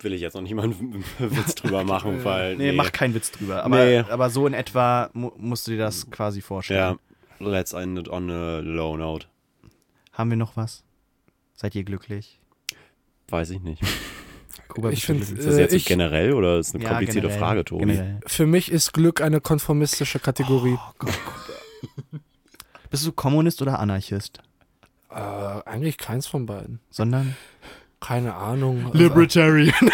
Will 0.04 0.14
ich 0.14 0.22
jetzt 0.22 0.34
noch 0.34 0.42
nicht 0.42 0.54
mal 0.54 0.64
einen 0.64 1.04
Witz 1.20 1.56
drüber 1.56 1.84
machen, 1.84 2.24
weil. 2.24 2.56
Nee, 2.58 2.72
mach 2.74 2.92
keinen 2.92 3.14
Witz 3.16 3.32
drüber. 3.32 3.64
Aber, 3.64 3.84
Nee. 3.86 4.00
aber 4.00 4.30
so 4.30 4.46
in 4.48 4.54
etwa 4.54 5.10
mu 5.14 5.32
musst 5.38 5.66
du 5.68 5.72
dir 5.72 5.78
das 5.78 6.10
quasi 6.12 6.42
vorstellen. 6.42 6.98
Ja, 7.40 7.48
let's 7.50 7.74
end 7.74 7.98
it 8.00 8.10
on 8.10 8.30
a 8.30 8.60
low 8.60 8.96
note. 8.98 9.28
Haben 10.12 10.30
wir 10.30 10.38
noch 10.38 10.56
was? 10.58 10.84
Seid 11.56 11.74
ihr 11.76 11.84
glücklich? 11.84 12.40
Weiß 13.30 13.50
ich 13.52 13.62
nicht. 13.62 13.82
Kuba, 14.68 14.90
Ich 14.90 14.96
bist 15.08 15.10
du 15.10 15.14
find, 15.14 15.20
glücklich? 15.26 15.40
Ist 15.40 15.48
das 15.48 15.56
Äh, 15.58 15.62
jetzt 15.62 15.74
ich- 15.74 15.86
generell 15.86 16.34
oder 16.34 16.60
ist 16.60 16.70
es 16.70 16.76
eine 16.76 16.84
Ja, 16.84 16.90
komplizierte 16.90 17.28
generell. 17.28 17.40
Frage, 17.40 17.66
Tobi? 17.66 17.86
Generell. 17.86 18.20
Für 18.28 18.46
mich 18.46 18.72
ist 18.72 18.94
Glück 18.94 19.22
eine 19.22 19.40
konformistische 19.42 20.20
Kategorie. 20.20 20.78
Bist 22.90 23.06
du 23.06 23.12
Kommunist 23.12 23.62
oder 23.62 23.80
Anarchist? 23.80 24.40
Äh, 25.10 25.16
eigentlich 25.16 25.98
keins 25.98 26.28
von 26.28 26.46
beiden. 26.46 26.80
Sondern 26.90 27.36
Keine 28.06 28.34
Ahnung. 28.36 28.92
Libertarian. 28.94 29.74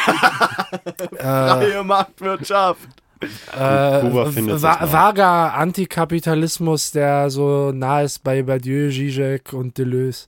Äh, 1.19 1.83
Marktwirtschaft. 1.83 2.87
äh, 3.21 3.57
va 3.59 4.91
vager 4.91 5.53
Antikapitalismus, 5.55 6.91
der 6.91 7.29
so 7.29 7.71
nah 7.71 8.01
ist 8.03 8.23
bei 8.23 8.43
Badieu, 8.43 8.89
Zizek 8.91 9.53
und 9.53 9.77
Deleuze. 9.77 10.27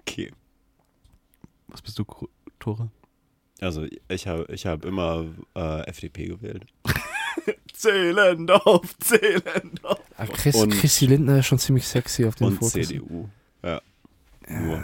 Okay. 0.00 0.32
Was 1.68 1.82
bist 1.82 1.98
du, 1.98 2.04
Tore? 2.58 2.90
Also, 3.60 3.86
ich 4.08 4.26
habe 4.26 4.46
ich 4.52 4.66
hab 4.66 4.84
immer 4.84 5.24
äh, 5.54 5.80
FDP 5.88 6.26
gewählt. 6.26 6.66
Zehlendorf, 7.72 8.96
Zehlendorf. 8.98 10.00
Chris, 10.34 10.54
Und- 10.56 10.74
Chrissy 10.74 11.06
Lindner 11.06 11.38
ist 11.38 11.46
schon 11.46 11.58
ziemlich 11.58 11.86
sexy 11.86 12.26
auf 12.26 12.34
den 12.34 12.48
Und 12.48 12.54
Fotos. 12.54 12.72
CDU. 12.72 13.28
Ja. 13.62 13.80
Nur. 14.48 14.82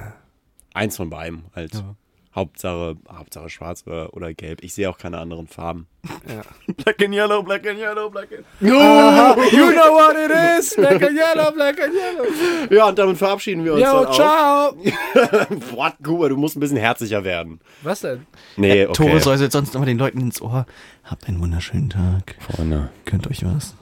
Eins 0.75 0.97
von 0.97 1.09
beidem 1.09 1.45
halt. 1.55 1.75
Ja. 1.75 1.95
Hauptsache, 2.35 2.97
Hauptsache 3.09 3.49
schwarz 3.49 3.85
oder, 3.87 4.13
oder 4.13 4.35
gelb. 4.35 4.65
Ich 4.65 4.75
sehe 4.75 4.91
auch 4.91 4.99
keine 4.99 5.19
anderen 5.19 5.47
Farben. 5.47 5.87
Black 6.85 7.01
and 7.01 7.15
yellow, 7.15 7.45
black 7.45 7.65
and 7.65 7.79
yellow, 7.79 8.11
black 8.11 8.29
and 8.33 8.45
Aha, 8.73 9.37
you 9.53 9.71
know 9.71 9.93
what 9.93 10.17
it 10.17 10.33
is. 10.59 10.75
Black 10.75 11.01
and 11.01 11.17
yellow, 11.17 11.53
black 11.53 11.81
and 11.81 11.95
yellow. 11.95 12.75
Ja, 12.75 12.89
und 12.89 12.99
damit 12.99 13.19
verabschieden 13.19 13.65
wir 13.65 13.75
uns 13.75 13.83
Yo, 13.85 13.87
dann 13.87 14.07
auch. 14.07 14.15
ciao. 14.15 14.77
What, 15.77 15.95
Kuba, 16.03 16.29
du 16.29 16.37
musst 16.37 16.57
ein 16.57 16.61
bisschen 16.61 16.77
herzlicher 16.77 17.23
werden. 17.23 17.61
Was 17.83 18.01
denn? 18.01 18.27
Nee, 18.57 18.87
okay. 18.87 18.95
Tore 18.95 19.21
säuselt 19.21 19.53
sonst 19.53 19.77
immer 19.77 19.87
den 19.87 19.99
Leuten 19.99 20.21
ins 20.21 20.43
Ohr. 20.43 20.67
Habt 21.05 21.29
einen 21.29 21.41
wunderschönen 21.41 21.91
Tag. 21.91 22.35
Freunde, 22.41 22.91
Könnt 23.05 23.29
euch 23.29 23.45
was. 23.45 23.77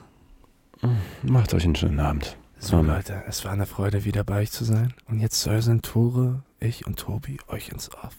macht 1.23 1.55
euch 1.55 1.63
einen 1.63 1.75
schönen 1.75 1.99
Abend. 1.99 2.37
So 2.63 2.77
um, 2.77 2.87
Leute, 2.87 3.21
es 3.27 3.43
war 3.43 3.51
eine 3.51 3.65
Freude, 3.65 4.05
wieder 4.05 4.23
bei 4.23 4.39
euch 4.39 4.51
zu 4.51 4.63
sein. 4.63 4.93
Und 5.09 5.19
jetzt 5.19 5.41
säuseln 5.41 5.81
Tore, 5.81 6.43
ich 6.61 6.87
und 6.87 6.97
Tobi 6.97 7.37
euch 7.49 7.67
ins 7.67 7.93
Off. 7.93 8.15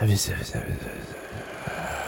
Ja, 0.00 0.06
wie 0.06 0.14
sehr, 0.14 0.38
wie 0.38 0.44
sehr, 0.44 0.62
wie 0.62 0.72
sehr. 0.72 2.05